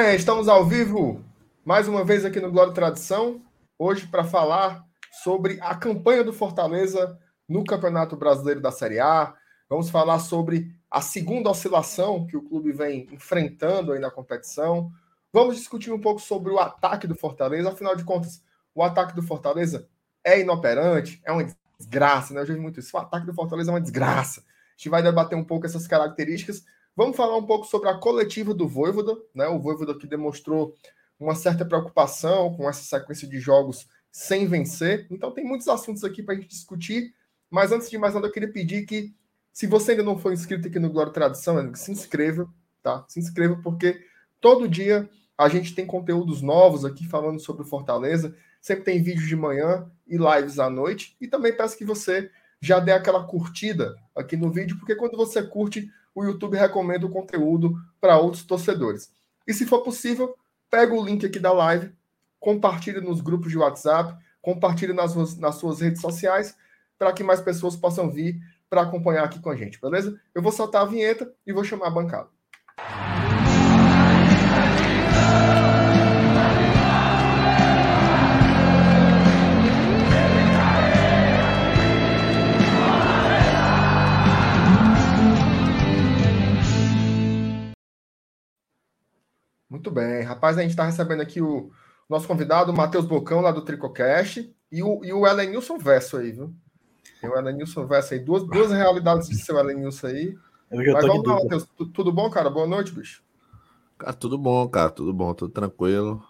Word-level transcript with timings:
bem, 0.00 0.14
estamos 0.14 0.46
ao 0.46 0.64
vivo 0.64 1.24
mais 1.64 1.88
uma 1.88 2.04
vez 2.04 2.24
aqui 2.24 2.38
no 2.38 2.52
Glória 2.52 2.70
e 2.70 2.74
Tradição, 2.74 3.42
hoje 3.76 4.06
para 4.06 4.22
falar 4.22 4.84
sobre 5.24 5.58
a 5.60 5.74
campanha 5.74 6.22
do 6.22 6.32
Fortaleza 6.32 7.18
no 7.48 7.64
Campeonato 7.64 8.16
Brasileiro 8.16 8.60
da 8.60 8.70
Série 8.70 9.00
A. 9.00 9.34
Vamos 9.68 9.90
falar 9.90 10.20
sobre 10.20 10.72
a 10.88 11.00
segunda 11.00 11.50
oscilação 11.50 12.24
que 12.28 12.36
o 12.36 12.42
clube 12.42 12.70
vem 12.70 13.08
enfrentando 13.10 13.90
aí 13.90 13.98
na 13.98 14.08
competição. 14.08 14.88
Vamos 15.32 15.56
discutir 15.56 15.90
um 15.90 16.00
pouco 16.00 16.20
sobre 16.20 16.52
o 16.52 16.60
ataque 16.60 17.08
do 17.08 17.16
Fortaleza. 17.16 17.68
Afinal 17.68 17.96
de 17.96 18.04
contas, 18.04 18.40
o 18.72 18.84
ataque 18.84 19.16
do 19.16 19.22
Fortaleza 19.24 19.88
é 20.22 20.38
inoperante, 20.38 21.20
é 21.24 21.32
uma 21.32 21.44
desgraça, 21.76 22.32
né? 22.32 22.42
Eu 22.42 22.46
já 22.46 22.54
vi 22.54 22.60
muito 22.60 22.78
isso. 22.78 22.96
O 22.96 23.00
ataque 23.00 23.26
do 23.26 23.34
Fortaleza 23.34 23.72
é 23.72 23.74
uma 23.74 23.80
desgraça. 23.80 24.42
A 24.42 24.44
gente 24.76 24.90
vai 24.90 25.02
debater 25.02 25.36
um 25.36 25.44
pouco 25.44 25.66
essas 25.66 25.88
características. 25.88 26.62
Vamos 26.98 27.16
falar 27.16 27.36
um 27.36 27.46
pouco 27.46 27.64
sobre 27.64 27.88
a 27.88 27.94
coletiva 27.94 28.52
do 28.52 28.66
Voivoda, 28.66 29.16
né? 29.32 29.46
O 29.46 29.60
Voivoda 29.60 29.96
que 29.96 30.04
demonstrou 30.04 30.74
uma 31.16 31.36
certa 31.36 31.64
preocupação 31.64 32.52
com 32.56 32.68
essa 32.68 32.82
sequência 32.82 33.28
de 33.28 33.38
jogos 33.38 33.86
sem 34.10 34.48
vencer. 34.48 35.06
Então 35.08 35.30
tem 35.30 35.44
muitos 35.44 35.68
assuntos 35.68 36.02
aqui 36.02 36.24
para 36.24 36.34
a 36.34 36.36
gente 36.36 36.48
discutir. 36.48 37.14
Mas 37.48 37.70
antes 37.70 37.88
de 37.88 37.96
mais 37.96 38.14
nada, 38.14 38.26
eu 38.26 38.32
queria 38.32 38.52
pedir 38.52 38.84
que, 38.84 39.14
se 39.52 39.64
você 39.68 39.92
ainda 39.92 40.02
não 40.02 40.18
for 40.18 40.32
inscrito 40.32 40.66
aqui 40.66 40.80
no 40.80 40.90
Glória 40.90 41.12
Tradição, 41.12 41.72
se 41.76 41.92
inscreva, 41.92 42.52
tá? 42.82 43.04
Se 43.06 43.20
inscreva, 43.20 43.54
porque 43.62 44.04
todo 44.40 44.66
dia 44.66 45.08
a 45.38 45.48
gente 45.48 45.76
tem 45.76 45.86
conteúdos 45.86 46.42
novos 46.42 46.84
aqui 46.84 47.06
falando 47.06 47.38
sobre 47.38 47.64
Fortaleza. 47.64 48.34
Sempre 48.60 48.82
tem 48.82 49.00
vídeo 49.00 49.24
de 49.24 49.36
manhã 49.36 49.88
e 50.04 50.16
lives 50.16 50.58
à 50.58 50.68
noite. 50.68 51.16
E 51.20 51.28
também 51.28 51.56
peço 51.56 51.78
que 51.78 51.84
você 51.84 52.28
já 52.60 52.80
dê 52.80 52.90
aquela 52.90 53.22
curtida 53.22 53.94
aqui 54.16 54.36
no 54.36 54.50
vídeo, 54.50 54.76
porque 54.76 54.96
quando 54.96 55.16
você 55.16 55.40
curte, 55.44 55.88
o 56.14 56.24
YouTube 56.24 56.56
recomenda 56.56 57.06
o 57.06 57.10
conteúdo 57.10 57.76
para 58.00 58.18
outros 58.18 58.44
torcedores. 58.44 59.12
E 59.46 59.54
se 59.54 59.66
for 59.66 59.82
possível, 59.82 60.34
pega 60.70 60.94
o 60.94 61.04
link 61.04 61.24
aqui 61.24 61.38
da 61.38 61.52
live, 61.52 61.92
compartilhe 62.38 63.00
nos 63.00 63.20
grupos 63.20 63.50
de 63.50 63.58
WhatsApp, 63.58 64.14
compartilhe 64.40 64.92
nas, 64.92 65.36
nas 65.38 65.56
suas 65.56 65.80
redes 65.80 66.00
sociais, 66.00 66.56
para 66.98 67.12
que 67.12 67.22
mais 67.22 67.40
pessoas 67.40 67.76
possam 67.76 68.10
vir 68.10 68.40
para 68.68 68.82
acompanhar 68.82 69.24
aqui 69.24 69.40
com 69.40 69.50
a 69.50 69.56
gente, 69.56 69.80
beleza? 69.80 70.20
Eu 70.34 70.42
vou 70.42 70.52
soltar 70.52 70.82
a 70.82 70.86
vinheta 70.86 71.32
e 71.46 71.52
vou 71.52 71.64
chamar 71.64 71.86
a 71.86 71.90
bancada. 71.90 72.28
Muito 89.68 89.90
bem, 89.90 90.22
rapaz, 90.22 90.56
a 90.56 90.62
gente 90.62 90.70
está 90.70 90.84
recebendo 90.84 91.20
aqui 91.20 91.42
o 91.42 91.70
nosso 92.08 92.26
convidado, 92.26 92.72
o 92.72 92.76
Matheus 92.76 93.04
Bocão, 93.04 93.42
lá 93.42 93.52
do 93.52 93.62
Tricocast, 93.62 94.50
e 94.72 94.82
o, 94.82 95.04
e 95.04 95.12
o 95.12 95.26
Elenilson 95.26 95.76
Verso 95.76 96.16
aí, 96.16 96.32
viu? 96.32 96.54
Tem 97.20 97.28
o 97.28 97.36
Elenilson 97.36 97.86
Verso 97.86 98.14
aí, 98.14 98.20
duas, 98.20 98.44
duas 98.44 98.72
realidades 98.72 99.28
de 99.28 99.36
seu 99.36 99.58
Elenilson 99.58 100.06
aí. 100.06 100.38
Eu 100.70 100.84
já 100.84 100.92
Mas 100.94 101.06
vamos 101.06 101.26
lá, 101.26 101.34
Matheus, 101.34 101.68
tudo 101.92 102.10
bom, 102.10 102.30
cara? 102.30 102.48
Boa 102.48 102.66
noite, 102.66 102.92
bicho. 102.92 103.22
Cara, 103.98 104.14
tudo 104.14 104.38
bom, 104.38 104.66
cara, 104.68 104.90
tudo 104.90 105.12
bom, 105.12 105.34
tudo 105.34 105.52
tranquilo. 105.52 106.22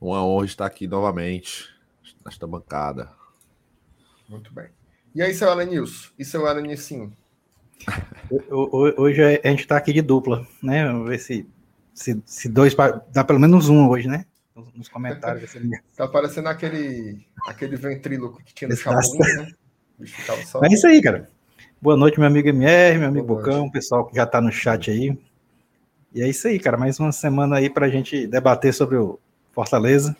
Uma 0.00 0.24
honra 0.24 0.46
estar 0.46 0.64
aqui 0.64 0.86
novamente, 0.86 1.68
nesta 2.24 2.46
bancada. 2.46 3.10
Muito 4.28 4.52
bem. 4.54 4.68
E 5.14 5.20
aí, 5.20 5.34
seu 5.34 5.50
Elenilson? 5.50 6.10
E 6.18 6.24
seu 6.24 6.46
Elenilson? 6.46 7.10
Hoje 8.96 9.40
a 9.42 9.48
gente 9.48 9.60
está 9.60 9.76
aqui 9.76 9.92
de 9.92 10.00
dupla, 10.00 10.46
né? 10.62 10.86
Vamos 10.86 11.08
ver 11.08 11.18
se 11.18 11.46
se, 11.94 12.20
se 12.24 12.48
dois, 12.48 12.74
dá 13.12 13.24
pelo 13.24 13.38
menos 13.38 13.68
um 13.68 13.88
hoje, 13.88 14.08
né? 14.08 14.24
Nos 14.74 14.88
comentários. 14.88 15.56
tá 15.96 16.06
parecendo 16.08 16.48
aquele, 16.48 17.24
aquele 17.46 17.76
ventríloco 17.76 18.42
que 18.44 18.54
tinha 18.54 18.68
no 18.68 18.76
Chapolin, 18.76 19.18
né? 19.18 19.52
Só... 20.46 20.62
É 20.64 20.68
isso 20.68 20.86
aí, 20.86 21.00
cara. 21.02 21.28
Boa 21.80 21.96
noite, 21.96 22.18
meu 22.18 22.26
amigo 22.26 22.48
MR, 22.48 22.98
meu 22.98 23.08
amigo 23.08 23.26
Boa 23.26 23.40
Bocão, 23.40 23.70
pessoal 23.70 24.06
que 24.06 24.16
já 24.16 24.26
tá 24.26 24.40
no 24.40 24.52
chat 24.52 24.90
aí. 24.90 25.18
E 26.14 26.22
é 26.22 26.28
isso 26.28 26.46
aí, 26.48 26.58
cara. 26.58 26.76
Mais 26.76 26.98
uma 26.98 27.12
semana 27.12 27.56
aí 27.56 27.70
pra 27.70 27.88
gente 27.88 28.26
debater 28.26 28.74
sobre 28.74 28.96
o 28.96 29.18
Fortaleza. 29.52 30.16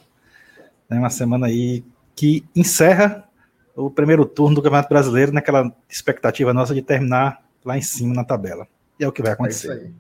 É 0.88 0.94
uma 0.94 1.10
semana 1.10 1.46
aí 1.46 1.84
que 2.14 2.44
encerra 2.54 3.28
o 3.74 3.90
primeiro 3.90 4.24
turno 4.26 4.56
do 4.56 4.62
Campeonato 4.62 4.88
Brasileiro 4.88 5.32
naquela 5.32 5.74
expectativa 5.88 6.52
nossa 6.52 6.74
de 6.74 6.82
terminar 6.82 7.42
lá 7.64 7.76
em 7.76 7.82
cima 7.82 8.14
na 8.14 8.24
tabela. 8.24 8.66
E 8.98 9.04
é 9.04 9.08
o 9.08 9.12
que 9.12 9.22
vai 9.22 9.32
acontecer. 9.32 9.70
É 9.70 9.74
isso 9.74 9.84
aí. 9.84 9.92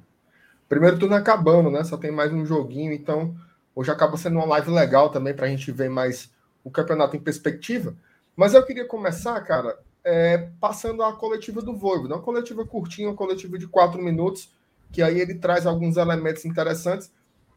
Primeiro 0.70 1.00
turno 1.00 1.16
acabando, 1.16 1.68
né? 1.68 1.82
Só 1.82 1.96
tem 1.96 2.12
mais 2.12 2.32
um 2.32 2.46
joguinho, 2.46 2.92
então 2.92 3.34
hoje 3.74 3.90
acaba 3.90 4.16
sendo 4.16 4.36
uma 4.36 4.46
live 4.46 4.70
legal 4.70 5.10
também 5.10 5.34
para 5.34 5.46
a 5.46 5.48
gente 5.48 5.72
ver 5.72 5.90
mais 5.90 6.30
o 6.62 6.70
campeonato 6.70 7.16
em 7.16 7.20
perspectiva. 7.20 7.96
Mas 8.36 8.54
eu 8.54 8.64
queria 8.64 8.86
começar, 8.86 9.40
cara, 9.40 9.76
é, 10.04 10.48
passando 10.60 11.02
a 11.02 11.12
coletiva 11.12 11.60
do 11.60 11.76
Voivo, 11.76 12.06
uma 12.06 12.22
coletiva 12.22 12.64
curtinha, 12.64 13.08
uma 13.08 13.16
coletiva 13.16 13.58
de 13.58 13.66
quatro 13.66 14.00
minutos, 14.00 14.54
que 14.92 15.02
aí 15.02 15.20
ele 15.20 15.34
traz 15.34 15.66
alguns 15.66 15.96
elementos 15.96 16.44
interessantes. 16.44 17.12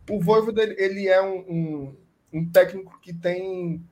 O 0.10 0.20
Voivo 0.20 0.52
dele, 0.52 0.76
ele 0.80 1.08
é 1.08 1.22
um, 1.22 1.38
um, 1.38 1.96
um 2.34 2.50
técnico 2.50 3.00
que 3.00 3.14
tem 3.14 3.86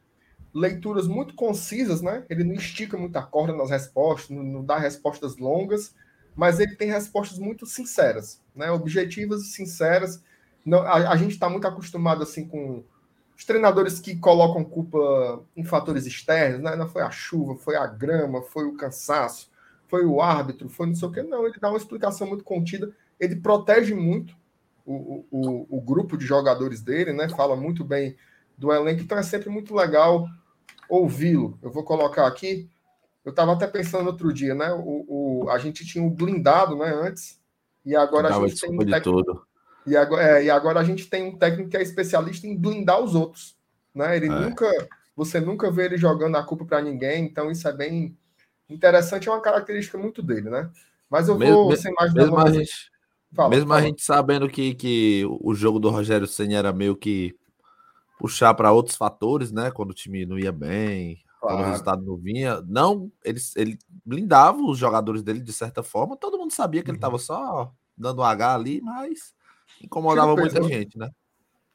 leituras 0.52 1.08
muito 1.08 1.36
concisas, 1.36 2.02
né? 2.02 2.26
Ele 2.28 2.44
não 2.44 2.56
estica 2.56 2.98
muita 2.98 3.22
corda 3.22 3.56
nas 3.56 3.70
respostas, 3.70 4.36
não, 4.36 4.42
não 4.42 4.66
dá 4.66 4.80
respostas 4.80 5.38
longas, 5.38 5.94
mas 6.36 6.60
ele 6.60 6.76
tem 6.76 6.90
respostas 6.90 7.38
muito 7.38 7.66
sinceras, 7.66 8.42
né? 8.56 8.72
Objetivas 8.72 9.42
e 9.44 9.52
sinceras. 9.52 10.24
Não, 10.66 10.80
a, 10.80 11.12
a 11.12 11.16
gente 11.16 11.32
está 11.32 11.50
muito 11.50 11.68
acostumado 11.68 12.24
assim 12.24 12.48
com 12.48 12.84
os 13.38 13.46
treinadores 13.46 14.00
que 14.00 14.16
colocam 14.16 14.64
culpa 14.64 15.44
em 15.56 15.64
fatores 15.64 16.06
externos, 16.06 16.62
né? 16.62 16.76
Não 16.76 16.88
foi 16.88 17.02
a 17.02 17.10
chuva, 17.10 17.56
foi 17.56 17.76
a 17.76 17.88
grama, 17.88 18.42
foi 18.42 18.66
o 18.66 18.76
cansaço, 18.76 19.50
foi 19.88 20.06
o 20.06 20.22
árbitro, 20.22 20.70
foi 20.70 20.88
não 20.88 20.96
sei 20.96 21.08
o 21.08 21.12
que. 21.12 21.24
Não, 21.24 21.46
ele 21.46 21.60
dá 21.60 21.70
uma 21.70 21.78
explicação 21.78 22.28
muito 22.28 22.44
contida. 22.44 22.92
Ele 23.20 23.36
protege 23.36 23.94
muito 23.94 24.36
o, 24.86 25.26
o, 25.32 25.78
o 25.78 25.82
grupo 25.82 26.18
de 26.18 26.26
jogadores 26.26 26.82
dele, 26.82 27.14
né? 27.14 27.28
Fala 27.30 27.56
muito 27.56 27.84
bem 27.84 28.16
do 28.58 28.72
elenco, 28.72 29.02
então 29.02 29.18
é 29.18 29.24
sempre 29.24 29.50
muito 29.50 29.74
legal 29.74 30.28
ouvi-lo. 30.88 31.58
Eu 31.62 31.72
vou 31.72 31.84
colocar 31.84 32.28
aqui 32.28 32.70
eu 33.24 33.30
estava 33.30 33.54
até 33.54 33.68
pensando 33.68 34.08
outro 34.08 34.34
dia, 34.34 34.56
né? 34.56 34.72
O, 34.74 35.44
o, 35.44 35.50
a 35.50 35.58
gente 35.58 35.86
tinha 35.86 36.04
um 36.04 36.10
blindado, 36.10 36.76
né? 36.76 36.92
Antes, 36.94 37.40
e 37.86 37.96
agora 37.96 38.36
a 38.36 38.48
gente 38.48 38.60
tem 38.60 38.74
um 38.74 38.78
técnico. 38.78 39.48
E 39.86 39.98
agora, 39.98 40.24
é, 40.24 40.44
e 40.46 40.50
agora 40.50 40.80
a 40.80 40.84
gente 40.84 41.08
tem 41.08 41.28
um 41.28 41.38
técnico 41.38 41.70
que 41.70 41.78
é 41.78 41.82
especialista 41.82 42.46
em 42.46 42.58
blindar 42.58 43.00
os 43.00 43.16
outros, 43.16 43.58
né? 43.94 44.16
Ele 44.16 44.28
é. 44.28 44.30
nunca, 44.30 44.70
você 45.16 45.40
nunca 45.40 45.72
vê 45.72 45.86
ele 45.86 45.98
jogando 45.98 46.36
a 46.36 46.44
culpa 46.44 46.66
para 46.66 46.82
ninguém, 46.82 47.26
então 47.26 47.50
isso 47.50 47.68
é 47.68 47.74
bem 47.74 48.18
interessante, 48.70 49.28
é 49.28 49.32
uma 49.32 49.42
característica 49.42 49.98
muito 49.98 50.22
dele, 50.22 50.50
né? 50.50 50.70
Mas 51.10 51.28
eu 51.28 51.38
mesmo, 51.38 51.66
vou 51.66 51.76
sem 51.76 51.94
mais 51.94 52.14
mesmo 52.14 52.38
a 52.38 52.50
gente, 52.52 52.92
fala, 53.36 53.50
mesmo 53.50 53.68
fala. 53.68 53.80
a 53.82 53.84
gente 53.84 54.04
sabendo 54.04 54.48
que, 54.48 54.74
que 54.76 55.26
o 55.42 55.54
jogo 55.54 55.80
do 55.80 55.90
Rogério 55.90 56.28
Senna 56.28 56.56
era 56.56 56.72
meio 56.72 56.96
que 56.96 57.36
puxar 58.20 58.54
para 58.54 58.72
outros 58.72 58.96
fatores, 58.96 59.52
né? 59.52 59.72
Quando 59.72 59.92
o 59.92 59.96
time 59.96 60.26
não 60.26 60.38
ia 60.38 60.52
bem, 60.52 61.20
Claro. 61.42 61.58
Quando 61.58 61.66
o 61.66 61.70
resultado 61.72 62.04
não 62.04 62.18
vinha, 62.18 62.62
não, 62.68 63.12
ele, 63.26 63.40
ele 63.56 63.80
blindava 64.06 64.62
os 64.62 64.78
jogadores 64.78 65.24
dele 65.24 65.40
de 65.40 65.52
certa 65.52 65.82
forma. 65.82 66.16
Todo 66.16 66.38
mundo 66.38 66.54
sabia 66.54 66.84
que 66.84 66.92
ele 66.92 67.00
estava 67.00 67.16
uhum. 67.16 67.20
só 67.20 67.74
dando 67.98 68.22
um 68.22 68.24
H 68.24 68.54
ali, 68.54 68.80
mas 68.80 69.34
incomodava 69.82 70.36
muita 70.36 70.62
gente, 70.62 71.00
né? 71.00 71.10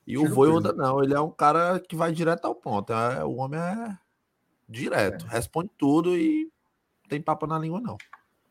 E 0.07 0.13
Tiro 0.13 0.31
o 0.31 0.33
Voivoda 0.33 0.73
não, 0.73 1.03
ele 1.03 1.15
é 1.15 1.21
um 1.21 1.33
cara 1.33 1.81
que 1.81 1.97
vai 1.97 2.13
direto 2.13 2.45
ao 2.45 2.55
ponto. 2.55 2.93
É, 2.93 3.25
o 3.25 3.35
homem 3.35 3.59
é 3.59 3.99
direto, 4.69 5.27
é. 5.27 5.31
responde 5.31 5.69
tudo 5.77 6.17
e 6.17 6.49
tem 7.09 7.21
papo 7.21 7.45
na 7.45 7.59
língua, 7.59 7.81
não. 7.81 7.97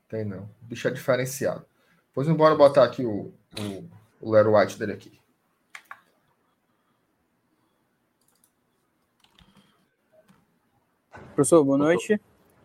Tem 0.10 0.26
não. 0.26 0.50
O 0.62 0.66
bicho 0.66 0.86
é 0.90 0.92
diferenciado. 0.92 1.66
Pois 2.14 2.28
embora 2.28 2.56
botar 2.56 2.84
aqui 2.84 3.06
o, 3.06 3.34
o, 3.58 3.90
o 4.20 4.32
Lero 4.32 4.58
White 4.58 4.78
dele 4.78 4.92
aqui. 4.92 5.18
Professor, 11.36 11.62
boa 11.66 11.78
noite. 11.78 12.14
A 12.14 12.18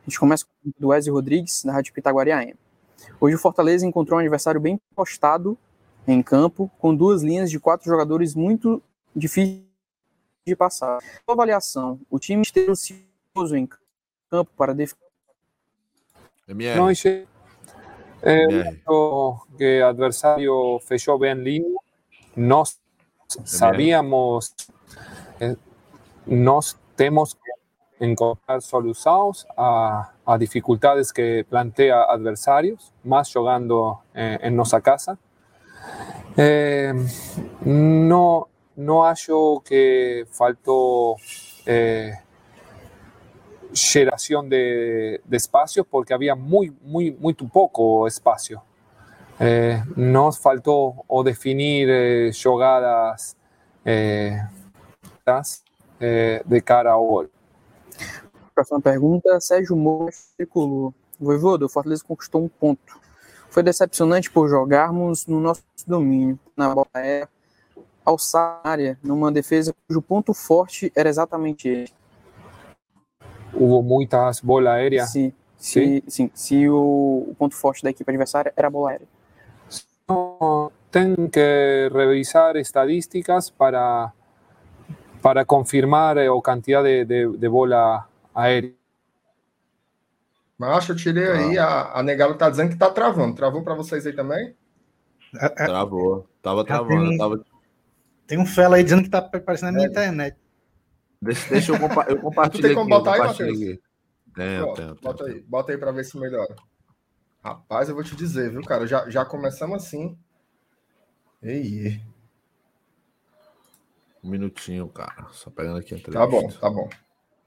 gente 0.09 0.21
começa 0.21 0.45
com 0.45 0.69
o 0.69 0.73
do 0.79 0.89
Wesley 0.89 1.13
Rodrigues, 1.13 1.65
da 1.65 1.73
Rádio 1.73 1.93
Pitaguari 1.93 2.31
AM. 2.31 2.55
Hoje 3.21 3.35
o 3.35 3.39
Fortaleza 3.39 3.85
encontrou 3.85 4.17
um 4.17 4.21
adversário 4.21 4.61
bem 4.61 4.81
postado 4.95 5.59
em 6.07 6.23
campo, 6.23 6.71
com 6.79 6.95
duas 6.95 7.21
linhas 7.21 7.51
de 7.51 7.59
quatro 7.59 7.91
jogadores 7.91 8.33
muito 8.33 8.81
difíceis 9.15 9.65
de 10.47 10.55
passar. 10.55 11.01
Sua 11.01 11.35
avaliação, 11.35 12.01
o 12.09 12.21
time 12.21 12.43
esteve 12.43 12.71
ansioso 12.71 13.57
em 13.57 13.69
campo 14.31 14.53
para 14.57 14.73
defender. 14.73 15.03
Não, 16.77 16.89
é, 18.23 18.77
que 19.59 19.81
o 19.81 19.87
adversário 19.89 20.79
fechou 20.87 21.19
bem 21.19 21.35
linha. 21.35 21.77
Nós 22.37 22.79
sabíamos, 23.45 24.55
eh, 25.41 25.57
nós 26.25 26.79
temos 26.97 27.35
que 27.35 27.60
encontrar 28.01 28.63
soluciones 28.63 29.47
a, 29.57 30.13
a 30.25 30.39
dificultades 30.39 31.13
que 31.13 31.45
plantea 31.49 32.03
adversarios, 32.03 32.93
más 33.05 33.33
jugando 33.33 34.01
en, 34.15 34.39
en 34.43 34.57
nuestra 34.57 34.81
casa. 34.81 35.17
Eh, 36.37 36.93
no, 37.65 38.49
no 38.77 39.07
que 39.65 40.27
faltó 40.31 41.17
eh, 41.67 42.15
generación 43.73 44.49
de, 44.49 45.21
de 45.25 45.37
porque 45.85 46.15
había 46.15 46.35
muy, 46.35 46.71
muy, 46.83 47.13
muy 47.13 47.35
poco 47.35 48.07
espacio. 48.07 48.63
Eh, 49.39 49.83
nos 49.97 50.39
faltó 50.39 51.05
o 51.07 51.23
definir 51.23 51.89
eh, 51.91 52.33
eh, 53.85 54.39
eh, 55.99 56.43
de 56.45 56.63
cara 56.63 56.93
ao 56.93 57.05
gol. 57.05 57.31
Próxima 58.61 58.79
pergunta, 58.79 59.41
Sérgio 59.41 59.75
Moura 59.75 60.13
tricolor. 60.37 60.93
Voivoda, 61.19 61.65
o 61.65 61.69
Fortaleza 61.69 62.05
conquistou 62.07 62.45
um 62.45 62.49
ponto. 62.49 63.01
Foi 63.49 63.63
decepcionante 63.63 64.31
por 64.31 64.51
jogarmos 64.51 65.27
no 65.27 65.41
nosso 65.41 65.63
domínio, 65.87 66.39
na 66.55 66.75
bola 66.75 66.87
aérea, 66.93 67.27
alçar 68.05 68.61
área, 68.63 68.99
numa 69.03 69.33
defesa 69.33 69.75
cujo 69.89 70.03
ponto 70.03 70.35
forte 70.35 70.93
era 70.95 71.09
exatamente 71.09 71.69
ele. 71.69 71.91
Houve 73.55 73.89
muitas 73.89 74.41
bolas 74.41 74.75
aéreas? 74.75 75.11
Sim, 75.11 75.33
sim. 75.57 76.03
sim. 76.07 76.31
Se 76.35 76.69
o, 76.69 77.29
o, 77.31 77.35
ponto 77.39 77.55
forte 77.55 77.83
da 77.83 77.89
equipe 77.89 78.11
adversária 78.11 78.53
era 78.55 78.69
a 78.69 78.71
bola 78.71 78.91
aérea. 78.91 79.09
Tem 80.91 81.15
que 81.31 81.91
revisar 81.91 82.57
estadísticas 82.57 83.49
para, 83.49 84.13
para 85.23 85.47
confirmar 85.47 86.19
a 86.19 86.29
quantidade 86.43 87.07
de, 87.07 87.29
de, 87.31 87.39
de 87.39 87.49
bola 87.49 88.10
aérea. 88.41 88.75
Mas 90.59 90.89
eu 90.89 90.97
tirei 90.97 91.27
ah. 91.27 91.35
aí, 91.37 91.59
a, 91.59 91.93
a 91.93 92.03
Negalo 92.03 92.35
tá 92.35 92.51
dizendo 92.51 92.71
que 92.71 92.77
tá 92.77 92.91
travando. 92.91 93.35
Travou 93.35 93.63
para 93.63 93.75
vocês 93.75 94.07
aí 94.07 94.13
também? 94.13 94.55
É, 95.35 95.47
é. 95.47 95.49
Travou. 95.49 96.29
Tava 96.43 96.65
travando. 96.65 97.09
Tem, 97.09 97.19
tava... 97.19 97.45
tem 98.27 98.39
um 98.39 98.47
fela 98.47 98.77
aí 98.77 98.85
dizendo 98.85 99.03
que 99.03 99.09
tá 99.09 99.19
aparecendo 99.19 99.69
na 99.69 99.73
minha 99.73 99.87
é. 99.87 99.91
internet. 99.91 100.37
Deixa, 101.23 101.49
deixa 101.51 101.73
eu, 101.73 101.79
compa 101.79 102.07
eu 102.09 102.19
compartilhar. 102.21 102.63
Tu 102.63 102.67
tem 102.69 102.75
como 102.75 102.95
aqui, 102.95 103.05
botar 103.05 103.15
aí, 103.15 103.29
Matheus? 103.29 103.59
Tem, 103.59 104.75
tem, 104.75 104.95
Bota 105.03 105.25
aí, 105.25 105.41
bota 105.41 105.73
aí 105.73 105.79
para 105.79 105.93
ver 105.93 106.05
se 106.05 106.19
melhora. 106.19 106.55
Rapaz, 107.43 107.89
eu 107.89 107.95
vou 107.95 108.05
te 108.05 108.15
dizer, 108.15 108.51
viu, 108.51 108.63
cara? 108.63 108.87
Já, 108.87 109.09
já 109.09 109.25
começamos 109.25 109.83
assim. 109.83 110.17
Ei. 111.43 112.01
Um 114.23 114.29
minutinho, 114.29 114.87
cara. 114.89 115.27
Só 115.33 115.51
pegando 115.51 115.79
aqui 115.79 115.95
a 115.95 115.99
entrevista. 115.99 116.19
Tá 116.19 116.27
bom, 116.27 116.49
tá 116.49 116.71
bom. 116.71 116.89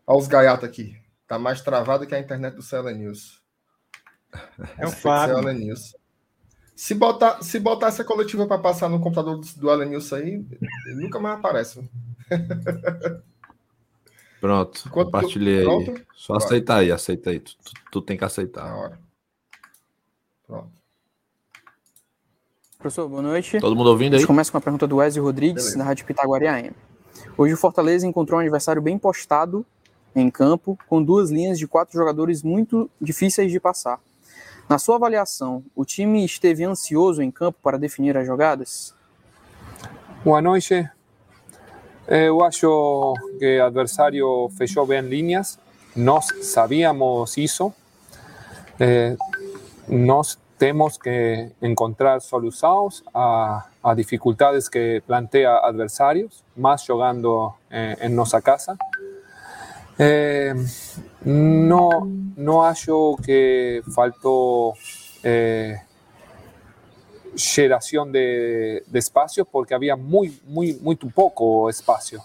Olha 0.05 0.19
os 0.19 0.27
gaiatos 0.27 0.67
aqui. 0.67 0.97
Tá 1.27 1.39
mais 1.39 1.61
travado 1.61 2.05
que 2.05 2.13
a 2.13 2.19
internet 2.19 2.55
do 2.55 2.61
Cela 2.61 2.91
News. 2.91 3.41
É 4.77 4.85
um 4.85 4.91
fato. 4.91 5.33
Se 6.75 6.93
botar, 6.95 7.41
se 7.41 7.59
botar 7.59 7.87
essa 7.87 8.03
coletiva 8.03 8.47
para 8.47 8.57
passar 8.57 8.89
no 8.89 8.99
computador 8.99 9.37
do, 9.37 9.47
do 9.55 9.71
Ellen 9.71 9.89
News 9.89 10.11
aí, 10.11 10.43
nunca 10.87 11.19
mais 11.19 11.37
aparece. 11.37 11.87
Pronto, 14.41 14.83
Enquanto 14.87 15.05
compartilhei 15.05 15.63
tu, 15.63 15.69
aí. 15.69 16.03
Só 16.13 16.33
Vai. 16.33 16.45
aceitar 16.45 16.77
aí, 16.79 16.91
aceita 16.91 17.29
aí. 17.29 17.39
Tu, 17.39 17.55
tu, 17.63 17.71
tu, 17.91 18.01
tem 18.01 18.17
que 18.17 18.25
aceitar. 18.25 18.65
Na 18.65 18.75
hora. 18.75 18.99
Pronto. 20.45 20.71
Professor, 22.77 23.07
boa 23.07 23.21
noite. 23.21 23.59
Todo 23.59 23.75
mundo 23.75 23.89
ouvindo 23.91 24.13
aí? 24.13 24.17
A 24.17 24.19
gente 24.19 24.27
começa 24.27 24.51
com 24.51 24.57
a 24.57 24.61
pergunta 24.61 24.85
do 24.85 24.97
Wesley 24.97 25.23
Rodrigues, 25.23 25.63
Beleza. 25.63 25.77
da 25.77 25.85
Rádio 25.85 26.05
Pitaguari 26.05 26.47
AM. 26.47 26.71
Hoje 27.37 27.53
o 27.53 27.57
Fortaleza 27.57 28.05
encontrou 28.05 28.37
um 28.37 28.41
adversário 28.41 28.81
bem 28.81 28.97
postado 28.97 29.65
em 30.15 30.29
campo, 30.29 30.77
com 30.87 31.03
duas 31.03 31.29
linhas 31.29 31.57
de 31.57 31.67
quatro 31.67 31.93
jogadores 31.97 32.43
muito 32.43 32.89
difíceis 32.99 33.51
de 33.51 33.59
passar. 33.59 33.99
Na 34.69 34.79
sua 34.79 34.95
avaliação, 34.95 35.63
o 35.75 35.83
time 35.83 36.23
esteve 36.23 36.63
ansioso 36.63 37.21
em 37.21 37.29
campo 37.29 37.59
para 37.61 37.77
definir 37.77 38.17
as 38.17 38.25
jogadas? 38.25 38.95
Boa 40.23 40.41
noite. 40.41 40.89
Eu 42.07 42.43
acho 42.43 43.13
que 43.39 43.59
o 43.59 43.65
adversário 43.65 44.49
fechou 44.57 44.85
bem 44.85 45.01
linhas. 45.01 45.59
Nós 45.95 46.27
sabíamos 46.41 47.37
isso. 47.37 47.73
Eh, 48.79 49.15
nós 49.87 50.37
temos 50.57 50.97
que 50.97 51.49
encontrar 51.61 52.21
soluções 52.21 53.03
a, 53.13 53.65
a 53.83 53.93
dificuldades 53.93 54.69
que 54.69 55.01
plantea 55.05 55.59
adversários, 55.59 56.43
mais 56.55 56.83
jogando 56.83 57.53
eh, 57.69 57.97
em 58.01 58.09
nossa 58.09 58.41
casa. 58.41 58.77
Eh, 59.97 60.53
no, 61.25 61.89
no 62.35 62.63
hallo 62.63 63.15
que 63.23 63.81
faltó 63.93 64.73
eh, 65.23 65.77
generación 67.35 68.11
de, 68.11 68.83
de, 68.87 68.99
espacios 68.99 69.47
porque 69.49 69.73
había 69.73 69.95
muy, 69.95 70.39
muy, 70.45 70.73
muy 70.81 70.95
poco 70.95 71.69
espacio. 71.69 72.23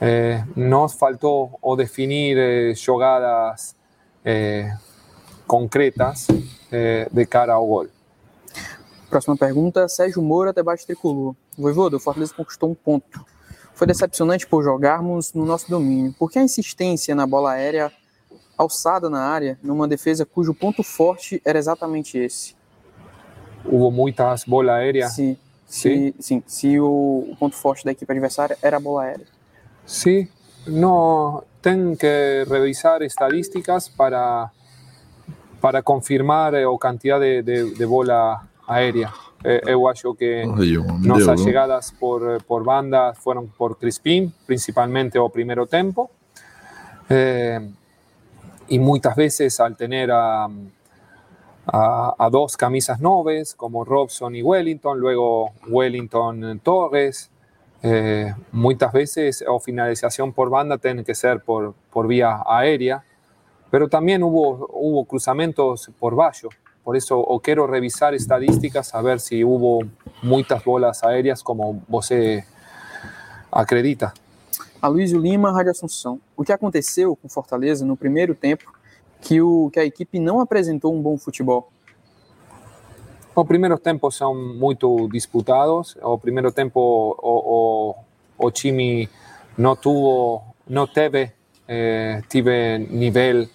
Eh, 0.00 0.44
nos 0.54 0.94
faltó 0.94 1.58
o 1.60 1.76
definir 1.76 2.36
eh, 2.38 2.74
jogadas 2.74 3.74
eh, 4.24 4.70
concretas 5.46 6.26
eh, 6.70 7.06
de 7.10 7.26
cara 7.26 7.54
ao 7.54 7.66
gol. 7.66 7.90
Próxima 9.08 9.36
pergunta, 9.36 9.88
Sérgio 9.88 10.20
Moura, 10.20 10.52
debate 10.52 10.84
tricolor. 10.84 11.34
Voivoda, 11.56 11.96
o 11.96 12.00
Fortaleza 12.00 12.34
conquistou 12.34 12.70
um 12.70 12.74
ponto. 12.74 13.24
Foi 13.76 13.86
decepcionante 13.86 14.46
por 14.46 14.64
jogarmos 14.64 15.34
no 15.34 15.44
nosso 15.44 15.70
domínio. 15.70 16.14
Por 16.18 16.30
que 16.30 16.38
a 16.38 16.42
insistência 16.42 17.14
na 17.14 17.26
bola 17.26 17.52
aérea 17.52 17.92
alçada 18.56 19.10
na 19.10 19.20
área, 19.20 19.58
numa 19.62 19.86
defesa 19.86 20.24
cujo 20.24 20.54
ponto 20.54 20.82
forte 20.82 21.42
era 21.44 21.58
exatamente 21.58 22.16
esse? 22.16 22.56
Houve 23.66 23.94
muitas 23.94 24.44
bolas 24.44 24.76
aéreas? 24.76 25.12
Sim, 25.12 25.36
sim, 25.66 26.14
sim. 26.18 26.42
Se 26.46 26.80
o, 26.80 27.28
o, 27.30 27.36
ponto 27.38 27.54
forte 27.54 27.84
da 27.84 27.92
equipe 27.92 28.10
adversária 28.10 28.56
era 28.62 28.78
a 28.78 28.80
bola 28.80 29.02
aérea. 29.02 29.26
Sim, 29.84 30.26
não 30.66 31.44
tem 31.60 31.94
que 31.96 32.46
revisar 32.48 33.02
estadísticas 33.02 33.90
para 33.90 34.50
para 35.60 35.82
confirmar 35.82 36.54
a 36.54 36.64
quantidade 36.78 37.42
de, 37.42 37.64
de, 37.64 37.74
de 37.74 37.86
bola 37.86 38.42
aérea. 38.66 39.12
Eu 39.66 39.86
acho 39.88 40.14
que 40.14 40.44
nossas 41.00 41.42
chegadas 41.42 41.92
por, 41.92 42.42
por 42.44 42.64
banda 42.64 43.14
foram 43.14 43.46
por 43.46 43.78
Crispim, 43.78 44.32
principalmente 44.46 45.18
o 45.18 45.30
primeiro 45.30 45.66
tempo. 45.66 46.10
Eh, 47.08 47.60
y 48.68 48.78
muchas 48.78 49.14
veces 49.14 49.60
al 49.60 49.76
tener 49.76 50.10
a, 50.10 50.48
a, 51.66 52.14
a, 52.18 52.30
dos 52.30 52.56
camisas 52.56 53.00
noves 53.00 53.54
como 53.54 53.84
Robson 53.84 54.34
y 54.34 54.42
Wellington, 54.42 54.98
luego 54.98 55.52
Wellington 55.68 56.60
Torres, 56.64 57.30
eh, 57.82 58.34
muchas 58.50 58.92
veces 58.92 59.44
o 59.46 59.60
finalización 59.60 60.32
por 60.32 60.50
banda 60.50 60.78
tiene 60.78 61.04
que 61.04 61.14
ser 61.14 61.40
por, 61.40 61.74
por 61.92 62.08
vía 62.08 62.42
aérea, 62.44 63.04
pero 63.70 63.88
también 63.88 64.22
hubo, 64.24 64.68
hubo 64.72 65.04
cruzamientos 65.04 65.90
por 65.98 66.16
vallo. 66.16 66.48
Por 66.86 66.94
eso 66.94 67.18
o 67.18 67.40
quiero 67.40 67.66
revisar 67.66 68.14
estadísticas 68.14 68.94
a 68.94 69.02
ver 69.02 69.18
si 69.18 69.42
hubo 69.42 69.80
muchas 70.22 70.62
bolas 70.62 71.02
aéreas 71.02 71.42
como 71.42 71.82
você 71.88 72.44
acredita. 73.50 74.14
Aloysio 74.80 75.18
Lima, 75.18 75.50
Rádio 75.50 75.72
Assunção. 75.72 76.20
O 76.36 76.44
que 76.44 76.52
aconteceu 76.52 77.16
com 77.16 77.28
Fortaleza 77.28 77.84
no 77.84 77.96
primeiro 77.96 78.36
tempo 78.36 78.72
que, 79.20 79.42
o, 79.42 79.68
que 79.72 79.80
a 79.80 79.84
equipe 79.84 80.20
não 80.20 80.38
apresentou 80.38 80.94
um 80.94 81.02
bom 81.02 81.18
futebol? 81.18 81.72
Os 83.34 83.46
primeiros 83.48 83.80
tempos 83.80 84.14
são 84.14 84.32
muito 84.32 85.08
disputados. 85.08 85.96
O 86.00 86.16
primeiro 86.16 86.52
tempo 86.52 87.16
o, 87.20 87.96
o, 88.38 88.46
o 88.46 88.50
time 88.52 89.10
não 89.58 89.74
tuvo, 89.74 90.40
não 90.68 90.86
teve, 90.86 91.32
eh, 91.66 92.22
tive 92.28 92.78
nível 92.78 93.48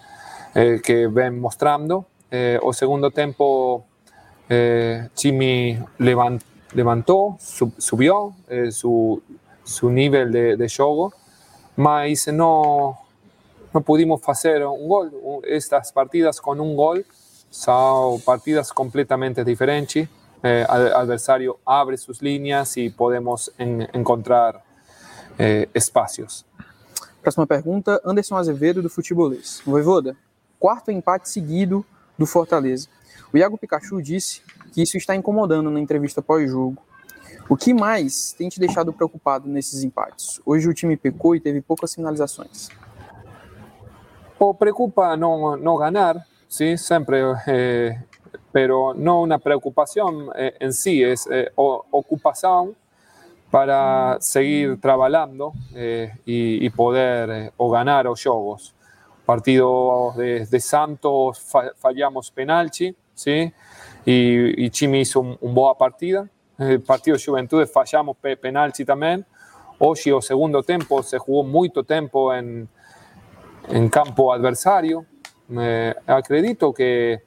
eh, 0.54 0.80
que 0.80 1.08
vem 1.08 1.32
mostrando. 1.32 2.06
Eh, 2.32 2.58
o 2.64 2.72
segundo 2.72 3.12
tempo, 3.12 3.84
eh, 4.50 5.10
time 5.14 5.84
levant, 6.00 6.42
levantou, 6.74 7.36
sub, 7.40 7.74
subiu 7.78 8.34
eh, 8.48 8.72
su, 8.72 9.22
su 9.64 9.90
nível 9.90 10.32
de, 10.32 10.56
de 10.56 10.68
jogo 10.70 11.14
mas 11.76 12.28
no, 12.28 12.98
no 13.74 13.82
pudimos 13.82 14.22
hacer 14.28 14.66
un 14.66 14.88
gol. 14.88 15.12
Estas 15.44 15.92
partidas 15.92 16.40
con 16.40 16.60
un 16.60 16.76
gol 16.76 17.06
son 17.50 18.22
partidas 18.22 18.72
completamente 18.72 19.44
diferentes. 19.44 20.08
Eh, 20.44 20.66
el 20.68 20.94
adversario 20.94 21.60
abre 21.66 21.98
sus 21.98 22.22
líneas 22.22 22.76
y 22.78 22.90
podemos 22.90 23.52
en, 23.58 23.88
encontrar 23.94 24.64
eh, 25.38 25.70
espaços. 25.74 26.46
Próxima 27.22 27.46
pergunta, 27.46 28.02
Anderson 28.04 28.38
Azevedo, 28.38 28.82
do 28.82 28.90
Futebolês. 28.90 29.62
Voivoda, 29.64 30.16
quarto 30.60 30.90
empate 30.90 31.30
seguido 31.30 31.86
do 32.22 32.28
Fortaleza. 32.28 32.88
O 33.34 33.38
Iago 33.38 33.58
Pikachu 33.58 34.00
disse 34.00 34.44
que 34.72 34.84
isso 34.84 34.96
está 34.96 35.16
incomodando 35.16 35.72
na 35.72 35.80
entrevista 35.80 36.22
pós-jogo. 36.22 36.78
O 37.50 37.58
que 37.58 37.74
mais 37.74 38.32
tem 38.34 38.48
te 38.48 38.60
deixado 38.60 38.94
preocupado 38.94 39.50
nesses 39.50 39.84
empates? 39.84 40.40
Hoje 40.46 40.70
o 40.70 40.74
time 40.74 40.96
pecou 40.96 41.36
e 41.36 41.40
teve 41.40 41.62
poucas 41.62 41.96
finalizações. 41.96 42.70
O 44.40 44.54
preocupa 44.54 45.18
não, 45.18 45.58
não 45.58 45.78
ganhar, 45.78 46.26
sim, 46.48 46.78
sempre. 46.78 47.18
Eh, 47.48 48.00
pero 48.52 48.94
no 48.94 49.22
una 49.22 49.40
preocupación 49.40 50.30
eh, 50.36 50.56
en 50.60 50.74
sí, 50.74 51.04
es 51.04 51.28
eh, 51.32 51.52
ocupación 51.56 52.76
para 53.50 54.18
seguir 54.20 54.80
trabajando 54.80 55.54
y, 56.26 56.70
poder 56.70 57.52
o 57.58 57.70
ganar 57.70 58.06
los 58.06 58.24
juegos. 58.24 58.74
Partido 59.26 60.14
de, 60.18 60.60
Santos 60.60 61.40
fallamos 61.78 62.32
penalti, 62.32 62.96
¿sí? 63.14 63.52
Y, 64.06 64.70
Chimi 64.70 65.02
hizo 65.02 65.20
un, 65.22 65.54
buena 65.54 65.78
partida. 65.78 66.28
El 66.58 66.82
partido 66.82 67.18
de 67.18 67.24
Juventud 67.24 67.66
fallamos 67.68 68.18
penalti 68.18 68.86
también. 68.86 69.26
Hoy 69.80 70.12
o 70.12 70.22
segundo 70.22 70.62
tiempo 70.62 71.02
se 71.02 71.18
jugó 71.18 71.44
mucho 71.44 71.84
tiempo 71.84 72.34
en, 72.34 72.68
en 73.70 73.90
campo 73.90 74.34
adversario. 74.34 75.06
Me 75.48 75.96
acredito 76.08 76.74
que 76.74 77.24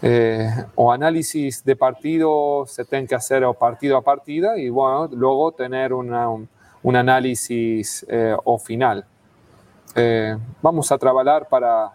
eh, 0.00 0.48
o 0.76 0.92
análisis 0.92 1.64
de 1.64 1.74
partido 1.74 2.64
se 2.66 2.84
tiene 2.84 3.06
que 3.06 3.16
hacer 3.16 3.42
partido 3.58 3.96
a 3.96 4.02
partido 4.02 4.56
y 4.56 4.66
luego 4.66 5.52
tener 5.52 5.92
un, 5.92 6.48
un, 6.82 6.96
análisis 6.96 8.06
eh, 8.08 8.36
o 8.44 8.58
final. 8.58 9.04
Eh, 9.94 10.38
vamos 10.62 10.90
a 10.92 10.98
trabalhar 10.98 11.46
para, 11.46 11.92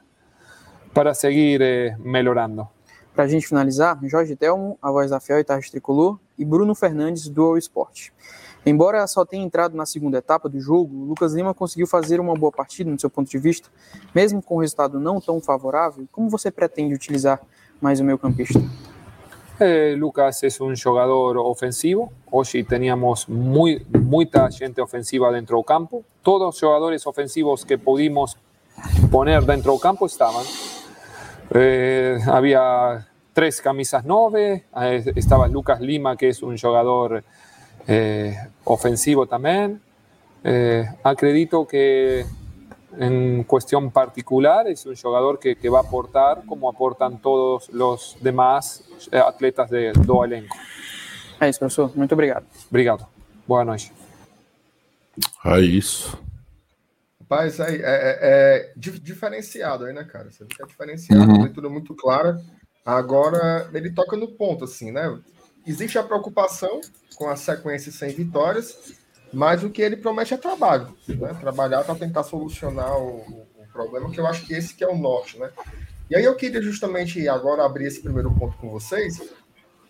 para 0.93 1.13
seguir 1.13 1.62
eh, 1.62 1.95
melhorando. 2.00 2.67
Para 3.13 3.25
a 3.25 3.27
gente 3.27 3.47
finalizar, 3.47 4.00
Jorge 4.03 4.35
Telmo, 4.35 4.77
a 4.81 4.91
voz 4.91 5.12
da 5.12 5.19
Fiel 5.19 5.39
e 5.39 5.43
Tarde 5.43 5.69
Tricolor, 5.69 6.17
e 6.38 6.43
Bruno 6.43 6.73
Fernandes, 6.73 7.29
do 7.29 7.43
All 7.43 7.57
Sport. 7.57 8.09
Embora 8.65 9.05
só 9.07 9.25
tenha 9.25 9.45
entrado 9.45 9.75
na 9.75 9.85
segunda 9.85 10.17
etapa 10.17 10.50
do 10.50 10.59
jogo, 10.59 11.05
Lucas 11.05 11.33
Lima 11.33 11.53
conseguiu 11.53 11.85
fazer 11.85 12.19
uma 12.19 12.33
boa 12.33 12.51
partida, 12.51 12.89
no 12.89 13.00
seu 13.00 13.09
ponto 13.09 13.29
de 13.29 13.38
vista, 13.38 13.69
mesmo 14.15 14.41
com 14.41 14.55
o 14.55 14.62
resultado 14.62 15.00
não 15.00 15.19
tão 15.19 15.39
favorável. 15.41 16.07
Como 16.12 16.29
você 16.29 16.50
pretende 16.50 16.93
utilizar 16.93 17.41
mais 17.81 18.00
o 18.00 18.03
meio 18.03 18.17
campista? 18.17 18.59
Eh, 19.60 19.93
Lucas 19.95 20.43
es 20.43 20.60
un 20.60 20.75
jugador 20.75 21.38
ofensivo. 21.38 22.12
Hoy 22.31 22.63
teníamos 22.63 23.29
muy, 23.29 23.86
mucha 23.91 24.50
gente 24.50 24.81
ofensiva 24.81 25.31
dentro 25.31 25.57
del 25.57 25.65
campo. 25.65 26.03
Todos 26.24 26.41
los 26.55 26.60
jugadores 26.60 27.05
ofensivos 27.05 27.63
que 27.63 27.77
pudimos 27.77 28.38
poner 29.12 29.43
dentro 29.43 29.74
del 29.74 29.81
campo 29.81 30.07
estaban. 30.07 30.43
Eh, 31.53 32.17
había 32.25 33.07
tres 33.33 33.62
camisas 33.62 34.03
nueve. 34.03 34.65
Eh, 34.81 35.13
estaba 35.15 35.48
Lucas 35.48 35.79
Lima, 35.81 36.17
que 36.17 36.29
es 36.29 36.41
un 36.41 36.57
jugador 36.57 37.24
ofensivo 38.63 39.27
también. 39.27 39.81
acredito 41.03 41.67
que 41.67 42.25
en 43.00 43.43
cuestión 43.43 43.91
particular 43.91 44.67
es 44.67 44.85
un 44.85 44.95
jugador 44.95 45.39
que, 45.39 45.55
que, 45.55 45.69
va 45.69 45.79
a 45.79 45.81
aportar 45.81 46.45
como 46.45 46.69
aportan 46.69 47.21
todos 47.21 47.69
los 47.69 48.17
demás 48.21 48.83
eh, 49.12 49.17
atletas 49.17 49.69
de, 49.69 49.91
do 49.93 50.23
elenco. 50.23 50.55
É 51.39 51.50
isso, 51.50 51.59
professor. 51.59 51.91
Muito 51.95 52.13
obrigado. 52.13 52.45
Obrigado. 52.69 53.07
Boa 53.47 53.65
noite. 53.65 53.91
É 55.45 55.59
isso. 55.59 56.17
Rapaz, 57.21 57.59
é, 57.59 57.75
é, 57.75 58.19
é, 58.21 58.73
diferenciado 58.75 59.85
aí, 59.85 59.93
né, 59.93 60.03
cara? 60.03 60.29
Você 60.29 60.45
fica 60.45 60.65
diferenciado, 60.67 61.31
uhum. 61.31 61.43
leitura 61.43 61.69
muito 61.69 61.95
clara. 61.95 62.39
Agora, 62.85 63.69
ele 63.73 63.91
toca 63.91 64.15
no 64.15 64.27
ponto, 64.27 64.65
assim, 64.65 64.91
né? 64.91 65.19
Existe 65.65 65.97
a 65.97 66.03
preocupação 66.03 66.81
com 67.15 67.29
a 67.29 67.35
sequência 67.35 67.91
sem 67.91 68.09
vitórias, 68.13 68.93
mas 69.33 69.63
o 69.63 69.69
que 69.69 69.81
ele 69.81 69.97
promete 69.97 70.33
é 70.33 70.37
trabalho, 70.37 70.95
né? 71.07 71.33
Trabalhar 71.39 71.83
para 71.83 71.95
tentar 71.95 72.23
solucionar 72.23 72.95
o, 72.97 73.17
o, 73.57 73.67
problema, 73.73 74.11
que 74.11 74.19
eu 74.19 74.27
acho 74.27 74.45
que 74.45 74.53
esse 74.53 74.75
que 74.75 74.83
é 74.83 74.87
o 74.87 74.95
norte, 74.95 75.39
né? 75.39 75.49
E 76.09 76.15
aí 76.15 76.23
eu 76.23 76.35
queria 76.35 76.61
justamente 76.61 77.27
agora 77.27 77.65
abrir 77.65 77.87
esse 77.87 78.01
primeiro 78.01 78.31
ponto 78.35 78.55
com 78.57 78.69
vocês 78.69 79.19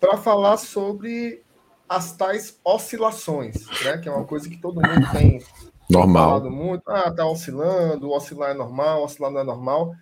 para 0.00 0.16
falar 0.16 0.56
sobre 0.56 1.42
as 1.86 2.12
tais 2.12 2.58
oscilações, 2.64 3.66
né? 3.84 3.98
Que 3.98 4.08
é 4.08 4.12
uma 4.12 4.24
coisa 4.24 4.48
que 4.48 4.56
todo 4.56 4.80
mundo 4.80 5.12
tem 5.12 5.44
normal. 5.90 6.24
falado 6.24 6.50
muito. 6.50 6.82
Ah, 6.88 7.12
tá 7.12 7.26
oscilando, 7.26 8.10
oscilar 8.10 8.52
é 8.52 8.54
normal, 8.54 9.04
oscilar 9.04 9.30
não 9.30 9.40
é 9.40 9.44
normal. 9.44 9.94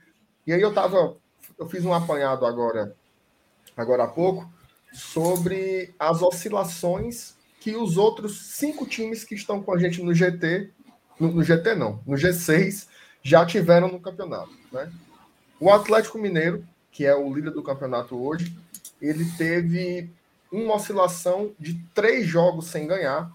E 0.47 0.53
aí 0.53 0.61
eu 0.61 0.73
tava, 0.73 1.17
eu 1.59 1.69
fiz 1.69 1.85
um 1.85 1.93
apanhado 1.93 2.47
agora, 2.47 2.95
agora 3.77 4.05
há 4.05 4.09
pouco, 4.09 4.49
sobre 4.93 5.93
as 5.99 6.23
oscilações 6.23 7.35
que 7.63 7.77
os 7.77 7.97
outros 7.97 8.41
cinco 8.57 8.85
times 8.85 9.23
que 9.23 9.37
estão 9.37 9.63
com 9.63 9.73
a 9.73 9.79
gente 9.79 10.03
no 10.03 10.13
GT, 10.13 10.73
no, 11.21 11.31
no 11.31 11.45
GT 11.45 11.77
não, 11.77 12.03
no 12.05 12.17
G6, 12.17 12.89
já 13.23 13.47
tiveram 13.47 13.87
no 13.87 14.01
campeonato. 14.01 14.51
Né? 14.73 14.93
O 15.61 15.71
Atlético 15.71 16.19
Mineiro, 16.19 16.67
que 16.91 17.07
é 17.07 17.15
o 17.15 17.33
líder 17.33 17.53
do 17.53 17.63
campeonato 17.63 18.21
hoje, 18.21 18.53
ele 19.01 19.25
teve 19.39 20.11
uma 20.51 20.75
oscilação 20.75 21.53
de 21.57 21.75
três 21.95 22.27
jogos 22.27 22.67
sem 22.67 22.85
ganhar, 22.85 23.31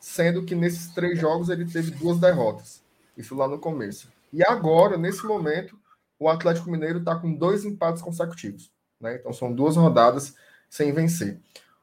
sendo 0.00 0.42
que 0.42 0.54
nesses 0.54 0.94
três 0.94 1.18
jogos 1.18 1.50
ele 1.50 1.66
teve 1.66 1.90
duas 1.90 2.18
derrotas. 2.18 2.82
Isso 3.14 3.34
lá 3.34 3.46
no 3.46 3.58
começo. 3.58 4.10
E 4.32 4.42
agora, 4.42 4.96
nesse 4.96 5.26
momento, 5.26 5.78
o 6.18 6.30
Atlético 6.30 6.70
Mineiro 6.70 7.00
está 7.00 7.14
com 7.14 7.34
dois 7.34 7.66
empates 7.66 8.00
consecutivos. 8.00 8.72
Né? 8.98 9.16
Então 9.16 9.34
são 9.34 9.52
duas 9.52 9.76
rodadas 9.76 10.34
sem 10.70 10.94
vencer. 10.94 11.38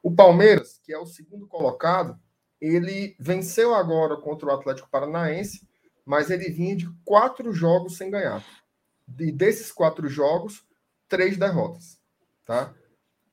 O 0.08 0.16
Palmeiras, 0.16 0.80
que 0.86 0.94
é 0.94 0.98
o 0.98 1.06
segundo 1.06 1.46
colocado, 1.46 2.18
ele 2.62 3.14
venceu 3.20 3.76
agora 3.76 4.16
contra 4.16 4.48
o 4.48 4.52
Atlético 4.52 4.90
Paranaense, 4.90 5.68
mas 6.06 6.30
ele 6.30 6.50
vinha 6.50 6.78
de 6.78 6.90
quatro 7.04 7.52
jogos 7.52 7.98
sem 7.98 8.10
ganhar. 8.10 8.42
E 9.20 9.34
desses 9.34 9.70
quatro 9.70 10.08
jogos, 10.08 10.66
três 11.10 11.36
derrotas. 11.36 12.00
Tá? 12.46 12.74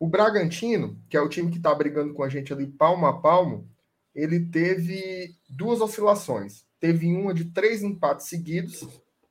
O 0.00 0.08
Bragantino, 0.08 1.00
que 1.08 1.16
é 1.16 1.20
o 1.20 1.28
time 1.28 1.48
que 1.48 1.58
está 1.58 1.72
brigando 1.72 2.12
com 2.12 2.24
a 2.24 2.28
gente 2.28 2.52
ali 2.52 2.66
palmo 2.66 3.06
a 3.06 3.20
palmo, 3.20 3.70
ele 4.12 4.40
teve 4.40 5.32
duas 5.48 5.80
oscilações. 5.80 6.66
Teve 6.80 7.06
uma 7.06 7.32
de 7.32 7.44
três 7.44 7.84
empates 7.84 8.26
seguidos 8.26 8.84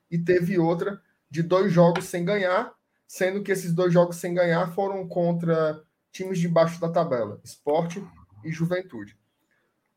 e 0.10 0.18
teve 0.18 0.58
outra 0.58 0.98
de 1.30 1.44
dois 1.44 1.74
jogos 1.74 2.06
sem 2.06 2.24
ganhar, 2.24 2.74
sendo 3.06 3.44
que 3.44 3.52
esses 3.52 3.74
dois 3.74 3.92
jogos 3.92 4.16
sem 4.16 4.34
ganhar 4.34 4.74
foram 4.74 5.06
contra 5.10 5.84
times 6.14 6.40
de 6.40 6.48
baixo 6.48 6.80
da 6.80 6.90
tabela, 6.90 7.42
esporte 7.44 8.02
e 8.46 8.52
juventude. 8.52 9.18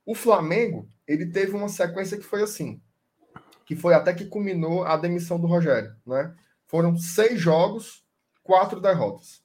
O 0.04 0.14
Flamengo, 0.14 0.88
ele 1.06 1.26
teve 1.26 1.52
uma 1.52 1.68
sequência 1.68 2.16
que 2.16 2.24
foi 2.24 2.42
assim, 2.42 2.80
que 3.66 3.76
foi 3.76 3.94
até 3.94 4.14
que 4.14 4.24
culminou 4.24 4.84
a 4.84 4.96
demissão 4.96 5.38
do 5.38 5.46
Rogério, 5.46 5.94
né? 6.06 6.34
Foram 6.66 6.96
seis 6.96 7.38
jogos, 7.38 8.04
quatro 8.42 8.80
derrotas, 8.80 9.44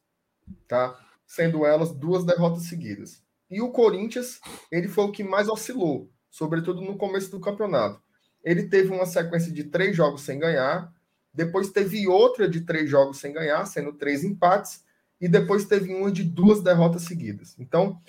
tá? 0.67 0.97
Sendo 1.27 1.65
elas 1.65 1.91
duas 1.91 2.23
derrotas 2.23 2.63
seguidas. 2.63 3.21
E 3.49 3.61
o 3.61 3.71
Corinthians, 3.71 4.39
ele 4.71 4.87
foi 4.87 5.03
o 5.03 5.11
que 5.11 5.23
mais 5.23 5.49
oscilou, 5.49 6.09
sobretudo 6.29 6.81
no 6.81 6.97
começo 6.97 7.29
do 7.29 7.39
campeonato. 7.39 8.01
Ele 8.43 8.63
teve 8.69 8.89
uma 8.89 9.05
sequência 9.05 9.51
de 9.51 9.65
três 9.65 9.95
jogos 9.95 10.21
sem 10.21 10.39
ganhar, 10.39 10.91
depois 11.33 11.69
teve 11.69 12.07
outra 12.07 12.47
de 12.47 12.61
três 12.61 12.89
jogos 12.89 13.19
sem 13.19 13.33
ganhar, 13.33 13.65
sendo 13.65 13.93
três 13.93 14.23
empates, 14.23 14.83
e 15.21 15.27
depois 15.27 15.65
teve 15.65 15.93
uma 15.93 16.11
de 16.11 16.23
duas 16.23 16.63
derrotas 16.63 17.03
seguidas. 17.03 17.55
Então, 17.59 18.01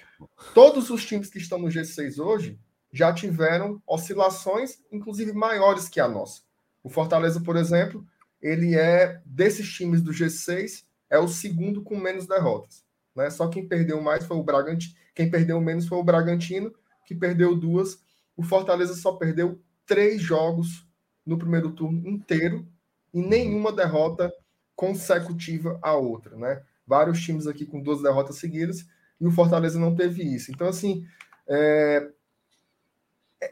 todos 0.55 0.89
os 0.89 1.05
times 1.05 1.29
que 1.29 1.37
estão 1.37 1.59
no 1.59 1.69
G6 1.69 2.19
hoje 2.19 2.59
já 2.91 3.13
tiveram 3.13 3.83
oscilações, 3.87 4.79
inclusive 4.91 5.33
maiores 5.35 5.91
que 5.91 6.01
a 6.01 6.09
nossa. 6.09 6.41
O 6.83 6.89
Fortaleza, 6.89 7.41
por 7.41 7.57
exemplo, 7.57 8.05
ele 8.41 8.75
é 8.75 9.21
desses 9.27 9.71
times 9.71 10.01
do 10.01 10.11
G6, 10.11 10.85
é 11.11 11.19
o 11.19 11.29
segundo 11.29 11.83
com 11.83 11.99
menos 11.99 12.27
derrotas. 12.27 12.83
Né? 13.15 13.29
Só 13.29 13.47
quem 13.49 13.69
perdeu 13.69 14.01
mais 14.01 14.25
foi 14.25 14.39
o 14.39 14.43
Bragantino, 14.43 14.95
quem 15.15 15.31
perdeu 15.31 15.61
menos 15.61 15.87
foi 15.87 15.99
o 15.99 16.05
Bragantino, 16.05 16.75
que 17.05 17.15
perdeu 17.15 17.55
duas. 17.55 18.03
O 18.35 18.43
Fortaleza 18.43 18.95
só 18.95 19.13
perdeu 19.13 19.61
três 19.85 20.23
jogos 20.23 20.87
no 21.25 21.39
primeiro 21.39 21.73
turno 21.73 22.09
inteiro 22.09 22.67
e 23.13 23.21
nenhuma 23.21 23.71
derrota 23.71 24.33
consecutiva 24.75 25.79
à 25.83 25.95
outra, 25.95 26.37
né? 26.37 26.63
Vários 26.93 27.23
times 27.23 27.47
aqui 27.47 27.65
com 27.65 27.81
duas 27.81 28.03
derrotas 28.03 28.37
seguidas, 28.37 28.85
e 29.19 29.27
o 29.27 29.31
Fortaleza 29.33 29.79
não 29.79 29.95
teve 29.95 30.23
isso. 30.23 30.53
Então, 30.53 30.69
assim, 30.69 31.07
é, 31.49 32.11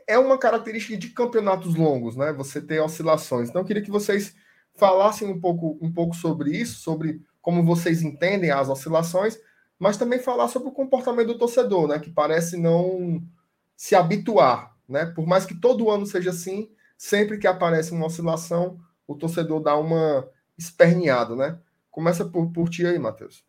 é 0.07 0.19
uma 0.19 0.37
característica 0.37 0.95
de 0.95 1.09
campeonatos 1.09 1.75
longos, 1.75 2.17
né? 2.17 2.35
Você 2.35 2.61
ter 2.61 2.81
oscilações. 2.81 3.49
Então, 3.49 3.63
eu 3.63 3.67
queria 3.67 3.83
que 3.83 3.91
vocês 3.91 4.35
falassem 4.75 5.27
um 5.27 5.41
pouco, 5.41 5.79
um 5.81 5.91
pouco 5.91 6.15
sobre 6.15 6.51
isso, 6.51 6.83
sobre 6.83 7.23
como 7.41 7.65
vocês 7.65 8.03
entendem 8.03 8.51
as 8.51 8.69
oscilações, 8.69 9.39
mas 9.79 9.97
também 9.97 10.19
falar 10.19 10.49
sobre 10.49 10.69
o 10.69 10.73
comportamento 10.73 11.29
do 11.29 11.39
torcedor, 11.39 11.89
né? 11.89 11.99
Que 11.99 12.11
parece 12.11 12.59
não 12.59 13.23
se 13.75 13.95
habituar, 13.95 14.77
né? 14.87 15.07
Por 15.07 15.27
mais 15.27 15.47
que 15.47 15.55
todo 15.55 15.91
ano 15.91 16.05
seja 16.05 16.29
assim, 16.29 16.71
sempre 16.99 17.39
que 17.39 17.47
aparece 17.47 17.93
uma 17.93 18.05
oscilação, 18.05 18.79
o 19.07 19.15
torcedor 19.15 19.63
dá 19.63 19.79
uma 19.79 20.29
esperneada, 20.59 21.35
né? 21.35 21.59
Começa 21.91 22.25
por, 22.25 22.51
por 22.53 22.69
ti 22.69 22.87
aí, 22.87 22.99
Matheus. 22.99 23.45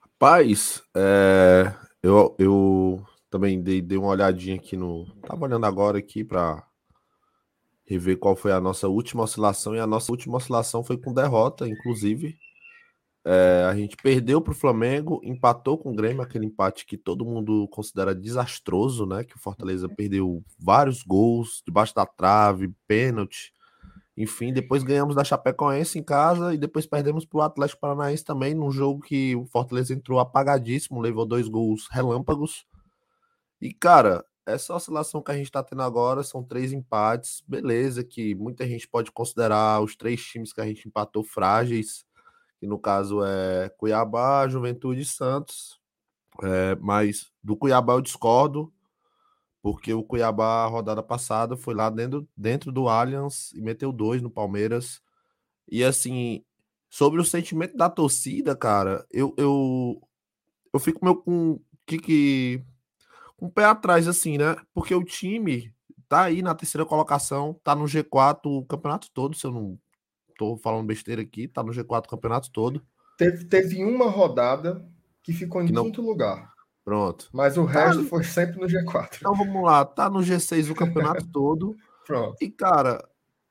Rapaz, 0.00 0.82
é, 0.94 1.74
eu, 2.02 2.36
eu 2.38 3.04
também 3.30 3.62
dei, 3.62 3.80
dei 3.80 3.98
uma 3.98 4.08
olhadinha 4.08 4.56
aqui 4.56 4.76
no. 4.76 5.06
Tava 5.22 5.44
olhando 5.44 5.64
agora 5.66 5.98
aqui 5.98 6.22
para 6.22 6.64
rever 7.84 8.18
qual 8.18 8.36
foi 8.36 8.52
a 8.52 8.60
nossa 8.60 8.88
última 8.88 9.24
oscilação, 9.24 9.74
e 9.74 9.80
a 9.80 9.86
nossa 9.86 10.12
última 10.12 10.36
oscilação 10.36 10.84
foi 10.84 10.96
com 10.96 11.12
derrota, 11.12 11.68
inclusive. 11.68 12.36
É, 13.24 13.66
a 13.70 13.74
gente 13.74 13.96
perdeu 13.96 14.40
para 14.40 14.52
o 14.52 14.56
Flamengo, 14.56 15.20
empatou 15.22 15.78
com 15.78 15.92
o 15.92 15.94
Grêmio, 15.94 16.22
aquele 16.22 16.46
empate 16.46 16.84
que 16.84 16.96
todo 16.96 17.24
mundo 17.24 17.68
considera 17.68 18.14
desastroso, 18.14 19.06
né? 19.06 19.24
Que 19.24 19.36
o 19.36 19.40
Fortaleza 19.40 19.88
perdeu 19.88 20.44
vários 20.58 21.02
gols 21.02 21.62
debaixo 21.64 21.94
da 21.94 22.04
trave, 22.04 22.74
pênalti. 22.86 23.52
Enfim, 24.16 24.52
depois 24.52 24.82
ganhamos 24.82 25.14
da 25.14 25.24
Chapecoense 25.24 25.98
em 25.98 26.02
casa 26.02 26.54
e 26.54 26.58
depois 26.58 26.86
perdemos 26.86 27.24
para 27.24 27.38
o 27.38 27.42
Atlético 27.42 27.80
Paranaense 27.80 28.24
também, 28.24 28.54
num 28.54 28.70
jogo 28.70 29.00
que 29.00 29.34
o 29.36 29.46
Fortaleza 29.46 29.94
entrou 29.94 30.20
apagadíssimo, 30.20 31.00
levou 31.00 31.24
dois 31.24 31.48
gols 31.48 31.88
relâmpagos. 31.90 32.66
E, 33.60 33.72
cara, 33.72 34.24
essa 34.44 34.74
oscilação 34.74 35.22
que 35.22 35.30
a 35.30 35.34
gente 35.34 35.46
está 35.46 35.62
tendo 35.62 35.82
agora 35.82 36.22
são 36.22 36.42
três 36.42 36.72
empates, 36.72 37.42
beleza, 37.46 38.04
que 38.04 38.34
muita 38.34 38.66
gente 38.66 38.86
pode 38.88 39.10
considerar 39.10 39.80
os 39.80 39.96
três 39.96 40.22
times 40.22 40.52
que 40.52 40.60
a 40.60 40.66
gente 40.66 40.86
empatou 40.86 41.22
frágeis, 41.22 42.04
que 42.58 42.66
no 42.66 42.78
caso 42.78 43.24
é 43.24 43.70
Cuiabá, 43.78 44.46
Juventude 44.48 45.00
e 45.00 45.04
Santos. 45.06 45.80
É, 46.42 46.76
mas 46.80 47.30
do 47.42 47.56
Cuiabá 47.56 47.94
eu 47.94 48.00
discordo, 48.00 48.72
porque 49.62 49.94
o 49.94 50.02
Cuiabá, 50.02 50.64
a 50.64 50.66
rodada 50.66 51.02
passada, 51.02 51.56
foi 51.56 51.72
lá 51.72 51.88
dentro, 51.88 52.28
dentro 52.36 52.72
do 52.72 52.88
Allianz 52.88 53.52
e 53.54 53.62
meteu 53.62 53.92
dois 53.92 54.20
no 54.20 54.28
Palmeiras. 54.28 55.00
E 55.70 55.84
assim, 55.84 56.44
sobre 56.90 57.20
o 57.20 57.24
sentimento 57.24 57.76
da 57.76 57.88
torcida, 57.88 58.56
cara, 58.56 59.06
eu, 59.10 59.32
eu, 59.38 60.02
eu 60.74 60.80
fico 60.80 61.04
meio 61.04 61.16
com 61.16 61.60
que, 61.86 61.96
que 61.98 62.64
um 63.40 63.48
pé 63.48 63.64
atrás, 63.64 64.08
assim, 64.08 64.36
né? 64.36 64.56
Porque 64.74 64.94
o 64.94 65.04
time 65.04 65.72
tá 66.08 66.24
aí 66.24 66.42
na 66.42 66.54
terceira 66.54 66.84
colocação, 66.84 67.58
tá 67.62 67.74
no 67.74 67.84
G4 67.84 68.40
o 68.44 68.64
campeonato 68.66 69.10
todo, 69.14 69.36
se 69.36 69.46
eu 69.46 69.52
não 69.52 69.78
tô 70.36 70.56
falando 70.56 70.86
besteira 70.86 71.22
aqui, 71.22 71.46
tá 71.46 71.62
no 71.62 71.72
G4 71.72 72.04
o 72.04 72.08
campeonato 72.08 72.50
todo. 72.50 72.84
Teve, 73.16 73.44
teve 73.44 73.84
uma 73.84 74.10
rodada 74.10 74.84
que 75.22 75.32
ficou 75.32 75.62
em 75.62 75.66
que 75.66 75.72
quinto 75.72 76.02
não... 76.02 76.08
lugar. 76.08 76.51
Pronto. 76.84 77.28
Mas 77.32 77.56
o 77.56 77.64
tá 77.66 77.72
resto 77.72 78.04
foi 78.04 78.24
sempre 78.24 78.60
no 78.60 78.66
G4. 78.66 79.16
Então 79.18 79.34
vamos 79.34 79.62
lá, 79.62 79.84
tá 79.84 80.10
no 80.10 80.20
G6 80.20 80.70
o 80.70 80.74
campeonato 80.74 81.26
todo. 81.30 81.76
Pronto. 82.06 82.36
E 82.40 82.50
cara, 82.50 83.02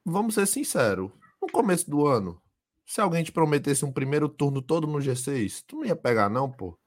vamos 0.05 0.35
ser 0.35 0.45
sinceros, 0.45 1.09
no 1.41 1.47
começo 1.49 1.89
do 1.89 2.05
ano, 2.05 2.41
se 2.85 2.99
alguém 2.99 3.23
te 3.23 3.31
prometesse 3.31 3.85
um 3.85 3.91
primeiro 3.91 4.27
turno 4.27 4.61
todo 4.61 4.85
no 4.85 4.99
G6, 4.99 5.63
tu 5.65 5.77
não 5.77 5.85
ia 5.85 5.95
pegar 5.95 6.29
não, 6.29 6.51
pô. 6.51 6.77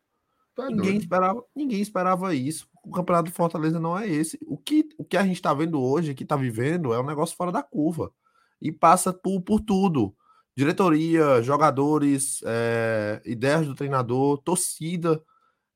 É 0.58 0.66
ninguém 0.66 0.98
esperava, 0.98 1.42
ninguém 1.56 1.80
esperava 1.80 2.34
isso. 2.34 2.68
O 2.84 2.90
campeonato 2.90 3.30
do 3.30 3.34
Fortaleza 3.34 3.80
não 3.80 3.98
é 3.98 4.06
esse. 4.06 4.38
O 4.46 4.56
que, 4.58 4.86
o 4.98 5.04
que 5.04 5.16
a 5.16 5.24
gente 5.24 5.40
tá 5.40 5.52
vendo 5.52 5.82
hoje, 5.82 6.14
que 6.14 6.24
tá 6.24 6.36
vivendo, 6.36 6.92
é 6.92 7.00
um 7.00 7.06
negócio 7.06 7.34
fora 7.36 7.50
da 7.50 7.62
curva. 7.62 8.12
E 8.60 8.70
passa 8.70 9.12
por, 9.12 9.40
por 9.40 9.60
tudo. 9.60 10.14
Diretoria, 10.56 11.42
jogadores, 11.42 12.40
é, 12.44 13.20
ideias 13.24 13.66
do 13.66 13.74
treinador, 13.74 14.38
torcida 14.38 15.20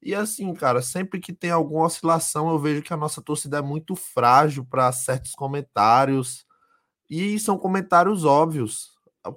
e 0.02 0.14
assim, 0.14 0.52
cara, 0.54 0.80
sempre 0.80 1.20
que 1.20 1.32
tem 1.32 1.50
alguma 1.50 1.86
oscilação, 1.86 2.48
eu 2.48 2.58
vejo 2.58 2.82
que 2.82 2.92
a 2.92 2.96
nossa 2.96 3.20
torcida 3.20 3.58
é 3.58 3.62
muito 3.62 3.96
frágil 3.96 4.64
para 4.64 4.90
certos 4.92 5.32
comentários. 5.32 6.46
E 7.10 7.38
são 7.40 7.58
comentários 7.58 8.24
óbvios. 8.24 8.90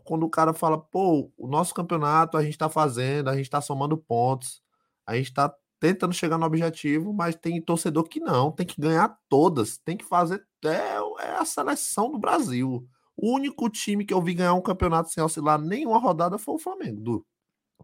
Quando 0.05 0.23
o 0.25 0.29
cara 0.29 0.53
fala, 0.53 0.77
pô, 0.79 1.31
o 1.37 1.47
nosso 1.47 1.73
campeonato 1.73 2.37
a 2.37 2.43
gente 2.43 2.57
tá 2.57 2.69
fazendo, 2.69 3.29
a 3.29 3.35
gente 3.35 3.49
tá 3.49 3.61
somando 3.61 3.97
pontos, 3.97 4.61
a 5.05 5.15
gente 5.15 5.33
tá 5.33 5.53
tentando 5.79 6.13
chegar 6.13 6.37
no 6.37 6.45
objetivo, 6.45 7.11
mas 7.13 7.35
tem 7.35 7.61
torcedor 7.61 8.03
que 8.03 8.19
não, 8.19 8.51
tem 8.51 8.65
que 8.65 8.79
ganhar 8.79 9.17
todas, 9.27 9.79
tem 9.79 9.97
que 9.97 10.05
fazer. 10.05 10.45
É, 10.63 11.25
é 11.25 11.37
a 11.37 11.45
seleção 11.45 12.11
do 12.11 12.19
Brasil. 12.19 12.87
O 13.17 13.33
único 13.35 13.69
time 13.69 14.05
que 14.05 14.13
eu 14.13 14.21
vi 14.21 14.35
ganhar 14.35 14.53
um 14.53 14.61
campeonato 14.61 15.09
sem 15.09 15.23
oscilar 15.23 15.59
nenhuma 15.59 15.97
rodada 15.99 16.37
foi 16.37 16.55
o 16.55 16.59
Flamengo, 16.59 17.01
do, 17.01 17.25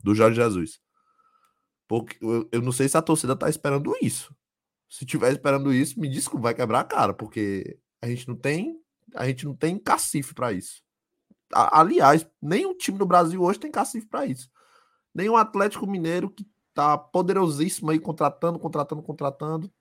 do 0.04 0.16
Jorge 0.16 0.36
Jesus. 0.36 0.80
Porque 1.88 2.18
eu, 2.22 2.48
eu 2.52 2.62
não 2.62 2.72
sei 2.72 2.90
se 2.90 2.98
a 2.98 3.02
torcida 3.02 3.36
tá 3.36 3.50
esperando 3.50 3.96
isso. 4.02 4.36
Se 4.90 5.06
tiver 5.06 5.32
esperando 5.32 5.74
isso, 5.74 6.00
me 6.00 6.10
diz 6.10 6.28
que 6.28 6.38
vai 6.38 6.54
quebrar 6.54 6.82
a 6.82 6.86
cara, 6.86 7.14
porque 7.14 7.78
a 8.02 8.08
gente 8.08 8.28
não 8.28 8.36
tem, 8.36 8.80
a 9.16 9.26
gente 9.28 9.46
não 9.46 9.56
tem 9.56 9.78
cacife 9.78 10.34
para 10.34 10.52
isso. 10.52 10.82
A, 11.54 11.80
aliás, 11.80 12.28
nenhum 12.42 12.76
time 12.76 12.98
do 12.98 13.06
Brasil 13.06 13.42
hoje 13.42 13.60
tem 13.60 13.72
cacife 13.72 14.08
para 14.08 14.26
isso. 14.26 14.50
O 15.16 15.36
Atlético 15.36 15.88
Mineiro 15.88 16.30
que 16.30 16.46
tá 16.74 16.96
poderosíssimo 16.96 17.90
aí 17.90 18.00
contratando, 18.00 18.60
contratando, 18.60 19.02
contratando, 19.02 19.72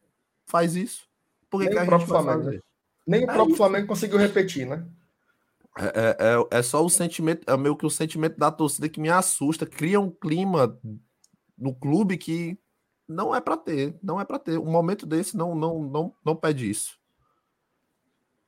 faz 0.47 0.75
isso. 0.75 1.07
Por 1.51 1.61
que, 1.61 1.67
Nem 1.67 1.75
que 1.75 1.79
a 1.81 1.83
o 1.83 1.87
próprio 1.87 2.09
Flamengo. 2.09 2.51
Né? 2.51 2.61
Nem 3.07 3.21
o 3.21 3.25
é 3.25 3.27
próprio 3.27 3.49
isso. 3.49 3.57
Flamengo 3.59 3.87
conseguiu 3.87 4.19
repetir, 4.19 4.67
né? 4.67 4.87
É, 5.79 5.85
é, 5.85 6.17
é, 6.19 6.59
é, 6.59 6.63
só 6.63 6.83
o 6.83 6.89
sentimento, 6.89 7.49
é 7.51 7.55
meio 7.55 7.77
que 7.77 7.85
o 7.85 7.91
sentimento 7.91 8.39
da 8.39 8.51
torcida 8.51 8.89
que 8.89 8.99
me 8.99 9.11
assusta, 9.11 9.67
cria 9.67 10.01
um 10.01 10.11
clima 10.11 10.79
no 11.57 11.75
clube 11.75 12.17
que 12.17 12.59
não 13.09 13.35
é 13.35 13.41
para 13.41 13.57
ter, 13.57 13.99
não 14.03 14.21
é 14.21 14.25
para 14.25 14.39
ter. 14.39 14.59
Um 14.59 14.71
momento 14.71 15.07
desse 15.07 15.37
não 15.37 15.55
não 15.55 15.83
não, 15.83 16.15
não 16.25 16.37
pede 16.37 16.69
isso. 16.69 16.99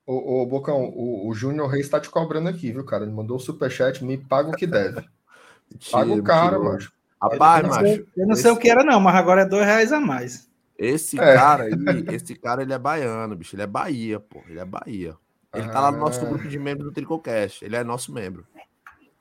Ô, 0.06 0.42
ô 0.42 0.46
Bocão, 0.46 0.84
o, 0.84 1.28
o 1.28 1.34
Júnior 1.34 1.68
Reis 1.68 1.84
está 1.84 2.00
te 2.00 2.08
cobrando 2.08 2.48
aqui, 2.48 2.72
viu, 2.72 2.84
cara? 2.84 3.04
Ele 3.04 3.12
mandou 3.12 3.36
o 3.36 3.40
superchat, 3.40 4.02
me 4.02 4.16
paga 4.16 4.48
o 4.48 4.56
que 4.56 4.66
deve. 4.66 5.06
paga 5.92 6.12
o 6.12 6.22
cara, 6.22 6.58
mano. 6.58 6.78
Rapaz, 7.20 7.68
macho. 7.68 8.06
Eu 8.16 8.26
não 8.26 8.32
esse... 8.32 8.42
sei 8.42 8.50
o 8.50 8.56
que 8.56 8.70
era, 8.70 8.84
não, 8.84 9.00
mas 9.00 9.16
agora 9.16 9.42
é 9.42 9.46
dois 9.46 9.66
reais 9.66 9.92
a 9.92 10.00
mais. 10.00 10.48
Esse 10.78 11.18
é. 11.18 11.34
cara 11.34 11.64
aí, 11.64 11.72
esse 12.14 12.34
cara, 12.36 12.62
ele 12.62 12.72
é 12.72 12.78
baiano, 12.78 13.36
bicho. 13.36 13.56
Ele 13.56 13.62
é 13.62 13.66
Bahia, 13.66 14.20
pô. 14.20 14.42
Ele 14.48 14.60
é 14.60 14.64
Bahia. 14.64 15.16
Ele 15.52 15.66
ah. 15.66 15.70
tá 15.70 15.80
lá 15.80 15.92
no 15.92 15.98
nosso 15.98 16.20
ah. 16.20 16.24
grupo 16.24 16.46
de 16.48 16.58
membros 16.58 16.88
do 16.88 16.94
Tricocast. 16.94 17.64
Ele 17.64 17.76
é 17.76 17.82
nosso 17.82 18.12
membro. 18.12 18.46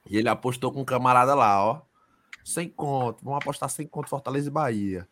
E 0.09 0.17
ele 0.17 0.29
apostou 0.29 0.71
com 0.71 0.81
um 0.81 0.85
camarada 0.85 1.33
lá, 1.33 1.61
ó. 1.65 1.81
Sem 2.47 2.69
conto, 2.69 3.25
vamos 3.25 3.39
apostar 3.41 3.69
sem 3.69 3.85
conto 3.85 4.07
Fortaleza 4.07 4.47
e 4.47 4.51
Bahia. 4.51 5.05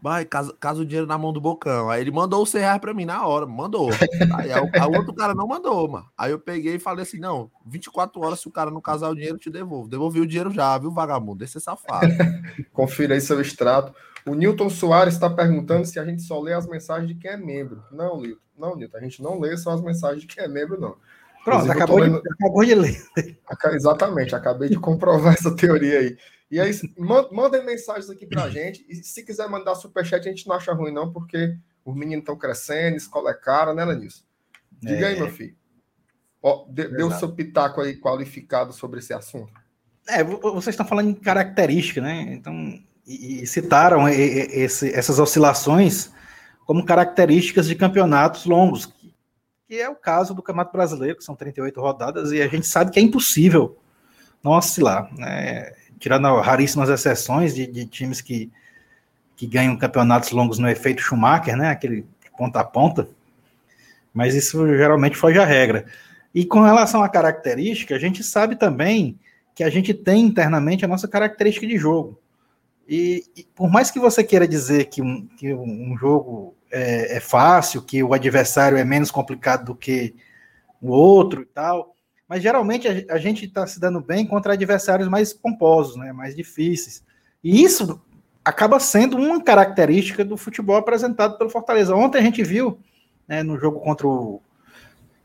Vai, 0.00 0.24
caso, 0.24 0.54
caso 0.58 0.80
o 0.80 0.84
dinheiro 0.86 1.06
na 1.06 1.18
mão 1.18 1.30
do 1.30 1.38
Bocão. 1.38 1.90
Aí 1.90 2.00
ele 2.00 2.10
mandou 2.10 2.42
o 2.42 2.46
100 2.46 2.60
reais 2.62 2.80
pra 2.80 2.94
mim 2.94 3.04
na 3.04 3.26
hora, 3.26 3.44
mandou. 3.44 3.90
Aí 4.38 4.50
o 4.88 4.96
outro 4.96 5.12
cara 5.12 5.34
não 5.34 5.46
mandou, 5.46 5.86
mano. 5.86 6.06
Aí 6.16 6.30
eu 6.30 6.38
peguei 6.38 6.76
e 6.76 6.78
falei 6.78 7.02
assim: 7.02 7.18
não, 7.18 7.50
24 7.66 8.18
horas, 8.18 8.40
se 8.40 8.48
o 8.48 8.50
cara 8.50 8.70
não 8.70 8.80
casar 8.80 9.10
o 9.10 9.14
dinheiro, 9.14 9.36
eu 9.36 9.40
te 9.40 9.50
devolvo. 9.50 9.88
Devolvi 9.88 10.20
o 10.20 10.26
dinheiro 10.26 10.50
já, 10.50 10.78
viu, 10.78 10.90
vagabundo? 10.90 11.44
Esse 11.44 11.58
é 11.58 11.60
safado. 11.60 12.06
Confira 12.72 13.12
aí 13.12 13.20
seu 13.20 13.38
extrato. 13.42 13.94
O 14.26 14.34
Newton 14.34 14.70
Soares 14.70 15.14
está 15.14 15.28
perguntando 15.28 15.84
se 15.84 15.98
a 15.98 16.04
gente 16.06 16.22
só 16.22 16.40
lê 16.40 16.54
as 16.54 16.66
mensagens 16.66 17.08
de 17.08 17.14
quem 17.14 17.30
é 17.30 17.36
membro. 17.36 17.84
Não, 17.92 18.22
Newton. 18.22 18.40
Não, 18.56 18.74
Newton, 18.74 18.96
a 18.96 19.00
gente 19.00 19.22
não 19.22 19.38
lê 19.38 19.54
só 19.58 19.70
as 19.72 19.82
mensagens 19.82 20.22
de 20.22 20.26
quem 20.26 20.44
é 20.44 20.48
membro, 20.48 20.80
não. 20.80 20.96
Pronto, 21.44 21.70
acabou, 21.70 21.98
lendo... 21.98 22.22
de, 22.22 22.32
acabou 22.32 22.64
de 22.64 22.74
ler. 22.74 23.04
Exatamente, 23.72 24.34
acabei 24.34 24.70
de 24.70 24.78
comprovar 24.78 25.34
essa 25.34 25.54
teoria 25.54 25.98
aí. 25.98 26.16
E 26.54 26.60
aí, 26.60 26.70
mandem 27.32 27.66
mensagens 27.66 28.08
aqui 28.08 28.24
pra 28.24 28.48
gente. 28.48 28.86
E 28.88 28.94
se 28.94 29.24
quiser 29.24 29.48
mandar 29.48 29.74
superchat, 29.74 30.20
a 30.20 30.30
gente 30.30 30.46
não 30.46 30.54
acha 30.54 30.72
ruim, 30.72 30.92
não, 30.92 31.12
porque 31.12 31.58
os 31.84 31.96
meninos 31.96 32.20
estão 32.22 32.36
crescendo, 32.36 32.96
escola 32.96 33.32
é 33.32 33.34
cara, 33.34 33.74
né, 33.74 33.84
Lenilson? 33.84 34.22
Diga 34.80 35.06
é. 35.06 35.08
aí, 35.08 35.18
meu 35.18 35.28
filho. 35.32 35.56
Ó, 36.40 36.64
deu 36.68 37.08
o 37.08 37.10
seu 37.10 37.32
pitaco 37.32 37.80
aí 37.80 37.96
qualificado 37.96 38.72
sobre 38.72 39.00
esse 39.00 39.12
assunto. 39.12 39.52
É, 40.08 40.22
vocês 40.22 40.74
estão 40.74 40.86
falando 40.86 41.10
em 41.10 41.14
característica, 41.14 42.00
né? 42.00 42.20
Então, 42.28 42.54
e, 43.04 43.42
e 43.42 43.46
citaram 43.48 44.08
esse, 44.08 44.94
essas 44.94 45.18
oscilações 45.18 46.12
como 46.64 46.86
características 46.86 47.66
de 47.66 47.74
campeonatos 47.74 48.44
longos, 48.44 48.86
que 49.66 49.80
é 49.80 49.88
o 49.88 49.96
caso 49.96 50.32
do 50.34 50.42
Campeonato 50.42 50.70
Brasileiro, 50.70 51.18
que 51.18 51.24
são 51.24 51.34
38 51.34 51.80
rodadas, 51.80 52.30
e 52.30 52.40
a 52.40 52.46
gente 52.46 52.68
sabe 52.68 52.92
que 52.92 53.00
é 53.00 53.02
impossível 53.02 53.76
não 54.40 54.52
oscilar. 54.52 55.12
Né? 55.16 55.72
Tirando 56.04 56.38
raríssimas 56.38 56.90
exceções 56.90 57.54
de, 57.54 57.66
de, 57.66 57.86
times 57.86 58.20
que, 58.20 58.52
que 59.34 59.46
ganham 59.46 59.74
campeonatos 59.74 60.32
longos 60.32 60.58
no 60.58 60.68
efeito 60.68 61.00
Schumacher, 61.00 61.56
né? 61.56 61.70
Aquele 61.70 62.04
ponta 62.36 62.60
a 62.60 62.64
ponta. 62.64 63.08
Mas 64.12 64.34
isso 64.34 64.68
geralmente 64.76 65.16
foge 65.16 65.38
à 65.38 65.46
regra. 65.46 65.86
E 66.34 66.44
com 66.44 66.60
relação 66.60 67.02
à 67.02 67.08
característica, 67.08 67.94
a 67.94 67.98
gente 67.98 68.22
sabe 68.22 68.54
também 68.54 69.18
que 69.54 69.64
a 69.64 69.70
gente 69.70 69.94
tem 69.94 70.20
internamente 70.20 70.84
a 70.84 70.88
nossa 70.88 71.08
característica 71.08 71.66
de 71.66 71.78
jogo. 71.78 72.20
E, 72.86 73.24
e 73.34 73.44
por 73.54 73.70
mais 73.70 73.90
que 73.90 73.98
você 73.98 74.22
queira 74.22 74.46
dizer 74.46 74.90
que 74.90 75.00
um, 75.00 75.26
que 75.38 75.54
um 75.54 75.96
jogo 75.96 76.54
é, 76.70 77.16
é 77.16 77.20
fácil, 77.20 77.80
que 77.80 78.02
o 78.02 78.12
adversário 78.12 78.76
é 78.76 78.84
menos 78.84 79.10
complicado 79.10 79.64
do 79.64 79.74
que 79.74 80.14
o 80.82 80.90
outro 80.90 81.40
e 81.40 81.46
tal, 81.46 81.93
mas 82.28 82.42
geralmente 82.42 82.88
a, 82.88 83.14
a 83.14 83.18
gente 83.18 83.44
está 83.44 83.66
se 83.66 83.78
dando 83.78 84.00
bem 84.00 84.26
contra 84.26 84.54
adversários 84.54 85.08
mais 85.08 85.32
pomposos, 85.32 85.96
né, 85.96 86.12
mais 86.12 86.34
difíceis. 86.34 87.02
E 87.42 87.62
isso 87.62 88.00
acaba 88.44 88.78
sendo 88.78 89.16
uma 89.16 89.42
característica 89.42 90.24
do 90.24 90.36
futebol 90.36 90.76
apresentado 90.76 91.38
pelo 91.38 91.50
Fortaleza. 91.50 91.94
Ontem 91.94 92.18
a 92.18 92.22
gente 92.22 92.42
viu 92.42 92.78
né, 93.26 93.42
no 93.42 93.58
jogo 93.58 93.80
contra 93.80 94.06
o, 94.06 94.42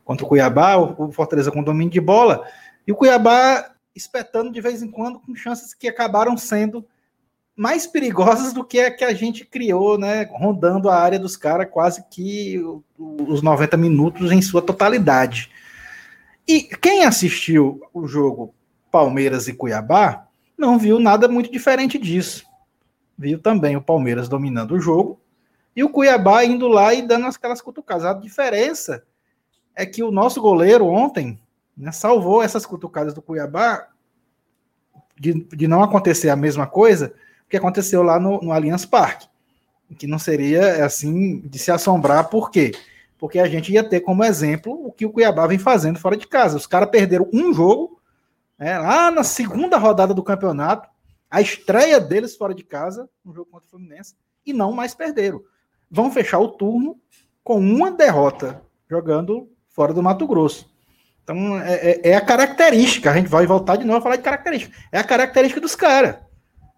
contra 0.04 0.24
o 0.24 0.28
Cuiabá, 0.28 0.76
o, 0.76 1.12
Fortaleza 1.12 1.50
com 1.50 1.62
domínio 1.62 1.92
de 1.92 2.00
bola, 2.00 2.46
e 2.86 2.92
o 2.92 2.96
Cuiabá 2.96 3.72
espetando 3.94 4.50
de 4.50 4.60
vez 4.60 4.82
em 4.82 4.90
quando 4.90 5.20
com 5.20 5.34
chances 5.34 5.74
que 5.74 5.88
acabaram 5.88 6.36
sendo 6.36 6.84
mais 7.54 7.86
perigosas 7.86 8.54
do 8.54 8.64
que 8.64 8.80
a 8.80 8.90
que 8.90 9.04
a 9.04 9.12
gente 9.12 9.44
criou, 9.44 9.98
né, 9.98 10.22
rondando 10.32 10.88
a 10.88 10.96
área 10.96 11.18
dos 11.18 11.36
caras 11.36 11.68
quase 11.70 12.02
que 12.08 12.58
os 12.98 13.42
90 13.42 13.76
minutos 13.76 14.32
em 14.32 14.40
sua 14.40 14.62
totalidade. 14.62 15.50
E 16.46 16.62
quem 16.62 17.04
assistiu 17.04 17.80
o 17.92 18.06
jogo 18.06 18.54
Palmeiras 18.90 19.48
e 19.48 19.54
Cuiabá 19.54 20.26
não 20.58 20.78
viu 20.78 20.98
nada 20.98 21.28
muito 21.28 21.50
diferente 21.50 21.98
disso. 21.98 22.44
Viu 23.16 23.38
também 23.38 23.76
o 23.76 23.82
Palmeiras 23.82 24.28
dominando 24.28 24.72
o 24.72 24.80
jogo 24.80 25.20
e 25.74 25.84
o 25.84 25.90
Cuiabá 25.90 26.44
indo 26.44 26.68
lá 26.68 26.92
e 26.92 27.02
dando 27.02 27.26
aquelas 27.26 27.60
cutucadas. 27.60 28.04
A 28.04 28.12
diferença 28.12 29.04
é 29.74 29.86
que 29.86 30.02
o 30.02 30.10
nosso 30.10 30.40
goleiro 30.40 30.86
ontem 30.86 31.38
né, 31.76 31.92
salvou 31.92 32.42
essas 32.42 32.66
cutucadas 32.66 33.14
do 33.14 33.22
Cuiabá 33.22 33.88
de, 35.18 35.34
de 35.44 35.68
não 35.68 35.82
acontecer 35.82 36.30
a 36.30 36.36
mesma 36.36 36.66
coisa 36.66 37.14
que 37.48 37.56
aconteceu 37.56 38.02
lá 38.02 38.18
no, 38.18 38.40
no 38.40 38.52
Allianz 38.52 38.86
Parque, 38.86 39.28
que 39.98 40.06
não 40.06 40.18
seria 40.18 40.84
assim 40.84 41.40
de 41.40 41.58
se 41.58 41.70
assombrar, 41.70 42.28
por 42.28 42.50
quê? 42.50 42.72
Porque 43.20 43.38
a 43.38 43.46
gente 43.46 43.70
ia 43.70 43.84
ter 43.84 44.00
como 44.00 44.24
exemplo 44.24 44.72
o 44.86 44.90
que 44.90 45.04
o 45.04 45.12
Cuiabá 45.12 45.46
vem 45.46 45.58
fazendo 45.58 45.98
fora 45.98 46.16
de 46.16 46.26
casa. 46.26 46.56
Os 46.56 46.66
caras 46.66 46.88
perderam 46.88 47.28
um 47.32 47.52
jogo 47.52 48.00
né, 48.58 48.78
lá 48.78 49.10
na 49.10 49.22
segunda 49.22 49.76
rodada 49.76 50.14
do 50.14 50.22
campeonato, 50.22 50.88
a 51.30 51.40
estreia 51.40 52.00
deles 52.00 52.34
fora 52.34 52.54
de 52.54 52.64
casa, 52.64 53.08
no 53.24 53.32
jogo 53.32 53.50
contra 53.50 53.66
o 53.66 53.70
Fluminense, 53.70 54.14
e 54.44 54.52
não 54.52 54.72
mais 54.72 54.94
perderam. 54.94 55.42
Vão 55.90 56.10
fechar 56.10 56.38
o 56.38 56.48
turno 56.48 56.98
com 57.44 57.58
uma 57.58 57.90
derrota, 57.90 58.62
jogando 58.88 59.50
fora 59.68 59.92
do 59.92 60.02
Mato 60.02 60.26
Grosso. 60.26 60.70
Então, 61.22 61.58
é, 61.58 61.74
é, 61.74 62.10
é, 62.10 62.16
a 62.16 62.20
característica. 62.20 63.10
A 63.10 63.14
gente 63.14 63.28
vai 63.28 63.46
voltar 63.46 63.76
de 63.76 63.84
novo 63.84 63.98
a 63.98 64.02
falar 64.02 64.16
de 64.16 64.22
característica. 64.22 64.76
É 64.90 64.98
a 64.98 65.04
característica 65.04 65.60
dos 65.60 65.76
caras. 65.76 66.16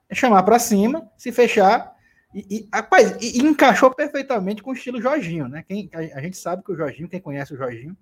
É 0.09 0.15
chamar 0.15 0.43
para 0.43 0.59
cima, 0.59 1.11
se 1.17 1.33
fechar. 1.33 1.93
E, 2.35 2.47
e 2.49 2.69
rapaz, 2.73 3.17
e, 3.21 3.39
e, 3.39 3.43
encaixou 3.43 3.91
perfeitamente 3.91 4.63
com 4.63 4.71
o 4.71 4.75
estilo 4.75 5.01
Jorginho, 5.01 5.49
né? 5.49 5.63
Quem, 5.67 5.91
a, 5.93 6.19
a, 6.19 6.23
gente 6.23 6.37
sabe 6.37 6.63
que 6.65 6.73
o 6.73 6.77
Jorginho, 6.77 7.09
quem 7.09 7.21
conhece 7.21 7.53
o 7.53 7.57
Jorginho, 7.57 7.97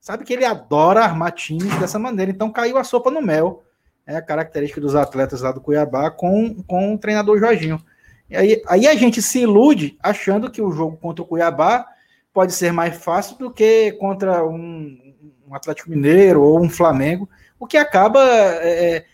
sabe 0.00 0.24
que 0.24 0.32
ele 0.32 0.44
adora 0.44 1.00
armar 1.00 1.32
times 1.32 1.78
dessa 1.78 1.98
maneira. 1.98 2.30
Então, 2.30 2.50
caiu 2.50 2.78
a 2.78 2.84
sopa 2.84 3.10
no 3.10 3.20
mel. 3.20 3.62
É 4.06 4.16
a 4.16 4.22
característica 4.22 4.80
dos 4.80 4.94
atletas 4.94 5.40
lá 5.40 5.50
do 5.50 5.60
Cuiabá 5.60 6.10
com, 6.10 6.62
com 6.62 6.94
o 6.94 6.98
treinador 6.98 7.38
Jorginho. 7.38 7.82
E 8.30 8.36
aí, 8.36 8.62
aí 8.66 8.86
a 8.86 8.94
gente 8.94 9.20
se 9.20 9.40
ilude 9.40 9.96
achando 10.02 10.50
que 10.50 10.62
o 10.62 10.70
jogo 10.70 10.96
contra 10.96 11.22
o 11.22 11.26
Cuiabá 11.26 11.86
pode 12.32 12.52
ser 12.52 12.72
mais 12.72 12.96
fácil 12.96 13.36
do 13.36 13.50
que 13.50 13.92
contra 13.92 14.46
um, 14.46 15.14
um 15.46 15.54
Atlético 15.54 15.90
Mineiro 15.90 16.42
ou 16.42 16.60
um 16.60 16.68
Flamengo, 16.68 17.28
o 17.58 17.66
que 17.66 17.76
acaba, 17.76 18.20
é, 18.60 18.96
é 18.96 19.04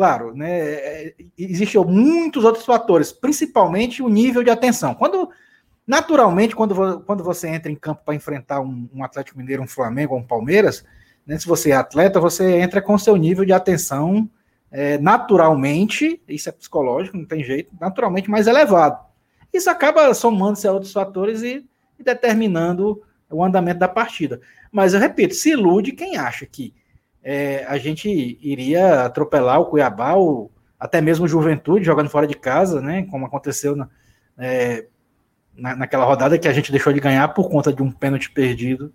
claro, 0.00 0.34
né, 0.34 0.50
é, 0.50 1.14
existem 1.36 1.78
muitos 1.84 2.42
outros 2.42 2.64
fatores, 2.64 3.12
principalmente 3.12 4.02
o 4.02 4.08
nível 4.08 4.42
de 4.42 4.48
atenção. 4.48 4.94
Quando, 4.94 5.28
naturalmente, 5.86 6.56
quando, 6.56 7.02
quando 7.02 7.22
você 7.22 7.48
entra 7.48 7.70
em 7.70 7.76
campo 7.76 8.00
para 8.02 8.14
enfrentar 8.14 8.62
um, 8.62 8.88
um, 8.94 9.04
Atlético 9.04 9.36
Mineiro, 9.36 9.62
um 9.62 9.68
Flamengo 9.68 10.14
ou 10.14 10.20
um 10.20 10.26
Palmeiras, 10.26 10.86
né, 11.26 11.38
se 11.38 11.46
você 11.46 11.72
é 11.72 11.74
atleta, 11.74 12.18
você 12.18 12.60
entra 12.60 12.80
com 12.80 12.96
seu 12.96 13.14
nível 13.14 13.44
de 13.44 13.52
atenção 13.52 14.26
é, 14.70 14.96
naturalmente, 14.96 16.18
isso 16.26 16.48
é 16.48 16.52
psicológico, 16.52 17.18
não 17.18 17.26
tem 17.26 17.44
jeito, 17.44 17.70
naturalmente 17.78 18.30
mais 18.30 18.46
elevado. 18.46 19.04
Isso 19.52 19.68
acaba 19.68 20.14
somando-se 20.14 20.66
a 20.66 20.72
outros 20.72 20.94
fatores 20.94 21.42
e, 21.42 21.62
e 21.98 22.02
determinando 22.02 23.02
o 23.28 23.44
andamento 23.44 23.80
da 23.80 23.88
partida. 23.88 24.40
Mas 24.72 24.94
eu 24.94 25.00
repito, 25.00 25.34
se 25.34 25.50
ilude 25.50 25.92
quem 25.92 26.16
acha 26.16 26.46
que 26.46 26.72
é, 27.22 27.64
a 27.66 27.78
gente 27.78 28.38
iria 28.40 29.04
atropelar 29.04 29.60
o 29.60 29.66
Cuiabá, 29.66 30.14
ou 30.14 30.50
até 30.78 31.00
mesmo 31.00 31.26
o 31.26 31.28
Juventude 31.28 31.84
jogando 31.84 32.08
fora 32.08 32.26
de 32.26 32.34
casa, 32.34 32.80
né? 32.80 33.06
Como 33.10 33.26
aconteceu 33.26 33.76
na, 33.76 33.88
é, 34.38 34.86
na, 35.54 35.76
naquela 35.76 36.04
rodada 36.04 36.38
que 36.38 36.48
a 36.48 36.52
gente 36.52 36.72
deixou 36.72 36.92
de 36.92 37.00
ganhar 37.00 37.28
por 37.28 37.50
conta 37.50 37.72
de 37.72 37.82
um 37.82 37.90
pênalti 37.90 38.30
perdido 38.30 38.92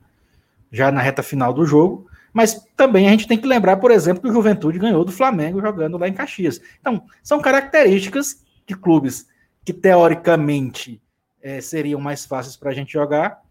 já 0.71 0.91
na 0.91 1.01
reta 1.01 1.21
final 1.21 1.53
do 1.53 1.65
jogo. 1.65 2.07
Mas 2.33 2.67
também 2.75 3.07
a 3.07 3.11
gente 3.11 3.27
tem 3.27 3.37
que 3.37 3.47
lembrar, 3.47 3.77
por 3.77 3.91
exemplo, 3.91 4.21
que 4.21 4.27
o 4.27 4.33
Juventude 4.33 4.79
ganhou 4.79 5.05
do 5.05 5.11
Flamengo 5.11 5.61
jogando 5.61 5.97
lá 5.97 6.07
em 6.07 6.13
Caxias. 6.13 6.59
Então, 6.81 7.05
são 7.23 7.39
características 7.39 8.43
de 8.65 8.75
clubes 8.75 9.27
que 9.63 9.71
teoricamente 9.71 11.01
é, 11.41 11.61
seriam 11.61 12.01
mais 12.01 12.25
fáceis 12.25 12.57
para 12.57 12.71
a 12.71 12.73
gente 12.73 12.91
jogar, 12.91 13.41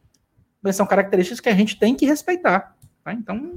mas 0.60 0.76
são 0.76 0.84
características 0.84 1.40
que 1.40 1.48
a 1.48 1.54
gente 1.54 1.78
tem 1.78 1.94
que 1.94 2.04
respeitar. 2.04 2.76
Tá? 3.02 3.14
Então, 3.14 3.54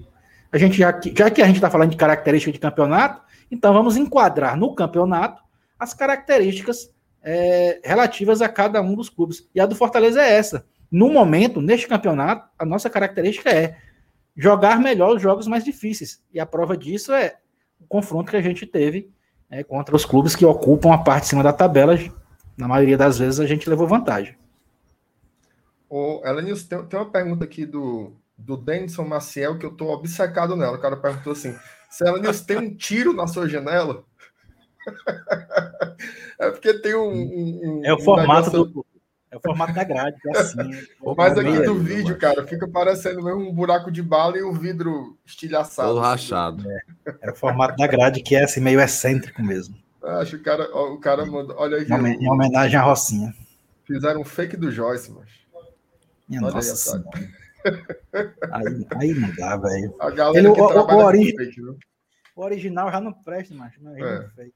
a 0.51 0.57
gente 0.57 0.77
já 0.77 0.93
que, 0.93 1.13
já 1.15 1.29
que 1.29 1.41
a 1.41 1.45
gente 1.45 1.55
está 1.55 1.69
falando 1.69 1.91
de 1.91 1.97
características 1.97 2.53
de 2.53 2.59
campeonato, 2.59 3.21
então 3.51 3.73
vamos 3.73 3.97
enquadrar 3.97 4.57
no 4.57 4.73
campeonato 4.73 5.41
as 5.79 5.93
características 5.93 6.91
é, 7.21 7.79
relativas 7.83 8.41
a 8.41 8.49
cada 8.49 8.81
um 8.81 8.95
dos 8.95 9.09
clubes. 9.09 9.47
E 9.53 9.59
a 9.59 9.65
do 9.65 9.75
Fortaleza 9.75 10.21
é 10.21 10.33
essa. 10.33 10.65
No 10.89 11.11
momento, 11.11 11.61
neste 11.61 11.87
campeonato, 11.87 12.49
a 12.57 12.65
nossa 12.65 12.89
característica 12.89 13.49
é 13.49 13.77
jogar 14.35 14.79
melhor 14.79 15.15
os 15.15 15.21
jogos 15.21 15.47
mais 15.47 15.63
difíceis. 15.63 16.23
E 16.33 16.39
a 16.39 16.45
prova 16.45 16.77
disso 16.77 17.11
é 17.13 17.37
o 17.79 17.85
confronto 17.85 18.31
que 18.31 18.37
a 18.37 18.41
gente 18.41 18.65
teve 18.65 19.11
é, 19.49 19.63
contra 19.63 19.95
os 19.95 20.05
clubes 20.05 20.35
que 20.35 20.45
ocupam 20.45 20.93
a 20.93 20.97
parte 20.97 21.23
de 21.23 21.29
cima 21.29 21.43
da 21.43 21.53
tabela. 21.53 21.97
Na 22.55 22.67
maioria 22.67 22.97
das 22.97 23.19
vezes 23.19 23.39
a 23.39 23.45
gente 23.45 23.69
levou 23.69 23.87
vantagem. 23.87 24.35
Ô, 25.89 26.21
Elenius, 26.25 26.63
tem, 26.63 26.83
tem 26.85 26.99
uma 26.99 27.09
pergunta 27.09 27.43
aqui 27.43 27.65
do, 27.65 28.13
do 28.37 28.55
Denison 28.55 29.03
Maciel 29.03 29.57
que 29.57 29.65
eu 29.65 29.71
tô 29.71 29.91
obcecado 29.91 30.55
nela. 30.55 30.77
O 30.77 30.81
cara 30.81 30.95
perguntou 30.95 31.33
assim: 31.33 31.55
se 31.89 32.07
Elenius 32.07 32.41
tem 32.41 32.57
um 32.57 32.75
tiro 32.75 33.13
na 33.13 33.27
sua 33.27 33.47
janela? 33.47 34.03
é 36.39 36.51
porque 36.51 36.73
tem 36.75 36.95
um. 36.95 37.09
um, 37.09 37.79
um 37.79 37.81
é 37.85 37.93
o 37.93 37.99
formato 37.99 38.51
negócio... 38.51 38.65
do. 38.65 38.85
É 39.29 39.35
o 39.35 39.41
formato 39.41 39.73
da 39.73 39.83
grade, 39.83 40.15
é 40.25 40.37
assim. 40.37 40.87
Mas 41.17 41.37
aqui 41.37 41.59
do 41.59 41.75
vídeo, 41.75 42.17
cara, 42.17 42.47
fica 42.47 42.65
parecendo 42.65 43.21
mesmo 43.21 43.41
um 43.41 43.53
buraco 43.53 43.91
de 43.91 44.01
bala 44.01 44.37
e 44.37 44.43
um 44.43 44.53
vidro 44.53 45.17
estilhaçado. 45.25 45.89
Todo 45.89 45.99
rachado. 45.99 46.63
É, 46.71 47.17
é 47.23 47.31
o 47.31 47.35
formato 47.35 47.75
da 47.75 47.87
grade 47.87 48.23
que 48.23 48.37
é 48.37 48.45
assim, 48.45 48.61
meio 48.61 48.79
excêntrico 48.79 49.43
mesmo. 49.43 49.75
Acho 50.01 50.31
que 50.31 50.37
o 50.37 50.43
cara, 50.43 50.63
o 50.73 50.97
cara 50.97 51.25
mandou. 51.25 51.57
Olha 51.59 51.77
aí. 51.77 51.85
Em 51.85 52.29
homenagem 52.29 52.79
à 52.79 52.83
Rocinha. 52.83 53.33
Fizeram 53.85 54.21
um 54.21 54.25
fake 54.25 54.55
do 54.55 54.71
Joyce, 54.71 55.11
mas. 55.11 55.29
Minha 56.29 56.43
Olha 56.43 56.53
nossa 56.53 56.97
aí, 56.97 57.27
aí, 58.51 58.87
aí 58.95 59.13
não 59.13 59.33
dá, 59.35 59.57
velho. 59.57 59.93
Ele, 60.35 60.47
o, 60.47 60.53
o, 60.53 60.97
ori... 60.97 61.35
fake, 61.35 61.61
o, 61.61 62.41
original 62.41 62.91
já 62.91 63.01
não 63.01 63.13
presta, 63.13 63.53
macho. 63.53 63.79
Mas 63.81 63.97
é. 63.97 64.29
fake. 64.35 64.53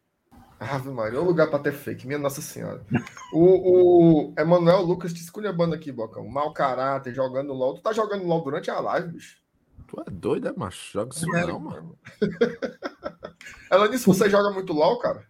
Ave 0.60 0.92
Maria, 0.92 1.18
é 1.18 1.22
um 1.22 1.26
lugar 1.26 1.50
para 1.50 1.58
ter 1.58 1.72
fake, 1.72 2.06
minha 2.06 2.20
Nossa 2.20 2.40
Senhora. 2.40 2.86
o, 3.34 4.30
o 4.30 4.34
Emanuel 4.38 4.82
Lucas 4.82 5.12
te 5.12 5.22
esculhambando 5.22 5.74
aqui, 5.74 5.92
Bocão. 5.92 6.28
Mau 6.28 6.54
caráter, 6.54 7.16
jogando 7.16 7.52
LOL. 7.52 7.74
Tu 7.74 7.82
tá 7.82 7.92
jogando 7.92 8.26
LOL 8.26 8.44
durante 8.44 8.70
a 8.70 8.80
live, 8.80 9.14
bicho? 9.14 9.42
Tu 9.88 10.00
é 10.00 10.12
doido, 10.12 10.48
é, 10.48 10.54
macho? 10.56 10.94
Joga 10.94 11.16
isso 11.16 11.36
é, 11.36 11.48
não, 11.48 11.60
mano. 11.60 11.98
Ela 13.72 13.90
disse: 13.90 14.06
você 14.06 14.30
joga 14.30 14.52
muito 14.52 14.72
LOL, 14.72 15.00
cara? 15.00 15.26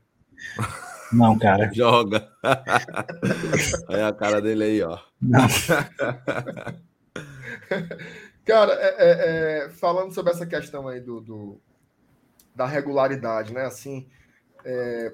Não, 1.13 1.37
cara. 1.37 1.71
Joga. 1.73 2.29
Olha 3.87 4.07
a 4.09 4.13
cara 4.13 4.41
dele 4.41 4.63
aí, 4.63 4.83
ó. 4.83 4.99
Não. 5.21 5.47
cara, 8.45 8.73
é, 8.73 8.95
é, 8.97 9.65
é, 9.65 9.69
falando 9.69 10.13
sobre 10.13 10.31
essa 10.31 10.45
questão 10.45 10.87
aí 10.87 10.99
do, 10.99 11.21
do 11.21 11.61
da 12.55 12.65
regularidade, 12.65 13.53
né? 13.53 13.65
Assim, 13.65 14.07
é, 14.65 15.13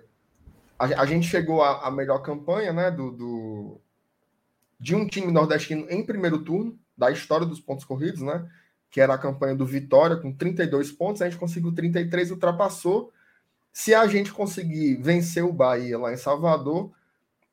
a, 0.78 0.86
a, 1.02 1.06
gente 1.06 1.28
chegou 1.28 1.64
à, 1.64 1.90
melhor 1.92 2.20
campanha, 2.20 2.74
né? 2.74 2.92
Do, 2.92 3.12
do, 3.12 3.82
de 4.80 4.96
um 4.96 5.08
time 5.08 5.32
nordestino 5.32 5.88
em 5.90 6.06
primeiro 6.06 6.44
turno 6.44 6.78
da 6.98 7.12
história 7.12 7.46
dos 7.46 7.60
pontos 7.60 7.86
corridos, 7.86 8.22
né? 8.22 8.50
Que 8.90 9.02
era 9.02 9.14
a 9.14 9.18
campanha 9.18 9.56
do 9.56 9.66
Vitória 9.66 10.18
com 10.18 10.34
32 10.34 10.92
pontos, 10.92 11.22
a 11.22 11.30
gente 11.30 11.40
conseguiu 11.40 11.74
33, 11.74 12.32
ultrapassou 12.32 13.12
se 13.78 13.94
a 13.94 14.08
gente 14.08 14.34
conseguir 14.34 14.96
vencer 14.96 15.44
o 15.44 15.54
Bahia 15.54 16.00
lá 16.00 16.12
em 16.12 16.18
Salvador, 16.18 16.92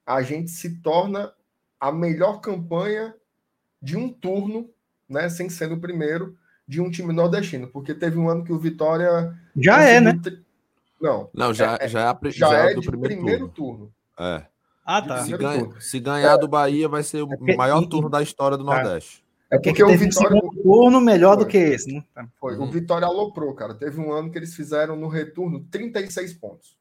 a 0.07 0.23
gente 0.23 0.51
se 0.51 0.81
torna 0.81 1.31
a 1.79 1.93
melhor 1.93 2.41
campanha 2.41 3.15
de 3.83 3.95
um 3.95 4.11
turno, 4.11 4.71
né, 5.09 5.29
sem 5.29 5.49
ser 5.49 5.71
o 5.73 5.81
primeiro, 5.81 6.37
de 6.67 6.81
um 6.81 6.91
time 6.91 7.13
nordestino, 7.13 7.69
porque 7.69 7.95
teve 7.95 8.19
um 8.19 8.29
ano 8.29 8.45
que 8.45 8.53
o 8.53 8.59
Vitória. 8.59 9.35
Já 9.57 9.83
é, 9.83 10.01
né? 10.01 10.19
Não. 11.01 11.29
Não, 11.35 11.53
já 11.53 11.77
é, 11.81 11.89
já, 11.89 12.11
é, 12.11 12.31
já, 12.31 12.49
já 12.49 12.69
é, 12.69 12.73
é 12.73 12.75
do 12.75 12.83
primeiro, 12.83 13.15
primeiro 13.15 13.49
turno. 13.49 13.93
turno. 14.17 14.31
É. 14.33 14.47
Ah, 14.85 15.01
tá. 15.01 15.25
Se, 15.25 15.37
ganha, 15.37 15.71
se 15.81 16.01
ganhar 16.01 16.37
do 16.37 16.49
Bahia, 16.49 16.89
vai 16.89 17.03
ser 17.03 17.23
o 17.23 17.29
é 17.49 17.57
maior 17.57 17.87
turno 17.87 18.09
da 18.09 18.23
história 18.23 18.57
do 18.57 18.65
tá. 18.65 18.75
Nordeste. 18.75 19.25
É 19.51 19.57
porque, 19.57 19.71
porque 19.71 19.85
o 19.85 19.99
Vitória. 19.99 20.41
Um 20.43 20.63
turno 20.63 21.01
melhor 21.01 21.37
foi. 21.37 21.45
do 21.45 21.51
que 21.51 21.57
esse, 21.57 21.93
né? 21.93 22.05
Tá. 22.15 22.27
Foi. 22.41 22.57
Uhum. 22.57 22.65
O 22.65 22.71
Vitória 22.71 23.07
aloprou, 23.07 23.55
cara. 23.55 23.75
Teve 23.75 24.01
um 24.01 24.13
ano 24.13 24.31
que 24.31 24.39
eles 24.39 24.55
fizeram 24.55 24.97
no 24.97 25.09
retorno 25.09 25.65
36 25.71 26.35
pontos. 26.35 26.77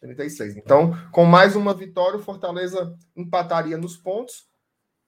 36. 0.00 0.56
Então, 0.56 0.94
com 1.10 1.24
mais 1.24 1.56
uma 1.56 1.72
vitória, 1.72 2.18
o 2.18 2.22
Fortaleza 2.22 2.94
empataria 3.16 3.78
nos 3.78 3.96
pontos. 3.96 4.46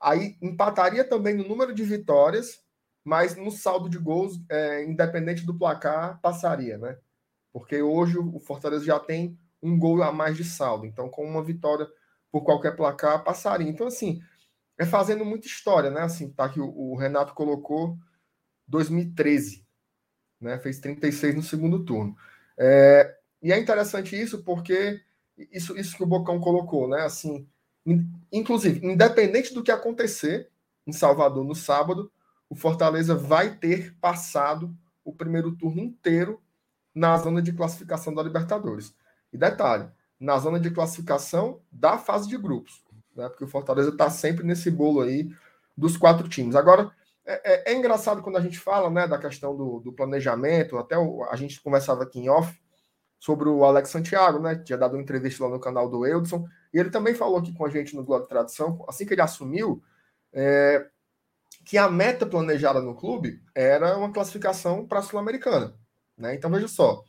Aí 0.01 0.37
empataria 0.43 1.05
também 1.05 1.35
no 1.35 1.47
número 1.47 1.75
de 1.75 1.83
vitórias, 1.83 2.61
mas 3.05 3.37
no 3.37 3.51
saldo 3.51 3.89
de 3.89 3.99
gols, 3.99 4.41
é, 4.49 4.85
independente 4.85 5.45
do 5.45 5.57
placar, 5.57 6.21
passaria, 6.21 6.77
né? 6.77 6.99
Porque 7.53 7.81
hoje 7.81 8.19
o 8.19 8.39
Fortaleza 8.41 8.85
já 8.85 8.99
tem 8.99 9.39
um 9.63 9.79
gol 9.79 10.03
a 10.03 10.13
mais 10.13 10.37
de 10.37 10.45
saldo. 10.45 10.87
Então, 10.87 11.09
com 11.09 11.25
uma 11.25 11.43
vitória 11.43 11.89
por 12.31 12.43
qualquer 12.43 12.77
placar, 12.77 13.25
passaria. 13.25 13.69
Então, 13.69 13.87
assim, 13.87 14.21
é 14.79 14.85
fazendo 14.85 15.25
muita 15.25 15.47
história, 15.47 15.91
né? 15.91 16.03
Assim, 16.03 16.31
tá 16.31 16.49
que 16.49 16.61
o, 16.61 16.95
Renato 16.97 17.35
colocou 17.35 17.97
2013, 18.67 19.67
né? 20.41 20.59
Fez 20.59 20.79
36 20.81 21.35
no 21.35 21.43
segundo 21.43 21.85
turno. 21.85 22.17
É, 22.59 23.17
E 23.43 23.53
é 23.53 23.59
interessante 23.59 24.21
isso 24.21 24.43
porque 24.45 25.01
isso, 25.51 25.77
isso 25.79 25.97
que 25.97 26.03
o 26.03 26.07
Bocão 26.07 26.41
colocou, 26.41 26.89
né? 26.89 27.03
Assim, 27.03 27.49
inclusive, 28.33 28.87
independente 28.87 29.55
do 29.55 29.63
que 29.63 29.71
acontecer 29.71 30.51
em 30.87 30.93
Salvador 30.93 31.45
no 31.45 31.55
sábado, 31.55 32.11
o 32.49 32.55
Fortaleza 32.55 33.15
vai 33.15 33.57
ter 33.57 33.95
passado 34.01 34.75
o 35.05 35.13
primeiro 35.13 35.53
turno 35.53 35.81
inteiro 35.81 36.41
na 36.95 37.17
zona 37.19 37.43
de 37.43 37.53
classificação 37.53 38.15
da 38.15 38.23
Libertadores. 38.23 38.95
E 39.33 39.39
detalhe, 39.39 39.89
na 40.19 40.39
zona 40.39 40.59
de 40.59 40.71
classificação 40.71 41.61
da 41.71 41.99
fase 41.99 42.29
de 42.29 42.37
grupos, 42.39 42.83
né? 43.15 43.29
Porque 43.29 43.45
o 43.45 43.49
Fortaleza 43.49 43.91
está 43.91 44.09
sempre 44.11 44.45
nesse 44.45 44.71
bolo 44.71 45.03
aí 45.03 45.31
dos 45.77 45.97
quatro 45.97 46.29
times. 46.29 46.55
Agora, 46.55 46.91
é, 47.25 47.71
é, 47.71 47.73
é, 47.73 47.77
engraçado 47.77 48.23
quando 48.23 48.37
a 48.37 48.41
gente 48.41 48.59
fala 48.59 48.89
né, 48.89 49.07
da 49.07 49.19
questão 49.19 49.57
do, 49.57 49.81
do 49.81 49.93
planejamento, 49.93 50.79
até 50.79 50.97
o, 50.97 51.25
a 51.25 51.37
gente 51.37 51.61
conversava 51.61 52.05
aqui 52.05 52.21
em 52.21 52.29
off 52.29 52.57
sobre 53.19 53.49
o 53.49 53.65
Alex 53.65 53.91
Santiago, 53.91 54.39
né? 54.39 54.57
Tinha 54.57 54.79
dado 54.79 54.95
uma 54.95 55.03
entrevista 55.03 55.45
lá 55.45 55.51
no 55.51 55.61
canal 55.61 55.89
do 55.89 56.07
Eudson, 56.07 56.47
e 56.73 56.79
ele 56.79 56.91
também 56.91 57.15
falou 57.15 57.39
aqui 57.39 57.53
com 57.53 57.65
a 57.65 57.71
gente 57.71 57.97
no 57.97 58.05
Globo 58.05 58.23
de 58.23 58.29
Tradição, 58.29 58.85
assim 58.89 59.07
que 59.07 59.15
ele 59.15 59.23
assumiu, 59.23 59.83
é, 60.33 60.87
que 61.65 61.79
a 61.79 61.89
meta 61.89 62.27
planejada 62.27 62.81
no 62.81 62.95
clube 62.95 63.43
era 63.55 63.97
uma 63.97 64.13
classificação 64.13 64.87
para 64.87 65.01
a 65.01 65.03
Sul-Americana. 65.03 65.75
Né? 66.17 66.35
Então, 66.35 66.51
veja 66.51 66.69
só, 66.69 67.03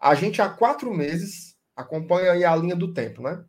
a 0.00 0.14
gente 0.14 0.40
há 0.40 0.48
quatro 0.48 0.92
meses, 0.92 1.56
acompanha 1.76 2.32
aí 2.32 2.44
a 2.44 2.54
linha 2.56 2.76
do 2.76 2.92
tempo, 2.92 3.22
né? 3.22 3.44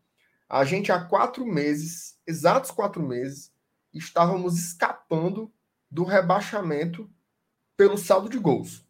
A 0.47 0.63
gente 0.63 0.91
há 0.91 1.03
quatro 1.03 1.45
meses, 1.45 2.17
exatos 2.25 2.71
quatro 2.71 3.01
meses, 3.03 3.51
estávamos 3.93 4.57
escapando 4.57 5.51
do 5.89 6.03
rebaixamento 6.03 7.09
pelo 7.77 7.97
saldo 7.97 8.29
de 8.29 8.37
gols, 8.37 8.85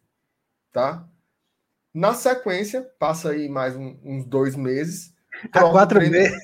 tá? 0.72 1.06
Na 1.92 2.14
sequência, 2.14 2.88
passa 2.98 3.30
aí 3.30 3.48
mais 3.48 3.74
um, 3.74 3.96
uns 4.04 4.24
dois 4.24 4.54
meses. 4.54 5.12
Há 5.52 5.68
quatro, 5.70 5.98
meses, 5.98 6.38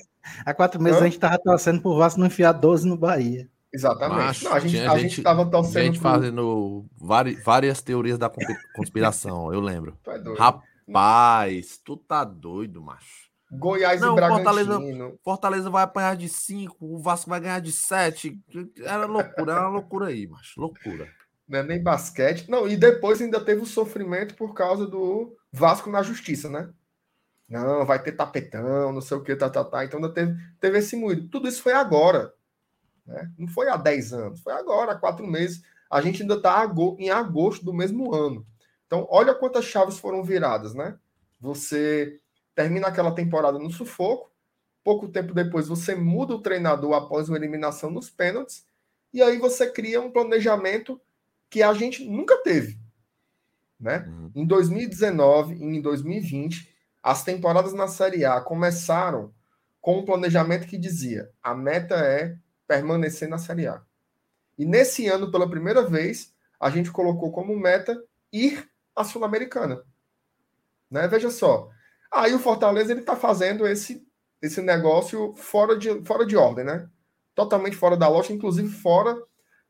há 0.45 0.53
quatro 0.53 0.81
meses 0.81 1.01
a 1.01 1.05
gente 1.05 1.15
estava 1.15 1.37
torcendo 1.37 1.81
por 1.81 1.97
Vasco 1.97 2.19
não 2.19 2.27
enfiar 2.27 2.51
12 2.51 2.87
no 2.87 2.97
Bahia. 2.97 3.49
Exatamente. 3.73 4.17
Macho, 4.17 4.45
não, 4.45 4.53
a 4.53 4.59
gente 4.59 4.79
a 4.79 4.97
gente 4.97 5.17
estava 5.19 5.45
torcendo. 5.45 5.83
Gente 5.83 5.99
por... 5.99 6.11
fazendo 6.11 6.85
várias, 6.97 7.43
várias 7.43 7.81
teorias 7.81 8.17
da 8.17 8.29
conspiração, 8.75 9.53
eu 9.53 9.59
lembro. 9.59 9.97
É 10.07 10.21
Rapaz, 10.37 11.77
tu 11.83 11.95
tá 11.95 12.23
doido, 12.23 12.81
macho. 12.81 13.27
Goiás 13.49 14.01
não, 14.01 14.13
e 14.13 14.15
Bragantino. 14.15 14.43
Fortaleza, 14.43 15.17
Fortaleza 15.23 15.69
vai 15.69 15.83
apanhar 15.83 16.15
de 16.17 16.27
5, 16.27 16.75
o 16.81 16.99
Vasco 16.99 17.29
vai 17.29 17.39
ganhar 17.39 17.61
de 17.61 17.71
7. 17.71 18.37
Era 18.83 19.05
loucura, 19.05 19.53
era 19.53 19.69
loucura 19.69 20.07
aí, 20.07 20.27
macho. 20.27 20.59
Loucura. 20.59 21.07
Não 21.47 21.59
é 21.59 21.63
nem 21.63 21.81
basquete. 21.81 22.49
Não, 22.49 22.67
e 22.67 22.75
depois 22.75 23.21
ainda 23.21 23.39
teve 23.39 23.61
o 23.61 23.65
sofrimento 23.65 24.35
por 24.35 24.53
causa 24.53 24.85
do 24.85 25.35
Vasco 25.51 25.89
na 25.89 26.03
justiça, 26.03 26.49
né? 26.49 26.69
Não, 27.47 27.85
vai 27.85 28.01
ter 28.01 28.11
tapetão, 28.11 28.91
não 28.91 28.99
sei 28.99 29.17
o 29.17 29.23
que, 29.23 29.35
tá, 29.35 29.49
tá, 29.49 29.63
tá. 29.63 29.85
Então 29.85 29.99
ainda 29.99 30.13
teve, 30.13 30.35
teve 30.59 30.77
esse 30.79 30.95
moído. 30.97 31.29
Tudo 31.29 31.47
isso 31.47 31.61
foi 31.61 31.73
agora. 31.73 32.33
Né? 33.05 33.31
Não 33.37 33.47
foi 33.47 33.69
há 33.69 33.77
10 33.77 34.13
anos, 34.13 34.41
foi 34.41 34.53
agora, 34.53 34.91
há 34.91 34.95
4 34.95 35.25
meses. 35.25 35.63
A 35.89 36.01
gente 36.01 36.21
ainda 36.21 36.35
está 36.35 36.69
em 36.99 37.09
agosto 37.09 37.63
do 37.63 37.73
mesmo 37.73 38.13
ano. 38.13 38.45
Então, 38.85 39.07
olha 39.09 39.33
quantas 39.33 39.63
chaves 39.65 39.97
foram 39.97 40.23
viradas, 40.23 40.73
né? 40.73 40.97
Você 41.39 42.19
termina 42.53 42.87
aquela 42.87 43.13
temporada 43.13 43.57
no 43.57 43.71
sufoco, 43.71 44.31
pouco 44.83 45.07
tempo 45.07 45.33
depois 45.33 45.67
você 45.67 45.95
muda 45.95 46.33
o 46.33 46.41
treinador 46.41 46.93
após 46.93 47.29
uma 47.29 47.37
eliminação 47.37 47.89
nos 47.89 48.09
pênaltis, 48.09 48.65
e 49.13 49.21
aí 49.21 49.37
você 49.37 49.69
cria 49.69 50.01
um 50.01 50.11
planejamento 50.11 50.99
que 51.49 51.63
a 51.63 51.73
gente 51.73 52.07
nunca 52.07 52.37
teve. 52.43 52.79
Né? 53.79 54.05
Uhum. 54.07 54.31
Em 54.35 54.45
2019 54.45 55.55
e 55.55 55.63
em 55.63 55.81
2020, 55.81 56.73
as 57.01 57.23
temporadas 57.23 57.73
na 57.73 57.87
Série 57.87 58.25
A 58.25 58.41
começaram 58.41 59.33
com 59.79 59.99
um 59.99 60.05
planejamento 60.05 60.67
que 60.67 60.77
dizia: 60.77 61.29
a 61.41 61.53
meta 61.53 61.95
é 61.95 62.35
permanecer 62.67 63.29
na 63.29 63.37
Série 63.37 63.67
A. 63.67 63.81
E 64.57 64.65
nesse 64.65 65.07
ano, 65.07 65.31
pela 65.31 65.49
primeira 65.49 65.83
vez, 65.87 66.33
a 66.59 66.69
gente 66.69 66.91
colocou 66.91 67.31
como 67.31 67.57
meta 67.57 67.95
ir 68.33 68.67
à 68.95 69.03
Sul-Americana. 69.03 69.83
Né? 70.89 71.07
Veja 71.07 71.29
só. 71.29 71.69
Aí 72.11 72.33
o 72.33 72.39
Fortaleza 72.39 72.91
ele 72.91 73.01
está 73.01 73.15
fazendo 73.15 73.67
esse, 73.67 74.05
esse 74.41 74.61
negócio 74.61 75.35
fora 75.35 75.77
de, 75.77 76.03
fora 76.03 76.25
de 76.25 76.35
ordem, 76.35 76.65
né? 76.65 76.89
Totalmente 77.35 77.75
fora 77.75 77.95
da 77.95 78.07
lógica, 78.07 78.33
inclusive 78.33 78.69
fora 78.69 79.15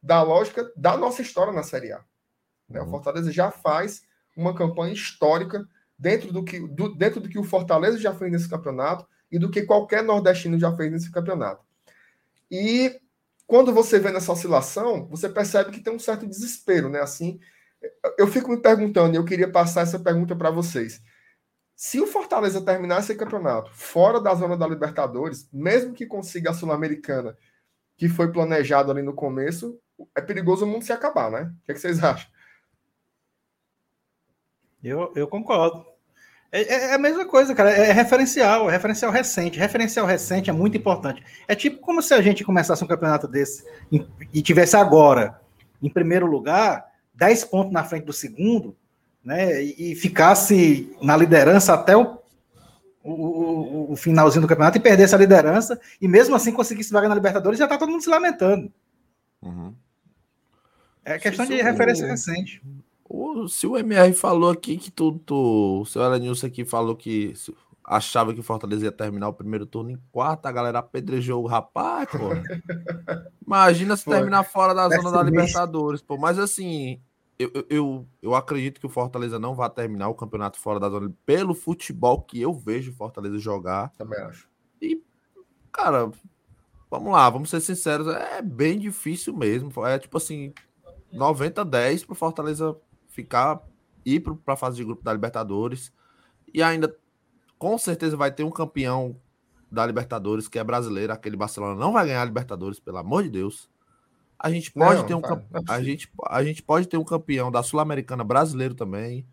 da 0.02 0.22
lógica 0.22 0.72
da 0.76 0.98
nossa 0.98 1.22
história 1.22 1.54
na 1.54 1.64
Série 1.64 1.92
A. 1.92 2.04
Né? 2.70 2.80
O 2.80 2.86
uhum. 2.86 2.92
Fortaleza 2.92 3.32
já 3.32 3.52
faz 3.52 4.04
uma 4.36 4.54
campanha 4.54 4.94
histórica 4.94 5.68
dentro 5.98 6.32
do, 6.32 6.44
que, 6.44 6.60
do, 6.60 6.94
dentro 6.96 7.20
do 7.20 7.30
que 7.30 7.40
o 7.40 7.44
Fortaleza 7.44 7.98
já 7.98 8.14
fez 8.14 8.32
nesse 8.32 8.50
campeonato 8.50 9.08
e 9.32 9.40
do 9.40 9.50
que 9.50 9.64
qualquer 9.64 10.04
nordestino 10.04 10.60
já 10.60 10.76
fez 10.76 10.92
nesse 10.92 11.12
campeonato. 11.12 11.66
E 12.50 13.00
quando 13.46 13.74
você 13.74 14.00
vê 14.00 14.12
nessa 14.12 14.32
oscilação, 14.32 15.08
você 15.08 15.28
percebe 15.28 15.72
que 15.72 15.82
tem 15.82 15.94
um 15.94 16.00
certo 16.00 16.28
desespero, 16.28 16.90
né? 16.90 17.00
Assim, 17.02 17.40
eu 18.18 18.28
fico 18.28 18.52
me 18.52 18.58
perguntando, 18.58 19.16
e 19.16 19.18
eu 19.18 19.26
queria 19.26 19.50
passar 19.50 19.82
essa 19.82 20.00
pergunta 20.00 20.36
para 20.36 20.52
vocês. 20.52 21.02
Se 21.76 22.00
o 22.00 22.08
Fortaleza 22.08 22.62
terminar 22.62 23.00
esse 23.00 23.16
campeonato 23.16 23.72
fora 23.74 24.20
da 24.20 24.34
zona 24.34 24.58
da 24.58 24.68
Libertadores, 24.68 25.48
mesmo 25.54 25.94
que 25.94 26.06
consiga 26.06 26.50
a 26.50 26.54
Sul-Americana, 26.54 27.38
que 27.98 28.08
foi 28.08 28.32
planejado 28.32 28.92
ali 28.92 29.02
no 29.02 29.14
começo, 29.14 29.80
é 30.16 30.22
perigoso 30.22 30.66
o 30.66 30.68
mundo 30.68 30.86
se 30.86 30.94
acabar, 30.94 31.32
né? 31.32 31.52
O 31.62 31.66
que, 31.66 31.72
é 31.72 31.74
que 31.74 31.82
vocês 31.82 32.04
acham? 32.04 32.30
Eu, 34.84 35.12
eu 35.16 35.28
concordo. 35.28 35.86
É, 36.52 36.62
é, 36.62 36.92
é, 36.92 36.94
a 36.94 36.98
mesma 36.98 37.26
coisa, 37.26 37.54
cara. 37.54 37.72
É 37.72 37.92
referencial, 37.92 38.70
é 38.70 38.72
referencial 38.72 39.12
recente. 39.12 39.60
Referencial 39.60 40.06
recente 40.06 40.50
é 40.50 40.54
muito 40.54 40.78
importante. 40.78 41.24
É 41.48 41.56
tipo 41.56 41.80
como 41.80 42.02
se 42.02 42.14
a 42.14 42.22
gente 42.22 42.44
começasse 42.44 42.84
um 42.84 42.88
campeonato 42.88 43.28
desse 43.28 43.66
e 44.34 44.42
tivesse 44.42 44.78
agora, 44.78 45.42
em 45.82 45.90
primeiro 45.90 46.26
lugar, 46.26 46.86
10 47.16 47.46
pontos 47.46 47.74
na 47.74 47.84
frente 47.84 48.06
do 48.06 48.14
segundo, 48.14 48.78
né? 49.24 49.62
E, 49.62 49.96
ficasse 49.96 50.96
na 51.02 51.18
liderança 51.18 51.74
até 51.74 51.98
o, 51.98 52.20
o, 53.12 53.92
o, 53.92 53.96
finalzinho 53.96 54.42
do 54.42 54.48
campeonato 54.48 54.78
e 54.78 54.82
perdesse 54.82 55.16
a 55.16 55.18
liderança, 55.18 55.80
e 56.02 56.08
mesmo 56.08 56.36
assim 56.36 56.52
conseguisse 56.52 56.92
vaga 56.92 57.08
na 57.08 57.16
Libertadores, 57.16 57.60
já 57.60 57.68
tá 57.68 57.78
todo 57.78 57.92
mundo 57.92 58.04
se 58.04 58.10
lamentando. 58.10 58.72
Uhum. 59.42 59.74
É 61.06 61.18
questão 61.18 61.46
de 61.46 61.62
referência 61.62 62.06
recente. 62.06 62.62
O, 63.10 63.48
se 63.48 63.66
o 63.66 63.78
MR 63.78 64.14
falou 64.14 64.50
aqui 64.50 64.78
que 64.78 64.92
tu, 64.92 65.14
tu 65.26 65.82
o 65.82 65.86
seu 65.86 66.04
Elenilson 66.04 66.48
aqui 66.48 66.66
falou 66.66 66.96
que 66.96 67.34
achava 67.82 68.34
que 68.34 68.42
o 68.42 68.44
Fortaleza 68.44 68.84
ia 68.84 68.92
terminar 68.92 69.30
o 69.30 69.34
primeiro 69.34 69.66
turno 69.66 69.90
em 69.90 70.00
quarto, 70.12 70.46
a 70.46 70.52
galera 70.52 70.80
apedrejou 70.80 71.42
o 71.42 71.48
rapaz, 71.48 72.10
pô. 72.10 72.18
Imagina 73.46 73.96
se 73.96 74.04
terminar 74.04 74.44
fora 74.44 74.74
da 74.74 74.90
zona 74.90 75.10
da 75.10 75.24
Libertadores, 75.24 76.02
pô. 76.02 76.18
Mas 76.18 76.38
assim, 76.38 77.00
eu, 77.40 77.52
eu, 77.70 78.08
eu 78.22 78.36
acredito 78.36 78.80
que 78.80 78.86
o 78.86 78.90
Fortaleza 78.90 79.38
não 79.38 79.54
vai 79.54 79.70
terminar 79.70 80.10
o 80.10 80.16
campeonato 80.16 80.60
fora 80.60 80.80
da 80.80 80.90
zona 80.90 81.14
pelo 81.26 81.54
futebol 81.54 82.22
que 82.22 82.42
eu 82.42 82.52
vejo 82.54 82.92
o 82.92 82.96
Fortaleza 82.96 83.38
jogar. 83.38 83.92
Também 83.92 84.20
acho. 84.22 84.50
E, 84.82 85.04
cara, 85.72 86.12
vamos 86.90 87.12
lá, 87.12 87.30
vamos 87.30 87.50
ser 87.50 87.62
sinceros, 87.62 88.08
é 88.08 88.42
bem 88.42 88.80
difícil 88.80 89.36
mesmo. 89.36 89.72
É 89.86 90.00
tipo 90.00 90.18
assim, 90.18 90.52
90-10 91.14 92.06
pro 92.06 92.16
Fortaleza 92.16 92.76
ficar, 93.08 93.62
ir 94.04 94.22
para 94.22 94.54
a 94.54 94.58
fase 94.58 94.78
de 94.78 94.84
grupo 94.84 95.04
da 95.04 95.14
Libertadores. 95.14 95.94
E 96.52 96.64
ainda, 96.64 96.96
com 97.60 97.78
certeza, 97.78 98.18
vai 98.18 98.32
ter 98.32 98.44
um 98.44 98.52
campeão 98.52 99.16
da 99.72 99.86
Libertadores 99.86 100.48
que 100.48 100.58
é 100.58 100.64
brasileiro. 100.64 101.14
Aquele 101.14 101.38
Barcelona 101.38 101.76
não 101.76 101.94
vai 101.94 102.08
ganhar 102.08 102.24
a 102.24 102.26
Libertadores, 102.26 102.80
pelo 102.80 102.98
amor 102.98 103.24
de 103.24 103.30
Deus. 103.30 103.70
A 104.40 104.52
gente 104.52 104.72
pode 104.72 105.02
não, 105.02 105.06
ter 105.06 105.16
um 105.16 105.22
a 105.68 105.82
gente, 105.82 106.10
a 106.28 106.44
gente 106.44 106.62
pode 106.62 106.88
ter 106.88 106.98
um 106.98 107.04
campeão 107.04 107.52
da 107.52 107.64
Sul-Americana 107.64 108.24
brasileiro 108.24 108.76
também. 108.76 109.26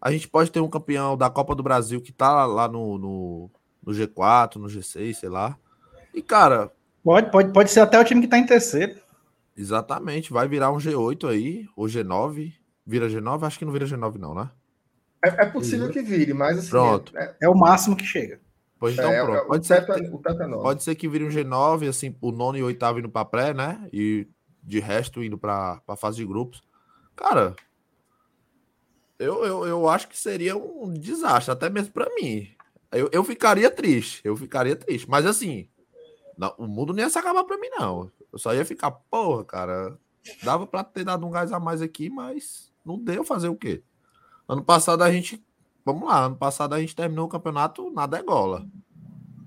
A 0.00 0.10
gente 0.10 0.28
pode 0.28 0.50
ter 0.50 0.60
um 0.60 0.68
campeão 0.68 1.16
da 1.16 1.30
Copa 1.30 1.54
do 1.54 1.62
Brasil 1.62 2.00
que 2.00 2.12
tá 2.12 2.44
lá 2.44 2.68
no, 2.68 2.98
no, 2.98 3.50
no 3.82 3.92
G4, 3.92 4.56
no 4.56 4.66
G6, 4.66 5.14
sei 5.14 5.28
lá. 5.28 5.56
E, 6.12 6.20
cara. 6.20 6.72
Pode, 7.02 7.30
pode, 7.30 7.52
pode 7.52 7.70
ser 7.70 7.80
até 7.80 7.98
o 7.98 8.04
time 8.04 8.22
que 8.22 8.28
tá 8.28 8.38
em 8.38 8.46
terceiro. 8.46 8.96
Exatamente, 9.56 10.32
vai 10.32 10.48
virar 10.48 10.72
um 10.72 10.78
G8 10.78 11.28
aí, 11.28 11.66
ou 11.76 11.86
G9. 11.86 12.52
Vira 12.84 13.08
G9? 13.08 13.44
Acho 13.44 13.58
que 13.58 13.64
não 13.64 13.72
vira 13.72 13.86
G9, 13.86 14.16
não, 14.16 14.34
né? 14.34 14.50
É, 15.24 15.44
é 15.44 15.46
possível 15.46 15.88
que 15.90 16.02
vire, 16.02 16.34
mas 16.34 16.58
assim. 16.58 16.70
Pronto. 16.70 17.16
É, 17.16 17.34
é 17.42 17.48
o 17.48 17.54
máximo 17.54 17.96
que 17.96 18.04
chega. 18.04 18.40
Pois 18.84 18.98
então, 18.98 19.10
é, 19.10 19.24
pronto. 19.24 19.46
Pode, 19.46 19.66
ser, 19.66 19.86
teto, 19.86 20.28
é 20.28 20.48
pode 20.48 20.82
ser 20.82 20.94
que 20.94 21.08
vire 21.08 21.24
um 21.24 21.30
G9, 21.30 21.88
assim, 21.88 22.14
o 22.20 22.30
nono 22.30 22.58
e 22.58 22.62
o 22.62 22.66
oitavo 22.66 22.98
indo 22.98 23.08
para 23.08 23.24
pré, 23.24 23.54
né? 23.54 23.88
E 23.90 24.28
de 24.62 24.78
resto 24.78 25.24
indo 25.24 25.38
para 25.38 25.80
a 25.88 25.96
fase 25.96 26.18
de 26.18 26.26
grupos. 26.26 26.62
Cara, 27.16 27.56
eu, 29.18 29.42
eu, 29.42 29.66
eu 29.66 29.88
acho 29.88 30.06
que 30.06 30.18
seria 30.18 30.54
um 30.54 30.92
desastre, 30.92 31.50
até 31.50 31.70
mesmo 31.70 31.94
para 31.94 32.14
mim. 32.14 32.46
Eu, 32.92 33.08
eu 33.10 33.24
ficaria 33.24 33.70
triste, 33.70 34.20
eu 34.22 34.36
ficaria 34.36 34.76
triste. 34.76 35.08
Mas 35.08 35.24
assim, 35.24 35.66
não, 36.36 36.54
o 36.58 36.66
mundo 36.66 36.92
não 36.92 37.00
ia 37.00 37.08
se 37.08 37.18
acabar 37.18 37.42
para 37.44 37.56
mim, 37.56 37.70
não. 37.78 38.12
Eu 38.30 38.38
só 38.38 38.54
ia 38.54 38.66
ficar, 38.66 38.90
porra, 38.90 39.46
cara, 39.46 39.98
dava 40.42 40.66
para 40.66 40.84
ter 40.84 41.04
dado 41.04 41.26
um 41.26 41.30
gás 41.30 41.52
a 41.52 41.58
mais 41.58 41.80
aqui, 41.80 42.10
mas 42.10 42.70
não 42.84 42.98
deu 42.98 43.24
fazer 43.24 43.48
o 43.48 43.56
quê? 43.56 43.82
Ano 44.46 44.62
passado 44.62 45.02
a 45.02 45.10
gente 45.10 45.42
vamos 45.84 46.08
lá, 46.08 46.24
ano 46.24 46.36
passado 46.36 46.74
a 46.74 46.80
gente 46.80 46.96
terminou 46.96 47.26
o 47.26 47.28
campeonato 47.28 47.90
nada 47.90 48.18
é 48.18 48.22
gola. 48.22 48.66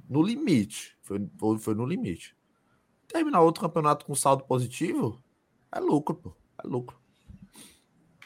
No 0.10 0.22
limite. 0.22 0.98
Foi, 1.02 1.30
foi, 1.60 1.74
no 1.74 1.86
limite. 1.86 2.36
Terminar 3.08 3.42
outro 3.42 3.62
campeonato 3.62 4.06
com 4.06 4.16
saldo 4.16 4.44
positivo 4.44 5.22
é 5.72 5.80
lucro, 5.80 6.16
pô. 6.16 6.34
É 6.64 6.68
lucro. 6.68 6.98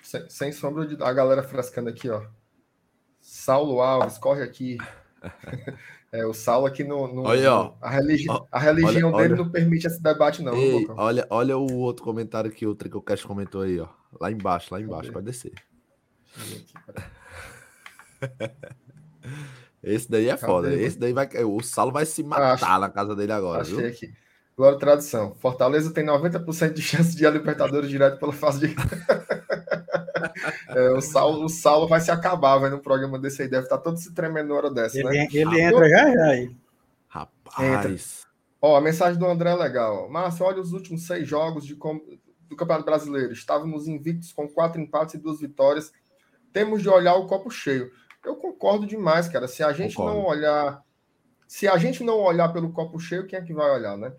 Sem, 0.02 0.30
sem 0.30 0.52
sombra 0.52 0.86
de. 0.86 1.02
A 1.02 1.14
galera 1.14 1.44
frescando 1.44 1.90
aqui, 1.90 2.10
ó. 2.10 2.24
Saulo 3.20 3.82
Alves, 3.82 4.18
corre 4.18 4.44
aqui. 4.44 4.78
É, 6.14 6.26
o 6.26 6.34
Saulo 6.34 6.66
aqui 6.66 6.84
no. 6.84 7.08
no 7.08 7.24
olha, 7.24 7.54
ó, 7.54 7.74
a, 7.80 7.90
religi 7.90 8.30
ó, 8.30 8.46
a 8.52 8.60
religião 8.60 9.14
olha, 9.14 9.22
dele 9.22 9.34
olha. 9.36 9.44
não 9.46 9.50
permite 9.50 9.88
esse 9.88 10.04
debate, 10.04 10.44
não. 10.44 10.54
Ei, 10.54 10.86
olha, 10.90 11.26
olha 11.30 11.58
o 11.58 11.78
outro 11.78 12.04
comentário 12.04 12.52
que 12.52 12.68
o 12.68 12.76
Tricocast 12.76 13.26
comentou 13.26 13.62
aí, 13.62 13.80
ó. 13.80 13.88
Lá 14.20 14.30
embaixo, 14.30 14.74
lá 14.74 14.82
embaixo, 14.82 15.10
pode 15.14 15.28
descer. 15.28 15.54
Esse 19.84 20.10
daí 20.10 20.28
é 20.30 20.36
Cadê 20.36 20.46
foda. 20.46 20.72
Ele? 20.72 20.84
Esse 20.84 21.00
daí 21.00 21.14
vai. 21.14 21.28
O 21.44 21.62
Saulo 21.62 21.92
vai 21.92 22.06
se 22.06 22.24
matar 22.24 22.54
Acho, 22.54 22.80
na 22.80 22.90
casa 22.90 23.16
dele 23.16 23.32
agora. 23.32 23.62
Achei 23.62 23.76
viu? 23.76 23.88
aqui. 23.88 24.14
Glória 24.56 24.78
tradição. 24.78 25.34
Fortaleza 25.36 25.92
tem 25.92 26.06
90% 26.06 26.74
de 26.74 26.82
chance 26.82 27.16
de 27.16 27.24
ir 27.24 27.28
a 27.28 27.32
Libertadores 27.32 27.90
direto 27.90 28.20
pela 28.20 28.34
fase 28.34 28.68
de. 28.68 28.76
é, 30.70 30.92
o, 30.92 31.02
Saulo, 31.02 31.46
o 31.46 31.50
Saulo 31.50 31.88
vai 31.88 32.00
se 32.00 32.12
acabar, 32.12 32.58
vai 32.60 32.70
no 32.70 32.80
programa 32.80 33.18
desse 33.18 33.42
aí. 33.42 33.48
Deve 33.48 33.64
estar 33.64 33.78
tá 33.78 33.84
todo 33.84 33.98
se 33.98 34.14
tremendo 34.14 34.50
na 34.50 34.56
hora 34.56 34.70
dessa, 34.70 35.00
ele, 35.00 35.10
né? 35.10 35.28
Ele 35.32 35.62
entra 35.62 35.90
já, 35.90 36.14
já 36.14 36.26
aí. 36.26 36.56
Rapaz. 37.08 37.60
Entra. 37.60 37.96
Ó, 38.62 38.78
a 38.78 38.82
mensagem 38.82 39.18
do 39.18 39.26
André 39.26 39.50
é 39.50 39.56
legal. 39.56 40.08
Márcio, 40.10 40.46
olha 40.46 40.62
os 40.62 40.74
últimos 40.74 41.08
seis 41.08 41.28
jogos 41.28 41.66
de 41.66 41.76
com... 41.76 42.00
do 42.48 42.56
Campeonato 42.56 42.86
Brasileiro. 42.86 43.34
Estávamos 43.34 43.88
invictos 43.88 44.32
com 44.32 44.48
quatro 44.48 44.80
empates 44.80 45.16
e 45.16 45.18
duas 45.18 45.40
vitórias. 45.40 45.92
Temos 46.54 46.84
de 46.84 46.90
olhar 46.90 47.16
o 47.16 47.26
copo 47.26 47.50
cheio. 47.50 47.92
Eu 48.26 48.36
concordo 48.36 48.86
demais, 48.86 49.28
cara. 49.28 49.48
Se 49.48 49.64
a 49.64 49.74
gente 49.74 49.96
concordo. 49.96 50.20
não 50.20 50.26
olhar. 50.26 50.84
Se 51.48 51.68
a 51.68 51.78
gente 51.78 52.04
não 52.04 52.20
olhar 52.20 52.50
pelo 52.54 52.72
copo 52.72 53.00
cheio, 53.00 53.28
quem 53.28 53.38
é 53.38 53.42
que 53.42 53.54
vai 53.54 53.70
olhar, 53.70 53.98
né? 53.98 54.14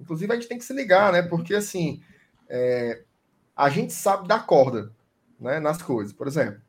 Inclusive, 0.00 0.32
a 0.32 0.34
gente 0.34 0.48
tem 0.48 0.58
que 0.58 0.64
se 0.64 0.72
ligar, 0.72 1.12
né? 1.12 1.22
Porque, 1.22 1.54
assim, 1.54 2.02
é, 2.48 3.04
a 3.56 3.68
gente 3.68 3.92
sabe 3.92 4.26
dar 4.26 4.46
corda 4.46 4.92
né, 5.38 5.60
nas 5.60 5.80
coisas. 5.80 6.12
Por 6.12 6.26
exemplo, 6.26 6.60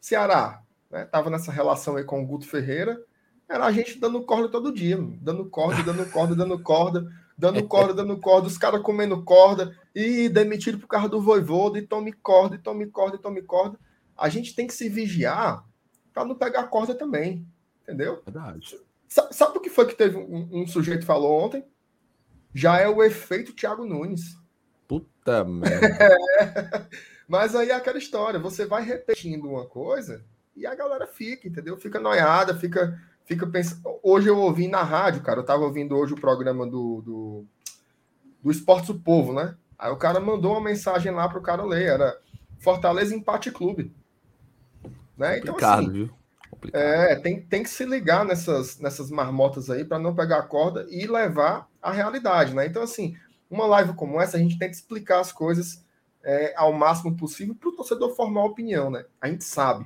Ceará 0.00 0.62
estava 0.92 1.30
né, 1.30 1.36
nessa 1.36 1.52
relação 1.52 1.96
aí 1.96 2.04
com 2.04 2.22
o 2.22 2.26
Guto 2.26 2.46
Ferreira, 2.46 3.00
era 3.48 3.64
a 3.64 3.72
gente 3.72 3.98
dando 3.98 4.22
corda 4.24 4.48
todo 4.48 4.72
dia, 4.72 4.96
dando 5.20 5.48
corda, 5.48 5.82
dando 5.82 6.10
corda, 6.10 6.34
dando 6.34 6.58
corda, 6.58 7.08
dando 7.36 7.66
corda, 7.66 7.94
dando 7.94 8.18
corda, 8.18 8.46
os 8.46 8.58
caras 8.58 8.82
comendo 8.82 9.22
corda, 9.22 9.76
e 9.94 10.28
demitido 10.28 10.78
por 10.78 10.86
causa 10.86 11.08
do 11.08 11.20
voivodo, 11.20 11.78
e 11.78 11.82
tome 11.82 12.12
corda, 12.12 12.56
e 12.56 12.58
tome 12.58 12.86
corda, 12.86 13.16
e 13.16 13.20
tome 13.20 13.42
corda. 13.42 13.78
A 14.16 14.28
gente 14.28 14.54
tem 14.54 14.66
que 14.66 14.74
se 14.74 14.88
vigiar 14.88 15.64
para 16.12 16.24
não 16.24 16.34
pegar 16.34 16.64
corda 16.64 16.94
também, 16.94 17.46
entendeu? 17.82 18.22
Verdade. 18.24 18.78
Sabe, 19.08 19.34
sabe 19.34 19.58
o 19.58 19.60
que 19.60 19.70
foi 19.70 19.86
que 19.86 19.94
teve 19.94 20.16
um, 20.16 20.48
um 20.52 20.66
sujeito 20.66 21.04
falou 21.04 21.44
ontem? 21.44 21.64
já 22.54 22.78
é 22.78 22.88
o 22.88 23.02
efeito 23.02 23.54
Thiago 23.54 23.84
Nunes. 23.84 24.36
Puta 24.86 25.44
merda. 25.44 26.88
Mas 27.26 27.54
aí 27.54 27.70
é 27.70 27.74
aquela 27.74 27.98
história, 27.98 28.38
você 28.38 28.66
vai 28.66 28.84
repetindo 28.84 29.48
uma 29.48 29.66
coisa 29.66 30.24
e 30.54 30.66
a 30.66 30.74
galera 30.74 31.06
fica, 31.06 31.48
entendeu? 31.48 31.78
Fica 31.78 31.98
noiada, 31.98 32.54
fica, 32.54 33.00
fica 33.24 33.46
pensando. 33.46 33.80
Hoje 34.02 34.28
eu 34.28 34.38
ouvi 34.38 34.68
na 34.68 34.82
rádio, 34.82 35.22
cara, 35.22 35.40
eu 35.40 35.44
tava 35.46 35.64
ouvindo 35.64 35.96
hoje 35.96 36.12
o 36.12 36.20
programa 36.20 36.66
do, 36.66 37.00
do, 37.00 37.44
do 38.42 38.50
Esportes 38.50 38.88
do 38.88 39.00
Povo, 39.00 39.32
né? 39.32 39.56
Aí 39.78 39.90
o 39.90 39.96
cara 39.96 40.20
mandou 40.20 40.52
uma 40.52 40.60
mensagem 40.60 41.10
lá 41.10 41.28
pro 41.28 41.40
cara 41.40 41.64
ler, 41.64 41.86
era 41.86 42.18
Fortaleza 42.58 43.14
Empate 43.14 43.50
Clube. 43.50 43.94
Né? 45.16 45.38
Então, 45.38 45.56
assim, 45.56 45.90
viu? 45.90 46.10
Complicado. 46.50 46.82
É, 46.82 47.16
tem, 47.16 47.40
tem 47.42 47.62
que 47.62 47.70
se 47.70 47.84
ligar 47.84 48.24
nessas, 48.24 48.78
nessas 48.78 49.10
marmotas 49.10 49.70
aí 49.70 49.84
para 49.84 49.98
não 49.98 50.14
pegar 50.14 50.38
a 50.38 50.42
corda 50.42 50.86
e 50.90 51.06
levar 51.06 51.68
a 51.80 51.90
realidade, 51.90 52.54
né? 52.54 52.66
Então, 52.66 52.82
assim, 52.82 53.16
uma 53.50 53.66
live 53.66 53.94
como 53.94 54.20
essa, 54.20 54.36
a 54.36 54.40
gente 54.40 54.58
tem 54.58 54.68
que 54.68 54.76
explicar 54.76 55.20
as 55.20 55.32
coisas 55.32 55.84
é, 56.22 56.54
ao 56.56 56.72
máximo 56.72 57.16
possível 57.16 57.54
para 57.54 57.68
o 57.68 57.72
torcedor 57.72 58.14
formar 58.14 58.44
opinião, 58.44 58.90
né? 58.90 59.04
A 59.20 59.28
gente 59.28 59.44
sabe. 59.44 59.84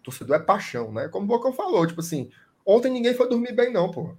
O 0.00 0.04
torcedor 0.04 0.36
é 0.36 0.40
paixão, 0.40 0.92
né? 0.92 1.08
Como 1.08 1.24
o 1.24 1.28
Bocão 1.28 1.52
falou, 1.52 1.86
tipo 1.86 2.00
assim, 2.00 2.30
ontem 2.64 2.90
ninguém 2.90 3.14
foi 3.14 3.28
dormir 3.28 3.52
bem, 3.52 3.72
não, 3.72 3.90
pô. 3.90 4.14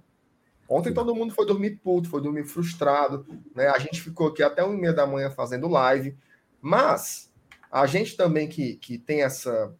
Ontem 0.68 0.92
todo 0.92 1.14
mundo 1.14 1.32
foi 1.32 1.46
dormir 1.46 1.76
puto, 1.82 2.08
foi 2.08 2.20
dormir 2.20 2.44
frustrado, 2.44 3.24
né? 3.54 3.68
A 3.68 3.78
gente 3.78 4.02
ficou 4.02 4.28
aqui 4.28 4.42
até 4.42 4.64
uma 4.64 4.74
e 4.74 4.80
meia 4.80 4.92
da 4.92 5.06
manhã 5.06 5.30
fazendo 5.30 5.68
live, 5.68 6.16
mas 6.60 7.32
a 7.70 7.86
gente 7.86 8.16
também 8.16 8.48
que, 8.48 8.74
que 8.76 8.98
tem 8.98 9.22
essa 9.22 9.72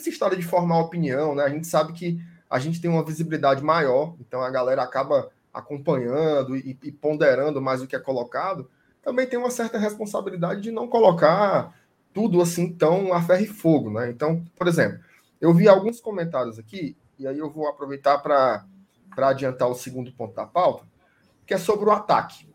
essa 0.00 0.08
história 0.08 0.36
de 0.36 0.42
formar 0.42 0.80
opinião, 0.80 1.34
né? 1.34 1.44
A 1.44 1.48
gente 1.48 1.66
sabe 1.66 1.92
que 1.92 2.20
a 2.48 2.58
gente 2.58 2.80
tem 2.80 2.90
uma 2.90 3.04
visibilidade 3.04 3.62
maior, 3.62 4.14
então 4.18 4.42
a 4.42 4.50
galera 4.50 4.82
acaba 4.82 5.30
acompanhando 5.52 6.56
e, 6.56 6.76
e 6.82 6.90
ponderando 6.92 7.60
mais 7.60 7.80
o 7.80 7.86
que 7.86 7.94
é 7.94 8.00
colocado. 8.00 8.68
Também 9.02 9.26
tem 9.26 9.38
uma 9.38 9.50
certa 9.50 9.78
responsabilidade 9.78 10.60
de 10.60 10.70
não 10.70 10.88
colocar 10.88 11.74
tudo 12.12 12.40
assim 12.40 12.72
tão 12.72 13.12
a 13.12 13.22
ferro 13.22 13.42
e 13.42 13.46
fogo, 13.46 13.90
né? 13.90 14.10
Então, 14.10 14.44
por 14.56 14.66
exemplo, 14.66 14.98
eu 15.40 15.54
vi 15.54 15.68
alguns 15.68 16.00
comentários 16.00 16.58
aqui, 16.58 16.96
e 17.18 17.26
aí 17.26 17.38
eu 17.38 17.50
vou 17.50 17.68
aproveitar 17.68 18.18
para 18.18 18.64
adiantar 19.16 19.68
o 19.68 19.74
segundo 19.74 20.12
ponto 20.12 20.34
da 20.34 20.46
pauta, 20.46 20.84
que 21.46 21.54
é 21.54 21.58
sobre 21.58 21.88
o 21.88 21.92
ataque. 21.92 22.48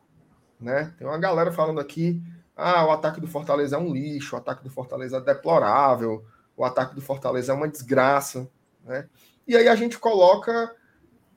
Né? 0.60 0.94
Tem 0.98 1.08
uma 1.08 1.18
galera 1.18 1.52
falando 1.52 1.80
aqui, 1.80 2.22
ah, 2.56 2.86
o 2.86 2.92
ataque 2.92 3.20
do 3.20 3.28
Fortaleza 3.28 3.76
é 3.76 3.80
um 3.80 3.92
lixo, 3.92 4.36
o 4.36 4.40
ataque 4.40 4.64
do 4.64 4.70
Fortaleza 4.70 5.18
é 5.18 5.22
deplorável, 5.22 6.24
o 6.56 6.64
ataque 6.64 6.96
do 6.96 7.02
Fortaleza 7.02 7.52
é 7.52 7.56
uma 7.56 7.68
desgraça, 7.68 8.50
né? 8.84 9.08
E 9.48 9.56
aí 9.56 9.68
a 9.68 9.76
gente 9.76 10.00
coloca 10.00 10.76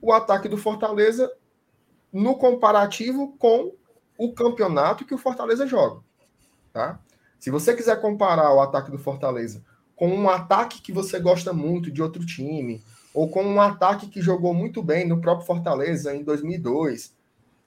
o 0.00 0.12
ataque 0.12 0.48
do 0.48 0.56
Fortaleza 0.56 1.30
no 2.12 2.36
comparativo 2.36 3.36
com 3.38 3.74
o 4.16 4.32
campeonato 4.32 5.04
que 5.04 5.14
o 5.14 5.18
Fortaleza 5.18 5.66
joga, 5.66 6.02
tá? 6.72 7.00
Se 7.38 7.50
você 7.50 7.74
quiser 7.74 8.00
comparar 8.00 8.52
o 8.52 8.60
ataque 8.60 8.90
do 8.90 8.98
Fortaleza 8.98 9.64
com 9.94 10.08
um 10.08 10.30
ataque 10.30 10.80
que 10.80 10.92
você 10.92 11.18
gosta 11.18 11.52
muito 11.52 11.90
de 11.90 12.00
outro 12.00 12.24
time, 12.24 12.82
ou 13.12 13.28
com 13.28 13.42
um 13.42 13.60
ataque 13.60 14.06
que 14.06 14.22
jogou 14.22 14.54
muito 14.54 14.80
bem 14.80 15.06
no 15.06 15.20
próprio 15.20 15.46
Fortaleza 15.46 16.14
em 16.14 16.22
2002, 16.22 17.16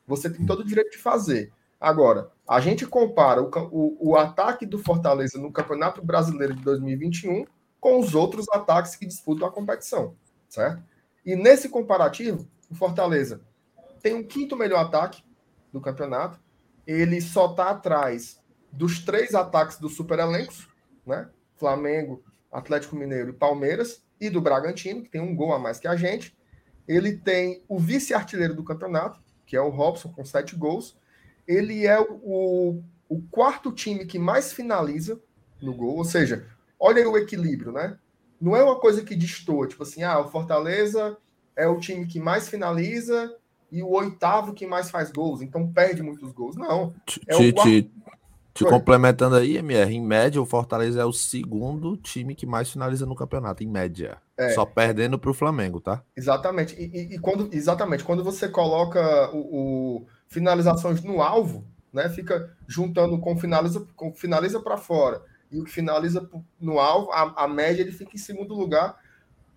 você 0.08 0.30
tem 0.30 0.46
todo 0.46 0.62
o 0.62 0.66
direito 0.66 0.92
de 0.92 0.98
fazer. 0.98 1.52
Agora, 1.82 2.30
a 2.48 2.60
gente 2.60 2.86
compara 2.86 3.42
o, 3.42 3.50
o, 3.72 4.12
o, 4.12 4.16
ataque 4.16 4.68
do 4.68 4.78
Fortaleza 4.78 5.40
no 5.40 5.52
Campeonato 5.52 6.06
Brasileiro 6.06 6.54
de 6.54 6.62
2021 6.62 7.44
com 7.80 8.00
os 8.00 8.14
outros 8.14 8.46
ataques 8.50 8.96
que 8.96 9.08
disputam 9.08 9.48
a 9.48 9.52
competição, 9.52 10.16
certo? 10.48 10.84
E 11.26 11.36
nesse 11.36 11.70
comparativo, 11.70 12.48
o 12.70 12.76
Fortaleza 12.76 13.42
tem 14.00 14.14
um 14.14 14.24
quinto 14.24 14.56
melhor 14.56 14.86
ataque 14.86 15.24
do 15.74 15.82
campeonato. 15.82 16.40
Ele 16.86 17.20
só 17.20 17.50
está 17.50 17.72
atrás 17.72 18.40
dos 18.72 19.00
três 19.00 19.34
ataques 19.34 19.80
do 19.80 19.90
super 19.90 20.20
elencos, 20.20 20.70
né? 21.04 21.28
Flamengo, 21.56 22.24
Atlético 22.52 22.96
Mineiro 22.96 23.32
e 23.32 23.34
Palmeiras, 23.34 24.04
e 24.20 24.30
do 24.30 24.40
Bragantino, 24.40 25.02
que 25.02 25.10
tem 25.10 25.22
um 25.22 25.36
gol 25.36 25.52
a 25.52 25.58
mais 25.58 25.80
que 25.80 25.88
a 25.88 25.96
gente. 25.96 26.38
Ele 26.88 27.18
tem 27.18 27.64
o 27.68 27.80
vice-artilheiro 27.80 28.54
do 28.54 28.64
campeonato, 28.64 29.20
que 29.48 29.56
é 29.56 29.62
o 29.62 29.70
Robson, 29.70 30.10
com 30.10 30.24
sete 30.24 30.56
gols 30.56 31.01
ele 31.48 31.86
é 31.86 32.00
o, 32.00 32.82
o 33.10 33.22
quarto 33.30 33.72
time 33.72 34.06
que 34.06 34.18
mais 34.20 34.54
finaliza 34.54 35.20
no 35.62 35.74
gol, 35.74 35.98
ou 35.98 36.06
seja, 36.06 36.46
olha 36.80 37.02
aí 37.02 37.06
o 37.06 37.18
equilíbrio, 37.18 37.72
né? 37.72 37.98
Não 38.40 38.56
é 38.56 38.64
uma 38.64 38.80
coisa 38.80 39.04
que 39.04 39.16
destoa, 39.16 39.68
tipo 39.68 39.84
assim, 39.84 40.02
ah, 40.04 40.20
o 40.20 40.30
Fortaleza 40.30 41.18
é 41.56 41.68
o 41.68 41.80
time 41.80 42.08
que 42.08 42.20
mais 42.20 42.50
finaliza 42.50 43.36
e 43.72 43.84
o 43.84 43.90
oitavo 43.90 44.54
que 44.54 44.66
mais 44.66 44.90
faz 44.90 45.12
gols, 45.12 45.42
então 45.42 45.72
perde 45.72 46.02
muitos 46.02 46.32
gols. 46.32 46.56
Não. 46.56 46.94
É 47.28 47.38
te, 47.38 47.54
quarto... 47.54 47.70
te, 47.70 47.92
te 48.54 48.66
complementando 48.66 49.36
aí, 49.36 49.58
MR, 49.58 49.94
em 49.94 50.02
média, 50.02 50.42
o 50.42 50.46
Fortaleza 50.46 51.02
é 51.02 51.06
o 51.06 51.14
segundo 51.14 51.96
time 51.96 52.36
que 52.36 52.46
mais 52.46 52.72
finaliza 52.72 53.06
no 53.06 53.16
campeonato, 53.16 53.64
em 53.64 53.68
média. 53.68 54.18
É. 54.36 54.50
Só 54.50 54.66
perdendo 54.66 55.18
para 55.20 55.32
o 55.32 55.34
Flamengo, 55.34 55.80
tá? 55.80 56.04
Exatamente. 56.16 56.76
E, 56.76 56.86
e, 56.86 57.16
e, 57.16 57.20
quando, 57.20 57.50
exatamente, 57.54 58.04
quando 58.04 58.24
você 58.24 58.50
coloca 58.50 59.30
o, 59.34 60.00
o 60.00 60.08
finalizações 60.32 61.04
no 61.04 61.22
alvo, 61.22 61.68
né? 61.94 62.10
Fica 62.10 62.56
juntando 62.68 63.20
com 63.20 63.38
finaliza, 63.38 63.86
com 63.96 64.14
finaliza 64.14 64.60
para 64.60 64.78
fora 64.78 65.22
e 65.52 65.60
o 65.60 65.66
que 65.66 65.72
finaliza 65.72 66.28
no 66.60 66.80
alvo, 66.80 67.12
a, 67.12 67.44
a, 67.44 67.48
média 67.48 67.82
ele 67.82 67.92
fica 67.92 68.16
em 68.16 68.18
segundo 68.18 68.56
lugar, 68.56 68.98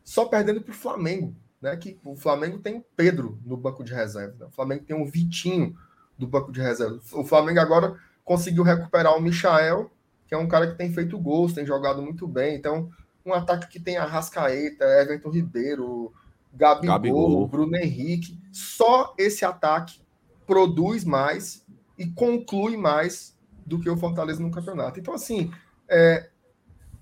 só 0.02 0.24
perdendo 0.24 0.60
para 0.60 0.72
o 0.72 0.76
Flamengo, 0.76 1.34
né? 1.62 1.76
Que 1.76 1.98
o 2.04 2.16
Flamengo 2.16 2.58
tem 2.58 2.78
o 2.78 2.84
Pedro 2.96 3.38
no 3.46 3.56
banco 3.56 3.84
de 3.84 3.94
reserva, 3.94 4.34
né? 4.38 4.46
o 4.46 4.50
Flamengo 4.50 4.84
tem 4.84 4.96
um 4.96 5.06
Vitinho 5.06 5.76
do 6.18 6.26
banco 6.26 6.50
de 6.50 6.60
reserva. 6.60 7.00
O 7.12 7.24
Flamengo 7.24 7.60
agora 7.60 7.96
conseguiu 8.24 8.64
recuperar 8.64 9.16
o 9.16 9.20
Michael, 9.20 9.90
que 10.26 10.34
é 10.34 10.38
um 10.38 10.48
cara 10.48 10.66
que 10.66 10.76
tem 10.76 10.92
feito 10.92 11.18
gols, 11.18 11.52
tem 11.52 11.64
jogado 11.64 12.02
muito 12.02 12.26
bem. 12.26 12.56
Então, 12.56 12.90
um 13.24 13.32
ataque 13.32 13.68
que 13.68 13.78
tem 13.78 13.96
a 13.96 14.04
Rascaeta, 14.04 14.84
Everton 14.84 15.30
Ribeiro, 15.30 16.12
Gabigol, 16.52 16.94
Gabigol. 16.94 17.48
Bruno 17.48 17.76
Henrique. 17.76 18.40
Só 18.52 19.14
esse 19.16 19.44
ataque 19.44 20.00
produz 20.46 21.04
mais 21.04 21.64
e 21.98 22.06
conclui 22.06 22.76
mais 22.76 23.36
do 23.64 23.78
que 23.78 23.88
o 23.88 23.96
Fortaleza 23.96 24.42
no 24.42 24.50
campeonato. 24.50 25.00
Então, 25.00 25.14
assim, 25.14 25.52
é, 25.88 26.28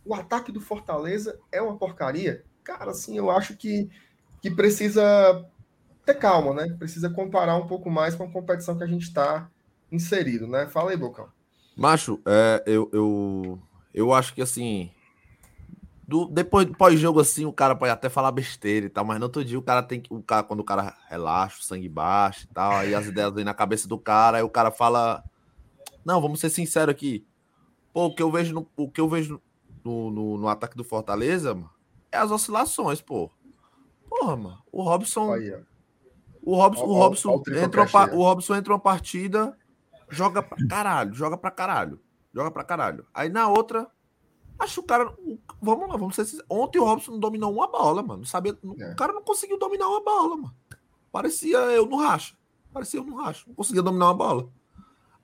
o 0.05 0.14
ataque 0.14 0.53
do 0.53 0.61
Fortaleza 0.61 1.38
é 1.51 1.61
uma 1.61 1.76
porcaria? 1.76 2.45
cara, 2.62 2.90
assim, 2.90 3.16
eu 3.16 3.30
acho 3.30 3.57
que, 3.57 3.90
que 4.40 4.51
precisa 4.51 5.03
ter 6.05 6.14
calma, 6.14 6.55
né? 6.55 6.74
Precisa 6.78 7.11
comparar 7.11 7.57
um 7.57 7.66
pouco 7.66 7.90
mais 7.90 8.14
com 8.14 8.24
a 8.24 8.30
competição 8.30 8.76
que 8.76 8.84
a 8.84 8.88
gente 8.88 9.03
está 9.03 9.49
inserido, 9.90 10.47
né? 10.47 10.66
Fala 10.66 10.90
aí, 10.90 10.97
Bocão. 10.97 11.28
Macho, 11.76 12.20
é, 12.26 12.62
eu, 12.66 12.88
eu, 12.93 13.59
eu 13.93 14.12
acho 14.12 14.34
que 14.34 14.43
assim. 14.43 14.90
Do, 16.07 16.26
depois 16.26 16.66
do 16.66 16.74
pós-jogo, 16.76 17.20
assim, 17.20 17.44
o 17.44 17.53
cara 17.53 17.76
pode 17.76 17.92
até 17.92 18.09
falar 18.09 18.32
besteira 18.32 18.86
e 18.86 18.88
tal, 18.88 19.05
mas 19.05 19.18
no 19.18 19.26
outro 19.26 19.44
dia 19.44 19.59
o 19.59 19.62
cara 19.62 19.82
tem 19.82 20.00
que. 20.00 20.12
O 20.12 20.22
cara, 20.22 20.42
quando 20.42 20.61
o 20.61 20.64
cara 20.64 20.96
relaxa, 21.09 21.61
o 21.61 21.62
sangue 21.62 21.88
baixa 21.88 22.44
e 22.44 22.53
tal, 22.53 22.72
aí 22.72 22.94
as 22.94 23.07
ideias 23.07 23.32
vêm 23.32 23.44
na 23.44 23.55
cabeça 23.55 23.86
do 23.86 23.98
cara, 23.98 24.38
aí 24.38 24.42
o 24.42 24.50
cara 24.50 24.70
fala. 24.70 25.22
Não, 26.05 26.20
vamos 26.20 26.40
ser 26.40 26.50
sinceros 26.50 26.92
aqui. 26.92 27.24
Pô, 27.92 28.07
o 28.07 28.14
que 28.14 28.22
eu 28.22 28.30
vejo 28.30 28.53
no, 28.53 28.68
o 28.76 28.90
que 28.90 29.00
eu 29.00 29.09
vejo 29.09 29.40
no, 29.84 30.11
no, 30.11 30.38
no 30.38 30.48
ataque 30.48 30.76
do 30.76 30.84
Fortaleza, 30.84 31.55
mano, 31.55 31.70
é 32.11 32.18
as 32.18 32.30
oscilações, 32.30 33.00
pô. 33.00 33.30
Porra, 34.09 34.36
mano. 34.36 34.62
O 34.72 34.82
Robson. 34.82 35.32
Aí, 35.32 35.55
o 36.42 36.57
Robson, 36.57 36.84
o 36.84 36.94
Robson, 36.94 37.42
entra, 37.57 37.86
o 38.12 38.22
Robson 38.24 38.57
entra 38.57 38.72
uma 38.72 38.78
partida, 38.78 39.57
joga 40.11 40.42
pra 40.42 40.59
caralho, 40.66 41.14
joga 41.14 41.36
pra 41.36 41.50
caralho, 41.53 42.00
joga 42.34 42.50
pra 42.50 42.64
caralho. 42.64 43.07
Aí 43.14 43.28
na 43.28 43.48
outra, 43.48 43.88
acho 44.63 44.81
o 44.81 44.85
cara. 44.85 45.13
Vamos 45.61 45.89
lá, 45.89 45.97
vamos 45.97 46.15
ser 46.15 46.27
Ontem 46.49 46.79
o 46.79 46.85
Robson 46.85 47.13
não 47.13 47.19
dominou 47.19 47.53
uma 47.53 47.67
bola, 47.67 48.03
mano. 48.03 48.25
Sabia, 48.25 48.57
é. 48.79 48.93
O 48.93 48.97
cara 48.97 49.13
não 49.13 49.23
conseguiu 49.23 49.59
dominar 49.59 49.89
uma 49.89 50.03
bola, 50.03 50.37
mano. 50.37 50.55
Parecia 51.11 51.59
eu 51.59 51.87
no 51.87 51.97
racha. 51.97 52.35
Parecia 52.73 53.01
eu 53.01 53.05
no 53.05 53.17
racha. 53.17 53.45
Não 53.47 53.55
conseguia 53.55 53.83
dominar 53.83 54.07
uma 54.07 54.15
bola. 54.15 54.49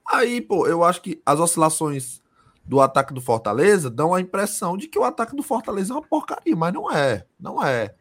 Aí, 0.06 0.40
pô, 0.40 0.66
eu 0.66 0.82
acho 0.84 1.02
que 1.02 1.22
as 1.24 1.38
oscilações 1.38 2.22
do 2.64 2.80
ataque 2.80 3.14
do 3.14 3.20
Fortaleza 3.20 3.88
dão 3.88 4.12
a 4.12 4.20
impressão 4.20 4.76
de 4.76 4.88
que 4.88 4.98
o 4.98 5.04
ataque 5.04 5.34
do 5.34 5.42
Fortaleza 5.42 5.92
é 5.92 5.96
uma 5.96 6.06
porcaria, 6.06 6.54
mas 6.54 6.72
não 6.72 6.90
é. 6.90 7.26
Não 7.38 7.62
é. 7.64 7.94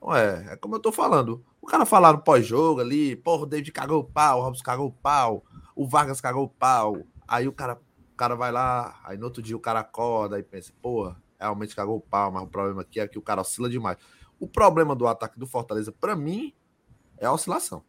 Não 0.00 0.14
é. 0.14 0.52
É 0.52 0.56
como 0.56 0.74
eu 0.74 0.80
tô 0.80 0.90
falando. 0.90 1.44
O 1.60 1.66
cara 1.66 1.86
falaram 1.86 2.18
pós-jogo 2.18 2.80
ali, 2.80 3.14
porra, 3.14 3.44
o 3.44 3.46
David 3.46 3.70
cagou 3.70 4.00
o 4.00 4.04
pau, 4.04 4.40
o 4.40 4.42
Robson 4.42 4.64
cagou 4.64 4.88
o 4.88 4.92
pau, 4.92 5.44
o 5.76 5.86
Vargas 5.86 6.20
cagou 6.20 6.44
o 6.44 6.48
pau. 6.48 6.96
Aí 7.26 7.46
o 7.46 7.52
cara, 7.52 7.80
o 8.12 8.16
cara 8.16 8.34
vai 8.34 8.52
lá, 8.52 9.00
aí 9.04 9.16
no 9.16 9.24
outro 9.24 9.42
dia 9.42 9.56
o 9.56 9.60
cara 9.60 9.80
acorda 9.80 10.38
e 10.38 10.42
pensa, 10.42 10.72
porra, 10.80 11.20
realmente 11.38 11.74
cagou 11.74 11.96
o 11.96 12.00
pau, 12.00 12.30
mas 12.30 12.42
o 12.42 12.46
problema 12.46 12.82
aqui 12.82 13.00
é 13.00 13.08
que 13.08 13.18
o 13.18 13.22
cara 13.22 13.40
oscila 13.40 13.68
demais. 13.68 13.96
O 14.38 14.46
problema 14.46 14.94
do 14.94 15.06
ataque 15.06 15.38
do 15.38 15.46
Fortaleza, 15.46 15.92
para 15.92 16.14
mim, 16.14 16.52
é 17.18 17.26
a 17.26 17.32
oscilação. 17.32 17.82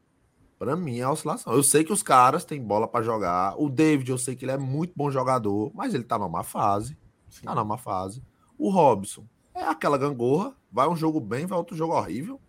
Para 0.57 0.75
mim 0.75 0.99
é 0.99 1.03
a 1.03 1.11
oscilação. 1.11 1.51
Eu 1.51 1.63
sei 1.63 1.83
que 1.83 1.91
os 1.91 2.01
caras 2.01 2.45
têm 2.45 2.63
bola 2.63 2.87
para 2.87 3.03
jogar. 3.03 3.55
O 3.59 3.69
David, 3.69 4.09
eu 4.09 4.17
sei 4.17 4.35
que 4.35 4.45
ele 4.45 4.51
é 4.51 4.57
muito 4.57 4.93
bom 4.95 5.11
jogador, 5.11 5.71
mas 5.73 5.93
ele 5.93 6.03
tá 6.03 6.17
numa 6.17 6.43
fase. 6.43 6.97
Sim. 7.29 7.45
Tá 7.45 7.55
numa 7.55 7.77
fase. 7.77 8.23
O 8.57 8.69
Robson 8.69 9.25
é 9.53 9.63
aquela 9.63 9.97
gangorra. 9.97 10.55
Vai 10.71 10.87
um 10.87 10.95
jogo 10.95 11.19
bem, 11.19 11.45
vai 11.45 11.57
outro 11.57 11.75
jogo 11.75 11.93
horrível. 11.93 12.39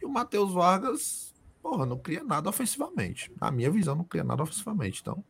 E 0.00 0.04
o 0.04 0.08
Matheus 0.08 0.52
Vargas, 0.52 1.34
porra, 1.62 1.86
não 1.86 1.98
cria 1.98 2.22
nada 2.22 2.50
ofensivamente. 2.50 3.32
Na 3.40 3.50
minha 3.50 3.70
visão, 3.70 3.94
não 3.94 4.04
cria 4.04 4.24
nada 4.24 4.42
ofensivamente. 4.42 5.00
Então, 5.00 5.24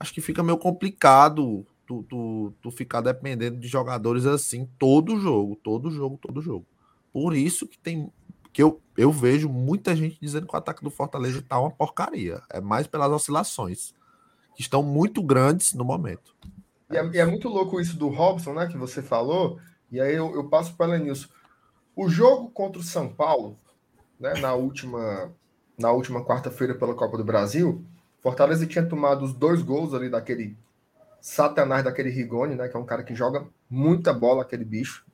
acho 0.00 0.12
que 0.14 0.20
fica 0.20 0.42
meio 0.42 0.58
complicado 0.58 1.64
tu, 1.86 2.02
tu, 2.04 2.54
tu 2.62 2.70
ficar 2.70 3.00
dependendo 3.00 3.58
de 3.58 3.68
jogadores 3.68 4.24
assim 4.24 4.68
todo 4.78 5.20
jogo, 5.20 5.56
todo 5.56 5.90
jogo, 5.90 6.18
todo 6.20 6.40
jogo. 6.40 6.66
Por 7.12 7.34
isso 7.34 7.66
que 7.66 7.78
tem 7.78 8.10
que 8.52 8.62
eu, 8.62 8.80
eu 8.96 9.12
vejo 9.12 9.48
muita 9.48 9.94
gente 9.94 10.18
dizendo 10.20 10.46
que 10.46 10.54
o 10.54 10.58
ataque 10.58 10.82
do 10.82 10.90
Fortaleza 10.90 11.42
tá 11.42 11.58
uma 11.60 11.70
porcaria. 11.70 12.42
É 12.50 12.60
mais 12.60 12.86
pelas 12.86 13.10
oscilações, 13.10 13.94
que 14.56 14.62
estão 14.62 14.82
muito 14.82 15.22
grandes 15.22 15.72
no 15.72 15.84
momento. 15.84 16.34
E 16.90 16.96
é, 16.96 17.10
e 17.14 17.18
é 17.18 17.24
muito 17.24 17.48
louco 17.48 17.80
isso 17.80 17.96
do 17.96 18.08
Robson, 18.08 18.52
né, 18.54 18.66
que 18.66 18.76
você 18.76 19.02
falou, 19.02 19.60
e 19.90 20.00
aí 20.00 20.14
eu, 20.14 20.34
eu 20.34 20.48
passo 20.48 20.74
para 20.74 20.90
o 20.90 20.94
Elenilson. 20.94 21.28
O 21.94 22.08
jogo 22.08 22.50
contra 22.50 22.80
o 22.80 22.84
São 22.84 23.08
Paulo, 23.08 23.56
né, 24.18 24.34
na 24.40 24.54
última, 24.54 25.32
na 25.78 25.92
última 25.92 26.24
quarta-feira 26.24 26.74
pela 26.74 26.94
Copa 26.94 27.16
do 27.16 27.24
Brasil, 27.24 27.84
Fortaleza 28.20 28.66
tinha 28.66 28.84
tomado 28.84 29.24
os 29.24 29.32
dois 29.32 29.62
gols 29.62 29.94
ali 29.94 30.08
daquele 30.08 30.56
satanás 31.20 31.84
daquele 31.84 32.10
Rigoni, 32.10 32.54
né, 32.54 32.68
que 32.68 32.76
é 32.76 32.80
um 32.80 32.84
cara 32.84 33.02
que 33.02 33.14
joga 33.14 33.46
muita 33.68 34.12
bola, 34.12 34.42
aquele 34.42 34.64
bicho. 34.64 35.04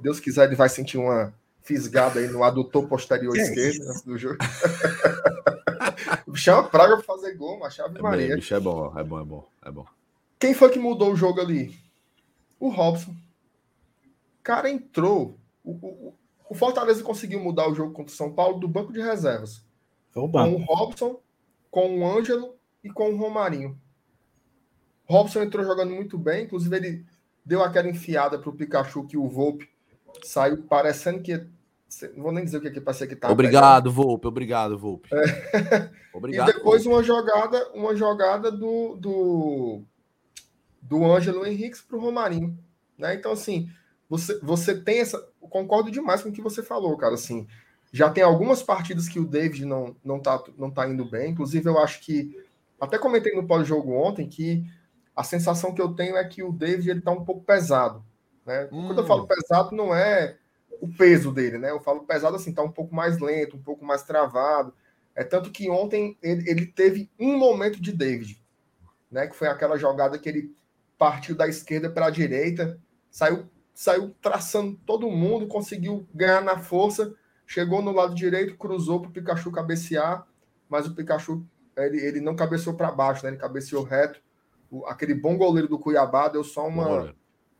Deus 0.00 0.20
quiser, 0.20 0.46
ele 0.46 0.56
vai 0.56 0.68
sentir 0.68 0.98
uma 0.98 1.32
fisgada 1.62 2.20
aí 2.20 2.28
no 2.28 2.42
adutor 2.42 2.88
posterior 2.88 3.34
que 3.34 3.40
esquerdo 3.40 3.84
é 3.84 3.90
antes 3.90 4.02
do 4.02 4.16
jogo. 4.16 4.38
o 6.26 6.32
bicho 6.32 6.50
é 6.50 6.54
uma 6.54 6.64
praga 6.64 6.96
para 6.96 7.04
fazer 7.04 7.34
gol, 7.34 7.58
mas 7.58 7.74
chave 7.74 7.98
é 7.98 8.02
Maria. 8.02 8.28
Bem, 8.28 8.36
bicho 8.36 8.54
é 8.54 8.60
bom, 8.60 8.98
é 8.98 9.04
bom, 9.04 9.20
é 9.20 9.24
bom, 9.24 9.48
é 9.66 9.70
bom. 9.70 9.86
Quem 10.38 10.54
foi 10.54 10.70
que 10.70 10.78
mudou 10.78 11.12
o 11.12 11.16
jogo 11.16 11.40
ali? 11.40 11.78
O 12.58 12.68
Robson. 12.70 13.10
O 13.10 14.42
cara 14.42 14.70
entrou. 14.70 15.36
O, 15.62 15.72
o, 15.72 16.14
o 16.48 16.54
Fortaleza 16.54 17.02
conseguiu 17.02 17.40
mudar 17.40 17.68
o 17.68 17.74
jogo 17.74 17.92
contra 17.92 18.12
o 18.12 18.16
São 18.16 18.32
Paulo 18.32 18.58
do 18.58 18.68
banco 18.68 18.92
de 18.92 19.00
reservas. 19.00 19.62
Com 20.14 20.54
o 20.54 20.64
Robson, 20.64 21.20
com 21.70 21.98
o 21.98 22.06
Ângelo 22.06 22.54
e 22.82 22.90
com 22.90 23.12
o 23.12 23.16
Romarinho. 23.16 23.78
Robson 25.04 25.42
entrou 25.42 25.64
jogando 25.64 25.94
muito 25.94 26.18
bem, 26.18 26.44
inclusive 26.44 26.76
ele 26.76 27.06
deu 27.44 27.62
aquela 27.62 27.88
enfiada 27.88 28.38
para 28.38 28.50
o 28.50 28.54
Pikachu 28.54 29.06
que 29.06 29.16
o 29.16 29.26
Volpe 29.26 29.68
saiu 30.22 30.62
parecendo 30.64 31.22
que. 31.22 31.46
Não 32.14 32.24
vou 32.24 32.32
nem 32.32 32.44
dizer 32.44 32.58
o 32.58 32.60
que 32.60 32.68
é 32.68 32.70
que 32.70 32.80
parecia 32.80 33.06
que 33.06 33.16
tá. 33.16 33.30
Obrigado, 33.30 33.90
Volpe, 33.90 34.26
obrigado, 34.26 34.76
Volpe. 34.78 35.08
É. 35.12 35.90
Obrigado, 36.12 36.50
e 36.50 36.52
depois 36.52 36.84
Volpe. 36.84 36.98
uma 36.98 37.02
jogada, 37.02 37.70
uma 37.72 37.96
jogada 37.96 38.50
do, 38.52 38.96
do, 38.96 39.82
do 40.82 41.04
Ângelo 41.04 41.46
Henrique 41.46 41.82
para 41.82 41.96
o 41.96 42.00
Romarinho. 42.00 42.58
Né? 42.98 43.14
Então, 43.14 43.32
assim, 43.32 43.70
você, 44.08 44.38
você 44.40 44.78
tem 44.78 44.98
essa. 44.98 45.18
Concordo 45.40 45.90
demais 45.90 46.22
com 46.22 46.28
o 46.28 46.32
que 46.32 46.42
você 46.42 46.62
falou, 46.62 46.94
cara. 46.98 47.14
Assim, 47.14 47.46
já 47.92 48.10
tem 48.10 48.22
algumas 48.22 48.62
partidas 48.62 49.08
que 49.08 49.18
o 49.18 49.26
David 49.26 49.64
não, 49.64 49.96
não, 50.04 50.20
tá, 50.20 50.42
não 50.56 50.70
tá 50.70 50.88
indo 50.88 51.04
bem. 51.04 51.30
Inclusive, 51.30 51.68
eu 51.68 51.78
acho 51.78 52.00
que. 52.00 52.36
Até 52.80 52.96
comentei 52.98 53.34
no 53.34 53.46
pós-jogo 53.46 53.92
ontem 53.92 54.28
que 54.28 54.64
a 55.16 55.24
sensação 55.24 55.74
que 55.74 55.82
eu 55.82 55.94
tenho 55.94 56.16
é 56.16 56.24
que 56.24 56.44
o 56.44 56.52
David 56.52 56.90
ele 56.90 57.00
tá 57.00 57.10
um 57.10 57.24
pouco 57.24 57.42
pesado. 57.42 58.04
Né? 58.46 58.68
Hum. 58.70 58.86
Quando 58.86 59.00
eu 59.00 59.06
falo 59.06 59.26
pesado, 59.26 59.74
não 59.74 59.94
é 59.94 60.36
o 60.80 60.88
peso 60.88 61.32
dele, 61.32 61.58
né? 61.58 61.70
Eu 61.70 61.80
falo 61.80 62.04
pesado 62.04 62.36
assim, 62.36 62.52
tá 62.52 62.62
um 62.62 62.70
pouco 62.70 62.94
mais 62.94 63.18
lento, 63.18 63.56
um 63.56 63.62
pouco 63.62 63.84
mais 63.84 64.04
travado. 64.04 64.72
É 65.14 65.24
tanto 65.24 65.50
que 65.50 65.68
ontem 65.68 66.16
ele, 66.22 66.48
ele 66.48 66.66
teve 66.66 67.10
um 67.18 67.36
momento 67.36 67.82
de 67.82 67.90
David, 67.90 68.40
né? 69.10 69.26
Que 69.26 69.34
foi 69.34 69.48
aquela 69.48 69.76
jogada 69.76 70.18
que 70.18 70.28
ele 70.28 70.54
partiu 70.96 71.34
da 71.34 71.48
esquerda 71.48 71.90
para 71.90 72.06
a 72.06 72.10
direita, 72.10 72.78
saiu 73.10 73.48
saiu 73.78 74.12
traçando 74.20 74.76
todo 74.84 75.08
mundo, 75.08 75.46
conseguiu 75.46 76.04
ganhar 76.12 76.42
na 76.42 76.58
força, 76.58 77.14
chegou 77.48 77.80
no 77.80 77.92
lado 77.92 78.14
direito, 78.14 78.58
cruzou 78.58 79.00
para 79.00 79.08
o 79.08 79.12
Pikachu 79.12 79.50
cabecear, 79.50 80.24
mas 80.68 80.86
o 80.86 80.94
Pikachu 80.94 81.42
ele, 81.78 81.98
ele 81.98 82.20
não 82.20 82.36
cabeceou 82.36 82.76
para 82.76 82.92
baixo, 82.92 83.24
né? 83.24 83.30
ele 83.30 83.38
cabeceou 83.38 83.82
reto. 83.82 84.20
O, 84.70 84.84
aquele 84.84 85.14
bom 85.14 85.36
goleiro 85.38 85.66
do 85.66 85.78
Cuiabá 85.78 86.28
deu 86.28 86.44
só 86.44 86.68
uma, 86.68 87.14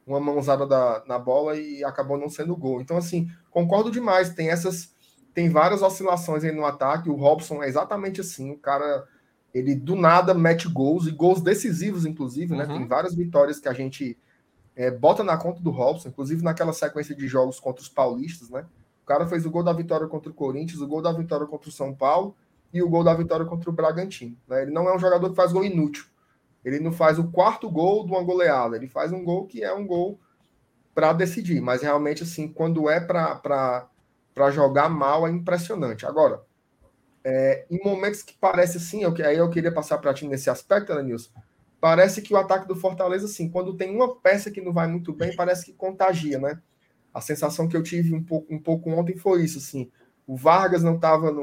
uma 0.06 0.20
mãozada 0.20 0.66
da, 0.66 1.02
na 1.06 1.18
bola 1.18 1.56
e 1.56 1.82
acabou 1.82 2.18
não 2.18 2.28
sendo 2.28 2.54
gol. 2.54 2.82
Então, 2.82 2.98
assim, 2.98 3.30
concordo 3.50 3.90
demais. 3.90 4.34
Tem 4.34 4.50
essas. 4.50 4.94
Tem 5.32 5.48
várias 5.48 5.80
oscilações 5.80 6.44
aí 6.44 6.52
no 6.52 6.66
ataque. 6.66 7.08
O 7.08 7.14
Robson 7.14 7.62
é 7.62 7.68
exatamente 7.68 8.20
assim. 8.20 8.50
O 8.50 8.58
cara, 8.58 9.06
ele 9.54 9.74
do 9.74 9.96
nada 9.96 10.34
mete 10.34 10.68
gols, 10.68 11.06
e 11.06 11.12
gols 11.12 11.40
decisivos, 11.40 12.04
inclusive, 12.04 12.54
né? 12.54 12.64
Uhum. 12.64 12.78
Tem 12.78 12.86
várias 12.86 13.14
vitórias 13.14 13.58
que 13.58 13.68
a 13.68 13.72
gente 13.72 14.18
é, 14.76 14.90
bota 14.90 15.24
na 15.24 15.38
conta 15.38 15.62
do 15.62 15.70
Robson, 15.70 16.08
inclusive 16.08 16.42
naquela 16.42 16.74
sequência 16.74 17.14
de 17.14 17.26
jogos 17.26 17.58
contra 17.58 17.80
os 17.80 17.88
paulistas, 17.88 18.50
né? 18.50 18.66
Cara 19.08 19.26
fez 19.26 19.46
o 19.46 19.50
gol 19.50 19.62
da 19.62 19.72
vitória 19.72 20.06
contra 20.06 20.30
o 20.30 20.34
Corinthians, 20.34 20.82
o 20.82 20.86
gol 20.86 21.00
da 21.00 21.10
vitória 21.10 21.46
contra 21.46 21.70
o 21.70 21.72
São 21.72 21.94
Paulo 21.94 22.36
e 22.70 22.82
o 22.82 22.88
gol 22.90 23.02
da 23.02 23.14
vitória 23.14 23.46
contra 23.46 23.70
o 23.70 23.72
Bragantino. 23.72 24.36
Né? 24.46 24.60
Ele 24.60 24.70
não 24.70 24.86
é 24.86 24.94
um 24.94 24.98
jogador 24.98 25.30
que 25.30 25.34
faz 25.34 25.50
gol 25.50 25.64
inútil. 25.64 26.04
Ele 26.62 26.78
não 26.78 26.92
faz 26.92 27.18
o 27.18 27.30
quarto 27.30 27.70
gol 27.70 28.04
de 28.04 28.12
uma 28.12 28.22
goleada, 28.22 28.76
ele 28.76 28.86
faz 28.86 29.10
um 29.10 29.24
gol 29.24 29.46
que 29.46 29.64
é 29.64 29.72
um 29.72 29.86
gol 29.86 30.20
para 30.94 31.14
decidir, 31.14 31.58
mas 31.58 31.80
realmente, 31.80 32.22
assim, 32.22 32.48
quando 32.48 32.90
é 32.90 33.00
para 33.00 33.88
jogar 34.50 34.90
mal, 34.90 35.26
é 35.26 35.30
impressionante. 35.30 36.04
Agora, 36.04 36.42
é, 37.24 37.64
em 37.70 37.82
momentos 37.82 38.22
que 38.22 38.34
parece 38.38 38.76
assim, 38.76 39.04
eu, 39.04 39.14
aí 39.24 39.38
eu 39.38 39.48
queria 39.48 39.72
passar 39.72 39.96
para 39.96 40.12
ti 40.12 40.28
nesse 40.28 40.50
aspecto, 40.50 40.94
Danilson, 40.94 41.30
parece 41.80 42.20
que 42.20 42.34
o 42.34 42.36
ataque 42.36 42.68
do 42.68 42.76
Fortaleza, 42.76 43.24
assim, 43.24 43.48
quando 43.48 43.74
tem 43.74 43.94
uma 43.94 44.16
peça 44.16 44.50
que 44.50 44.60
não 44.60 44.74
vai 44.74 44.86
muito 44.86 45.14
bem, 45.14 45.34
parece 45.34 45.64
que 45.64 45.72
contagia, 45.72 46.38
né? 46.38 46.60
A 47.18 47.20
sensação 47.20 47.66
que 47.66 47.76
eu 47.76 47.82
tive 47.82 48.14
um 48.14 48.22
pouco, 48.22 48.54
um 48.54 48.60
pouco 48.60 48.90
ontem 48.90 49.16
foi 49.16 49.42
isso, 49.42 49.58
assim. 49.58 49.90
O 50.24 50.36
Vargas 50.36 50.84
não 50.84 50.94
estava 50.94 51.34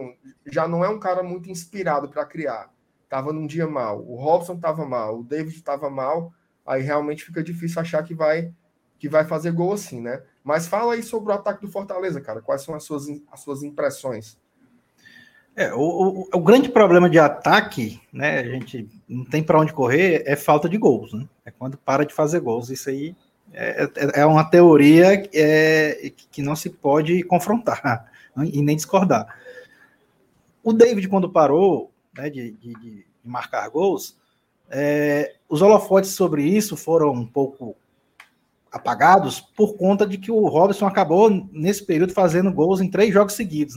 já 0.45 0.69
não 0.69 0.85
é 0.85 0.89
um 0.89 0.97
cara 0.97 1.21
muito 1.21 1.51
inspirado 1.51 2.07
para 2.07 2.25
criar. 2.25 2.69
Tava 3.09 3.33
num 3.33 3.45
dia 3.45 3.67
mal. 3.67 4.01
O 4.07 4.15
Robson 4.15 4.53
estava 4.53 4.85
mal, 4.85 5.19
o 5.19 5.23
David 5.23 5.53
estava 5.53 5.89
mal. 5.89 6.31
Aí 6.65 6.81
realmente 6.81 7.25
fica 7.25 7.43
difícil 7.43 7.81
achar 7.81 8.01
que 8.03 8.15
vai 8.15 8.53
que 8.97 9.09
vai 9.09 9.25
fazer 9.25 9.51
gol 9.51 9.73
assim, 9.73 9.99
né? 9.99 10.23
Mas 10.41 10.65
fala 10.65 10.93
aí 10.93 11.03
sobre 11.03 11.33
o 11.33 11.35
ataque 11.35 11.61
do 11.61 11.69
Fortaleza, 11.69 12.21
cara. 12.21 12.41
Quais 12.41 12.61
são 12.61 12.73
as 12.73 12.85
suas, 12.85 13.07
as 13.29 13.41
suas 13.41 13.61
impressões? 13.61 14.39
É, 15.57 15.73
o, 15.73 15.79
o, 15.79 16.29
o, 16.33 16.39
grande 16.39 16.69
problema 16.69 17.09
de 17.09 17.19
ataque, 17.19 18.01
né? 18.13 18.39
A 18.39 18.45
gente 18.45 18.87
não 19.09 19.25
tem 19.25 19.43
para 19.43 19.59
onde 19.59 19.73
correr, 19.73 20.23
é 20.25 20.37
falta 20.37 20.69
de 20.69 20.77
gols, 20.77 21.11
né? 21.11 21.27
É 21.43 21.51
quando 21.51 21.77
para 21.77 22.05
de 22.05 22.13
fazer 22.13 22.39
gols. 22.39 22.69
Isso 22.69 22.89
aí 22.89 23.13
é, 23.57 23.83
é, 23.83 24.21
é 24.21 24.25
uma 24.25 24.43
teoria 24.43 25.23
é, 25.33 26.11
que 26.29 26.41
não 26.41 26.57
se 26.57 26.69
pode 26.69 27.23
confrontar 27.23 28.11
e 28.51 28.61
nem 28.61 28.75
discordar. 28.75 29.33
O 30.61 30.73
David, 30.73 31.07
quando 31.07 31.31
parou 31.31 31.89
né, 32.17 32.29
de, 32.29 32.51
de, 32.51 32.73
de, 32.73 33.05
marcar 33.23 33.69
gols, 33.69 34.17
é, 34.69 35.35
os 35.47 35.61
holofotes 35.61 36.11
sobre 36.11 36.43
isso 36.43 36.75
foram 36.75 37.11
um 37.13 37.25
pouco 37.25 37.75
apagados 38.69 39.39
por 39.39 39.77
conta 39.77 40.05
de 40.05 40.17
que 40.17 40.31
o 40.31 40.47
Robson 40.47 40.85
acabou, 40.85 41.29
nesse 41.51 41.85
período, 41.85 42.13
fazendo 42.13 42.51
gols 42.51 42.81
em 42.81 42.89
três 42.89 43.13
jogos 43.13 43.35
seguidos, 43.35 43.75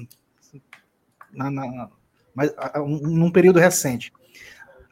na, 1.33 1.51
na, 1.51 1.89
mas, 2.35 2.53
um, 2.77 2.99
num 2.99 3.31
período 3.31 3.61
recente. 3.61 4.13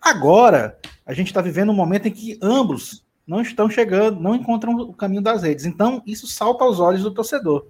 Agora, 0.01 0.79
a 1.05 1.13
gente 1.13 1.27
está 1.27 1.41
vivendo 1.41 1.73
um 1.73 1.75
momento 1.75 2.07
em 2.07 2.13
que 2.13 2.39
ambos 2.41 3.06
não 3.27 3.41
estão 3.41 3.69
chegando, 3.69 4.21
não 4.21 4.35
encontram 4.35 4.75
o 4.75 4.95
caminho 4.95 5.23
das 5.23 5.43
redes. 5.43 5.65
Então, 5.65 6.03
isso 6.07 6.27
salta 6.27 6.65
aos 6.65 6.79
olhos 6.79 7.03
do 7.03 7.13
torcedor. 7.13 7.67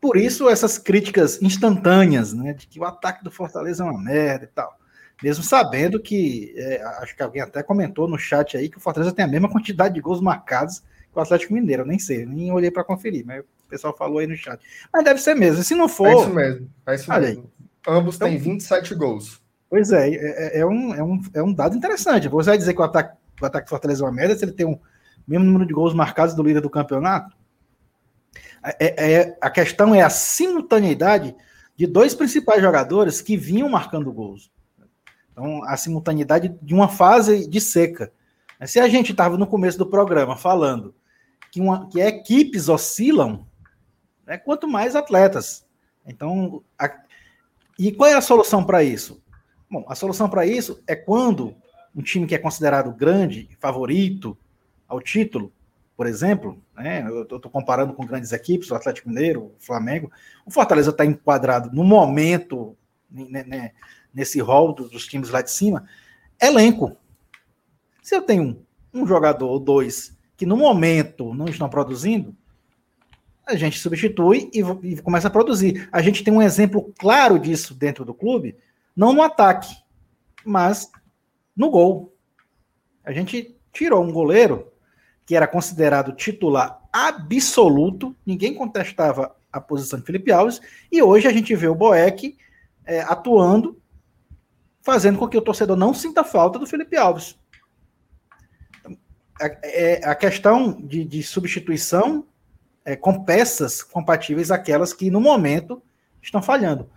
Por 0.00 0.16
isso, 0.16 0.48
essas 0.48 0.76
críticas 0.76 1.40
instantâneas, 1.40 2.32
né, 2.32 2.52
de 2.52 2.66
que 2.66 2.78
o 2.80 2.84
ataque 2.84 3.24
do 3.24 3.30
Fortaleza 3.30 3.84
é 3.84 3.86
uma 3.86 4.00
merda 4.00 4.44
e 4.44 4.48
tal. 4.48 4.76
Mesmo 5.22 5.42
sabendo 5.42 6.00
que, 6.00 6.52
é, 6.56 6.82
acho 7.00 7.16
que 7.16 7.22
alguém 7.22 7.40
até 7.40 7.62
comentou 7.62 8.06
no 8.06 8.18
chat 8.18 8.56
aí 8.56 8.68
que 8.68 8.76
o 8.76 8.80
Fortaleza 8.80 9.12
tem 9.12 9.24
a 9.24 9.28
mesma 9.28 9.48
quantidade 9.48 9.94
de 9.94 10.00
gols 10.00 10.20
marcados 10.20 10.80
que 10.80 11.18
o 11.18 11.20
Atlético 11.20 11.54
Mineiro. 11.54 11.82
Eu 11.82 11.86
nem 11.86 11.98
sei, 11.98 12.26
nem 12.26 12.52
olhei 12.52 12.70
para 12.70 12.84
conferir, 12.84 13.24
mas 13.24 13.40
o 13.40 13.68
pessoal 13.68 13.96
falou 13.96 14.18
aí 14.18 14.26
no 14.26 14.36
chat. 14.36 14.60
Mas 14.92 15.04
deve 15.04 15.20
ser 15.20 15.34
mesmo. 15.34 15.62
Se 15.62 15.74
não 15.74 15.88
for. 15.88 16.06
É 16.06 16.14
isso 16.14 16.34
mesmo. 16.34 16.70
É 16.86 16.94
isso 16.94 17.10
mesmo. 17.10 17.50
Ambos 17.88 18.16
então, 18.16 18.28
têm 18.28 18.36
27 18.36 18.94
gols. 18.94 19.40
Pois 19.70 19.90
é, 19.90 20.08
é, 20.10 20.60
é, 20.60 20.66
um, 20.66 20.94
é, 20.94 21.02
um, 21.02 21.22
é 21.34 21.42
um 21.42 21.52
dado 21.52 21.76
interessante. 21.76 22.28
Você 22.28 22.50
vai 22.50 22.58
dizer 22.58 22.74
que 22.74 22.80
o 22.80 22.84
ataque, 22.84 23.16
o 23.40 23.46
ataque 23.46 23.68
Fortaleza 23.68 24.02
é 24.02 24.06
uma 24.06 24.12
merda 24.12 24.36
se 24.36 24.44
ele 24.44 24.52
tem 24.52 24.66
o 24.66 24.80
mesmo 25.26 25.44
número 25.44 25.66
de 25.66 25.74
gols 25.74 25.94
marcados 25.94 26.34
do 26.34 26.42
líder 26.42 26.60
do 26.60 26.70
campeonato? 26.70 27.36
É, 28.80 29.14
é, 29.14 29.38
a 29.40 29.50
questão 29.50 29.94
é 29.94 30.02
a 30.02 30.10
simultaneidade 30.10 31.34
de 31.76 31.86
dois 31.86 32.14
principais 32.14 32.60
jogadores 32.60 33.20
que 33.20 33.36
vinham 33.36 33.68
marcando 33.68 34.12
gols. 34.12 34.50
Então, 35.30 35.62
a 35.64 35.76
simultaneidade 35.76 36.56
de 36.62 36.74
uma 36.74 36.88
fase 36.88 37.46
de 37.48 37.60
seca. 37.60 38.12
Se 38.64 38.80
a 38.80 38.88
gente 38.88 39.12
estava 39.12 39.36
no 39.36 39.46
começo 39.46 39.76
do 39.76 39.86
programa 39.86 40.36
falando 40.36 40.94
que, 41.52 41.60
uma, 41.60 41.88
que 41.88 42.00
equipes 42.00 42.68
oscilam, 42.68 43.46
né, 44.26 44.38
quanto 44.38 44.66
mais 44.66 44.96
atletas. 44.96 45.66
Então, 46.06 46.62
a, 46.78 46.90
e 47.78 47.92
qual 47.92 48.08
é 48.08 48.14
a 48.14 48.20
solução 48.20 48.64
para 48.64 48.82
isso? 48.82 49.22
Bom, 49.70 49.84
a 49.88 49.94
solução 49.94 50.28
para 50.28 50.46
isso 50.46 50.82
é 50.86 50.96
quando 50.96 51.54
um 51.96 52.02
time 52.02 52.26
que 52.26 52.34
é 52.34 52.38
considerado 52.38 52.92
grande, 52.92 53.48
favorito 53.58 54.36
ao 54.86 55.00
título, 55.00 55.50
por 55.96 56.06
exemplo, 56.06 56.62
né, 56.76 57.02
eu 57.08 57.22
estou 57.22 57.50
comparando 57.50 57.94
com 57.94 58.04
grandes 58.04 58.30
equipes, 58.32 58.70
o 58.70 58.74
Atlético 58.74 59.08
Mineiro, 59.08 59.44
o 59.44 59.54
Flamengo, 59.58 60.12
o 60.44 60.50
Fortaleza 60.50 60.90
está 60.90 61.06
enquadrado 61.06 61.74
no 61.74 61.82
momento, 61.82 62.76
né, 63.10 63.42
né, 63.44 63.72
nesse 64.12 64.38
rol 64.40 64.74
dos 64.74 65.06
times 65.06 65.30
lá 65.30 65.40
de 65.40 65.50
cima, 65.50 65.88
elenco. 66.40 66.94
Se 68.02 68.14
eu 68.14 68.20
tenho 68.20 68.62
um 68.92 69.06
jogador 69.06 69.48
ou 69.48 69.58
dois 69.58 70.14
que 70.36 70.44
no 70.44 70.56
momento 70.56 71.32
não 71.32 71.46
estão 71.46 71.68
produzindo, 71.68 72.36
a 73.46 73.56
gente 73.56 73.78
substitui 73.78 74.50
e, 74.52 74.60
e 74.86 75.00
começa 75.00 75.28
a 75.28 75.30
produzir. 75.30 75.88
A 75.90 76.02
gente 76.02 76.22
tem 76.22 76.34
um 76.34 76.42
exemplo 76.42 76.92
claro 76.98 77.38
disso 77.38 77.72
dentro 77.74 78.04
do 78.04 78.12
clube, 78.12 78.54
não 78.94 79.14
no 79.14 79.22
ataque, 79.22 79.74
mas 80.44 80.90
no 81.56 81.70
gol. 81.70 82.14
A 83.04 83.12
gente 83.12 83.56
tirou 83.72 84.02
um 84.04 84.12
goleiro 84.12 84.72
que 85.24 85.34
era 85.34 85.46
considerado 85.46 86.12
titular 86.12 86.80
absoluto, 86.92 88.14
ninguém 88.24 88.54
contestava 88.54 89.34
a 89.52 89.60
posição 89.60 89.98
de 89.98 90.04
Felipe 90.04 90.30
Alves, 90.30 90.60
e 90.90 91.02
hoje 91.02 91.26
a 91.26 91.32
gente 91.32 91.54
vê 91.54 91.66
o 91.66 91.74
Boeck 91.74 92.36
é, 92.84 93.00
atuando, 93.00 93.80
fazendo 94.82 95.18
com 95.18 95.26
que 95.26 95.36
o 95.36 95.42
torcedor 95.42 95.76
não 95.76 95.92
sinta 95.92 96.22
falta 96.22 96.58
do 96.58 96.66
Felipe 96.66 96.96
Alves. 96.96 97.36
A, 99.40 99.46
é, 99.64 100.08
a 100.08 100.14
questão 100.14 100.72
de, 100.80 101.04
de 101.04 101.22
substituição 101.22 102.26
é, 102.84 102.94
com 102.94 103.24
peças 103.24 103.82
compatíveis 103.82 104.50
àquelas 104.50 104.92
que 104.92 105.10
no 105.10 105.20
momento 105.20 105.82
estão 106.22 106.40
falhando. 106.40 106.88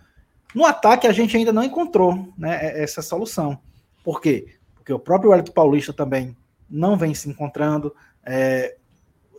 No 0.54 0.64
ataque 0.64 1.06
a 1.06 1.12
gente 1.12 1.36
ainda 1.36 1.52
não 1.52 1.64
encontrou 1.64 2.32
né, 2.38 2.80
essa 2.80 3.02
solução. 3.02 3.60
Por 4.02 4.20
quê? 4.20 4.56
Porque 4.74 4.92
o 4.92 4.98
próprio 4.98 5.30
Wellington 5.30 5.52
Paulista 5.52 5.92
também 5.92 6.36
não 6.68 6.96
vem 6.96 7.14
se 7.14 7.28
encontrando, 7.28 7.94
é, 8.24 8.76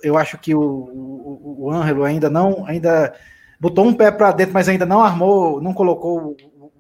eu 0.03 0.18
acho 0.18 0.38
que 0.38 0.53
o, 0.53 0.62
o, 0.62 1.55
o 1.59 1.72
Ângelo 1.72 2.03
ainda 2.03 2.30
não, 2.30 2.66
ainda 2.66 3.14
botou 3.59 3.86
um 3.86 3.93
pé 3.93 4.12
para 4.12 4.32
dentro, 4.32 4.53
mas 4.53 4.68
ainda 4.68 4.86
não 4.86 5.01
armou, 5.01 5.62
não 5.62 5.74
colocou 5.74 6.36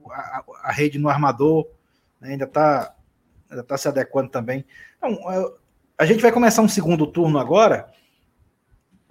a, 0.09 0.43
a 0.63 0.71
rede 0.71 0.97
no 0.97 1.09
armador, 1.09 1.67
né, 2.19 2.31
ainda 2.31 2.45
está 2.45 2.95
ainda 3.49 3.63
tá 3.63 3.77
se 3.77 3.87
adequando 3.87 4.29
também. 4.29 4.65
Então, 4.97 5.17
a 5.97 6.05
gente 6.05 6.21
vai 6.21 6.31
começar 6.31 6.61
um 6.61 6.69
segundo 6.69 7.05
turno 7.05 7.37
agora 7.37 7.91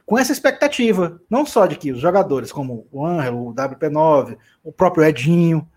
com 0.04 0.18
essa 0.18 0.32
expectativa, 0.32 1.20
não 1.30 1.46
só 1.46 1.66
de 1.66 1.76
que 1.76 1.92
os 1.92 2.00
jogadores 2.00 2.50
como 2.50 2.88
o 2.90 3.04
Ângelo, 3.06 3.48
o 3.48 3.54
WP9, 3.54 4.36
o 4.64 4.72
próprio 4.72 5.04
Edinho, 5.04 5.68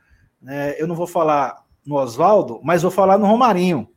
né, 0.42 0.76
eu 0.80 0.88
não 0.88 0.96
vou 0.96 1.06
falar 1.06 1.63
no 1.86 1.96
Oswaldo, 1.96 2.60
mas 2.64 2.82
vou 2.82 2.92
falar 2.92 3.18
no 3.18 3.26
Romarinho, 3.26 3.90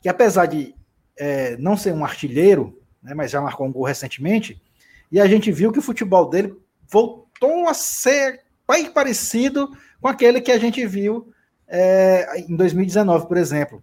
que 0.00 0.08
apesar 0.08 0.46
de 0.46 0.74
é, 1.16 1.56
não 1.56 1.76
ser 1.76 1.92
um 1.92 2.04
artilheiro, 2.04 2.78
né, 3.02 3.14
mas 3.14 3.30
já 3.30 3.40
marcou 3.40 3.66
um 3.66 3.72
gol 3.72 3.84
recentemente, 3.84 4.60
e 5.10 5.20
a 5.20 5.26
gente 5.26 5.50
viu 5.52 5.72
que 5.72 5.78
o 5.78 5.82
futebol 5.82 6.28
dele 6.28 6.54
voltou 6.88 7.68
a 7.68 7.74
ser 7.74 8.42
bem 8.68 8.90
parecido 8.90 9.70
com 10.00 10.08
aquele 10.08 10.40
que 10.40 10.50
a 10.50 10.58
gente 10.58 10.84
viu 10.86 11.32
é, 11.68 12.40
em 12.40 12.56
2019, 12.56 13.26
por 13.26 13.36
exemplo. 13.36 13.82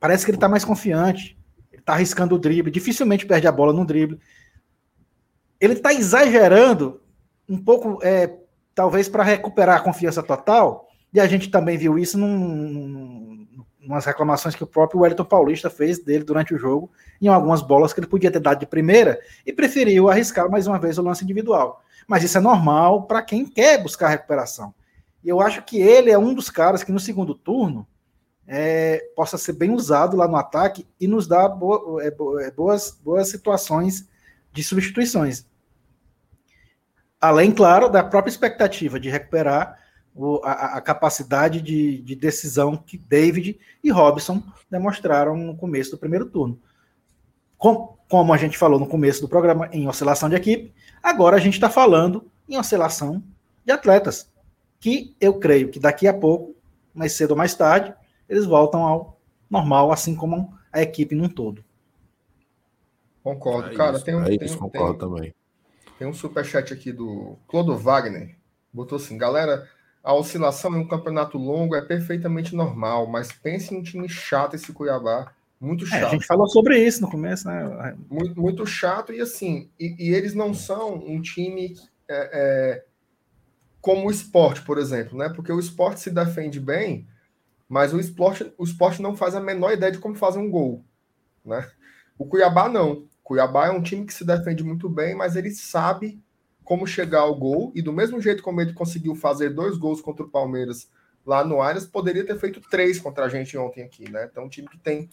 Parece 0.00 0.24
que 0.24 0.30
ele 0.30 0.36
está 0.36 0.48
mais 0.48 0.64
confiante, 0.64 1.36
ele 1.72 1.82
está 1.82 1.94
arriscando 1.94 2.34
o 2.34 2.38
drible, 2.38 2.70
dificilmente 2.70 3.26
perde 3.26 3.46
a 3.46 3.52
bola 3.52 3.72
no 3.72 3.84
drible. 3.84 4.18
Ele 5.60 5.74
está 5.74 5.92
exagerando 5.92 7.00
um 7.48 7.58
pouco, 7.58 7.98
é, 8.02 8.36
talvez 8.74 9.08
para 9.08 9.22
recuperar 9.22 9.76
a 9.76 9.80
confiança 9.80 10.22
total, 10.22 10.87
e 11.12 11.20
a 11.20 11.26
gente 11.26 11.50
também 11.50 11.78
viu 11.78 11.98
isso 11.98 12.18
num, 12.18 13.46
umas 13.80 14.04
reclamações 14.04 14.54
que 14.54 14.62
o 14.62 14.66
próprio 14.66 15.00
Wellington 15.00 15.24
Paulista 15.24 15.70
fez 15.70 15.98
dele 15.98 16.22
durante 16.22 16.54
o 16.54 16.58
jogo, 16.58 16.90
em 17.20 17.28
algumas 17.28 17.62
bolas 17.62 17.92
que 17.92 18.00
ele 18.00 18.06
podia 18.06 18.30
ter 18.30 18.40
dado 18.40 18.60
de 18.60 18.66
primeira, 18.66 19.18
e 19.46 19.52
preferiu 19.52 20.10
arriscar 20.10 20.50
mais 20.50 20.66
uma 20.66 20.78
vez 20.78 20.98
o 20.98 21.02
lance 21.02 21.24
individual. 21.24 21.82
Mas 22.06 22.22
isso 22.22 22.36
é 22.36 22.40
normal 22.40 23.04
para 23.04 23.22
quem 23.22 23.46
quer 23.46 23.82
buscar 23.82 24.08
recuperação. 24.08 24.74
E 25.24 25.28
eu 25.28 25.40
acho 25.40 25.62
que 25.62 25.80
ele 25.80 26.10
é 26.10 26.18
um 26.18 26.34
dos 26.34 26.50
caras 26.50 26.84
que 26.84 26.92
no 26.92 27.00
segundo 27.00 27.34
turno 27.34 27.86
é, 28.46 29.10
possa 29.16 29.38
ser 29.38 29.54
bem 29.54 29.72
usado 29.72 30.16
lá 30.16 30.28
no 30.28 30.36
ataque 30.36 30.86
e 31.00 31.06
nos 31.06 31.26
dar 31.26 31.50
é, 32.00 32.06
é 32.46 32.50
boas, 32.50 32.98
boas 33.02 33.28
situações 33.28 34.06
de 34.52 34.62
substituições. 34.62 35.46
Além, 37.20 37.50
claro, 37.52 37.88
da 37.88 38.04
própria 38.04 38.30
expectativa 38.30 39.00
de 39.00 39.08
recuperar 39.10 39.78
a, 40.42 40.76
a, 40.76 40.80
capacidade 40.80 41.60
de, 41.60 42.02
de, 42.02 42.14
decisão 42.16 42.76
que 42.76 42.98
David 42.98 43.58
e 43.82 43.90
Robson 43.90 44.42
demonstraram 44.70 45.36
no 45.36 45.56
começo 45.56 45.92
do 45.92 45.98
primeiro 45.98 46.26
turno. 46.26 46.58
Com, 47.56 47.96
como 48.08 48.32
a 48.32 48.36
gente 48.36 48.58
falou 48.58 48.78
no 48.78 48.86
começo 48.86 49.20
do 49.20 49.28
programa, 49.28 49.68
em 49.72 49.88
oscilação 49.88 50.28
de 50.28 50.36
equipe, 50.36 50.72
agora 51.02 51.36
a 51.36 51.40
gente 51.40 51.54
está 51.54 51.70
falando 51.70 52.30
em 52.48 52.56
oscilação 52.58 53.22
de 53.64 53.72
atletas, 53.72 54.30
que 54.80 55.14
eu 55.20 55.38
creio 55.38 55.68
que 55.70 55.78
daqui 55.78 56.06
a 56.06 56.14
pouco, 56.14 56.54
mais 56.94 57.12
cedo 57.12 57.32
ou 57.32 57.36
mais 57.36 57.54
tarde, 57.54 57.94
eles 58.28 58.44
voltam 58.44 58.84
ao 58.84 59.18
normal, 59.50 59.92
assim 59.92 60.14
como 60.14 60.56
a 60.72 60.82
equipe 60.82 61.14
num 61.14 61.28
todo. 61.28 61.64
Concordo, 63.22 63.70
é 63.70 63.74
cara. 63.74 63.96
Isso, 63.96 64.04
tem 64.04 64.14
um, 64.14 64.24
é 64.24 64.30
isso, 64.30 64.38
tem, 64.38 64.56
concordo 64.56 64.98
tem, 64.98 65.08
também. 65.08 65.34
Tem 65.98 66.08
um 66.08 66.14
superchat 66.14 66.72
aqui 66.72 66.92
do 66.92 67.36
Clodo 67.46 67.76
Wagner. 67.76 68.36
Botou 68.72 68.96
assim, 68.96 69.18
galera, 69.18 69.68
a 70.02 70.14
oscilação 70.14 70.74
em 70.74 70.80
um 70.80 70.88
campeonato 70.88 71.38
longo 71.38 71.74
é 71.74 71.82
perfeitamente 71.82 72.54
normal, 72.54 73.06
mas 73.06 73.32
pense 73.32 73.74
em 73.74 73.78
um 73.78 73.82
time 73.82 74.08
chato 74.08 74.54
esse 74.54 74.72
Cuiabá. 74.72 75.32
Muito 75.60 75.84
chato. 75.86 76.02
É, 76.02 76.06
a 76.06 76.10
gente 76.10 76.26
falou 76.26 76.46
sobre 76.48 76.78
isso 76.78 77.00
no 77.00 77.10
começo, 77.10 77.48
né? 77.48 77.96
Muito, 78.08 78.40
muito 78.40 78.66
chato, 78.66 79.12
e 79.12 79.20
assim, 79.20 79.68
e, 79.78 79.94
e 79.98 80.14
eles 80.14 80.34
não 80.34 80.54
são 80.54 80.94
um 80.94 81.20
time 81.20 81.76
é, 82.08 82.30
é, 82.32 82.84
como 83.80 84.06
o 84.06 84.10
esporte, 84.10 84.62
por 84.62 84.78
exemplo, 84.78 85.18
né? 85.18 85.28
Porque 85.28 85.52
o 85.52 85.58
esporte 85.58 86.00
se 86.00 86.10
defende 86.10 86.60
bem, 86.60 87.06
mas 87.68 87.92
o 87.92 88.00
esporte, 88.00 88.52
o 88.56 88.64
esporte 88.64 89.02
não 89.02 89.16
faz 89.16 89.34
a 89.34 89.40
menor 89.40 89.72
ideia 89.72 89.92
de 89.92 89.98
como 89.98 90.14
fazer 90.14 90.38
um 90.38 90.50
gol. 90.50 90.84
Né? 91.44 91.68
O 92.18 92.24
Cuiabá 92.24 92.68
não. 92.68 93.06
Cuiabá 93.22 93.66
é 93.66 93.70
um 93.70 93.82
time 93.82 94.06
que 94.06 94.14
se 94.14 94.24
defende 94.24 94.64
muito 94.64 94.88
bem, 94.88 95.14
mas 95.14 95.36
ele 95.36 95.50
sabe 95.50 96.22
como 96.68 96.86
chegar 96.86 97.20
ao 97.20 97.34
gol, 97.34 97.72
e 97.74 97.80
do 97.80 97.94
mesmo 97.94 98.20
jeito 98.20 98.42
como 98.42 98.60
ele 98.60 98.74
conseguiu 98.74 99.14
fazer 99.14 99.48
dois 99.48 99.78
gols 99.78 100.02
contra 100.02 100.22
o 100.22 100.28
Palmeiras 100.28 100.86
lá 101.24 101.42
no 101.42 101.62
Arias, 101.62 101.86
poderia 101.86 102.26
ter 102.26 102.38
feito 102.38 102.60
três 102.60 103.00
contra 103.00 103.24
a 103.24 103.28
gente 103.30 103.56
ontem 103.56 103.82
aqui, 103.82 104.06
né? 104.10 104.28
Então, 104.30 104.44
um 104.44 104.50
time 104.50 104.68
que 104.68 104.76
tem 104.76 105.08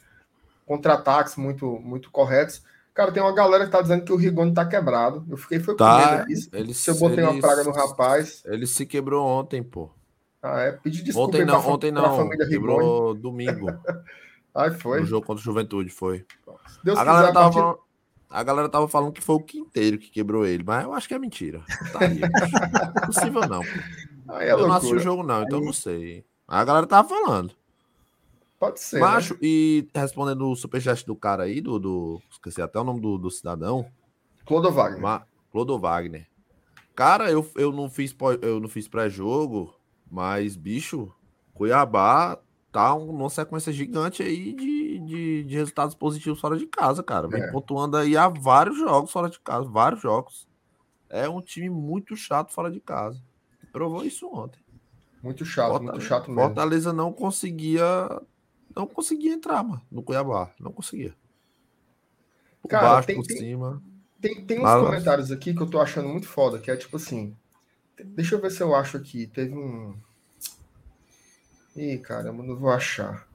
contra-ataques 0.66 1.38
muito, 1.38 1.80
muito 1.80 2.12
corretos. 2.12 2.62
Cara, 2.94 3.10
tem 3.10 3.24
uma 3.24 3.34
galera 3.34 3.64
que 3.64 3.72
tá 3.72 3.82
dizendo 3.82 4.04
que 4.04 4.12
o 4.12 4.18
Rigoni 4.18 4.54
tá 4.54 4.66
quebrado. 4.66 5.26
Eu 5.30 5.38
fiquei 5.38 5.62
foi 5.62 5.78
tá, 5.78 6.26
com 6.26 6.28
medo 6.28 6.50
Ele, 6.52 6.74
se 6.74 6.90
eu 6.90 6.96
botei 6.96 7.24
ele, 7.24 7.32
uma 7.32 7.40
praga 7.40 7.64
no 7.64 7.72
rapaz. 7.72 8.44
Ele 8.46 8.68
se 8.68 8.86
quebrou 8.86 9.26
ontem, 9.26 9.64
pô. 9.64 9.90
Ah, 10.44 10.60
é? 10.60 10.74
Pedi 10.74 11.04
desculpa 11.04 11.38
ontem 11.38 11.46
não, 11.46 11.62
pra, 11.62 11.72
ontem 11.72 11.92
não. 11.92 12.18
família 12.18 12.50
quebrou 12.50 12.80
Rigoni. 13.14 13.20
domingo. 13.22 13.68
Ai, 14.54 14.72
foi. 14.72 15.00
No 15.00 15.06
jogo 15.06 15.26
contra 15.26 15.40
o 15.40 15.46
Juventude, 15.46 15.90
foi. 15.90 16.26
Deus 16.84 17.00
a 17.00 17.06
galera 17.06 17.32
tava 17.32 17.64
partir... 17.64 17.82
a 18.30 18.44
galera 18.44 18.70
tava 18.70 18.88
falando 18.88 19.14
que 19.14 19.22
foi 19.22 19.36
o 19.36 19.44
Quinteiro 19.44 19.98
que 19.98 20.10
quebrou 20.10 20.46
ele, 20.46 20.64
mas 20.64 20.84
eu 20.84 20.94
acho 20.94 21.08
que 21.08 21.14
é 21.14 21.20
mentira. 21.20 21.64
Tá 21.92 22.00
aí, 22.06 22.20
não 22.20 23.02
é 23.02 23.06
possível 23.06 23.42
não. 23.48 23.64
É 24.40 24.52
eu 24.52 24.68
não 24.68 24.74
assisti 24.74 24.96
o 24.96 25.00
jogo 25.00 25.24
não, 25.24 25.44
então 25.44 25.60
aí... 25.60 25.66
não 25.66 25.74
sei. 25.74 26.26
A 26.48 26.64
galera 26.64 26.88
tava 26.88 27.08
falando. 27.08 27.54
Pode 28.60 28.80
ser. 28.80 29.00
Macho, 29.00 29.34
né? 29.34 29.40
e 29.44 29.88
respondendo 29.94 30.50
o 30.50 30.56
superchat 30.56 31.06
do 31.06 31.16
cara 31.16 31.44
aí, 31.44 31.62
do, 31.62 31.80
do. 31.80 32.22
Esqueci 32.32 32.62
até 32.62 32.80
o 32.80 32.84
nome 32.84 33.02
do, 33.02 33.18
do 33.18 33.30
cidadão. 33.30 33.86
Clodo 34.46 34.72
Wagner. 34.72 35.02
Ma, 35.02 35.26
Clodo 35.52 35.78
Wagner. 35.78 36.28
Cara, 36.96 37.30
eu, 37.30 37.46
eu 37.56 37.72
não 37.72 37.90
fiz, 37.90 38.16
eu 38.42 38.60
não 38.60 38.70
fiz 38.70 38.88
pré-jogo, 38.88 39.76
mas, 40.10 40.56
bicho, 40.56 41.14
Cuiabá 41.54 42.40
tá 42.76 42.94
numa 42.94 43.30
sequência 43.30 43.72
gigante 43.72 44.22
aí 44.22 44.54
de, 44.54 45.00
de, 45.00 45.44
de, 45.44 45.56
resultados 45.56 45.96
positivos 45.96 46.40
fora 46.40 46.58
de 46.58 46.66
casa, 46.68 47.02
cara. 47.02 47.28
Vem 47.28 47.42
é. 47.42 47.52
pontuando 47.52 47.96
aí 47.96 48.18
há 48.18 48.28
vários 48.28 48.78
jogos 48.78 49.12
fora 49.12 49.30
de 49.30 49.40
casa, 49.40 49.70
vários 49.70 50.02
jogos. 50.02 50.48
É 51.10 51.30
um 51.30 51.42
time 51.42 51.70
muito 51.70 52.18
chato 52.18 52.52
fora 52.52 52.70
de 52.70 52.82
casa. 52.82 53.22
Provou 53.72 54.04
isso 54.04 54.28
ontem. 54.28 54.60
Muito 55.24 55.46
chato, 55.46 55.70
Fortaleza, 55.70 55.92
muito 55.94 56.06
chato 56.06 56.28
mesmo. 56.32 56.42
Fortaleza 56.42 56.94
não 56.94 57.14
conseguia 57.14 58.22
não 58.76 58.86
conseguia 58.86 59.34
entrar, 59.34 59.64
mano, 59.64 59.82
no 59.90 60.04
Cuiabá. 60.04 60.54
Não 60.60 60.72
conseguia. 60.72 61.16
Por 62.62 62.68
Cara, 62.68 62.90
baixo, 62.90 63.08
tem, 63.08 63.16
por 63.16 63.26
tem, 63.26 63.38
cima. 63.38 63.82
Tem, 64.20 64.46
tem 64.46 64.60
uns 64.60 64.86
comentários 64.86 65.32
aqui 65.32 65.54
que 65.54 65.62
eu 65.62 65.70
tô 65.70 65.80
achando 65.80 66.10
muito 66.10 66.28
foda, 66.28 66.60
que 66.60 66.70
é 66.70 66.76
tipo 66.76 66.98
assim. 66.98 67.36
Deixa 68.04 68.36
eu 68.36 68.42
ver 68.42 68.52
se 68.52 68.62
eu 68.62 68.76
acho 68.76 68.98
aqui. 68.98 69.28
Teve 69.28 69.56
um. 69.56 69.96
Ih, 71.76 71.98
caramba, 72.00 72.44
não 72.44 72.56
vou 72.56 72.70
achar. 72.70 73.28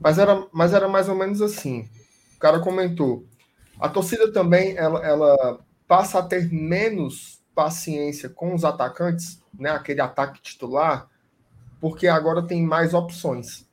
Mas 0.00 0.18
era, 0.18 0.46
mas 0.52 0.72
era 0.72 0.88
mais 0.88 1.08
ou 1.08 1.14
menos 1.14 1.42
assim. 1.42 1.88
O 2.36 2.38
cara 2.38 2.60
comentou. 2.60 3.26
A 3.78 3.88
torcida 3.88 4.32
também 4.32 4.76
ela, 4.76 5.04
ela 5.04 5.60
passa 5.86 6.18
a 6.18 6.22
ter 6.22 6.50
menos 6.50 7.42
paciência 7.54 8.28
com 8.28 8.54
os 8.54 8.64
atacantes, 8.64 9.42
né? 9.58 9.70
Aquele 9.70 10.00
ataque 10.00 10.40
titular, 10.40 11.08
porque 11.80 12.06
agora 12.08 12.46
tem 12.46 12.62
mais 12.62 12.94
opções, 12.94 13.68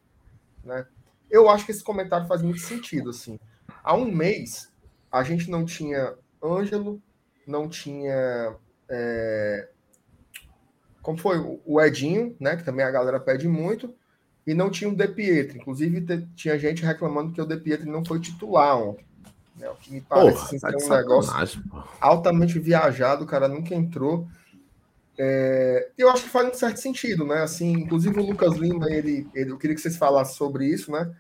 né? 0.64 0.86
Eu 1.30 1.50
acho 1.50 1.66
que 1.66 1.72
esse 1.72 1.84
comentário 1.84 2.28
faz 2.28 2.42
muito 2.42 2.60
sentido, 2.60 3.10
assim. 3.10 3.40
Há 3.84 3.96
um 3.96 4.06
mês, 4.06 4.72
a 5.12 5.24
gente 5.24 5.50
não 5.50 5.66
tinha 5.66 6.16
Ângelo, 6.42 7.02
não 7.48 7.68
tinha. 7.68 8.56
É... 8.90 9.70
Como 11.04 11.18
foi? 11.18 11.38
O 11.66 11.80
Edinho, 11.82 12.36
né? 12.40 12.56
Que 12.56 12.64
também 12.64 12.86
a 12.86 12.90
galera 12.90 13.20
pede 13.20 13.48
muito. 13.48 13.94
E 14.48 14.54
não 14.54 14.72
tinha 14.72 14.90
o 14.90 14.96
De 14.96 15.08
Pietro. 15.08 15.58
Inclusive, 15.58 16.02
te... 16.02 16.26
tinha 16.36 16.58
gente 16.58 16.84
reclamando 16.84 17.34
que 17.34 17.42
o 17.42 17.46
De 17.46 17.58
Pietro 17.58 17.92
não 17.92 18.04
foi 18.04 18.20
titular 18.20 18.78
ontem. 18.78 19.06
Né? 19.58 19.70
O 19.70 19.76
que 19.76 19.94
me 19.94 20.02
parece 20.02 20.38
Porra, 20.38 20.46
assim, 20.46 20.60
tá 20.60 20.70
um 20.70 20.98
negócio 20.98 21.64
altamente 22.00 22.58
viajado, 22.58 23.26
o 23.26 23.28
cara 23.28 23.48
nunca 23.48 23.76
entrou. 23.76 24.28
É, 25.18 25.90
eu 25.98 26.10
acho 26.10 26.24
que 26.24 26.30
faz 26.30 26.50
um 26.50 26.54
certo 26.54 26.78
sentido, 26.78 27.26
né? 27.26 27.42
Assim, 27.44 27.72
inclusive 27.72 28.20
o 28.20 28.26
Lucas 28.26 28.56
Lima, 28.56 28.90
ele, 28.90 29.28
ele, 29.36 29.52
eu 29.52 29.58
queria 29.58 29.76
que 29.76 29.82
vocês 29.82 29.98
falassem 29.98 30.36
sobre 30.36 30.66
isso, 30.66 30.92
né? 30.92 31.14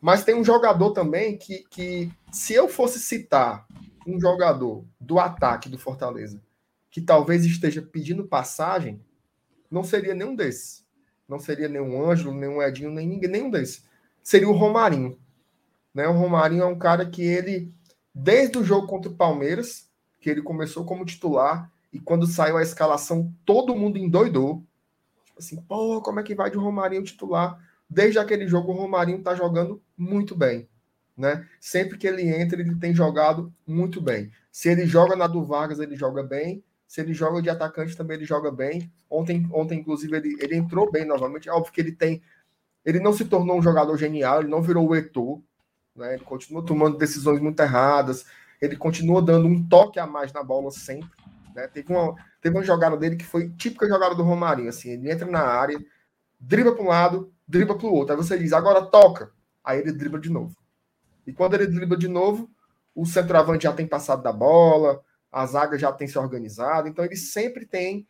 Mas 0.00 0.24
tem 0.24 0.34
um 0.34 0.44
jogador 0.44 0.90
também 0.90 1.38
que, 1.38 1.64
que, 1.70 2.12
se 2.30 2.52
eu 2.52 2.68
fosse 2.68 2.98
citar 2.98 3.64
um 4.06 4.20
jogador 4.20 4.84
do 5.00 5.18
ataque 5.18 5.68
do 5.68 5.78
Fortaleza 5.78 6.42
que 6.90 7.00
talvez 7.00 7.46
esteja 7.46 7.80
pedindo 7.80 8.24
passagem, 8.24 9.00
não 9.72 9.82
seria 9.82 10.14
nenhum 10.14 10.36
desses. 10.36 10.84
Não 11.26 11.38
seria 11.38 11.68
nenhum 11.68 12.04
Ângelo, 12.04 12.34
nenhum 12.34 12.62
Edinho, 12.62 12.90
nem 12.90 13.08
ninguém, 13.08 13.30
nenhum 13.30 13.50
desses. 13.50 13.84
Seria 14.22 14.48
o 14.48 14.52
Romarinho. 14.52 15.18
Né? 15.94 16.06
O 16.06 16.12
Romarinho 16.12 16.62
é 16.62 16.66
um 16.66 16.78
cara 16.78 17.06
que 17.06 17.22
ele, 17.22 17.72
desde 18.14 18.58
o 18.58 18.64
jogo 18.64 18.86
contra 18.86 19.10
o 19.10 19.14
Palmeiras, 19.14 19.88
que 20.20 20.28
ele 20.28 20.42
começou 20.42 20.84
como 20.84 21.06
titular, 21.06 21.72
e 21.92 21.98
quando 21.98 22.26
saiu 22.26 22.58
a 22.58 22.62
escalação, 22.62 23.34
todo 23.44 23.74
mundo 23.74 23.98
endoidou. 23.98 24.62
Tipo 25.24 25.38
assim, 25.38 25.56
pô, 25.62 26.00
como 26.02 26.20
é 26.20 26.22
que 26.22 26.34
vai 26.34 26.50
de 26.50 26.58
Romarinho 26.58 27.02
titular? 27.02 27.58
Desde 27.88 28.18
aquele 28.18 28.46
jogo, 28.46 28.72
o 28.72 28.76
Romarinho 28.76 29.18
está 29.18 29.34
jogando 29.34 29.82
muito 29.96 30.34
bem. 30.34 30.68
Né? 31.16 31.46
Sempre 31.60 31.98
que 31.98 32.06
ele 32.06 32.22
entra, 32.28 32.60
ele 32.60 32.74
tem 32.76 32.94
jogado 32.94 33.52
muito 33.66 34.00
bem. 34.00 34.30
Se 34.50 34.68
ele 34.68 34.86
joga 34.86 35.16
na 35.16 35.26
do 35.26 35.44
Vargas, 35.44 35.78
ele 35.78 35.96
joga 35.96 36.22
bem. 36.22 36.62
Se 36.92 37.00
ele 37.00 37.14
joga 37.14 37.40
de 37.40 37.48
atacante, 37.48 37.96
também 37.96 38.18
ele 38.18 38.26
joga 38.26 38.50
bem. 38.50 38.92
Ontem, 39.08 39.48
ontem 39.50 39.80
inclusive, 39.80 40.14
ele, 40.14 40.36
ele 40.38 40.54
entrou 40.54 40.92
bem 40.92 41.06
novamente. 41.06 41.48
É 41.48 41.52
óbvio 41.52 41.72
que 41.72 41.80
ele 41.80 41.92
tem. 41.92 42.20
Ele 42.84 43.00
não 43.00 43.14
se 43.14 43.24
tornou 43.24 43.56
um 43.56 43.62
jogador 43.62 43.96
genial, 43.96 44.40
ele 44.40 44.50
não 44.50 44.60
virou 44.60 44.86
o 44.86 44.94
Eto'o. 44.94 45.42
Né? 45.96 46.12
Ele 46.12 46.22
continua 46.22 46.62
tomando 46.62 46.98
decisões 46.98 47.40
muito 47.40 47.58
erradas. 47.60 48.26
Ele 48.60 48.76
continua 48.76 49.22
dando 49.22 49.46
um 49.48 49.66
toque 49.66 49.98
a 49.98 50.06
mais 50.06 50.34
na 50.34 50.42
bola 50.42 50.70
sempre. 50.70 51.08
Né? 51.54 51.66
Teve, 51.66 51.90
uma, 51.90 52.14
teve 52.42 52.58
uma 52.58 52.62
jogada 52.62 52.94
dele 52.94 53.16
que 53.16 53.24
foi 53.24 53.48
típica 53.48 53.88
jogada 53.88 54.14
do 54.14 54.22
Romarinho. 54.22 54.68
Assim, 54.68 54.90
ele 54.90 55.10
entra 55.10 55.26
na 55.26 55.40
área, 55.40 55.82
dribla 56.38 56.74
para 56.74 56.84
um 56.84 56.88
lado, 56.88 57.32
dribla 57.48 57.74
para 57.74 57.86
o 57.86 57.94
outro. 57.94 58.14
Aí 58.14 58.22
você 58.22 58.38
diz, 58.38 58.52
agora 58.52 58.84
toca. 58.84 59.32
Aí 59.64 59.78
ele 59.78 59.92
dribla 59.92 60.20
de 60.20 60.28
novo. 60.28 60.54
E 61.26 61.32
quando 61.32 61.54
ele 61.54 61.68
dribla 61.68 61.96
de 61.96 62.06
novo, 62.06 62.50
o 62.94 63.06
centroavante 63.06 63.62
já 63.62 63.72
tem 63.72 63.86
passado 63.86 64.22
da 64.22 64.30
bola, 64.30 65.00
a 65.32 65.46
zaga 65.46 65.78
já 65.78 65.90
tem 65.90 66.06
se 66.06 66.18
organizado. 66.18 66.88
Então 66.88 67.04
ele 67.04 67.16
sempre 67.16 67.64
tem 67.66 68.06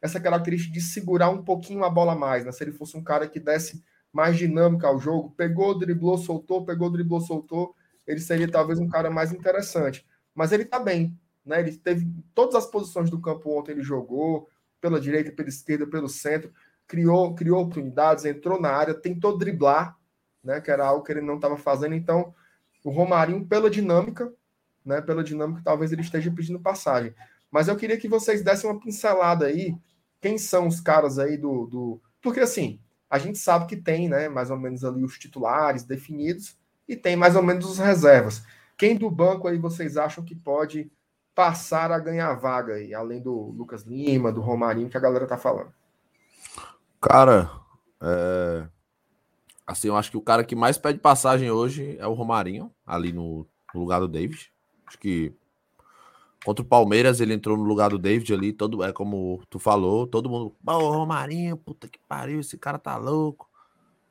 essa 0.00 0.18
característica 0.18 0.72
de 0.72 0.80
segurar 0.80 1.28
um 1.28 1.44
pouquinho 1.44 1.84
a 1.84 1.90
bola 1.90 2.14
mais. 2.14 2.44
Né? 2.44 2.50
Se 2.50 2.64
ele 2.64 2.72
fosse 2.72 2.96
um 2.96 3.04
cara 3.04 3.28
que 3.28 3.38
desse 3.38 3.84
mais 4.12 4.36
dinâmica 4.36 4.88
ao 4.88 4.98
jogo, 4.98 5.30
pegou, 5.36 5.78
driblou, 5.78 6.18
soltou, 6.18 6.64
pegou, 6.64 6.90
driblou, 6.90 7.20
soltou, 7.20 7.74
ele 8.06 8.20
seria 8.20 8.50
talvez 8.50 8.78
um 8.78 8.88
cara 8.88 9.10
mais 9.10 9.32
interessante. 9.32 10.06
Mas 10.34 10.50
ele 10.50 10.64
tá 10.64 10.78
bem. 10.78 11.16
Né? 11.44 11.60
Ele 11.60 11.76
teve 11.76 12.10
todas 12.34 12.54
as 12.54 12.66
posições 12.66 13.10
do 13.10 13.20
campo 13.20 13.56
ontem, 13.56 13.72
ele 13.72 13.82
jogou 13.82 14.48
pela 14.80 15.00
direita, 15.00 15.30
pela 15.30 15.48
esquerda, 15.48 15.86
pelo 15.86 16.08
centro 16.08 16.52
criou, 16.92 17.34
criou 17.34 17.62
oportunidades, 17.62 18.26
entrou 18.26 18.60
na 18.60 18.70
área, 18.70 18.92
tentou 18.92 19.38
driblar, 19.38 19.96
né, 20.44 20.60
que 20.60 20.70
era 20.70 20.86
algo 20.86 21.02
que 21.02 21.10
ele 21.10 21.22
não 21.22 21.36
estava 21.36 21.56
fazendo. 21.56 21.94
Então, 21.94 22.34
o 22.84 22.90
Romarinho, 22.90 23.46
pela 23.46 23.70
dinâmica, 23.70 24.30
né, 24.84 25.00
dinâmica, 25.24 25.62
talvez 25.64 25.92
ele 25.92 26.02
esteja 26.02 26.30
pedindo 26.30 26.60
passagem. 26.60 27.14
Mas 27.50 27.68
eu 27.68 27.76
queria 27.76 27.98
que 27.98 28.08
vocês 28.08 28.42
dessem 28.42 28.68
uma 28.68 28.80
pincelada 28.80 29.46
aí, 29.46 29.76
quem 30.20 30.38
são 30.38 30.66
os 30.66 30.80
caras 30.80 31.18
aí 31.18 31.36
do. 31.36 31.66
do... 31.66 32.00
Porque 32.22 32.40
assim, 32.40 32.80
a 33.10 33.18
gente 33.18 33.38
sabe 33.38 33.66
que 33.66 33.76
tem, 33.76 34.08
né, 34.08 34.28
mais 34.28 34.50
ou 34.50 34.56
menos 34.56 34.84
ali 34.84 35.04
os 35.04 35.18
titulares 35.18 35.84
definidos 35.84 36.56
e 36.88 36.96
tem 36.96 37.14
mais 37.14 37.36
ou 37.36 37.42
menos 37.42 37.66
os 37.66 37.78
reservas. 37.78 38.42
Quem 38.76 38.96
do 38.96 39.10
banco 39.10 39.46
aí 39.46 39.58
vocês 39.58 39.96
acham 39.96 40.24
que 40.24 40.34
pode 40.34 40.90
passar 41.34 41.92
a 41.92 41.98
ganhar 41.98 42.32
vaga 42.34 42.74
aí, 42.74 42.94
além 42.94 43.20
do 43.20 43.50
Lucas 43.50 43.82
Lima, 43.82 44.32
do 44.32 44.40
Romarinho, 44.40 44.88
que 44.88 44.96
a 44.96 45.00
galera 45.00 45.26
tá 45.26 45.36
falando? 45.36 45.72
Cara, 47.00 47.50
é... 48.00 48.66
assim, 49.66 49.88
eu 49.88 49.96
acho 49.96 50.10
que 50.10 50.16
o 50.16 50.22
cara 50.22 50.44
que 50.44 50.54
mais 50.54 50.78
pede 50.78 50.98
passagem 50.98 51.50
hoje 51.50 51.96
é 51.98 52.06
o 52.06 52.14
Romarinho, 52.14 52.72
ali 52.86 53.12
no, 53.12 53.46
no 53.74 53.80
lugar 53.80 54.00
do 54.00 54.08
David. 54.08 54.52
Acho 54.92 54.98
que 54.98 55.32
contra 56.44 56.62
o 56.62 56.68
Palmeiras 56.68 57.20
ele 57.20 57.32
entrou 57.32 57.56
no 57.56 57.62
lugar 57.62 57.90
do 57.90 57.98
David 57.98 58.34
ali, 58.34 58.52
todo 58.52 58.84
é 58.84 58.92
como 58.92 59.40
tu 59.48 59.58
falou, 59.58 60.06
todo 60.06 60.28
mundo, 60.28 60.54
ô 60.66 60.90
Romarinho, 60.90 61.56
puta 61.56 61.88
que 61.88 61.98
pariu, 62.08 62.40
esse 62.40 62.58
cara 62.58 62.78
tá 62.78 62.96
louco. 62.98 63.48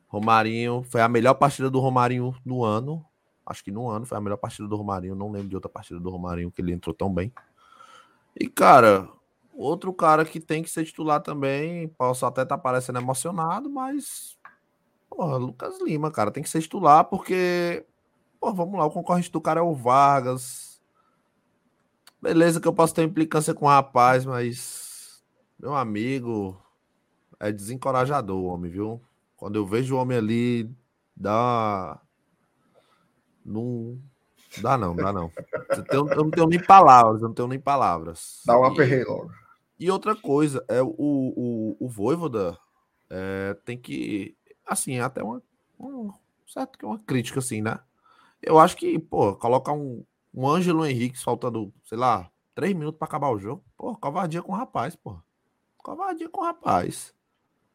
Romarinho, 0.07 0.83
foi 0.89 1.01
a 1.01 1.07
melhor 1.07 1.35
partida 1.35 1.69
do 1.69 1.79
Romarinho 1.79 2.35
no 2.43 2.63
ano. 2.63 3.05
Acho 3.45 3.63
que 3.63 3.71
no 3.71 3.89
ano 3.89 4.05
foi 4.05 4.17
a 4.17 4.21
melhor 4.21 4.37
partida 4.37 4.67
do 4.67 4.75
Romarinho, 4.75 5.15
não 5.15 5.31
lembro 5.31 5.49
de 5.49 5.55
outra 5.55 5.69
partida 5.69 5.99
do 5.99 6.09
Romarinho 6.09 6.51
que 6.51 6.61
ele 6.61 6.73
entrou 6.73 6.93
tão 6.93 7.13
bem. 7.13 7.31
E 8.39 8.47
cara, 8.47 9.09
Outro 9.53 9.93
cara 9.93 10.23
que 10.25 10.39
tem 10.39 10.63
que 10.63 10.69
ser 10.69 10.85
titular 10.85 11.21
também, 11.21 11.87
posso 11.89 12.25
até 12.25 12.43
estar 12.43 12.57
tá 12.57 12.61
parecendo 12.61 12.99
emocionado, 12.99 13.69
mas. 13.69 14.37
Porra, 15.09 15.37
Lucas 15.37 15.79
Lima, 15.81 16.09
cara, 16.09 16.31
tem 16.31 16.41
que 16.41 16.49
ser 16.49 16.61
titular 16.61 17.03
porque. 17.05 17.85
Pô, 18.39 18.53
vamos 18.53 18.79
lá, 18.79 18.85
o 18.85 18.91
concorrente 18.91 19.31
do 19.31 19.41
cara 19.41 19.59
é 19.59 19.63
o 19.63 19.73
Vargas. 19.73 20.70
Beleza 22.21 22.61
que 22.61 22.67
eu 22.67 22.73
posso 22.73 22.93
ter 22.93 23.03
implicância 23.03 23.53
com 23.53 23.65
o 23.65 23.69
rapaz, 23.69 24.25
mas. 24.25 25.23
Meu 25.59 25.75
amigo. 25.75 26.61
É 27.39 27.51
desencorajador 27.51 28.37
o 28.37 28.45
homem, 28.45 28.69
viu? 28.69 29.01
Quando 29.35 29.55
eu 29.55 29.65
vejo 29.65 29.95
o 29.95 29.97
homem 29.97 30.17
ali, 30.17 30.69
dá. 31.15 31.99
Não. 33.43 33.99
Dá 34.61 34.77
não, 34.77 34.95
dá 34.95 35.11
não. 35.11 35.31
Eu 35.91 36.05
não 36.05 36.29
tenho 36.29 36.47
nem 36.47 36.61
palavras, 36.61 37.21
eu 37.21 37.29
não 37.29 37.33
tenho 37.33 37.47
nem 37.47 37.59
palavras. 37.59 38.41
Dá 38.45 38.59
um 38.59 38.65
aperreio 38.65 39.07
logo. 39.07 39.31
E 39.79 39.89
outra 39.89 40.15
coisa, 40.15 40.63
é 40.67 40.79
o, 40.81 40.93
o, 40.95 41.77
o 41.79 41.89
Voivoda 41.89 42.55
é, 43.09 43.57
tem 43.65 43.77
que, 43.77 44.35
assim, 44.63 44.99
até 44.99 45.23
uma, 45.23 45.41
um, 45.79 46.11
certo 46.45 46.77
que 46.77 46.85
é 46.85 46.87
uma 46.87 46.99
crítica, 46.99 47.39
assim, 47.39 47.61
né? 47.61 47.79
Eu 48.41 48.59
acho 48.59 48.77
que, 48.77 48.99
pô, 48.99 49.35
colocar 49.35 49.73
um, 49.73 50.03
o 50.33 50.47
Ângelo 50.47 50.85
Henrique 50.85 51.19
faltando, 51.19 51.73
sei 51.83 51.97
lá, 51.97 52.29
três 52.55 52.73
minutos 52.73 52.97
para 52.97 53.07
acabar 53.07 53.29
o 53.29 53.39
jogo. 53.39 53.63
Pô, 53.77 53.95
covardia 53.95 54.41
com 54.41 54.51
o 54.51 54.55
rapaz, 54.55 54.95
pô. 54.95 55.17
Covardia 55.77 56.29
com 56.29 56.41
o 56.41 56.43
rapaz. 56.43 57.13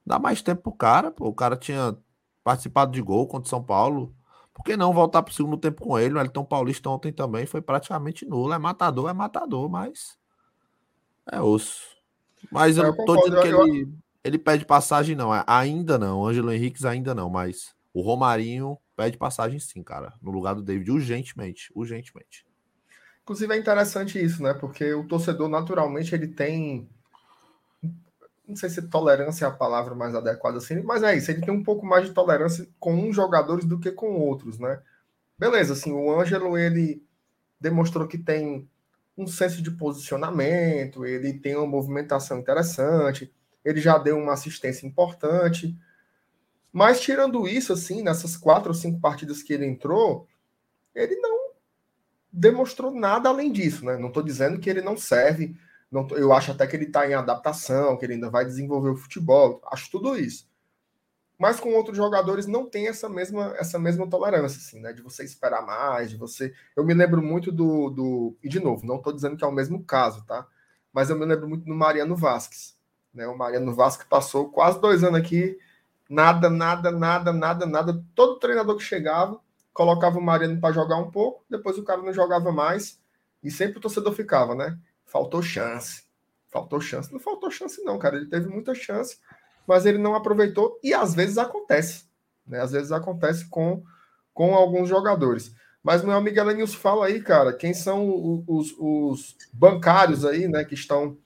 Dá 0.04 0.18
mais 0.18 0.40
tempo 0.40 0.62
pro 0.62 0.72
cara, 0.72 1.10
pô. 1.10 1.28
O 1.28 1.34
cara 1.34 1.56
tinha 1.56 1.96
participado 2.42 2.92
de 2.92 3.02
gol 3.02 3.26
contra 3.26 3.46
o 3.46 3.50
São 3.50 3.62
Paulo. 3.62 4.14
Por 4.54 4.62
que 4.62 4.76
não 4.76 4.92
voltar 4.92 5.22
pro 5.22 5.34
segundo 5.34 5.58
tempo 5.58 5.82
com 5.82 5.98
ele? 5.98 6.14
O 6.14 6.18
Elton 6.18 6.44
Paulista 6.44 6.88
ontem 6.88 7.12
também 7.12 7.44
foi 7.44 7.60
praticamente 7.60 8.24
nulo. 8.24 8.52
É 8.54 8.58
matador, 8.58 9.10
é 9.10 9.12
matador, 9.12 9.68
mas. 9.68 10.16
É 11.30 11.40
osso. 11.40 11.82
Mas 12.50 12.78
eu, 12.78 12.84
é, 12.84 12.88
eu 12.88 13.04
tô 13.04 13.16
dizendo 13.16 13.42
que 13.42 13.48
eu... 13.48 13.66
ele, 13.66 13.92
ele 14.24 14.38
pede 14.38 14.64
passagem, 14.64 15.16
não. 15.16 15.34
É, 15.34 15.44
ainda 15.46 15.98
não. 15.98 16.20
O 16.20 16.26
Ângelo 16.26 16.52
Henrique 16.52 16.86
ainda 16.86 17.14
não, 17.14 17.28
mas 17.28 17.74
o 17.92 18.00
Romarinho 18.00 18.78
pede 18.94 19.18
passagem 19.18 19.58
sim, 19.58 19.82
cara. 19.82 20.14
No 20.22 20.30
lugar 20.30 20.54
do 20.54 20.62
David, 20.62 20.90
urgentemente. 20.90 21.70
Urgentemente. 21.74 22.45
Inclusive 23.26 23.52
é 23.52 23.58
interessante 23.58 24.24
isso, 24.24 24.40
né? 24.40 24.54
Porque 24.54 24.94
o 24.94 25.02
torcedor, 25.02 25.48
naturalmente, 25.48 26.14
ele 26.14 26.28
tem 26.28 26.88
não 28.46 28.54
sei 28.54 28.70
se 28.70 28.80
tolerância 28.82 29.44
é 29.44 29.48
a 29.48 29.50
palavra 29.50 29.94
mais 29.94 30.14
adequada 30.14 30.58
assim, 30.58 30.80
mas 30.82 31.02
é 31.02 31.16
isso, 31.16 31.30
ele 31.30 31.40
tem 31.40 31.52
um 31.52 31.64
pouco 31.64 31.84
mais 31.84 32.06
de 32.06 32.14
tolerância 32.14 32.68
com 32.78 32.94
uns 32.94 33.16
jogadores 33.16 33.64
do 33.64 33.78
que 33.80 33.90
com 33.90 34.14
outros, 34.20 34.58
né? 34.58 34.80
Beleza, 35.36 35.72
assim, 35.72 35.92
o 35.92 36.08
Ângelo, 36.08 36.56
ele 36.56 37.02
demonstrou 37.60 38.06
que 38.06 38.16
tem 38.16 38.68
um 39.18 39.26
senso 39.26 39.60
de 39.60 39.70
posicionamento, 39.72 41.04
ele 41.04 41.32
tem 41.34 41.56
uma 41.56 41.66
movimentação 41.66 42.38
interessante, 42.38 43.32
ele 43.64 43.80
já 43.80 43.98
deu 43.98 44.16
uma 44.16 44.34
assistência 44.34 44.86
importante, 44.86 45.76
mas 46.72 47.00
tirando 47.00 47.48
isso, 47.48 47.72
assim, 47.72 48.02
nessas 48.02 48.36
quatro 48.36 48.68
ou 48.68 48.74
cinco 48.74 49.00
partidas 49.00 49.42
que 49.42 49.52
ele 49.52 49.66
entrou, 49.66 50.28
ele 50.94 51.16
não 51.16 51.35
demonstrou 52.36 52.92
nada 52.92 53.28
além 53.28 53.50
disso, 53.50 53.84
né? 53.84 53.96
Não 53.96 54.08
estou 54.08 54.22
dizendo 54.22 54.58
que 54.60 54.68
ele 54.68 54.82
não 54.82 54.96
serve 54.96 55.56
não, 55.90 56.06
eu 56.10 56.32
acho 56.32 56.52
até 56.52 56.66
que 56.66 56.74
ele 56.74 56.86
está 56.86 57.08
em 57.08 57.14
adaptação, 57.14 57.96
que 57.96 58.04
ele 58.04 58.14
ainda 58.14 58.28
vai 58.28 58.44
desenvolver 58.44 58.90
o 58.90 58.96
futebol. 58.96 59.62
Acho 59.70 59.90
tudo 59.90 60.16
isso. 60.16 60.48
Mas 61.38 61.60
com 61.60 61.74
outros 61.74 61.96
jogadores 61.96 62.46
não 62.46 62.68
tem 62.68 62.88
essa 62.88 63.08
mesma, 63.08 63.54
essa 63.58 63.78
mesma 63.78 64.08
tolerância, 64.08 64.58
assim, 64.58 64.80
né? 64.80 64.92
De 64.92 65.02
você 65.02 65.22
esperar 65.22 65.64
mais, 65.64 66.10
de 66.10 66.16
você. 66.16 66.52
Eu 66.74 66.84
me 66.84 66.94
lembro 66.94 67.22
muito 67.22 67.52
do. 67.52 67.90
do... 67.90 68.36
E 68.42 68.48
de 68.48 68.58
novo, 68.58 68.86
não 68.86 68.96
estou 68.96 69.12
dizendo 69.12 69.36
que 69.36 69.44
é 69.44 69.46
o 69.46 69.52
mesmo 69.52 69.84
caso, 69.84 70.24
tá? 70.24 70.46
Mas 70.92 71.10
eu 71.10 71.18
me 71.18 71.26
lembro 71.26 71.48
muito 71.48 71.64
do 71.64 71.74
Mariano 71.74 72.16
Vasquez. 72.16 72.76
Né? 73.12 73.26
O 73.26 73.36
Mariano 73.36 73.74
Vasquez 73.74 74.08
passou 74.08 74.50
quase 74.50 74.80
dois 74.80 75.04
anos 75.04 75.20
aqui, 75.20 75.58
nada, 76.08 76.48
nada, 76.48 76.90
nada, 76.90 77.32
nada, 77.32 77.66
nada. 77.66 78.04
Todo 78.14 78.38
treinador 78.38 78.76
que 78.76 78.82
chegava 78.82 79.38
colocava 79.76 80.18
o 80.18 80.22
Mariano 80.22 80.60
para 80.60 80.74
jogar 80.74 80.96
um 80.96 81.10
pouco, 81.10 81.44
depois 81.48 81.78
o 81.78 81.84
cara 81.84 82.02
não 82.02 82.12
jogava 82.12 82.50
mais, 82.50 82.98
e 83.44 83.50
sempre 83.50 83.78
o 83.78 83.80
torcedor 83.80 84.12
ficava, 84.12 84.54
né? 84.54 84.76
faltou 85.06 85.40
chance. 85.40 86.04
Faltou 86.48 86.80
chance. 86.80 87.12
Não 87.12 87.20
faltou 87.20 87.50
chance, 87.50 87.82
não, 87.82 87.98
cara. 87.98 88.16
Ele 88.16 88.26
teve 88.26 88.48
muita 88.48 88.74
chance, 88.74 89.18
mas 89.66 89.86
ele 89.86 89.98
não 89.98 90.14
aproveitou 90.14 90.78
e 90.82 90.92
às 90.92 91.14
vezes 91.14 91.38
acontece. 91.38 92.04
Né? 92.46 92.60
Às 92.60 92.72
vezes 92.72 92.92
acontece 92.92 93.48
com, 93.48 93.82
com 94.34 94.54
alguns 94.54 94.88
jogadores. 94.88 95.54
Mas 95.82 96.02
meu 96.02 96.14
amigo 96.14 96.38
Elenius 96.38 96.74
fala 96.74 97.06
aí, 97.06 97.22
cara, 97.22 97.52
quem 97.52 97.72
são 97.72 98.44
os, 98.46 98.74
os 98.78 99.36
bancários 99.52 100.24
aí, 100.24 100.48
né, 100.48 100.64
que 100.64 100.74
estão 100.74 101.16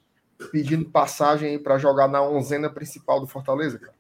pedindo 0.53 0.91
passagem 0.91 1.59
para 1.59 1.79
jogar 1.79 2.09
na 2.09 2.23
onzena 2.23 2.69
principal 2.69 3.21
do 3.21 3.27
Fortaleza, 3.27 3.79
cara? 3.79 3.95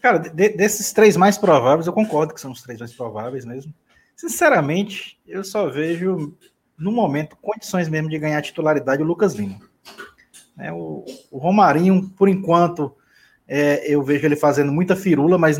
Cara, 0.00 0.18
de, 0.18 0.48
desses 0.50 0.92
três 0.92 1.16
mais 1.16 1.38
prováveis, 1.38 1.86
eu 1.86 1.92
concordo 1.92 2.34
que 2.34 2.40
são 2.40 2.52
os 2.52 2.62
três 2.62 2.78
mais 2.78 2.92
prováveis 2.92 3.44
mesmo. 3.44 3.72
Sinceramente, 4.16 5.18
eu 5.26 5.42
só 5.42 5.68
vejo 5.68 6.36
no 6.80 6.90
momento, 6.90 7.36
condições 7.36 7.88
mesmo 7.88 8.08
de 8.08 8.18
ganhar 8.18 8.40
titularidade 8.40 9.02
o 9.02 9.06
Lucas 9.06 9.34
Lima. 9.34 9.60
É, 10.58 10.72
o, 10.72 11.04
o, 11.30 11.38
Romarinho, 11.38 12.08
por 12.16 12.28
enquanto, 12.28 12.94
é, 13.46 13.86
eu 13.86 14.02
vejo 14.02 14.26
ele 14.26 14.36
fazendo 14.36 14.72
muita 14.72 14.96
firula, 14.96 15.36
mas 15.36 15.58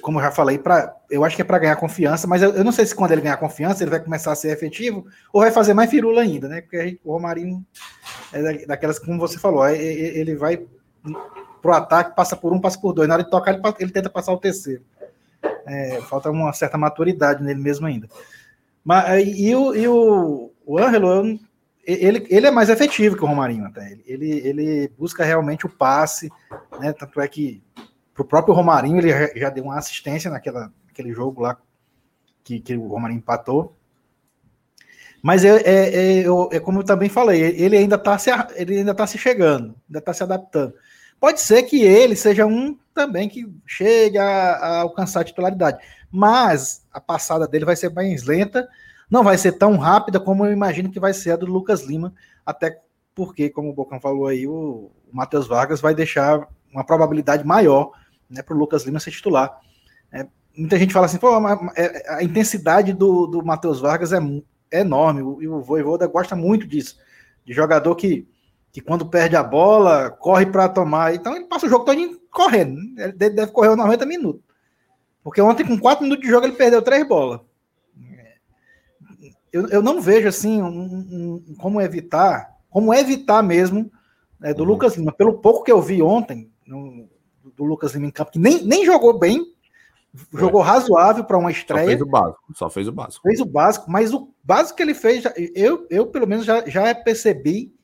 como 0.00 0.18
eu 0.18 0.22
já 0.22 0.30
falei, 0.30 0.56
pra, 0.56 0.94
eu 1.10 1.24
acho 1.24 1.34
que 1.34 1.42
é 1.42 1.44
para 1.44 1.58
ganhar 1.58 1.76
confiança, 1.76 2.28
mas 2.28 2.42
eu, 2.42 2.52
eu, 2.54 2.62
não 2.62 2.70
sei 2.70 2.86
se 2.86 2.94
quando 2.94 3.10
ele 3.10 3.22
ganhar 3.22 3.36
confiança 3.38 3.82
ele 3.82 3.90
vai 3.90 3.98
começar 3.98 4.30
a 4.30 4.36
ser 4.36 4.52
efetivo 4.52 5.04
ou 5.32 5.40
vai 5.40 5.50
fazer 5.50 5.74
mais 5.74 5.90
firula 5.90 6.22
ainda, 6.22 6.46
né? 6.48 6.60
Porque 6.60 7.00
o 7.04 7.12
Romarinho 7.12 7.66
é 8.32 8.66
daquelas, 8.66 9.00
como 9.00 9.18
você 9.18 9.36
falou, 9.36 9.66
é, 9.66 9.76
é, 9.76 10.18
ele 10.18 10.36
vai 10.36 10.64
pro 11.62 11.72
ataque, 11.72 12.14
passa 12.14 12.36
por 12.36 12.52
um, 12.52 12.60
passa 12.60 12.78
por 12.80 12.92
dois. 12.92 13.08
Na 13.08 13.14
hora 13.14 13.24
de 13.24 13.30
tocar, 13.30 13.52
ele, 13.52 13.62
ele 13.80 13.90
tenta 13.90 14.10
passar 14.10 14.32
o 14.32 14.38
terceiro. 14.38 14.82
É, 15.66 16.00
falta 16.02 16.30
uma 16.30 16.52
certa 16.52 16.78
maturidade 16.78 17.42
nele 17.42 17.60
mesmo 17.60 17.86
ainda. 17.86 18.08
Mas, 18.84 19.26
e 19.26 19.54
o, 19.54 19.74
e 19.74 19.88
o, 19.88 20.52
o 20.64 20.78
Angelo, 20.78 21.38
ele, 21.84 22.26
ele 22.30 22.46
é 22.46 22.50
mais 22.50 22.68
efetivo 22.68 23.16
que 23.16 23.24
o 23.24 23.26
Romarinho 23.26 23.66
até. 23.66 23.98
Ele, 24.06 24.30
ele 24.46 24.92
busca 24.96 25.24
realmente 25.24 25.66
o 25.66 25.68
passe, 25.68 26.30
né? 26.80 26.92
Tanto 26.92 27.20
é 27.20 27.26
que 27.26 27.62
pro 28.14 28.24
próprio 28.24 28.54
Romarinho 28.54 28.98
ele 28.98 29.38
já 29.38 29.50
deu 29.50 29.64
uma 29.64 29.78
assistência 29.78 30.30
naquela, 30.30 30.72
naquele 30.86 31.12
jogo 31.12 31.42
lá 31.42 31.56
que, 32.44 32.60
que 32.60 32.76
o 32.76 32.86
Romarinho 32.86 33.18
empatou. 33.18 33.76
Mas 35.22 35.44
é, 35.44 35.56
é, 35.56 36.20
é, 36.20 36.24
é, 36.52 36.60
como 36.60 36.80
eu 36.80 36.84
também 36.84 37.08
falei, 37.08 37.40
ele 37.40 37.76
ainda 37.76 37.96
está 37.96 38.16
se, 38.16 38.30
ele 38.54 38.78
ainda 38.78 38.94
tá 38.94 39.06
se 39.06 39.18
chegando, 39.18 39.74
ainda 39.88 39.98
está 39.98 40.12
se 40.12 40.22
adaptando. 40.22 40.72
Pode 41.18 41.40
ser 41.40 41.62
que 41.64 41.82
ele 41.82 42.14
seja 42.14 42.46
um 42.46 42.76
também 42.94 43.28
que 43.28 43.50
chegue 43.66 44.18
a, 44.18 44.24
a 44.24 44.80
alcançar 44.80 45.20
a 45.20 45.24
titularidade 45.24 45.78
mas 46.10 46.86
a 46.92 46.98
passada 47.00 47.46
dele 47.46 47.64
vai 47.64 47.76
ser 47.76 47.92
mais 47.92 48.24
lenta, 48.24 48.68
não 49.10 49.22
vai 49.22 49.36
ser 49.36 49.52
tão 49.52 49.76
rápida 49.76 50.18
como 50.18 50.46
eu 50.46 50.52
imagino 50.52 50.90
que 50.90 50.98
vai 50.98 51.12
ser 51.12 51.32
a 51.32 51.36
do 51.36 51.44
Lucas 51.44 51.82
Lima, 51.82 52.14
até 52.44 52.80
porque, 53.14 53.50
como 53.50 53.70
o 53.70 53.74
Bocão 53.74 54.00
falou 54.00 54.26
aí, 54.26 54.46
o, 54.46 54.90
o 55.10 55.12
Matheus 55.12 55.46
Vargas 55.46 55.80
vai 55.80 55.94
deixar 55.94 56.48
uma 56.72 56.84
probabilidade 56.84 57.44
maior 57.44 57.92
né, 58.28 58.42
para 58.42 58.54
o 58.54 58.58
Lucas 58.58 58.84
Lima 58.84 58.98
ser 58.98 59.10
titular. 59.10 59.60
É, 60.12 60.26
muita 60.56 60.78
gente 60.78 60.92
fala 60.92 61.06
assim, 61.06 61.18
pô, 61.18 61.28
a, 61.28 61.72
é, 61.76 62.14
a 62.14 62.22
intensidade 62.22 62.92
do, 62.92 63.26
do 63.26 63.44
Matheus 63.44 63.80
Vargas 63.80 64.12
é, 64.12 64.18
é 64.70 64.80
enorme, 64.80 65.20
e 65.42 65.48
o 65.48 65.60
Voivoda 65.60 66.06
gosta 66.06 66.34
muito 66.34 66.66
disso, 66.66 66.96
de 67.44 67.52
jogador 67.52 67.94
que, 67.94 68.26
que 68.76 68.82
quando 68.82 69.06
perde 69.06 69.34
a 69.34 69.42
bola, 69.42 70.10
corre 70.10 70.44
para 70.44 70.68
tomar, 70.68 71.14
então 71.14 71.34
ele 71.34 71.46
passa 71.46 71.64
o 71.64 71.68
jogo 71.70 71.86
todo 71.86 72.20
correndo, 72.30 72.78
né? 72.92 73.04
ele 73.18 73.30
deve 73.30 73.50
correr 73.50 73.74
90 73.74 74.04
minutos. 74.04 74.42
Porque 75.24 75.40
ontem, 75.40 75.64
com 75.64 75.78
quatro 75.78 76.02
minutos 76.02 76.22
de 76.22 76.30
jogo, 76.30 76.44
ele 76.44 76.56
perdeu 76.56 76.82
três 76.82 77.08
bolas. 77.08 77.40
Eu, 79.50 79.66
eu 79.68 79.82
não 79.82 79.98
vejo 79.98 80.28
assim 80.28 80.60
um, 80.60 80.68
um, 80.68 81.54
como 81.56 81.80
evitar, 81.80 82.54
como 82.68 82.92
evitar 82.92 83.42
mesmo 83.42 83.90
é, 84.42 84.52
do 84.52 84.62
uhum. 84.62 84.68
Lucas 84.68 84.94
Lima. 84.94 85.10
Pelo 85.10 85.38
pouco 85.38 85.64
que 85.64 85.72
eu 85.72 85.80
vi 85.80 86.02
ontem 86.02 86.52
no, 86.66 87.08
do 87.56 87.64
Lucas 87.64 87.94
Lima 87.94 88.08
em 88.08 88.10
campo, 88.10 88.32
que 88.32 88.38
nem, 88.38 88.62
nem 88.62 88.84
jogou 88.84 89.18
bem, 89.18 89.42
jogou 90.34 90.60
é. 90.60 90.66
razoável 90.66 91.24
para 91.24 91.38
uma 91.38 91.50
estreia. 91.50 91.84
Só 91.84 91.88
fez 91.88 92.02
o 92.02 92.06
básico, 92.06 92.42
só 92.54 92.68
fez 92.68 92.88
o 92.88 92.92
básico. 92.92 93.22
Fez 93.22 93.40
o 93.40 93.46
básico, 93.46 93.90
mas 93.90 94.12
o 94.12 94.34
básico 94.44 94.76
que 94.76 94.82
ele 94.82 94.92
fez, 94.92 95.24
eu, 95.54 95.86
eu 95.88 96.08
pelo 96.08 96.26
menos 96.26 96.44
já, 96.44 96.62
já 96.68 96.94
percebi 96.94 97.74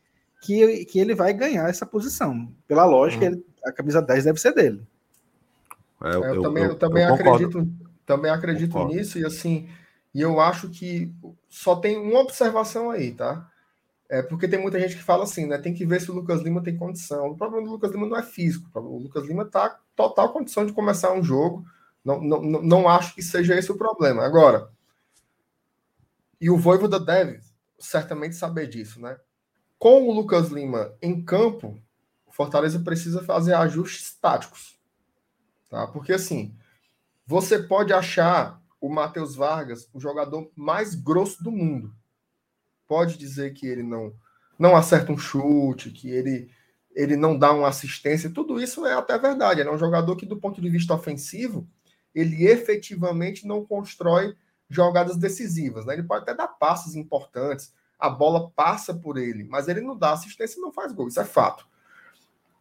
que, 0.43 0.85
que 0.87 0.99
ele 0.99 1.15
vai 1.15 1.33
ganhar 1.33 1.71
essa 1.71 1.87
posição. 1.87 2.53
Pela 2.67 2.85
lógica, 2.85 3.25
uhum. 3.25 3.33
ele, 3.33 3.47
a 3.65 3.73
camisa 3.73 4.03
10 4.03 4.25
deve 4.25 4.41
ser 4.41 4.53
dele. 4.53 4.83
É, 6.03 6.17
eu, 6.17 6.25
eu, 6.25 6.43
também, 6.43 6.65
eu, 6.65 6.75
também 6.75 7.05
acredito, 7.05 7.69
também 8.05 8.31
acredito 8.31 8.85
nisso, 8.87 9.21
e 9.21 9.25
assim, 9.25 9.69
e 10.13 10.21
eu 10.21 10.41
acho 10.41 10.69
que 10.69 11.15
só 11.49 11.77
tem 11.77 11.97
uma 11.97 12.19
observação 12.19 12.91
aí, 12.91 13.13
tá? 13.13 13.49
É 14.09 14.21
porque 14.21 14.49
tem 14.49 14.61
muita 14.61 14.81
gente 14.81 14.97
que 14.97 15.03
fala 15.03 15.23
assim, 15.23 15.47
né? 15.47 15.59
Tem 15.59 15.73
que 15.73 15.87
ver 15.87 16.01
se 16.01 16.11
o 16.11 16.15
Lucas 16.15 16.43
Lima 16.43 16.63
tem 16.63 16.77
condição. 16.77 17.29
O 17.29 17.37
problema 17.37 17.65
do 17.65 17.73
Lucas 17.73 17.93
Lima 17.93 18.07
não 18.07 18.19
é 18.19 18.23
físico. 18.23 18.69
O 18.79 18.99
Lucas 18.99 19.27
Lima 19.27 19.47
tá 19.47 19.79
total 19.97 20.33
condição 20.33 20.67
de 20.67 20.73
começar 20.73 21.13
um 21.15 21.23
jogo. 21.23 21.65
Não, 22.05 22.21
não, 22.21 22.43
não 22.43 22.89
acho 22.89 23.15
que 23.15 23.23
seja 23.23 23.55
esse 23.55 23.73
o 23.73 23.79
problema. 23.79 24.23
Agora, 24.23 24.69
e 26.39 26.51
o 26.51 26.59
Voivoda 26.59 27.01
deve 27.01 27.41
certamente 27.79 28.35
saber 28.35 28.67
disso, 28.67 29.01
né? 29.01 29.17
Com 29.83 30.07
o 30.07 30.13
Lucas 30.13 30.49
Lima 30.51 30.95
em 31.03 31.21
campo, 31.25 31.77
o 32.25 32.31
Fortaleza 32.31 32.79
precisa 32.79 33.21
fazer 33.21 33.53
ajustes 33.55 34.15
táticos. 34.15 34.79
Tá? 35.69 35.89
Porque 35.89 36.13
assim, 36.13 36.55
você 37.27 37.59
pode 37.59 37.93
achar 37.93 38.63
o 38.81 38.89
Matheus 38.89 39.35
Vargas 39.35 39.91
o 39.93 39.99
jogador 39.99 40.49
mais 40.55 40.95
grosso 40.95 41.43
do 41.43 41.51
mundo. 41.51 41.93
Pode 42.87 43.19
dizer 43.19 43.55
que 43.55 43.67
ele 43.67 43.83
não 43.83 44.15
não 44.57 44.77
acerta 44.77 45.11
um 45.11 45.19
chute, 45.19 45.91
que 45.91 46.09
ele 46.09 46.49
ele 46.95 47.17
não 47.17 47.37
dá 47.37 47.53
uma 47.53 47.67
assistência, 47.67 48.31
tudo 48.31 48.61
isso 48.61 48.87
é 48.87 48.93
até 48.93 49.19
verdade. 49.19 49.63
Ele 49.63 49.69
é 49.69 49.73
um 49.73 49.79
jogador 49.79 50.15
que, 50.15 50.25
do 50.25 50.37
ponto 50.37 50.61
de 50.61 50.71
vista 50.71 50.95
ofensivo, 50.95 51.67
ele 52.15 52.47
efetivamente 52.47 53.49
não 53.49 53.67
constrói 53.67 54.37
jogadas 54.71 55.17
decisivas. 55.17 55.85
Né? 55.85 55.95
Ele 55.95 56.05
pode 56.05 56.23
até 56.23 56.37
dar 56.37 56.47
passos 56.47 56.95
importantes, 56.95 57.75
a 58.03 58.11
bola 58.11 58.51
passa 58.51 58.93
por 58.93 59.17
ele, 59.17 59.45
mas 59.45 59.69
ele 59.69 59.81
não 59.81 59.97
dá 59.97 60.13
assistência 60.13 60.59
e 60.59 60.61
não 60.61 60.73
faz 60.73 60.93
gol. 60.93 61.07
Isso 61.07 61.21
é 61.21 61.25
fato. 61.25 61.65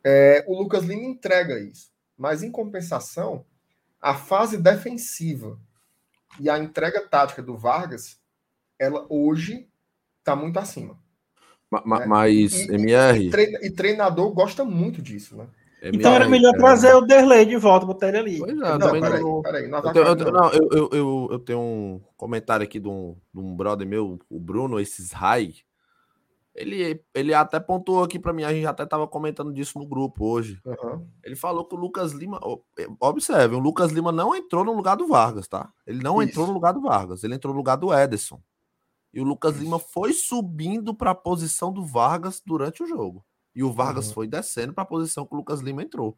É, 0.03 0.45
o 0.47 0.55
Lucas 0.55 0.83
Lima 0.83 1.01
entrega 1.01 1.59
isso. 1.59 1.91
Mas, 2.15 2.43
em 2.43 2.51
compensação, 2.51 3.43
a 3.99 4.13
fase 4.13 4.55
defensiva 4.55 5.59
e 6.39 6.47
a 6.47 6.59
entrega 6.59 7.01
tática 7.07 7.41
do 7.41 7.57
Vargas 7.57 8.21
ela 8.77 9.07
hoje 9.09 9.67
está 10.19 10.35
muito 10.35 10.59
acima. 10.59 10.99
Ma, 11.71 11.99
né? 11.99 12.05
Mas, 12.05 12.53
e, 12.53 12.75
MR. 12.75 13.31
E, 13.63 13.71
treinador 13.71 14.31
gosta 14.33 14.63
muito 14.63 15.01
disso, 15.01 15.35
né? 15.35 15.47
MR, 15.81 15.97
então 15.97 16.13
era 16.13 16.29
melhor 16.29 16.53
é... 16.53 16.57
trazer 16.57 16.93
o 16.93 17.01
Derlei 17.01 17.43
de 17.43 17.57
volta, 17.57 17.87
botar 17.87 18.09
ele 18.09 18.17
ali. 18.17 18.37
Pois 18.37 18.51
é, 18.51 18.55
não, 18.55 18.77
peraí, 18.77 19.21
não... 19.21 19.41
peraí, 19.41 19.67
não, 19.67 19.79
eu, 19.79 19.93
tenho, 19.93 20.05
eu, 20.05 20.31
não 20.31 20.51
eu, 20.51 20.69
eu, 20.71 20.89
eu, 20.91 21.27
eu, 21.31 21.39
tenho 21.39 21.59
um 21.59 22.01
comentário 22.15 22.63
aqui 22.63 22.79
de 22.79 22.87
um, 22.87 23.15
de 23.33 23.39
um 23.39 23.55
brother 23.55 23.87
meu, 23.87 24.19
o 24.29 24.39
Bruno, 24.39 24.79
esses 24.79 25.11
Rai. 25.11 25.55
Ele, 26.53 27.01
ele 27.15 27.33
até 27.33 27.59
pontuou 27.59 28.03
aqui 28.03 28.19
para 28.19 28.33
mim, 28.33 28.43
a 28.43 28.53
gente 28.53 28.67
até 28.67 28.83
estava 28.83 29.07
comentando 29.07 29.51
disso 29.51 29.79
no 29.79 29.87
grupo 29.87 30.25
hoje. 30.25 30.61
Uhum. 30.65 31.07
Ele 31.23 31.35
falou 31.35 31.65
que 31.65 31.73
o 31.73 31.77
Lucas 31.77 32.11
Lima. 32.11 32.39
Observe, 32.99 33.55
o 33.55 33.59
Lucas 33.59 33.91
Lima 33.91 34.11
não 34.11 34.35
entrou 34.35 34.63
no 34.63 34.73
lugar 34.73 34.95
do 34.95 35.07
Vargas, 35.07 35.47
tá? 35.47 35.71
Ele 35.87 36.03
não 36.03 36.21
Isso. 36.21 36.29
entrou 36.29 36.45
no 36.45 36.53
lugar 36.53 36.73
do 36.73 36.81
Vargas, 36.81 37.23
ele 37.23 37.35
entrou 37.35 37.53
no 37.53 37.57
lugar 37.57 37.77
do 37.77 37.91
Ederson. 37.91 38.39
E 39.13 39.19
o 39.19 39.23
Lucas 39.23 39.57
Lima 39.57 39.79
foi 39.79 40.13
subindo 40.13 40.93
para 40.93 41.11
a 41.11 41.15
posição 41.15 41.71
do 41.71 41.83
Vargas 41.83 42.41
durante 42.45 42.83
o 42.83 42.87
jogo. 42.87 43.25
E 43.55 43.63
o 43.63 43.71
Vargas 43.71 44.07
uhum. 44.07 44.13
foi 44.13 44.27
descendo 44.27 44.73
para 44.73 44.83
a 44.83 44.87
posição 44.87 45.25
que 45.25 45.33
o 45.33 45.37
Lucas 45.37 45.59
Lima 45.59 45.83
entrou. 45.83 46.17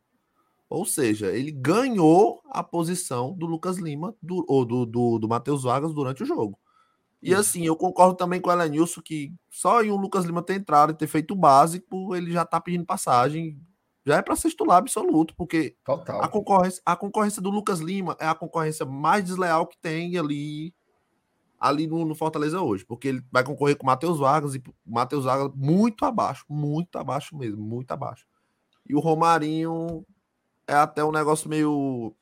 Ou 0.69 0.85
seja, 0.85 1.31
ele 1.31 1.51
ganhou 1.51 2.41
a 2.49 2.63
posição 2.63 3.33
do 3.33 3.45
Lucas 3.45 3.77
Lima 3.77 4.15
do, 4.21 4.43
ou 4.47 4.65
do, 4.65 4.85
do, 4.85 5.19
do 5.19 5.27
Matheus 5.27 5.63
Vargas 5.63 5.93
durante 5.93 6.23
o 6.23 6.25
jogo. 6.25 6.57
E 7.21 7.33
assim, 7.33 7.65
eu 7.65 7.75
concordo 7.75 8.15
também 8.15 8.41
com 8.41 8.49
o 8.49 8.51
Elenilson 8.51 9.01
que 9.01 9.33
só 9.49 9.81
em 9.81 9.91
o 9.91 9.95
Lucas 9.95 10.25
Lima 10.25 10.41
ter 10.41 10.55
entrado 10.55 10.91
e 10.91 10.95
ter 10.95 11.07
feito 11.07 11.31
o 11.31 11.37
básico, 11.37 12.13
ele 12.15 12.31
já 12.31 12.43
tá 12.43 12.59
pedindo 12.59 12.85
passagem. 12.85 13.57
Já 14.05 14.17
é 14.17 14.21
para 14.21 14.35
ser 14.35 14.49
titular 14.49 14.79
absoluto, 14.79 15.33
porque 15.37 15.77
Total. 15.85 16.21
A, 16.21 16.27
concorrência, 16.27 16.81
a 16.85 16.95
concorrência 16.95 17.41
do 17.41 17.49
Lucas 17.49 17.79
Lima 17.79 18.17
é 18.19 18.27
a 18.27 18.35
concorrência 18.35 18.85
mais 18.85 19.23
desleal 19.23 19.65
que 19.65 19.77
tem 19.77 20.17
ali 20.17 20.73
ali 21.63 21.87
no, 21.87 22.03
no, 22.03 22.13
Fortaleza 22.13 22.61
hoje, 22.61 22.85
porque 22.85 23.07
ele 23.07 23.23
vai 23.31 23.41
concorrer 23.41 23.77
com 23.77 23.83
o 23.83 23.85
Matheus 23.85 24.19
Vargas 24.19 24.53
e 24.53 24.57
o 24.85 24.93
Matheus 24.93 25.23
Vargas 25.23 25.49
muito 25.55 26.03
abaixo, 26.03 26.43
muito 26.49 26.97
abaixo 26.97 27.37
mesmo, 27.37 27.63
muito 27.63 27.89
abaixo. 27.91 28.25
E 28.85 28.93
o 28.93 28.99
Romarinho 28.99 30.05
é 30.67 30.73
até 30.73 31.05
um 31.05 31.11
negócio 31.11 31.49
meio 31.49 32.13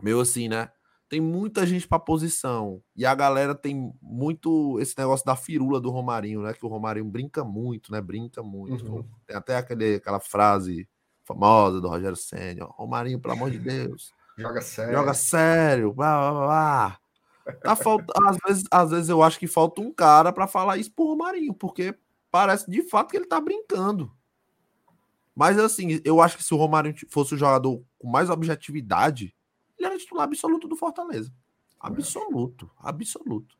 meio 0.00 0.20
assim, 0.20 0.48
né? 0.48 0.70
Tem 1.08 1.20
muita 1.20 1.66
gente 1.66 1.88
para 1.88 1.98
posição 1.98 2.80
e 2.94 3.04
a 3.04 3.12
galera 3.12 3.56
tem 3.56 3.92
muito 4.00 4.78
esse 4.78 4.96
negócio 4.96 5.26
da 5.26 5.34
firula 5.34 5.80
do 5.80 5.90
Romarinho, 5.90 6.42
né? 6.42 6.52
Que 6.52 6.64
o 6.64 6.68
Romarinho 6.68 7.06
brinca 7.06 7.42
muito, 7.42 7.90
né? 7.90 8.00
Brinca 8.00 8.40
muito. 8.40 8.86
Uhum. 8.86 9.04
Tem 9.26 9.36
até 9.36 9.56
aquele, 9.56 9.96
aquela 9.96 10.20
frase 10.20 10.88
famosa 11.24 11.80
do 11.80 11.88
Rogério 11.88 12.16
Senna, 12.16 12.66
Romarinho, 12.66 13.18
pelo 13.18 13.34
amor 13.34 13.50
de 13.50 13.58
Deus. 13.58 14.12
Joga 14.38 14.60
sério. 14.60 14.94
Joga 14.94 15.12
sério. 15.12 15.92
Blá, 15.92 16.30
blá, 16.30 16.46
blá. 16.46 17.00
Tá 17.52 17.76
falta, 17.76 18.12
às, 18.26 18.36
vezes, 18.46 18.64
às 18.70 18.90
vezes 18.90 19.08
eu 19.08 19.22
acho 19.22 19.38
que 19.38 19.46
falta 19.46 19.80
um 19.80 19.92
cara 19.92 20.32
para 20.32 20.46
falar 20.46 20.76
isso 20.76 20.92
pro 20.92 21.06
Romarinho, 21.06 21.54
porque 21.54 21.94
parece 22.30 22.70
de 22.70 22.82
fato 22.82 23.10
que 23.10 23.16
ele 23.16 23.26
tá 23.26 23.40
brincando. 23.40 24.12
Mas 25.34 25.58
assim, 25.58 26.00
eu 26.04 26.20
acho 26.20 26.36
que 26.36 26.44
se 26.44 26.52
o 26.52 26.56
Romarinho 26.56 26.94
fosse 27.08 27.34
o 27.34 27.38
jogador 27.38 27.82
com 27.98 28.08
mais 28.08 28.28
objetividade, 28.28 29.34
ele 29.78 29.86
era 29.86 29.98
titular 29.98 30.24
absoluto 30.24 30.68
do 30.68 30.76
Fortaleza. 30.76 31.32
Absoluto, 31.78 32.70
absoluto. 32.78 33.56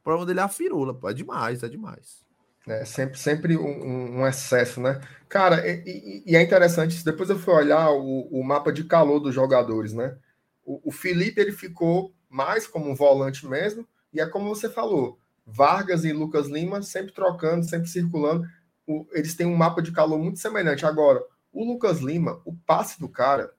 O 0.00 0.04
problema 0.04 0.26
dele 0.26 0.40
é 0.40 0.42
a 0.42 0.48
firula, 0.48 0.92
pô. 0.92 1.08
É 1.08 1.14
demais, 1.14 1.62
é 1.62 1.68
demais. 1.68 2.24
É 2.66 2.84
sempre, 2.84 3.18
sempre 3.18 3.56
um, 3.56 4.20
um 4.20 4.26
excesso, 4.26 4.80
né? 4.80 5.00
Cara, 5.28 5.66
e, 5.66 6.22
e, 6.26 6.36
é 6.36 6.42
interessante, 6.42 7.04
depois 7.04 7.28
eu 7.28 7.38
fui 7.38 7.52
olhar 7.52 7.90
o, 7.90 8.28
o 8.30 8.42
mapa 8.42 8.72
de 8.72 8.84
calor 8.84 9.20
dos 9.20 9.34
jogadores, 9.34 9.92
né? 9.92 10.16
O, 10.64 10.88
o 10.88 10.92
Felipe, 10.92 11.40
ele 11.40 11.52
ficou 11.52 12.14
mais 12.34 12.66
como 12.66 12.90
um 12.90 12.96
volante 12.96 13.46
mesmo, 13.46 13.86
e 14.12 14.20
é 14.20 14.26
como 14.26 14.52
você 14.52 14.68
falou, 14.68 15.20
Vargas 15.46 16.04
e 16.04 16.12
Lucas 16.12 16.48
Lima 16.48 16.82
sempre 16.82 17.12
trocando, 17.12 17.64
sempre 17.64 17.88
circulando, 17.88 18.44
o, 18.84 19.06
eles 19.12 19.36
têm 19.36 19.46
um 19.46 19.54
mapa 19.54 19.80
de 19.80 19.92
calor 19.92 20.18
muito 20.18 20.40
semelhante. 20.40 20.84
Agora, 20.84 21.22
o 21.52 21.64
Lucas 21.64 22.00
Lima, 22.00 22.42
o 22.44 22.52
passe 22.52 22.98
do 22.98 23.08
cara, 23.08 23.54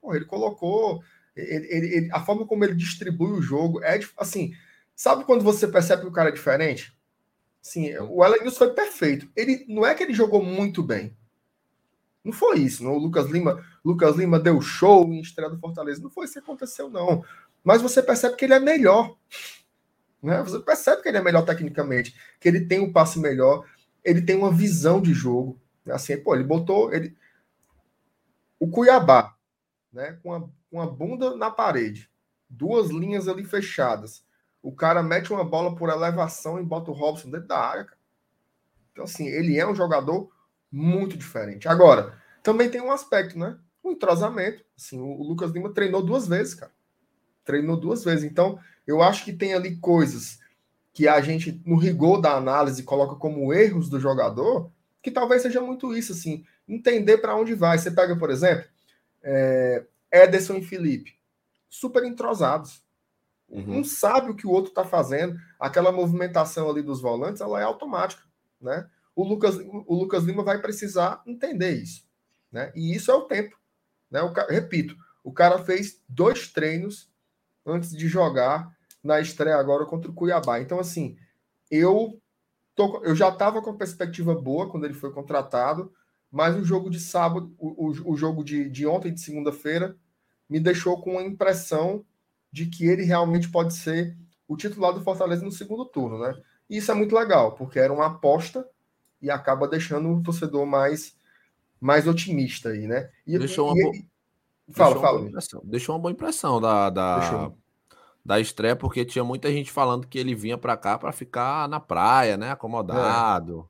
porra, 0.00 0.14
ele 0.14 0.26
colocou, 0.26 1.02
ele, 1.34 1.66
ele, 1.74 1.94
ele, 1.96 2.08
a 2.12 2.20
forma 2.20 2.46
como 2.46 2.64
ele 2.64 2.76
distribui 2.76 3.32
o 3.32 3.42
jogo 3.42 3.82
é 3.82 3.98
assim, 4.16 4.52
sabe 4.94 5.24
quando 5.24 5.42
você 5.42 5.66
percebe 5.66 6.02
que 6.02 6.08
o 6.08 6.12
cara 6.12 6.28
é 6.28 6.32
diferente? 6.32 6.96
Sim, 7.60 7.92
o 7.98 8.24
Elenilson 8.24 8.58
foi 8.58 8.74
perfeito. 8.74 9.28
Ele 9.34 9.66
não 9.68 9.84
é 9.84 9.92
que 9.92 10.04
ele 10.04 10.14
jogou 10.14 10.42
muito 10.42 10.84
bem. 10.84 11.16
Não 12.24 12.32
foi 12.32 12.60
isso. 12.60 12.84
Não. 12.84 12.92
O 12.92 12.98
Lucas 12.98 13.26
Lima, 13.26 13.62
Lucas 13.84 14.16
Lima 14.16 14.38
deu 14.38 14.60
show 14.62 15.04
em 15.12 15.20
estreia 15.20 15.50
do 15.50 15.58
Fortaleza. 15.58 16.00
Não 16.00 16.10
foi 16.10 16.24
isso 16.24 16.34
que 16.34 16.38
aconteceu, 16.38 16.88
não 16.88 17.22
mas 17.62 17.82
você 17.82 18.02
percebe 18.02 18.36
que 18.36 18.44
ele 18.44 18.54
é 18.54 18.60
melhor. 18.60 19.16
Né? 20.22 20.42
Você 20.42 20.58
percebe 20.60 21.02
que 21.02 21.08
ele 21.08 21.18
é 21.18 21.22
melhor 21.22 21.44
tecnicamente, 21.44 22.14
que 22.38 22.48
ele 22.48 22.66
tem 22.66 22.80
um 22.80 22.92
passe 22.92 23.18
melhor, 23.18 23.66
ele 24.04 24.22
tem 24.22 24.36
uma 24.36 24.52
visão 24.52 25.00
de 25.00 25.12
jogo. 25.12 25.60
Assim, 25.88 26.16
pô, 26.16 26.34
ele 26.34 26.44
botou 26.44 26.92
ele 26.92 27.16
o 28.58 28.68
Cuiabá, 28.68 29.34
né, 29.90 30.18
com 30.22 30.34
a, 30.34 30.48
com 30.70 30.80
a 30.80 30.86
bunda 30.86 31.34
na 31.34 31.50
parede, 31.50 32.10
duas 32.48 32.90
linhas 32.90 33.26
ali 33.26 33.42
fechadas. 33.42 34.22
O 34.62 34.70
cara 34.70 35.02
mete 35.02 35.32
uma 35.32 35.42
bola 35.42 35.74
por 35.74 35.88
elevação 35.88 36.60
e 36.60 36.62
bota 36.62 36.90
o 36.90 36.94
Robson 36.94 37.30
dentro 37.30 37.48
da 37.48 37.58
área. 37.58 37.84
Cara. 37.86 37.98
Então, 38.92 39.04
assim, 39.04 39.26
ele 39.26 39.58
é 39.58 39.66
um 39.66 39.74
jogador 39.74 40.30
muito 40.70 41.16
diferente. 41.16 41.66
Agora, 41.66 42.20
também 42.42 42.70
tem 42.70 42.82
um 42.82 42.92
aspecto, 42.92 43.38
né? 43.38 43.58
O 43.82 43.90
entrosamento. 43.90 44.62
Assim, 44.76 45.00
o 45.00 45.22
Lucas 45.22 45.50
Lima 45.52 45.72
treinou 45.72 46.04
duas 46.04 46.28
vezes, 46.28 46.52
cara 46.52 46.70
treinou 47.44 47.76
duas 47.76 48.04
vezes. 48.04 48.24
Então, 48.24 48.58
eu 48.86 49.02
acho 49.02 49.24
que 49.24 49.32
tem 49.32 49.54
ali 49.54 49.76
coisas 49.76 50.38
que 50.92 51.06
a 51.06 51.20
gente, 51.20 51.60
no 51.64 51.76
rigor 51.76 52.20
da 52.20 52.34
análise, 52.34 52.82
coloca 52.82 53.14
como 53.16 53.52
erros 53.54 53.88
do 53.88 54.00
jogador, 54.00 54.70
que 55.02 55.10
talvez 55.10 55.42
seja 55.42 55.60
muito 55.60 55.96
isso, 55.96 56.12
assim, 56.12 56.44
entender 56.68 57.18
para 57.18 57.36
onde 57.36 57.54
vai. 57.54 57.78
Você 57.78 57.90
pega, 57.90 58.16
por 58.16 58.30
exemplo, 58.30 58.64
é, 59.22 59.84
Ederson 60.12 60.56
e 60.56 60.62
Felipe, 60.62 61.14
super 61.68 62.04
entrosados. 62.04 62.82
Uhum. 63.48 63.78
Um 63.78 63.84
sabe 63.84 64.30
o 64.30 64.34
que 64.34 64.46
o 64.46 64.50
outro 64.50 64.70
está 64.70 64.84
fazendo. 64.84 65.38
Aquela 65.58 65.92
movimentação 65.92 66.70
ali 66.70 66.82
dos 66.82 67.00
volantes, 67.00 67.40
ela 67.40 67.60
é 67.60 67.64
automática, 67.64 68.22
né? 68.60 68.88
O 69.14 69.24
Lucas, 69.24 69.56
o 69.58 69.94
Lucas 69.94 70.24
Lima 70.24 70.42
vai 70.42 70.60
precisar 70.60 71.20
entender 71.26 71.72
isso, 71.72 72.04
né? 72.50 72.72
E 72.74 72.94
isso 72.94 73.10
é 73.10 73.14
o 73.14 73.22
tempo, 73.22 73.58
né? 74.10 74.22
O, 74.22 74.32
repito, 74.48 74.96
o 75.22 75.32
cara 75.32 75.58
fez 75.58 76.00
dois 76.08 76.48
treinos 76.48 77.09
antes 77.64 77.90
de 77.90 78.08
jogar 78.08 78.70
na 79.02 79.20
estreia 79.20 79.56
agora 79.56 79.86
contra 79.86 80.10
o 80.10 80.14
Cuiabá. 80.14 80.60
Então, 80.60 80.78
assim, 80.78 81.16
eu, 81.70 82.20
tô, 82.74 83.02
eu 83.04 83.14
já 83.14 83.28
estava 83.28 83.62
com 83.62 83.76
perspectiva 83.76 84.34
boa 84.34 84.68
quando 84.68 84.84
ele 84.84 84.94
foi 84.94 85.12
contratado, 85.12 85.92
mas 86.30 86.56
o 86.56 86.64
jogo 86.64 86.90
de 86.90 87.00
sábado, 87.00 87.54
o, 87.58 87.88
o, 87.88 88.12
o 88.12 88.16
jogo 88.16 88.44
de, 88.44 88.68
de 88.68 88.86
ontem, 88.86 89.12
de 89.12 89.20
segunda-feira, 89.20 89.96
me 90.48 90.60
deixou 90.60 91.00
com 91.00 91.18
a 91.18 91.22
impressão 91.22 92.04
de 92.52 92.66
que 92.66 92.86
ele 92.86 93.04
realmente 93.04 93.48
pode 93.48 93.74
ser 93.74 94.16
o 94.48 94.56
titular 94.56 94.92
do 94.92 95.02
Fortaleza 95.02 95.44
no 95.44 95.52
segundo 95.52 95.84
turno, 95.84 96.18
né? 96.18 96.34
E 96.68 96.78
isso 96.78 96.90
é 96.90 96.94
muito 96.94 97.14
legal, 97.14 97.52
porque 97.54 97.78
era 97.78 97.92
uma 97.92 98.06
aposta 98.06 98.66
e 99.22 99.30
acaba 99.30 99.68
deixando 99.68 100.08
o 100.08 100.22
torcedor 100.22 100.66
mais, 100.66 101.16
mais 101.80 102.06
otimista 102.06 102.70
aí, 102.70 102.86
né? 102.86 103.10
E, 103.26 103.38
Deixou 103.38 103.72
uma, 103.72 103.96
e, 103.96 104.04
Fala, 104.72 104.94
deixou 104.94 105.00
fala. 105.00 105.20
Uma 105.20 105.70
deixou 105.70 105.94
uma 105.94 106.00
boa 106.00 106.12
impressão 106.12 106.60
da, 106.60 106.90
da, 106.90 107.52
da 108.24 108.40
estreia, 108.40 108.76
porque 108.76 109.04
tinha 109.04 109.24
muita 109.24 109.50
gente 109.50 109.70
falando 109.70 110.06
que 110.06 110.18
ele 110.18 110.34
vinha 110.34 110.58
para 110.58 110.76
cá 110.76 110.98
para 110.98 111.12
ficar 111.12 111.68
na 111.68 111.80
praia, 111.80 112.36
né? 112.36 112.50
Acomodado. 112.50 113.68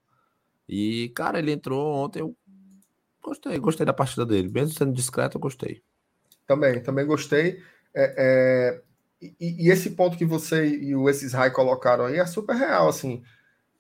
É. 0.68 0.72
E, 0.72 1.08
cara, 1.10 1.38
ele 1.38 1.52
entrou 1.52 1.94
ontem. 1.94 2.20
Eu 2.20 2.36
gostei, 3.22 3.58
gostei 3.58 3.86
da 3.86 3.92
partida 3.92 4.24
dele. 4.24 4.48
Mesmo 4.48 4.72
sendo 4.76 4.92
discreto, 4.92 5.36
eu 5.36 5.40
gostei. 5.40 5.82
Também, 6.46 6.80
também 6.82 7.06
gostei. 7.06 7.60
É, 7.94 8.14
é... 8.16 8.82
E, 9.20 9.66
e, 9.66 9.70
esse 9.70 9.90
ponto 9.90 10.16
que 10.16 10.24
você 10.24 10.66
e 10.66 10.96
o 10.96 11.08
esses 11.08 11.32
Rai 11.32 11.50
colocaram 11.50 12.06
aí 12.06 12.18
é 12.18 12.26
super 12.26 12.56
real, 12.56 12.88
assim. 12.88 13.22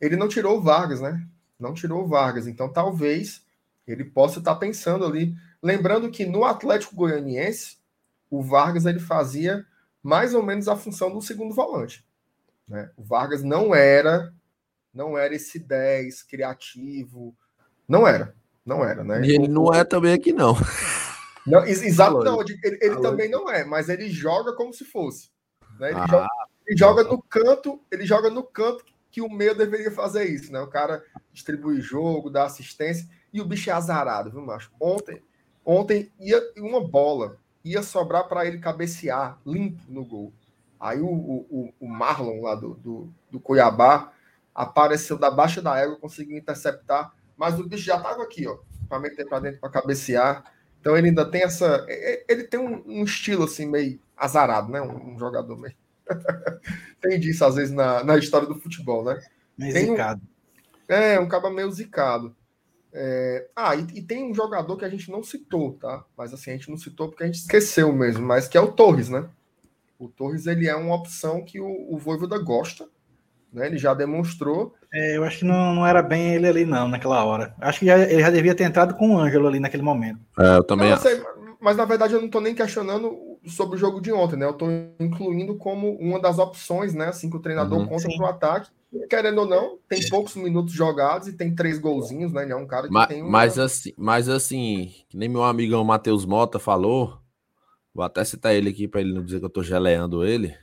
Ele 0.00 0.16
não 0.16 0.28
tirou 0.28 0.58
o 0.58 0.62
Vargas, 0.62 1.00
né? 1.00 1.26
Não 1.58 1.72
tirou 1.72 2.02
o 2.02 2.08
Vargas. 2.08 2.46
Então, 2.46 2.70
talvez 2.70 3.42
ele 3.86 4.04
possa 4.04 4.38
estar 4.38 4.56
pensando 4.56 5.04
ali 5.04 5.34
Lembrando 5.62 6.10
que 6.10 6.24
no 6.24 6.44
Atlético 6.44 6.96
Goianiense, 6.96 7.78
o 8.30 8.42
Vargas 8.42 8.86
ele 8.86 9.00
fazia 9.00 9.66
mais 10.02 10.34
ou 10.34 10.42
menos 10.42 10.68
a 10.68 10.76
função 10.76 11.12
do 11.12 11.20
segundo 11.20 11.54
volante. 11.54 12.04
Né? 12.66 12.90
O 12.96 13.02
Vargas 13.02 13.42
não 13.42 13.74
era 13.74 14.32
não 14.92 15.16
era 15.16 15.34
esse 15.34 15.58
10 15.58 16.24
criativo, 16.24 17.34
não 17.88 18.06
era, 18.06 18.34
não 18.64 18.84
era, 18.84 19.04
né? 19.04 19.22
E 19.24 19.34
ele 19.34 19.48
não 19.48 19.72
é 19.72 19.84
também 19.84 20.12
aqui 20.12 20.32
não. 20.32 20.54
não 21.46 21.64
exato, 21.64 22.18
não, 22.24 22.40
ele, 22.40 22.78
ele 22.80 23.00
também 23.00 23.30
não 23.30 23.48
é, 23.48 23.64
mas 23.64 23.88
ele 23.88 24.08
joga 24.10 24.54
como 24.54 24.72
se 24.72 24.84
fosse. 24.84 25.30
Né? 25.78 25.90
Ele, 25.90 26.00
ah, 26.00 26.06
joga, 26.08 26.28
ele 26.66 26.76
joga 26.76 27.04
no 27.04 27.22
canto, 27.22 27.80
ele 27.90 28.04
joga 28.04 28.30
no 28.30 28.42
canto 28.42 28.84
que 29.10 29.20
o 29.20 29.28
meio 29.28 29.56
deveria 29.56 29.90
fazer 29.90 30.24
isso, 30.24 30.52
né? 30.52 30.60
O 30.60 30.68
cara 30.68 31.02
distribui 31.32 31.80
jogo, 31.80 32.30
dá 32.30 32.44
assistência, 32.44 33.08
e 33.32 33.40
o 33.40 33.44
bicho 33.44 33.70
é 33.70 33.72
azarado, 33.72 34.30
viu, 34.30 34.40
macho? 34.40 34.70
Ontem, 34.80 35.22
Ontem 35.72 36.10
ia 36.18 36.42
uma 36.56 36.84
bola, 36.84 37.36
ia 37.64 37.80
sobrar 37.80 38.26
para 38.26 38.44
ele 38.44 38.58
cabecear 38.58 39.38
limpo 39.46 39.80
no 39.88 40.04
gol. 40.04 40.32
Aí 40.80 41.00
o, 41.00 41.06
o, 41.06 41.72
o 41.78 41.86
Marlon 41.88 42.42
lá 42.42 42.56
do, 42.56 42.74
do, 42.74 43.08
do 43.30 43.38
Cuiabá 43.38 44.12
apareceu 44.52 45.16
da 45.16 45.30
baixa 45.30 45.62
da 45.62 45.78
égua, 45.78 45.94
conseguiu 45.94 46.36
interceptar, 46.36 47.12
mas 47.36 47.56
o 47.60 47.68
bicho 47.68 47.84
já 47.84 47.98
estava 47.98 48.20
aqui, 48.20 48.48
ó, 48.48 48.58
para 48.88 48.98
meter 48.98 49.28
para 49.28 49.38
dentro, 49.38 49.60
para 49.60 49.70
cabecear. 49.70 50.42
Então 50.80 50.96
ele 50.96 51.10
ainda 51.10 51.24
tem 51.24 51.44
essa. 51.44 51.86
Ele 52.28 52.42
tem 52.42 52.58
um, 52.58 52.82
um 52.84 53.04
estilo 53.04 53.44
assim, 53.44 53.66
meio 53.70 54.00
azarado, 54.16 54.72
né? 54.72 54.82
Um, 54.82 55.14
um 55.14 55.18
jogador 55.20 55.56
meio. 55.56 55.76
tem 57.00 57.20
disso, 57.20 57.44
às 57.44 57.54
vezes, 57.54 57.72
na, 57.72 58.02
na 58.02 58.18
história 58.18 58.48
do 58.48 58.58
futebol, 58.58 59.04
né? 59.04 59.22
Meio. 59.56 59.94
Um, 59.94 60.20
é, 60.88 61.20
um 61.20 61.28
cabo 61.28 61.48
meio 61.48 61.70
zicado. 61.70 62.34
É, 62.92 63.48
ah, 63.54 63.76
e, 63.76 63.86
e, 63.98 64.02
tem 64.02 64.30
um 64.30 64.34
jogador 64.34 64.76
que 64.76 64.84
a 64.84 64.88
gente 64.88 65.10
não 65.10 65.22
citou, 65.22 65.74
tá? 65.74 66.04
Mas 66.16 66.32
assim, 66.34 66.50
a 66.50 66.54
gente 66.54 66.68
não 66.68 66.76
citou 66.76 67.08
porque 67.08 67.22
a 67.22 67.26
gente 67.26 67.38
esqueceu 67.38 67.92
mesmo, 67.92 68.26
mas 68.26 68.48
que 68.48 68.58
é 68.58 68.60
o 68.60 68.72
Torres, 68.72 69.08
né? 69.08 69.28
O 69.98 70.08
Torres 70.08 70.46
ele 70.46 70.66
é 70.66 70.74
uma 70.74 70.94
opção 70.94 71.44
que 71.44 71.60
o, 71.60 71.94
o 71.94 71.98
Voivoda 71.98 72.38
gosta, 72.38 72.88
né? 73.52 73.66
Ele 73.66 73.78
já 73.78 73.94
demonstrou. 73.94 74.74
É, 74.92 75.16
eu 75.16 75.24
acho 75.24 75.40
que 75.40 75.44
não, 75.44 75.74
não 75.74 75.86
era 75.86 76.02
bem 76.02 76.34
ele 76.34 76.48
ali, 76.48 76.64
não, 76.64 76.88
naquela 76.88 77.24
hora. 77.24 77.54
Acho 77.60 77.80
que 77.80 77.86
já, 77.86 77.98
ele 77.98 78.20
já 78.20 78.30
devia 78.30 78.54
ter 78.54 78.64
entrado 78.64 78.94
com 78.94 79.14
o 79.14 79.18
Ângelo 79.18 79.46
ali 79.46 79.60
naquele 79.60 79.82
momento. 79.82 80.18
É, 80.38 80.56
eu 80.56 80.64
também. 80.64 80.88
Não, 80.88 80.96
eu 80.96 81.00
sei, 81.00 81.22
mas 81.60 81.76
na 81.76 81.84
verdade 81.84 82.14
eu 82.14 82.18
não 82.18 82.26
estou 82.26 82.40
nem 82.40 82.54
questionando 82.54 83.38
sobre 83.46 83.76
o 83.76 83.78
jogo 83.78 84.00
de 84.00 84.12
ontem, 84.12 84.36
né? 84.36 84.46
Eu 84.46 84.50
estou 84.50 84.68
incluindo 84.98 85.54
como 85.56 85.96
uma 85.96 86.20
das 86.20 86.38
opções, 86.38 86.94
né? 86.94 87.06
Assim 87.06 87.30
que 87.30 87.36
o 87.36 87.40
treinador 87.40 87.78
uhum, 87.78 87.86
conta 87.86 88.08
para 88.08 88.26
o 88.26 88.28
ataque. 88.28 88.70
Querendo 89.08 89.42
ou 89.42 89.46
não, 89.46 89.78
tem 89.88 90.08
poucos 90.08 90.34
minutos 90.34 90.72
jogados 90.72 91.28
e 91.28 91.32
tem 91.32 91.54
três 91.54 91.78
golzinhos, 91.78 92.32
né? 92.32 92.42
Ele 92.42 92.52
é 92.52 92.56
um 92.56 92.66
cara 92.66 92.88
que 92.88 92.92
mas, 92.92 93.06
tem. 93.06 93.22
Uma... 93.22 93.30
Mas 93.30 93.58
assim, 93.58 93.92
mas 93.96 94.28
assim, 94.28 94.92
que 95.08 95.16
nem 95.16 95.28
meu 95.28 95.44
amigão 95.44 95.84
Matheus 95.84 96.24
Mota 96.26 96.58
falou, 96.58 97.20
vou 97.94 98.04
até 98.04 98.24
citar 98.24 98.52
ele 98.52 98.70
aqui 98.70 98.88
para 98.88 99.00
ele 99.00 99.12
não 99.12 99.24
dizer 99.24 99.38
que 99.38 99.44
eu 99.44 99.48
estou 99.48 99.62
geleando 99.62 100.24
ele. 100.24 100.56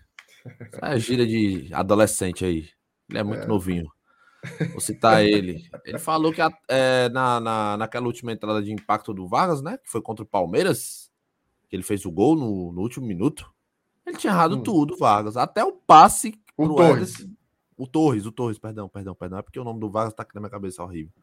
Essa 0.74 0.86
é 0.86 0.94
a 0.94 0.98
gíria 0.98 1.26
de 1.26 1.74
adolescente 1.74 2.44
aí. 2.44 2.70
Ele 3.10 3.20
é 3.20 3.24
muito 3.24 3.44
é. 3.44 3.48
novinho. 3.48 3.90
Vou 4.72 4.82
citar 4.82 5.26
ele. 5.26 5.64
Ele 5.86 6.00
falou 6.00 6.34
que 6.34 6.42
é, 6.68 7.10
na, 7.10 7.40
na, 7.40 7.78
naquela 7.78 8.06
última 8.06 8.32
entrada 8.34 8.62
de 8.62 8.72
impacto 8.72 9.14
do 9.14 9.28
Vargas, 9.28 9.62
né? 9.62 9.78
Que 9.78 9.90
foi 9.90 10.02
contra 10.02 10.24
o 10.24 10.28
Palmeiras, 10.28 11.10
que 11.70 11.76
ele 11.76 11.84
fez 11.84 12.06
o 12.06 12.12
gol 12.12 12.36
no, 12.36 12.74
no 12.74 12.82
último 12.82 13.06
minuto. 13.06 13.50
Ele 14.06 14.18
tinha 14.18 14.32
errado 14.32 14.58
hum. 14.58 14.64
tudo, 14.64 14.98
Vargas. 14.98 15.38
Até 15.38 15.64
o 15.64 15.72
passe 15.72 16.34
o 16.58 16.76
Torres. 16.76 17.20
Ederson, 17.20 17.37
o 17.78 17.86
Torres, 17.86 18.26
o 18.26 18.32
Torres, 18.32 18.58
perdão, 18.58 18.90
perdão, 18.90 19.14
perdão. 19.14 19.40
É 19.40 19.42
porque 19.42 19.60
o 19.60 19.64
nome 19.64 19.80
do 19.80 19.90
Vargas 19.90 20.14
tá 20.14 20.24
aqui 20.24 20.34
na 20.34 20.42
minha 20.42 20.50
cabeça, 20.50 20.84
horrível. 20.84 21.14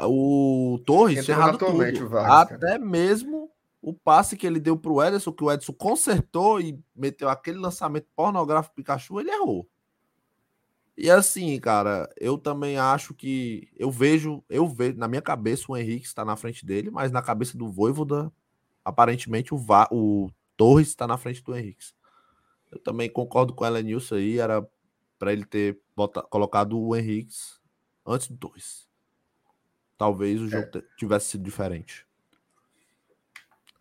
O 0.00 0.80
Torres 0.84 1.24
tinha 1.24 1.36
errado 1.36 1.56
tudo. 1.56 2.08
Vargas, 2.08 2.52
Até 2.52 2.78
mesmo 2.78 3.50
o 3.80 3.92
passe 3.92 4.36
que 4.36 4.46
ele 4.46 4.60
deu 4.60 4.76
pro 4.76 5.02
Ederson, 5.02 5.32
que 5.32 5.44
o 5.44 5.50
Ederson 5.50 5.72
consertou 5.72 6.60
e 6.60 6.78
meteu 6.94 7.28
aquele 7.28 7.58
lançamento 7.58 8.06
pornográfico 8.14 8.74
Pikachu, 8.74 9.20
ele 9.20 9.30
errou. 9.30 9.68
E 10.96 11.10
assim, 11.10 11.58
cara, 11.58 12.08
eu 12.20 12.36
também 12.36 12.76
acho 12.76 13.14
que 13.14 13.68
eu 13.76 13.90
vejo, 13.90 14.44
eu 14.48 14.68
vejo 14.68 14.98
na 14.98 15.08
minha 15.08 15.22
cabeça 15.22 15.64
o 15.68 15.76
Henrique 15.76 16.06
está 16.06 16.24
na 16.24 16.36
frente 16.36 16.66
dele, 16.66 16.90
mas 16.90 17.10
na 17.10 17.22
cabeça 17.22 17.56
do 17.56 17.70
Voivoda, 17.70 18.30
aparentemente 18.84 19.54
o, 19.54 19.58
Va, 19.58 19.88
o 19.90 20.30
Torres 20.56 20.88
está 20.88 21.06
na 21.06 21.16
frente 21.16 21.42
do 21.42 21.56
Henrique. 21.56 21.86
Eu 22.70 22.78
também 22.78 23.10
concordo 23.10 23.54
com 23.54 23.64
ela 23.64 23.82
nisso 23.82 24.14
aí, 24.14 24.38
era 24.38 24.66
para 25.22 25.32
ele 25.32 25.44
ter 25.44 25.78
bota, 25.94 26.20
colocado 26.20 26.76
o 26.76 26.96
Henrique 26.96 27.36
antes 28.04 28.26
do 28.26 28.36
Torres. 28.36 28.88
Talvez 29.96 30.40
o 30.40 30.48
jogo 30.48 30.66
é. 30.74 30.82
tivesse 30.96 31.26
sido 31.26 31.44
diferente. 31.44 32.04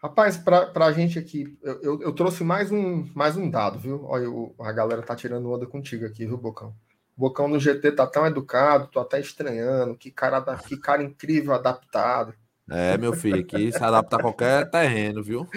Rapaz, 0.03 0.37
para 0.37 0.71
a 0.75 0.91
gente 0.91 1.17
aqui, 1.17 1.57
eu, 1.63 1.81
eu, 1.81 2.01
eu, 2.03 2.13
trouxe 2.13 2.43
mais 2.43 2.71
um, 2.71 3.09
mais 3.15 3.37
um 3.37 3.49
dado, 3.49 3.79
viu? 3.79 4.05
Olha, 4.05 4.29
o, 4.29 4.53
a 4.59 4.71
galera 4.71 5.01
tá 5.01 5.15
tirando 5.15 5.51
onda 5.51 5.65
contigo 5.65 6.05
aqui, 6.05 6.27
viu, 6.27 6.37
Bocão? 6.37 6.75
Bocão 7.17 7.47
no 7.47 7.59
GT 7.59 7.93
tá 7.93 8.05
tão 8.05 8.27
educado, 8.27 8.91
tô 8.91 8.99
até 8.99 9.19
estranhando. 9.19 9.97
Que 9.97 10.11
cara, 10.11 10.43
que 10.57 10.77
cara 10.77 11.01
incrível, 11.01 11.55
adaptado. 11.55 12.35
É, 12.69 12.99
meu 12.99 13.13
filho, 13.13 13.39
aqui 13.41 13.71
se 13.71 13.83
adapta 13.83 14.17
a 14.17 14.21
qualquer 14.21 14.69
terreno, 14.69 15.23
viu? 15.23 15.47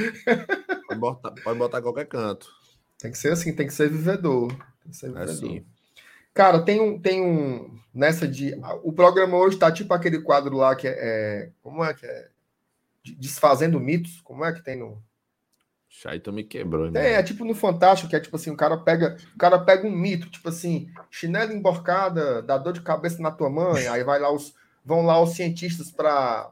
Pode 0.89 0.99
botar, 0.99 1.31
pode 1.43 1.59
botar 1.59 1.83
qualquer 1.83 2.07
canto. 2.07 2.49
Tem 2.99 3.11
que 3.11 3.19
ser 3.19 3.33
assim, 3.33 3.55
tem 3.55 3.67
que 3.67 3.75
ser 3.75 3.91
vivedor. 3.91 4.49
Tem 4.83 4.91
que 4.91 4.97
ser 4.97 5.07
é 5.07 5.09
vivedor. 5.11 5.29
É 5.29 5.33
assim. 5.35 5.74
Cara, 6.35 6.61
tem 6.61 6.81
um, 6.81 7.01
tem 7.01 7.23
um. 7.23 7.79
Nessa 7.95 8.27
de. 8.27 8.61
O 8.83 8.93
programa 8.93 9.37
hoje 9.39 9.57
tá 9.57 9.71
tipo 9.71 9.95
aquele 9.95 10.21
quadro 10.21 10.57
lá 10.57 10.75
que 10.75 10.89
é. 10.89 10.97
é 10.99 11.51
como 11.63 11.85
é 11.85 11.95
que 11.95 12.05
é? 12.05 12.29
Desfazendo 13.17 13.79
mitos. 13.79 14.21
Como 14.21 14.45
é 14.45 14.53
que 14.53 14.63
tem 14.63 14.77
no. 14.77 15.01
Chaito 15.89 16.33
me 16.33 16.43
quebrou, 16.43 16.91
né? 16.91 17.13
É, 17.13 17.13
é 17.13 17.23
tipo 17.23 17.45
no 17.45 17.55
Fantástico, 17.55 18.11
que 18.11 18.17
é 18.17 18.21
tipo 18.21 18.35
assim, 18.35 18.51
o 18.51 18.57
cara 18.57 18.77
pega, 18.77 19.17
o 19.33 19.39
cara 19.39 19.61
pega 19.61 19.87
um 19.87 19.93
mito, 19.93 20.29
tipo 20.29 20.49
assim, 20.49 20.91
chinelo 21.09 21.53
emborcada, 21.53 22.43
dá 22.43 22.59
dor 22.59 22.73
de 22.73 22.81
cabeça 22.81 23.23
na 23.23 23.31
tua 23.31 23.49
mãe, 23.49 23.87
aí 23.87 24.03
vai 24.03 24.19
lá 24.19 24.29
os 24.29 24.53
vão 24.85 25.07
lá 25.07 25.23
os 25.23 25.37
cientistas 25.37 25.93
para 25.93 26.51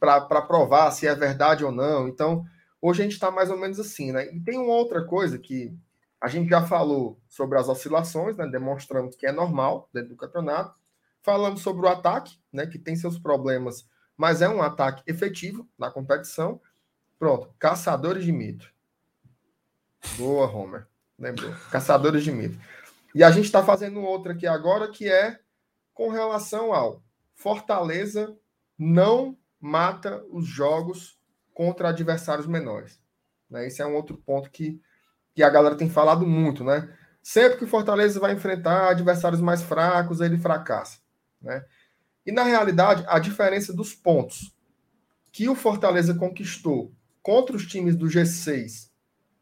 para 0.00 0.40
provar 0.48 0.90
se 0.92 1.06
é 1.06 1.14
verdade 1.14 1.62
ou 1.62 1.70
não. 1.70 2.08
Então, 2.08 2.46
hoje 2.80 3.02
a 3.02 3.04
gente 3.04 3.12
está 3.12 3.30
mais 3.30 3.50
ou 3.50 3.58
menos 3.58 3.78
assim, 3.78 4.12
né? 4.12 4.34
E 4.34 4.40
tem 4.40 4.58
uma 4.58 4.72
outra 4.72 5.04
coisa 5.04 5.38
que 5.38 5.70
a 6.24 6.28
gente 6.28 6.48
já 6.48 6.66
falou 6.66 7.20
sobre 7.28 7.58
as 7.58 7.68
oscilações, 7.68 8.34
né? 8.38 8.46
Demonstramos 8.46 9.14
que 9.14 9.26
é 9.26 9.30
normal 9.30 9.90
dentro 9.92 10.08
do 10.08 10.16
campeonato. 10.16 10.74
Falamos 11.20 11.60
sobre 11.60 11.84
o 11.84 11.88
ataque, 11.88 12.40
né? 12.50 12.66
Que 12.66 12.78
tem 12.78 12.96
seus 12.96 13.18
problemas, 13.18 13.86
mas 14.16 14.40
é 14.40 14.48
um 14.48 14.62
ataque 14.62 15.02
efetivo 15.06 15.68
na 15.78 15.90
competição. 15.90 16.58
Pronto, 17.18 17.54
caçadores 17.58 18.24
de 18.24 18.32
mito. 18.32 18.72
Boa, 20.16 20.50
Homer. 20.50 20.86
Lembrou? 21.18 21.52
Caçadores 21.70 22.24
de 22.24 22.32
mito. 22.32 22.58
E 23.14 23.22
a 23.22 23.30
gente 23.30 23.44
está 23.44 23.62
fazendo 23.62 24.00
outra 24.00 24.32
aqui 24.32 24.46
agora 24.46 24.90
que 24.90 25.06
é 25.06 25.38
com 25.92 26.08
relação 26.08 26.72
ao 26.72 27.02
Fortaleza 27.34 28.34
não 28.78 29.36
mata 29.60 30.24
os 30.30 30.46
jogos 30.46 31.18
contra 31.52 31.90
adversários 31.90 32.46
menores. 32.46 32.98
Né? 33.50 33.66
Esse 33.66 33.82
é 33.82 33.86
um 33.86 33.94
outro 33.94 34.16
ponto 34.16 34.50
que, 34.50 34.80
que 35.34 35.42
a 35.42 35.50
galera 35.50 35.74
tem 35.74 35.90
falado 35.90 36.26
muito, 36.26 36.62
né? 36.64 36.88
Sempre 37.22 37.58
que 37.58 37.64
o 37.64 37.68
Fortaleza 37.68 38.20
vai 38.20 38.32
enfrentar 38.32 38.90
adversários 38.90 39.40
mais 39.40 39.62
fracos, 39.62 40.20
ele 40.20 40.38
fracassa. 40.38 40.98
Né? 41.40 41.64
E 42.26 42.30
na 42.30 42.42
realidade, 42.42 43.04
a 43.08 43.18
diferença 43.18 43.72
dos 43.72 43.94
pontos 43.94 44.54
que 45.32 45.48
o 45.48 45.54
Fortaleza 45.54 46.14
conquistou 46.14 46.92
contra 47.22 47.56
os 47.56 47.66
times 47.66 47.96
do 47.96 48.06
G6, 48.06 48.90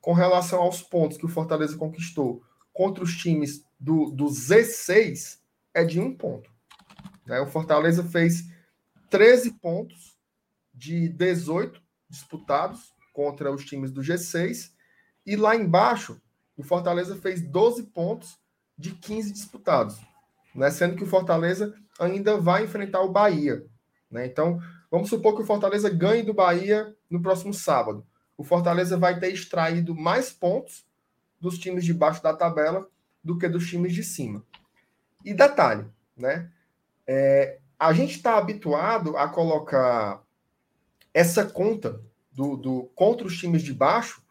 com 0.01 0.12
relação 0.12 0.62
aos 0.62 0.80
pontos 0.80 1.18
que 1.18 1.26
o 1.26 1.28
Fortaleza 1.28 1.76
conquistou 1.76 2.43
contra 2.72 3.05
os 3.05 3.16
times 3.16 3.64
do, 3.78 4.11
do 4.11 4.26
Z6, 4.26 5.38
é 5.74 5.84
de 5.84 6.01
um 6.01 6.14
ponto. 6.14 6.51
Né? 7.26 7.40
O 7.40 7.47
Fortaleza 7.47 8.05
fez 8.05 8.45
13 9.11 9.53
pontos 9.55 10.16
de 10.72 11.09
18 11.09 11.82
disputados 12.09 12.95
contra 13.12 13.53
os 13.53 13.64
times 13.64 13.90
do 13.90 14.01
G6, 14.01 14.70
e 15.24 15.36
lá 15.36 15.54
embaixo, 15.56 16.20
o 16.56 16.62
Fortaleza 16.62 17.16
fez 17.16 17.40
12 17.40 17.84
pontos 17.84 18.38
de 18.76 18.92
15 18.92 19.32
disputados, 19.32 20.00
né? 20.54 20.70
sendo 20.70 20.96
que 20.96 21.04
o 21.04 21.08
Fortaleza 21.08 21.74
ainda 21.98 22.36
vai 22.36 22.64
enfrentar 22.64 23.00
o 23.00 23.12
Bahia. 23.12 23.64
Né? 24.10 24.26
Então, 24.26 24.60
Vamos 24.92 25.08
supor 25.08 25.34
que 25.34 25.40
o 25.40 25.46
Fortaleza 25.46 25.88
ganhe 25.88 26.22
do 26.22 26.34
Bahia 26.34 26.94
no 27.08 27.22
próximo 27.22 27.54
sábado. 27.54 28.06
O 28.36 28.44
Fortaleza 28.44 28.94
vai 28.98 29.18
ter 29.18 29.32
extraído 29.32 29.94
mais 29.94 30.30
pontos 30.30 30.84
dos 31.40 31.58
times 31.58 31.82
de 31.82 31.94
baixo 31.94 32.22
da 32.22 32.34
tabela 32.34 32.86
do 33.24 33.38
que 33.38 33.48
dos 33.48 33.66
times 33.66 33.94
de 33.94 34.04
cima. 34.04 34.44
E 35.24 35.32
detalhe, 35.32 35.86
né? 36.14 36.50
É, 37.06 37.58
a 37.78 37.94
gente 37.94 38.16
está 38.16 38.36
habituado 38.36 39.16
a 39.16 39.26
colocar 39.26 40.22
essa 41.14 41.46
conta 41.46 41.98
do, 42.30 42.54
do 42.54 42.82
contra 42.94 43.26
os 43.26 43.38
times 43.38 43.62
de 43.62 43.72
baixo, 43.72 44.21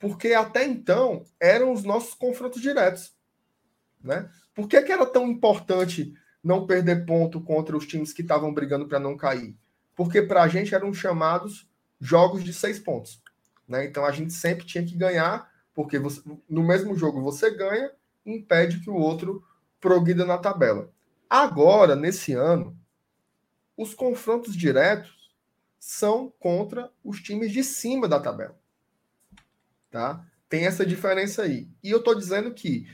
porque 0.00 0.34
até 0.34 0.64
então 0.64 1.24
eram 1.38 1.72
os 1.72 1.84
nossos 1.84 2.14
confrontos 2.14 2.60
diretos, 2.60 3.14
né? 4.02 4.28
Por 4.52 4.66
que, 4.66 4.82
que 4.82 4.90
era 4.90 5.06
tão 5.06 5.28
importante 5.28 6.12
não 6.42 6.66
perder 6.66 7.06
ponto 7.06 7.40
contra 7.40 7.76
os 7.76 7.86
times 7.86 8.12
que 8.12 8.22
estavam 8.22 8.52
brigando 8.52 8.88
para 8.88 8.98
não 8.98 9.16
cair? 9.16 9.56
porque 10.00 10.22
para 10.22 10.42
a 10.42 10.48
gente 10.48 10.74
eram 10.74 10.94
chamados 10.94 11.68
jogos 12.00 12.42
de 12.42 12.54
seis 12.54 12.78
pontos. 12.78 13.22
Né? 13.68 13.84
Então 13.84 14.04
a 14.04 14.10
gente 14.10 14.32
sempre 14.32 14.64
tinha 14.64 14.82
que 14.82 14.96
ganhar, 14.96 15.50
porque 15.74 15.98
você, 15.98 16.22
no 16.48 16.62
mesmo 16.62 16.96
jogo 16.96 17.20
você 17.20 17.50
ganha 17.50 17.92
impede 18.24 18.80
que 18.80 18.90
o 18.90 18.94
outro 18.94 19.44
progrida 19.80 20.24
na 20.24 20.38
tabela. 20.38 20.90
Agora, 21.28 21.94
nesse 21.96 22.32
ano, 22.32 22.76
os 23.76 23.94
confrontos 23.94 24.56
diretos 24.56 25.30
são 25.78 26.32
contra 26.38 26.90
os 27.02 27.20
times 27.20 27.50
de 27.52 27.64
cima 27.64 28.08
da 28.08 28.20
tabela. 28.20 28.58
Tá? 29.90 30.24
Tem 30.48 30.66
essa 30.66 30.84
diferença 30.84 31.42
aí. 31.42 31.68
E 31.82 31.90
eu 31.90 31.98
estou 31.98 32.14
dizendo 32.14 32.52
que 32.52 32.86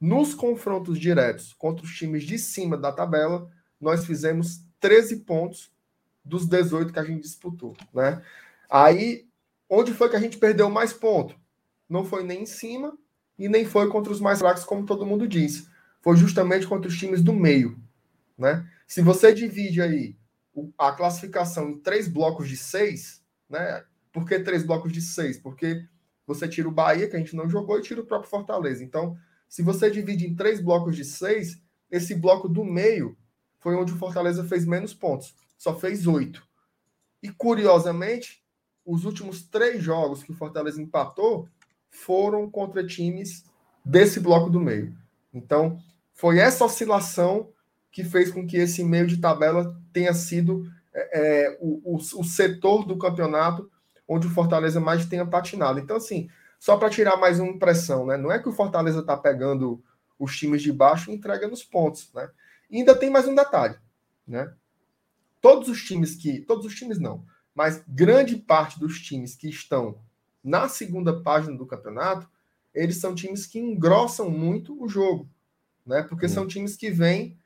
nos 0.00 0.34
confrontos 0.34 0.98
diretos 0.98 1.52
contra 1.52 1.84
os 1.84 1.92
times 1.94 2.24
de 2.24 2.38
cima 2.38 2.76
da 2.76 2.92
tabela, 2.92 3.50
nós 3.80 4.04
fizemos 4.04 4.60
13 4.80 5.20
pontos 5.20 5.70
dos 6.24 6.46
18 6.46 6.92
que 6.92 6.98
a 6.98 7.04
gente 7.04 7.22
disputou, 7.22 7.76
né? 7.92 8.22
Aí, 8.68 9.26
onde 9.68 9.92
foi 9.92 10.08
que 10.08 10.16
a 10.16 10.20
gente 10.20 10.38
perdeu 10.38 10.70
mais 10.70 10.92
ponto? 10.92 11.36
não 11.92 12.04
foi 12.06 12.24
nem 12.24 12.42
em 12.42 12.46
cima 12.46 12.96
e 13.38 13.48
nem 13.48 13.66
foi 13.66 13.88
contra 13.88 14.10
os 14.10 14.20
mais 14.20 14.38
fracos, 14.38 14.64
como 14.64 14.86
todo 14.86 15.04
mundo 15.04 15.28
disse. 15.28 15.68
Foi 16.00 16.16
justamente 16.16 16.66
contra 16.66 16.88
os 16.88 16.98
times 16.98 17.22
do 17.22 17.34
meio. 17.34 17.78
Né? 18.36 18.66
Se 18.86 19.02
você 19.02 19.32
divide 19.32 19.82
aí 19.82 20.16
a 20.78 20.90
classificação 20.92 21.70
em 21.70 21.78
três 21.78 22.08
blocos 22.08 22.48
de 22.48 22.56
seis, 22.56 23.22
né? 23.48 23.84
Por 24.12 24.26
que 24.26 24.38
três 24.38 24.62
blocos 24.62 24.92
de 24.92 25.00
seis? 25.00 25.38
Porque 25.38 25.86
você 26.26 26.48
tira 26.48 26.68
o 26.68 26.72
Bahia, 26.72 27.08
que 27.08 27.16
a 27.16 27.18
gente 27.18 27.36
não 27.36 27.48
jogou, 27.48 27.78
e 27.78 27.82
tira 27.82 28.00
o 28.00 28.06
próprio 28.06 28.30
Fortaleza. 28.30 28.82
Então, 28.82 29.16
se 29.48 29.62
você 29.62 29.90
divide 29.90 30.26
em 30.26 30.34
três 30.34 30.60
blocos 30.60 30.96
de 30.96 31.04
seis, 31.04 31.60
esse 31.90 32.14
bloco 32.14 32.48
do 32.48 32.64
meio 32.64 33.16
foi 33.58 33.76
onde 33.76 33.92
o 33.92 33.96
Fortaleza 33.96 34.44
fez 34.44 34.64
menos 34.64 34.94
pontos. 34.94 35.34
Só 35.56 35.78
fez 35.78 36.06
oito. 36.06 36.46
E, 37.22 37.30
curiosamente, 37.30 38.42
os 38.84 39.04
últimos 39.04 39.42
três 39.42 39.82
jogos 39.82 40.22
que 40.22 40.32
o 40.32 40.34
Fortaleza 40.36 40.82
empatou 40.82 41.48
foram 41.88 42.50
contra 42.50 42.84
times 42.84 43.44
desse 43.84 44.18
bloco 44.18 44.50
do 44.50 44.58
meio. 44.60 44.96
Então, 45.32 45.78
foi 46.12 46.38
essa 46.38 46.64
oscilação 46.64 47.52
que 47.90 48.02
fez 48.02 48.30
com 48.30 48.46
que 48.46 48.56
esse 48.56 48.82
meio 48.82 49.06
de 49.06 49.18
tabela 49.18 49.78
tenha 49.92 50.14
sido 50.14 50.66
é, 50.94 51.46
é 51.46 51.58
o, 51.60 51.94
o, 51.94 51.96
o, 51.96 52.24
setor 52.24 52.84
do 52.84 52.98
campeonato 52.98 53.70
onde 54.12 54.26
o 54.26 54.30
Fortaleza 54.30 54.80
mais 54.80 55.06
tenha 55.06 55.26
patinado. 55.26 55.78
Então, 55.78 55.96
assim, 55.96 56.28
só 56.58 56.76
para 56.76 56.90
tirar 56.90 57.16
mais 57.16 57.40
uma 57.40 57.50
impressão, 57.50 58.06
né? 58.06 58.16
Não 58.16 58.30
é 58.30 58.38
que 58.38 58.48
o 58.48 58.52
Fortaleza 58.52 59.00
está 59.00 59.16
pegando 59.16 59.82
os 60.18 60.36
times 60.36 60.62
de 60.62 60.72
baixo 60.72 61.10
e 61.10 61.14
entrega 61.14 61.48
nos 61.48 61.64
pontos, 61.64 62.10
né? 62.14 62.30
E 62.70 62.78
ainda 62.78 62.94
tem 62.94 63.10
mais 63.10 63.26
um 63.26 63.34
detalhe, 63.34 63.76
né? 64.26 64.52
Todos 65.40 65.68
os 65.68 65.82
times 65.82 66.14
que, 66.14 66.40
todos 66.40 66.64
os 66.64 66.74
times 66.74 66.98
não, 66.98 67.24
mas 67.54 67.82
grande 67.88 68.36
parte 68.36 68.78
dos 68.78 69.00
times 69.00 69.34
que 69.34 69.48
estão 69.48 69.98
na 70.42 70.68
segunda 70.68 71.20
página 71.20 71.56
do 71.56 71.66
campeonato, 71.66 72.28
eles 72.74 72.96
são 72.96 73.14
times 73.14 73.46
que 73.46 73.58
engrossam 73.58 74.30
muito 74.30 74.80
o 74.82 74.88
jogo, 74.88 75.28
né? 75.84 76.02
Porque 76.02 76.26
uhum. 76.26 76.32
são 76.32 76.46
times 76.46 76.76
que 76.76 76.90
vêm 76.90 77.36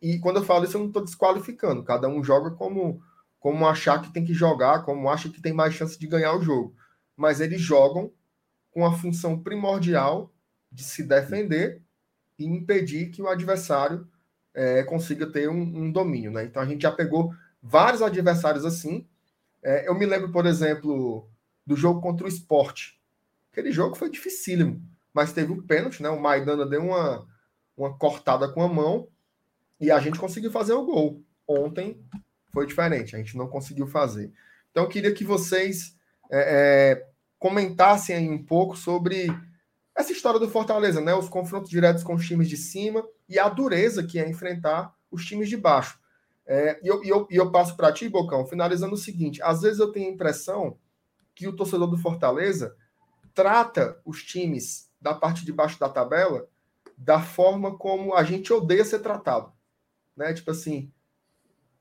e 0.00 0.18
quando 0.18 0.36
eu 0.36 0.44
falo 0.44 0.64
isso, 0.64 0.76
eu 0.76 0.80
não 0.80 0.88
estou 0.88 1.04
desqualificando. 1.04 1.82
Cada 1.82 2.08
um 2.08 2.22
joga 2.22 2.50
como, 2.50 3.02
como 3.40 3.66
achar 3.66 4.02
que 4.02 4.12
tem 4.12 4.24
que 4.24 4.34
jogar, 4.34 4.84
como 4.84 5.08
acha 5.08 5.30
que 5.30 5.40
tem 5.40 5.52
mais 5.52 5.74
chance 5.74 5.98
de 5.98 6.06
ganhar 6.06 6.36
o 6.36 6.42
jogo. 6.42 6.76
Mas 7.16 7.40
eles 7.40 7.60
jogam 7.60 8.12
com 8.70 8.86
a 8.86 8.92
função 8.92 9.42
primordial 9.42 10.32
de 10.70 10.84
se 10.84 11.02
defender 11.02 11.82
e 12.38 12.44
impedir 12.44 13.10
que 13.10 13.22
o 13.22 13.28
adversário 13.28 14.06
é, 14.54 14.82
consiga 14.84 15.26
ter 15.26 15.48
um, 15.48 15.60
um, 15.60 15.90
domínio. 15.90 16.30
Né? 16.30 16.44
Então 16.44 16.62
a 16.62 16.66
gente 16.66 16.82
já 16.82 16.92
pegou 16.92 17.34
vários 17.62 18.02
adversários 18.02 18.64
assim. 18.64 19.06
É, 19.62 19.88
eu 19.88 19.94
me 19.94 20.04
lembro, 20.04 20.30
por 20.30 20.44
exemplo, 20.44 21.28
do 21.66 21.74
jogo 21.74 22.00
contra 22.00 22.26
o 22.26 22.28
esporte. 22.28 23.00
Aquele 23.50 23.72
jogo 23.72 23.96
foi 23.96 24.10
dificílimo, 24.10 24.80
mas 25.12 25.32
teve 25.32 25.50
um 25.50 25.62
pênalti, 25.62 26.02
né? 26.02 26.10
O 26.10 26.20
Maidana 26.20 26.64
deu 26.64 26.82
uma, 26.82 27.26
uma 27.76 27.96
cortada 27.96 28.48
com 28.48 28.62
a 28.62 28.68
mão 28.68 29.08
e 29.80 29.90
a 29.90 29.98
gente 29.98 30.18
conseguiu 30.18 30.52
fazer 30.52 30.74
o 30.74 30.84
gol. 30.84 31.22
Ontem 31.48 32.00
foi 32.52 32.66
diferente, 32.66 33.14
a 33.14 33.18
gente 33.18 33.36
não 33.36 33.48
conseguiu 33.48 33.86
fazer. 33.86 34.32
Então, 34.70 34.84
eu 34.84 34.88
queria 34.88 35.12
que 35.12 35.24
vocês 35.24 35.96
é, 36.30 36.38
é, 37.00 37.06
comentassem 37.38 38.16
aí 38.16 38.28
um 38.28 38.42
pouco 38.42 38.76
sobre 38.76 39.28
essa 39.94 40.12
história 40.12 40.38
do 40.38 40.48
Fortaleza, 40.48 41.00
né? 41.00 41.14
Os 41.14 41.28
confrontos 41.28 41.70
diretos 41.70 42.02
com 42.02 42.14
os 42.14 42.26
times 42.26 42.48
de 42.48 42.56
cima 42.56 43.06
e 43.28 43.38
a 43.38 43.48
dureza 43.48 44.04
que 44.04 44.18
é 44.18 44.28
enfrentar 44.28 44.94
os 45.10 45.24
times 45.24 45.48
de 45.48 45.56
baixo. 45.56 45.98
É, 46.46 46.80
e, 46.82 46.88
eu, 46.88 47.04
e, 47.04 47.08
eu, 47.08 47.26
e 47.30 47.36
eu 47.36 47.50
passo 47.50 47.76
para 47.76 47.92
ti, 47.92 48.08
Bocão, 48.08 48.46
finalizando 48.46 48.94
o 48.94 48.98
seguinte: 48.98 49.42
às 49.42 49.62
vezes 49.62 49.78
eu 49.78 49.92
tenho 49.92 50.08
a 50.08 50.12
impressão 50.12 50.78
que 51.34 51.46
o 51.46 51.54
torcedor 51.54 51.88
do 51.88 51.98
Fortaleza 51.98 52.76
trata 53.34 54.00
os 54.04 54.22
times 54.22 54.90
da 55.00 55.14
parte 55.14 55.44
de 55.44 55.52
baixo 55.52 55.78
da 55.78 55.88
tabela 55.88 56.48
da 56.96 57.20
forma 57.20 57.78
como 57.78 58.14
a 58.14 58.22
gente 58.22 58.52
odeia 58.52 58.84
ser 58.84 58.98
tratado 58.98 59.52
né? 60.20 60.34
Tipo 60.34 60.50
assim, 60.50 60.92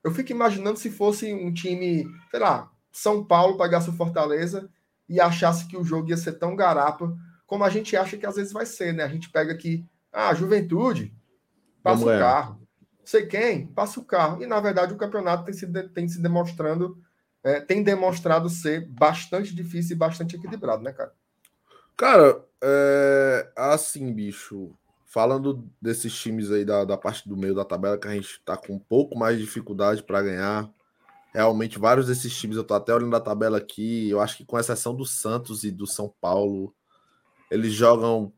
eu 0.03 0.11
fico 0.11 0.31
imaginando 0.31 0.79
se 0.79 0.89
fosse 0.89 1.33
um 1.33 1.53
time, 1.53 2.05
sei 2.31 2.39
lá, 2.39 2.71
São 2.91 3.23
Paulo 3.23 3.57
pagasse 3.57 3.89
o 3.89 3.93
Fortaleza 3.93 4.69
e 5.07 5.19
achasse 5.19 5.67
que 5.67 5.77
o 5.77 5.83
jogo 5.83 6.09
ia 6.09 6.17
ser 6.17 6.33
tão 6.33 6.55
garapa 6.55 7.15
como 7.49 7.63
a 7.63 7.69
gente 7.69 7.97
acha 7.97 8.15
que 8.15 8.27
às 8.27 8.35
vezes 8.35 8.53
vai 8.53 8.65
ser, 8.65 8.93
né? 8.93 9.03
A 9.03 9.07
gente 9.07 9.31
pega 9.31 9.51
aqui, 9.51 9.83
ah, 10.13 10.33
Juventude, 10.35 11.11
passa 11.81 12.05
Vamos 12.05 12.15
o 12.15 12.19
carro. 12.19 12.61
Sei 13.03 13.25
quem, 13.25 13.65
passa 13.65 13.99
o 13.99 14.05
carro. 14.05 14.43
E 14.43 14.45
na 14.45 14.59
verdade 14.59 14.93
o 14.93 14.97
campeonato 14.97 15.45
tem 15.45 15.53
se, 15.55 15.67
tem 15.89 16.07
se 16.07 16.21
demonstrando, 16.21 17.01
é, 17.43 17.59
tem 17.59 17.81
demonstrado 17.81 18.47
ser 18.49 18.87
bastante 18.87 19.55
difícil 19.55 19.95
e 19.95 19.99
bastante 19.99 20.35
equilibrado, 20.35 20.83
né, 20.83 20.93
cara? 20.93 21.11
Cara, 21.97 22.45
é 22.61 23.51
assim, 23.55 24.13
bicho 24.13 24.75
falando 25.09 25.67
desses 25.81 26.13
times 26.13 26.51
aí 26.51 26.63
da, 26.63 26.85
da 26.85 26.95
parte 26.95 27.27
do 27.27 27.35
meio 27.35 27.55
da 27.55 27.65
tabela 27.65 27.97
que 27.97 28.07
a 28.07 28.13
gente 28.13 28.29
está 28.29 28.55
com 28.55 28.75
um 28.75 28.79
pouco 28.79 29.17
mais 29.17 29.37
de 29.37 29.43
dificuldade 29.43 30.03
para 30.03 30.21
ganhar. 30.21 30.69
Realmente, 31.33 31.79
vários 31.79 32.07
desses 32.07 32.35
times, 32.35 32.55
eu 32.55 32.61
estou 32.61 32.77
até 32.77 32.93
olhando 32.93 33.15
a 33.15 33.19
tabela 33.19 33.57
aqui, 33.57 34.07
eu 34.09 34.21
acho 34.21 34.37
que 34.37 34.45
com 34.45 34.57
exceção 34.57 34.95
do 34.95 35.05
Santos 35.05 35.63
e 35.63 35.71
do 35.71 35.87
São 35.87 36.13
Paulo, 36.21 36.73
eles 37.49 37.73
jogam, 37.73 38.31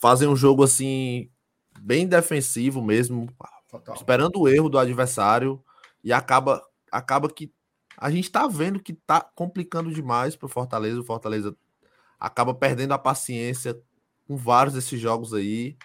fazem 0.00 0.28
um 0.28 0.36
jogo 0.36 0.62
assim, 0.62 1.30
bem 1.78 2.06
defensivo 2.06 2.82
mesmo, 2.82 3.28
Total. 3.70 3.94
esperando 3.94 4.38
o 4.38 4.48
erro 4.48 4.68
do 4.68 4.78
adversário, 4.78 5.62
e 6.04 6.12
acaba, 6.12 6.62
acaba 6.90 7.28
que 7.28 7.52
a 7.96 8.10
gente 8.10 8.24
está 8.24 8.46
vendo 8.46 8.80
que 8.80 8.92
está 8.92 9.20
complicando 9.20 9.92
demais 9.92 10.36
para 10.36 10.46
o 10.46 10.48
Fortaleza. 10.48 11.00
O 11.00 11.04
Fortaleza 11.04 11.54
acaba 12.18 12.54
perdendo 12.54 12.92
a 12.92 12.98
paciência 12.98 13.78
com 14.30 14.36
vários 14.36 14.74
desses 14.74 15.00
jogos 15.00 15.34
aí, 15.34 15.76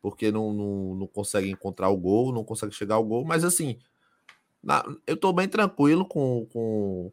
porque 0.00 0.32
não, 0.32 0.50
não, 0.50 0.94
não 0.94 1.06
consegue 1.06 1.50
encontrar 1.50 1.90
o 1.90 1.96
gol, 1.98 2.32
não 2.32 2.42
consegue 2.42 2.74
chegar 2.74 2.94
ao 2.94 3.04
gol, 3.04 3.22
mas 3.22 3.44
assim, 3.44 3.78
na, 4.62 4.82
eu 5.06 5.14
tô 5.14 5.30
bem 5.30 5.46
tranquilo 5.46 6.06
com, 6.06 6.46
com 6.50 7.12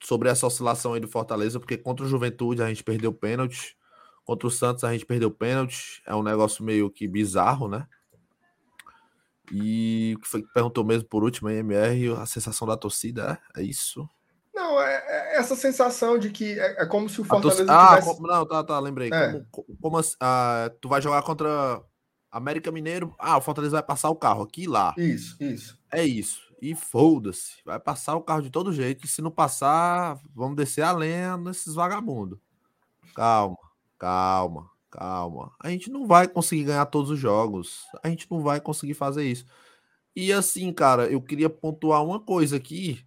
sobre 0.00 0.28
essa 0.28 0.46
oscilação 0.46 0.94
aí 0.94 1.00
do 1.00 1.08
Fortaleza, 1.08 1.58
porque 1.58 1.76
contra 1.76 2.06
o 2.06 2.08
Juventude 2.08 2.62
a 2.62 2.68
gente 2.68 2.84
perdeu 2.84 3.12
pênalti, 3.12 3.76
contra 4.24 4.46
o 4.46 4.50
Santos 4.50 4.84
a 4.84 4.92
gente 4.92 5.04
perdeu 5.04 5.28
pênalti, 5.28 6.00
é 6.06 6.14
um 6.14 6.22
negócio 6.22 6.62
meio 6.62 6.88
que 6.88 7.08
bizarro, 7.08 7.66
né? 7.66 7.84
E 9.50 10.14
o 10.16 10.20
que 10.20 10.28
foi 10.28 10.42
que 10.42 10.52
perguntou 10.52 10.84
mesmo 10.84 11.08
por 11.08 11.24
último, 11.24 11.48
a 11.48 11.52
MR, 11.52 12.12
a 12.12 12.26
sensação 12.26 12.68
da 12.68 12.76
torcida, 12.76 13.40
é, 13.56 13.60
é 13.60 13.64
isso? 13.64 14.08
Não, 14.54 14.80
é, 14.80 14.94
é, 15.06 15.36
essa 15.36 15.56
sensação 15.56 16.16
de 16.16 16.30
que 16.30 16.58
é, 16.58 16.82
é 16.82 16.86
como 16.86 17.08
se 17.08 17.20
o 17.20 17.24
Fortaleza. 17.24 17.66
Ah, 17.68 18.00
tivesse... 18.00 18.22
não, 18.22 18.46
tá, 18.46 18.62
tá, 18.62 18.78
lembrei. 18.78 19.10
É. 19.12 19.44
Como, 19.50 19.66
como 19.80 20.00
ah, 20.20 20.70
tu 20.80 20.88
vai 20.88 21.02
jogar 21.02 21.22
contra 21.22 21.82
América 22.30 22.70
Mineiro? 22.70 23.12
Ah, 23.18 23.36
o 23.36 23.40
Fortaleza 23.40 23.72
vai 23.72 23.82
passar 23.82 24.10
o 24.10 24.16
carro 24.16 24.44
aqui 24.44 24.62
e 24.62 24.68
lá. 24.68 24.94
Isso, 24.96 25.36
isso. 25.42 25.76
É 25.90 26.04
isso. 26.04 26.40
E 26.62 26.72
foda-se. 26.76 27.56
Vai 27.64 27.80
passar 27.80 28.14
o 28.14 28.22
carro 28.22 28.42
de 28.42 28.50
todo 28.50 28.72
jeito. 28.72 29.04
E 29.04 29.08
se 29.08 29.20
não 29.20 29.30
passar, 29.30 30.20
vamos 30.32 30.56
descer 30.56 30.82
a 30.82 30.92
lenha 30.92 31.36
nesses 31.36 31.74
vagabundos. 31.74 32.38
Calma, 33.12 33.58
calma, 33.98 34.70
calma. 34.88 35.52
A 35.58 35.68
gente 35.68 35.90
não 35.90 36.06
vai 36.06 36.28
conseguir 36.28 36.64
ganhar 36.64 36.86
todos 36.86 37.10
os 37.10 37.18
jogos. 37.18 37.82
A 38.04 38.08
gente 38.08 38.30
não 38.30 38.40
vai 38.40 38.60
conseguir 38.60 38.94
fazer 38.94 39.24
isso. 39.24 39.44
E 40.14 40.32
assim, 40.32 40.72
cara, 40.72 41.08
eu 41.08 41.20
queria 41.20 41.50
pontuar 41.50 42.04
uma 42.04 42.20
coisa 42.20 42.56
aqui 42.56 43.04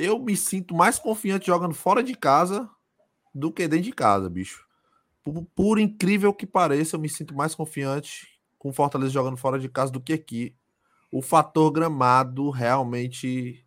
eu 0.00 0.18
me 0.18 0.36
sinto 0.36 0.74
mais 0.74 0.98
confiante 0.98 1.46
jogando 1.46 1.74
fora 1.74 2.02
de 2.02 2.14
casa 2.14 2.68
do 3.34 3.52
que 3.52 3.68
dentro 3.68 3.84
de 3.84 3.92
casa, 3.92 4.28
bicho. 4.30 4.66
Por, 5.22 5.44
por, 5.54 5.78
incrível 5.78 6.32
que 6.32 6.46
pareça, 6.46 6.96
eu 6.96 7.00
me 7.00 7.08
sinto 7.08 7.34
mais 7.34 7.54
confiante 7.54 8.40
com 8.58 8.72
Fortaleza 8.72 9.12
jogando 9.12 9.36
fora 9.36 9.58
de 9.58 9.68
casa 9.68 9.92
do 9.92 10.00
que 10.00 10.14
aqui. 10.14 10.56
O 11.12 11.20
fator 11.20 11.70
gramado 11.70 12.50
realmente 12.50 13.66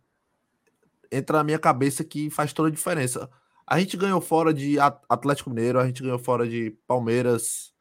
entra 1.10 1.38
na 1.38 1.44
minha 1.44 1.58
cabeça 1.58 2.02
que 2.02 2.28
faz 2.30 2.52
toda 2.52 2.68
a 2.68 2.72
diferença. 2.72 3.30
A 3.66 3.78
gente 3.78 3.96
ganhou 3.96 4.20
fora 4.20 4.52
de 4.52 4.78
Atlético 4.80 5.50
Mineiro, 5.50 5.78
a 5.78 5.86
gente 5.86 6.02
ganhou 6.02 6.18
fora 6.18 6.48
de 6.48 6.70
Palmeiras. 6.86 7.72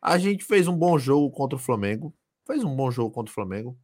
A 0.00 0.18
gente 0.18 0.44
fez 0.44 0.66
um 0.66 0.76
bom 0.76 0.98
jogo 0.98 1.30
contra 1.30 1.56
o 1.56 1.60
Flamengo. 1.60 2.12
Fez 2.44 2.64
um 2.64 2.74
bom 2.74 2.90
jogo 2.90 3.10
contra 3.12 3.30
o 3.30 3.34
Flamengo. 3.34 3.78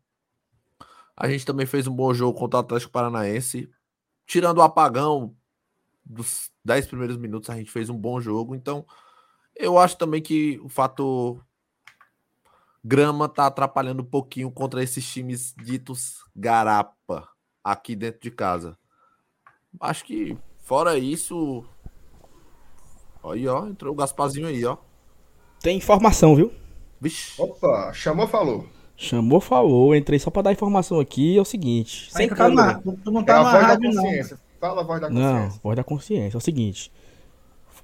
A 1.17 1.29
gente 1.29 1.47
também 1.47 1.67
fez 1.67 1.87
um 1.87 1.95
bom 1.95 2.13
jogo 2.13 2.37
contra 2.37 2.59
o 2.59 2.61
Atlético 2.61 2.93
Paranaense 2.93 3.71
tirando 4.29 4.59
o 4.59 4.63
apagão 4.63 5.35
dos 6.05 6.53
10 6.65 6.87
primeiros 6.87 7.17
minutos, 7.17 7.51
a 7.51 7.57
gente 7.57 7.71
fez 7.71 7.89
um 7.89 7.97
bom 7.97 8.21
jogo. 8.21 8.55
Então, 8.55 8.87
eu 9.57 9.79
acho 9.79 9.97
também 9.97 10.23
que 10.23 10.61
o 10.63 10.69
fator 10.69 11.45
grama 12.85 13.29
tá 13.29 13.47
atrapalhando 13.47 14.03
um 14.03 14.07
pouquinho 14.07 14.51
contra 14.51 14.83
esses 14.83 15.05
times 15.11 15.55
ditos 15.57 16.25
garapa 16.37 17.29
aqui 17.65 17.97
dentro 17.97 18.21
de 18.21 18.31
casa. 18.31 18.79
Acho 19.81 20.05
que 20.05 20.39
fora 20.59 20.97
isso, 20.99 21.65
aí 23.25 23.49
ó, 23.49 23.67
entrou 23.67 23.93
o 23.93 23.97
Gasparzinho 23.97 24.47
aí, 24.47 24.65
ó. 24.65 24.77
Tem 25.61 25.77
informação, 25.77 26.37
viu? 26.37 26.53
Vixe. 27.01 27.41
Opa, 27.41 27.93
chamou, 27.93 28.29
falou. 28.29 28.69
Chamou, 29.01 29.41
falou. 29.41 29.95
Entrei 29.95 30.19
só 30.19 30.29
para 30.29 30.43
dar 30.43 30.53
informação 30.53 30.99
aqui. 30.99 31.39
É 31.39 31.41
o 31.41 31.45
seguinte. 31.45 32.09
Sem 32.11 32.29
tá 32.29 32.49
na, 32.49 32.81
tu 32.81 33.13
não 33.13 33.23
tá 33.23 33.39
é 33.39 33.43
na 33.45 33.51
rádio, 33.51 33.95
não. 33.95 34.05
Fala 34.61 34.81
a 34.81 34.85
voz 34.85 35.01
da 35.01 35.07
consciência. 35.09 35.33
Não, 35.33 35.61
voz 35.63 35.77
da 35.77 35.85
consciência. 35.85 36.37
É 36.37 36.39
o 36.39 36.41
seguinte. 36.41 36.93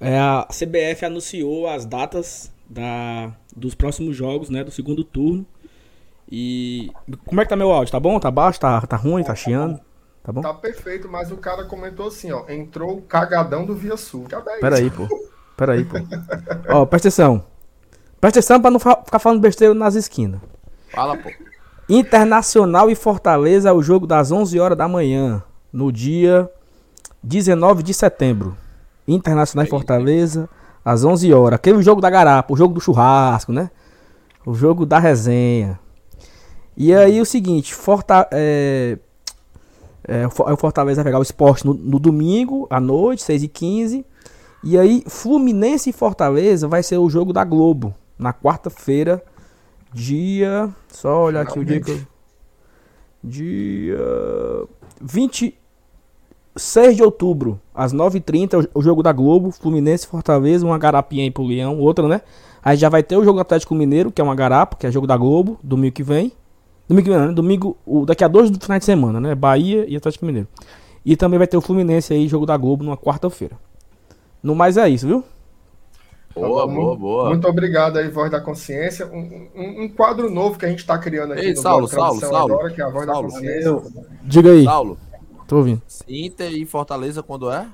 É, 0.00 0.18
a 0.18 0.48
CBF 0.50 1.04
anunciou 1.04 1.68
as 1.68 1.86
datas 1.86 2.52
da, 2.68 3.32
dos 3.56 3.76
próximos 3.76 4.16
jogos, 4.16 4.50
né? 4.50 4.64
Do 4.64 4.72
segundo 4.72 5.04
turno. 5.04 5.46
E. 6.28 6.90
Como 7.24 7.40
é 7.40 7.44
que 7.44 7.50
tá 7.50 7.54
meu 7.54 7.70
áudio? 7.70 7.92
Tá 7.92 8.00
bom? 8.00 8.18
Tá 8.18 8.32
baixo? 8.32 8.58
Tá, 8.58 8.80
tá 8.80 8.96
ruim? 8.96 9.22
Tá 9.22 9.36
chiando? 9.36 9.78
Tá 10.20 10.32
bom? 10.32 10.40
Tá 10.40 10.52
perfeito, 10.52 11.08
mas 11.08 11.30
o 11.30 11.36
cara 11.36 11.64
comentou 11.66 12.08
assim, 12.08 12.32
ó. 12.32 12.44
Entrou 12.48 12.98
o 12.98 13.02
cagadão 13.02 13.64
do 13.64 13.76
Via 13.76 13.96
Sul. 13.96 14.26
Já 14.28 14.38
é 14.38 14.58
Peraí, 14.58 14.90
pô. 14.90 15.06
Peraí, 15.56 15.84
pô. 15.84 15.98
ó, 16.70 16.84
presta 16.84 17.06
atenção. 17.06 17.44
Presta 18.20 18.40
atenção 18.40 18.60
pra 18.60 18.72
não 18.72 18.80
ficar 18.80 19.20
falando 19.20 19.40
besteira 19.40 19.74
nas 19.74 19.94
esquinas. 19.94 20.40
Fala, 20.94 21.16
pô. 21.16 21.30
Internacional 21.88 22.90
e 22.90 22.94
Fortaleza 22.94 23.68
é 23.68 23.72
o 23.72 23.82
jogo 23.82 24.06
das 24.06 24.32
11 24.32 24.58
horas 24.58 24.78
da 24.78 24.88
manhã, 24.88 25.42
no 25.72 25.92
dia 25.92 26.48
19 27.22 27.82
de 27.82 27.92
setembro. 27.92 28.56
Internacional 29.06 29.66
e 29.66 29.68
Fortaleza, 29.68 30.48
às 30.84 31.04
11 31.04 31.32
horas. 31.34 31.56
Aquele 31.56 31.82
jogo 31.82 32.00
da 32.00 32.08
garapa, 32.08 32.52
o 32.52 32.56
jogo 32.56 32.74
do 32.74 32.80
churrasco, 32.80 33.52
né? 33.52 33.70
O 34.46 34.54
jogo 34.54 34.86
da 34.86 34.98
resenha. 34.98 35.78
E 36.76 36.94
aí 36.94 37.20
o 37.20 37.26
seguinte, 37.26 37.74
Forta, 37.74 38.26
é, 38.32 38.98
é, 40.06 40.26
o 40.26 40.56
Fortaleza 40.56 41.02
vai 41.02 41.04
pegar 41.04 41.18
o 41.18 41.22
esporte 41.22 41.66
no, 41.66 41.74
no 41.74 41.98
domingo, 41.98 42.66
à 42.70 42.80
noite, 42.80 43.22
6h15. 43.22 44.04
E 44.62 44.78
aí, 44.78 45.04
Fluminense 45.06 45.90
e 45.90 45.92
Fortaleza 45.92 46.66
vai 46.66 46.82
ser 46.82 46.96
o 46.96 47.10
jogo 47.10 47.32
da 47.32 47.44
Globo, 47.44 47.94
na 48.18 48.32
quarta-feira, 48.32 49.22
dia. 49.94 50.68
Só 50.88 51.24
olhar 51.24 51.42
aqui 51.42 51.58
o 51.58 51.64
dia 51.64 51.80
que 51.80 51.90
eu. 51.92 52.00
Dia. 53.22 53.96
26 55.00 56.96
de 56.96 57.02
outubro, 57.02 57.60
às 57.74 57.94
9h30, 57.94 58.68
o 58.74 58.82
jogo 58.82 59.02
da 59.02 59.12
Globo, 59.12 59.50
Fluminense 59.50 60.06
Fortaleza, 60.06 60.66
uma 60.66 60.78
garapinha 60.78 61.22
aí 61.22 61.30
pro 61.30 61.44
Leão, 61.44 61.78
outra, 61.78 62.06
né? 62.08 62.20
Aí 62.62 62.76
já 62.76 62.88
vai 62.88 63.02
ter 63.02 63.16
o 63.16 63.24
jogo 63.24 63.38
Atlético 63.38 63.74
Mineiro, 63.74 64.10
que 64.10 64.20
é 64.20 64.24
uma 64.24 64.34
garapa, 64.34 64.76
que 64.76 64.86
é 64.86 64.90
jogo 64.90 65.06
da 65.06 65.16
Globo, 65.16 65.58
domingo 65.62 65.94
que 65.94 66.02
vem. 66.02 66.32
Domingo 66.88 67.04
que 67.04 67.10
vem, 67.10 67.26
né? 67.28 67.32
Domingo, 67.32 67.76
o, 67.86 68.04
daqui 68.04 68.24
a 68.24 68.28
dois 68.28 68.50
do 68.50 68.58
final 68.58 68.78
de 68.78 68.84
semana, 68.84 69.20
né? 69.20 69.34
Bahia 69.34 69.84
e 69.88 69.96
Atlético 69.96 70.26
Mineiro. 70.26 70.48
E 71.04 71.16
também 71.16 71.38
vai 71.38 71.46
ter 71.46 71.56
o 71.56 71.60
Fluminense 71.60 72.12
aí, 72.12 72.26
jogo 72.26 72.46
da 72.46 72.56
Globo, 72.56 72.82
numa 72.82 72.96
quarta-feira. 72.96 73.56
No 74.42 74.54
mais 74.54 74.76
é 74.76 74.88
isso, 74.88 75.06
viu? 75.06 75.24
Boa, 76.34 76.66
boa, 76.66 76.96
boa. 76.96 77.28
Muito 77.30 77.46
obrigado 77.46 77.96
aí, 77.96 78.08
Voz 78.08 78.30
da 78.30 78.40
Consciência. 78.40 79.06
Um, 79.06 79.48
um, 79.54 79.82
um 79.84 79.88
quadro 79.88 80.28
novo 80.28 80.58
que 80.58 80.66
a 80.66 80.68
gente 80.68 80.80
está 80.80 80.98
criando 80.98 81.32
aqui 81.32 81.46
Ei, 81.46 81.54
no 81.54 81.60
Saulo, 81.60 81.86
Saulo, 81.86 82.20
Saulo, 82.20 82.54
agora, 82.54 82.70
que 82.70 82.82
é 82.82 82.84
a 82.84 82.88
Voz 82.88 83.06
Saulo, 83.06 83.28
da 83.28 83.34
Consciência. 83.34 83.82
Diga 84.22 84.50
aí. 84.50 84.64
Saulo. 84.64 84.98
Tô 85.46 85.58
ouvindo. 85.58 85.82
Inter 86.08 86.50
e 86.52 86.66
Fortaleza 86.66 87.22
quando 87.22 87.50
é? 87.50 87.68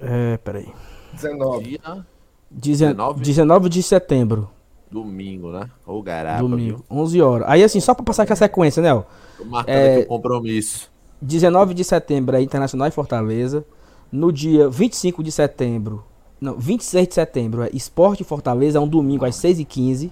É, 0.00 0.36
peraí. 0.38 0.68
19. 1.12 1.64
Dia... 1.64 2.06
19? 2.50 3.20
19 3.20 3.68
de 3.68 3.82
setembro. 3.82 4.50
Domingo, 4.90 5.52
né? 5.52 5.68
Ou 5.86 6.02
garapa, 6.02 6.40
Domingo, 6.40 6.78
viu? 6.78 6.84
11 6.90 7.22
horas. 7.22 7.48
Aí 7.48 7.62
assim, 7.62 7.78
só 7.78 7.94
pra 7.94 8.04
passar 8.04 8.22
aqui 8.22 8.32
a 8.32 8.36
sequência, 8.36 8.82
né? 8.82 9.04
Tô 9.36 9.44
marcando 9.44 9.74
é... 9.74 9.96
aqui 9.96 10.04
o 10.04 10.08
compromisso. 10.08 10.90
19 11.20 11.74
de 11.74 11.84
setembro 11.84 12.36
é 12.36 12.40
Internacional 12.40 12.88
e 12.88 12.90
Fortaleza. 12.90 13.64
No 14.10 14.32
dia 14.32 14.70
25 14.70 15.22
de 15.22 15.30
setembro, 15.30 16.02
não, 16.40 16.56
26 16.56 17.08
de 17.08 17.14
setembro 17.14 17.62
é 17.62 17.70
Esporte 17.72 18.22
Fortaleza, 18.22 18.78
é 18.78 18.80
um 18.80 18.88
domingo 18.88 19.24
às 19.24 19.36
6h15. 19.36 20.10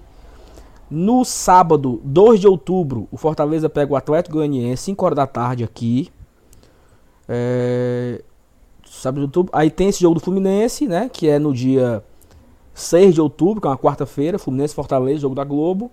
No 0.89 1.25
sábado, 1.25 2.01
2 2.03 2.39
de 2.39 2.47
outubro, 2.47 3.07
o 3.11 3.17
Fortaleza 3.17 3.69
pega 3.69 3.93
o 3.93 3.95
Atlético 3.95 4.37
Goianiense, 4.37 4.83
5 4.83 5.05
horas 5.05 5.15
da 5.15 5.27
tarde 5.27 5.63
aqui. 5.63 6.09
É... 7.27 8.21
Sábado 8.85 9.19
de 9.19 9.25
outubro. 9.25 9.51
Aí 9.53 9.69
tem 9.69 9.89
esse 9.89 9.99
jogo 9.99 10.15
do 10.15 10.21
Fluminense, 10.21 10.87
né? 10.87 11.09
Que 11.11 11.27
é 11.27 11.39
no 11.39 11.53
dia 11.53 12.03
6 12.73 13.15
de 13.15 13.21
outubro, 13.21 13.59
que 13.59 13.67
é 13.67 13.69
uma 13.69 13.77
quarta-feira, 13.77 14.39
Fluminense 14.39 14.73
Fortaleza, 14.73 15.19
jogo 15.19 15.35
da 15.35 15.43
Globo. 15.43 15.91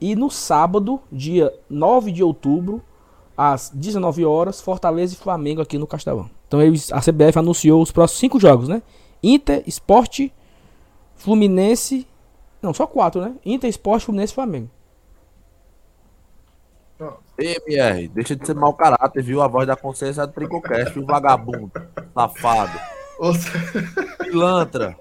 E 0.00 0.16
no 0.16 0.30
sábado, 0.30 0.98
dia 1.12 1.52
9 1.68 2.10
de 2.10 2.24
outubro, 2.24 2.82
às 3.36 3.70
19 3.74 4.24
horas, 4.24 4.60
Fortaleza 4.60 5.12
e 5.12 5.16
Flamengo 5.16 5.60
aqui 5.60 5.76
no 5.76 5.86
Castelão. 5.86 6.30
Então 6.48 6.60
a 6.60 7.00
CBF 7.00 7.38
anunciou 7.38 7.82
os 7.82 7.92
próximos 7.92 8.20
cinco 8.20 8.40
jogos, 8.40 8.68
né? 8.68 8.82
Inter, 9.22 9.62
Esporte, 9.66 10.32
Fluminense. 11.16 12.06
Não, 12.62 12.74
só 12.74 12.86
quatro, 12.86 13.20
né? 13.20 13.34
Inter, 13.44 13.68
Esporte, 13.68 14.06
Fluminense 14.06 14.32
e 14.32 14.34
Flamengo. 14.34 14.70
MR, 17.38 18.08
deixa 18.08 18.36
de 18.36 18.46
ser 18.46 18.54
mau 18.54 18.74
caráter, 18.74 19.22
viu? 19.22 19.40
A 19.40 19.48
voz 19.48 19.66
da 19.66 19.74
consciência 19.74 20.26
do 20.26 20.32
Tricocast, 20.32 20.98
o 20.98 21.06
vagabundo, 21.06 21.72
safado. 22.14 22.78
Pilantra. 24.18 24.96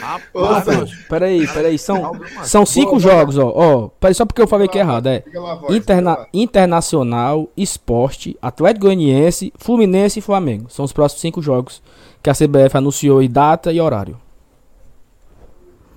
Rapaz, 0.00 0.94
peraí, 1.08 1.48
peraí. 1.48 1.78
São, 1.78 2.12
são 2.44 2.64
cinco 2.64 2.90
boa, 2.90 3.00
jogos, 3.00 3.38
ó. 3.38 3.52
ó. 3.54 3.88
Peraí, 3.88 4.14
só 4.14 4.24
porque 4.24 4.40
eu 4.40 4.46
falei 4.46 4.68
que 4.68 4.78
é 4.78 4.82
errado. 4.82 5.08
É 5.08 5.24
Interna 5.68 6.28
Internacional, 6.32 7.48
Esporte, 7.56 8.38
Atlético 8.40 8.86
Goianiense, 8.86 9.52
Fluminense 9.56 10.20
e 10.20 10.22
Flamengo. 10.22 10.70
São 10.70 10.84
os 10.84 10.92
próximos 10.92 11.22
cinco 11.22 11.42
jogos 11.42 11.82
que 12.22 12.30
a 12.30 12.34
CBF 12.34 12.76
anunciou 12.76 13.22
em 13.22 13.30
data 13.30 13.72
e 13.72 13.80
horário. 13.80 14.20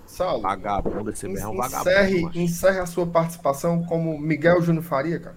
Saulo, 0.06 0.41
vagabundo, 0.41 1.10
esse 1.10 1.26
é 1.26 1.48
um 1.48 1.56
vagabundo. 1.56 1.90
Encerre, 1.90 2.30
encerre 2.36 2.80
a 2.80 2.86
sua 2.86 3.08
participação 3.08 3.84
como 3.84 4.18
Miguel 4.20 4.62
Júnior 4.62 4.84
Faria, 4.84 5.20
cara. 5.20 5.36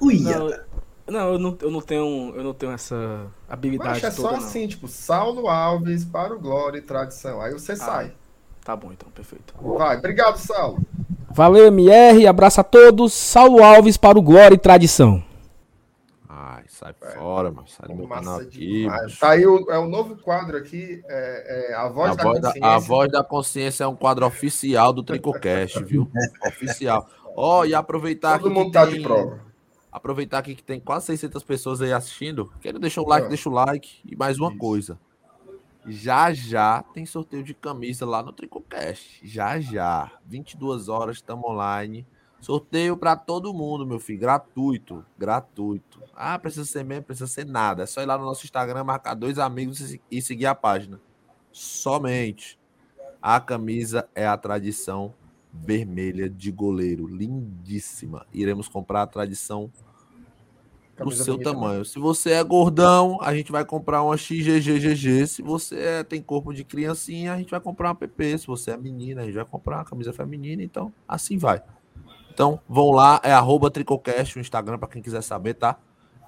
Uia. 0.00 0.64
Não, 1.06 1.32
eu 1.32 1.38
não, 1.38 1.58
eu 1.60 1.70
não 1.70 1.80
tenho, 1.80 2.32
eu 2.36 2.44
não 2.44 2.54
tenho 2.54 2.72
essa 2.72 3.26
habilidade 3.48 4.00
Mas 4.00 4.04
é 4.04 4.10
toda, 4.10 4.28
só 4.28 4.36
assim, 4.36 4.66
tipo, 4.66 4.88
Saulo 4.88 5.48
Alves 5.48 6.04
para 6.04 6.32
o 6.32 6.38
Glória 6.38 6.78
e 6.78 6.82
Tradição. 6.82 7.40
Aí 7.40 7.52
você 7.52 7.72
ah, 7.72 7.76
sai. 7.76 8.12
Tá 8.64 8.76
bom, 8.76 8.92
então, 8.92 9.10
perfeito. 9.10 9.52
Vai, 9.60 9.98
obrigado, 9.98 10.36
Saulo. 10.38 10.78
Valeu, 11.28 11.66
MR, 11.66 12.26
abraço 12.26 12.60
a 12.60 12.64
todos. 12.64 13.12
Saulo 13.12 13.62
Alves 13.62 13.96
para 13.96 14.18
o 14.18 14.22
Glória 14.22 14.54
e 14.54 14.58
Tradição. 14.58 15.22
Ai, 16.82 16.94
sai 16.98 17.10
é, 17.12 17.14
fora, 17.16 17.50
mano. 17.50 17.68
Sai 17.68 17.88
do 17.88 17.94
meu 17.94 18.08
canal 18.08 18.40
aqui. 18.40 18.86
Tá 19.18 19.30
aí 19.30 19.46
o, 19.46 19.70
é 19.70 19.78
o 19.78 19.86
novo 19.86 20.16
quadro 20.16 20.56
aqui, 20.56 21.02
é, 21.06 21.70
é 21.70 21.74
a 21.74 21.88
voz 21.88 22.12
a 22.12 22.14
da 22.14 22.22
voz 22.22 22.40
consciência. 22.40 22.60
Da, 22.60 22.74
a 22.74 22.78
voz 22.78 23.12
da 23.12 23.24
consciência 23.24 23.84
é 23.84 23.86
um 23.86 23.96
quadro 23.96 24.26
oficial 24.26 24.92
do 24.92 25.02
Tricocast, 25.02 25.82
viu? 25.84 26.10
oficial. 26.46 27.08
Ó, 27.36 27.60
oh, 27.60 27.64
e 27.64 27.74
aproveitar 27.74 28.38
Todo 28.38 28.50
mundo 28.50 28.72
tá 28.72 28.86
tem... 28.86 28.96
de 28.96 29.02
prova 29.02 29.50
Aproveitar 29.90 30.38
aqui 30.38 30.54
que 30.54 30.62
tem 30.62 30.78
quase 30.78 31.06
600 31.06 31.42
pessoas 31.42 31.82
aí 31.82 31.92
assistindo. 31.92 32.52
Quem 32.60 32.72
não 32.72 32.80
deixou 32.80 33.04
o 33.04 33.08
like, 33.08 33.26
é. 33.26 33.28
deixa 33.28 33.48
o 33.48 33.52
like. 33.52 34.00
E 34.04 34.14
mais 34.14 34.38
uma 34.38 34.50
Isso. 34.50 34.58
coisa. 34.58 34.98
Já 35.86 36.32
já 36.32 36.84
tem 36.94 37.04
sorteio 37.04 37.42
de 37.42 37.54
camisa 37.54 38.06
lá 38.06 38.22
no 38.22 38.32
Tricocast. 38.32 39.20
Já 39.26 39.58
já. 39.58 40.12
22 40.26 40.88
horas, 40.88 41.16
estamos 41.16 41.44
online. 41.44 42.06
Sorteio 42.40 42.96
para 42.96 43.16
todo 43.16 43.52
mundo, 43.52 43.84
meu 43.84 43.98
filho. 43.98 44.20
Gratuito. 44.20 45.04
Gratuito. 45.18 45.89
Ah, 46.14 46.38
precisa 46.38 46.64
ser 46.64 46.84
mesmo, 46.84 47.04
precisa 47.04 47.26
ser 47.26 47.46
nada. 47.46 47.82
É 47.82 47.86
só 47.86 48.02
ir 48.02 48.06
lá 48.06 48.18
no 48.18 48.24
nosso 48.24 48.44
Instagram, 48.44 48.84
marcar 48.84 49.14
dois 49.14 49.38
amigos 49.38 49.98
e 50.10 50.22
seguir 50.22 50.46
a 50.46 50.54
página. 50.54 51.00
Somente. 51.52 52.58
A 53.22 53.38
camisa 53.38 54.08
é 54.14 54.26
a 54.26 54.36
tradição 54.36 55.14
vermelha 55.52 56.28
de 56.28 56.50
goleiro, 56.50 57.06
lindíssima. 57.06 58.26
Iremos 58.32 58.68
comprar 58.68 59.02
a 59.02 59.06
tradição 59.06 59.70
do 60.96 61.10
seu 61.10 61.38
tamanho. 61.38 61.84
Se 61.84 61.98
você 61.98 62.32
é 62.32 62.44
gordão, 62.44 63.18
a 63.20 63.34
gente 63.34 63.50
vai 63.50 63.64
comprar 63.64 64.02
uma 64.02 64.16
XGGGG. 64.16 65.26
Se 65.26 65.42
você 65.42 65.76
é, 65.76 66.04
tem 66.04 66.22
corpo 66.22 66.52
de 66.52 66.64
criancinha, 66.64 67.32
a 67.32 67.38
gente 67.38 67.50
vai 67.50 67.60
comprar 67.60 67.88
uma 67.88 67.94
PP. 67.94 68.38
Se 68.38 68.46
você 68.46 68.72
é 68.72 68.76
menina, 68.76 69.22
a 69.22 69.24
gente 69.24 69.34
vai 69.34 69.44
comprar 69.44 69.78
uma 69.78 69.84
camisa 69.84 70.12
feminina. 70.12 70.62
Então, 70.62 70.92
assim 71.08 71.38
vai. 71.38 71.62
Então, 72.32 72.60
vão 72.68 72.90
lá, 72.90 73.20
é 73.22 73.32
arroba 73.32 73.70
Tricocast, 73.70 74.38
o 74.38 74.40
Instagram, 74.40 74.78
para 74.78 74.88
quem 74.88 75.02
quiser 75.02 75.22
saber, 75.22 75.54
tá? 75.54 75.78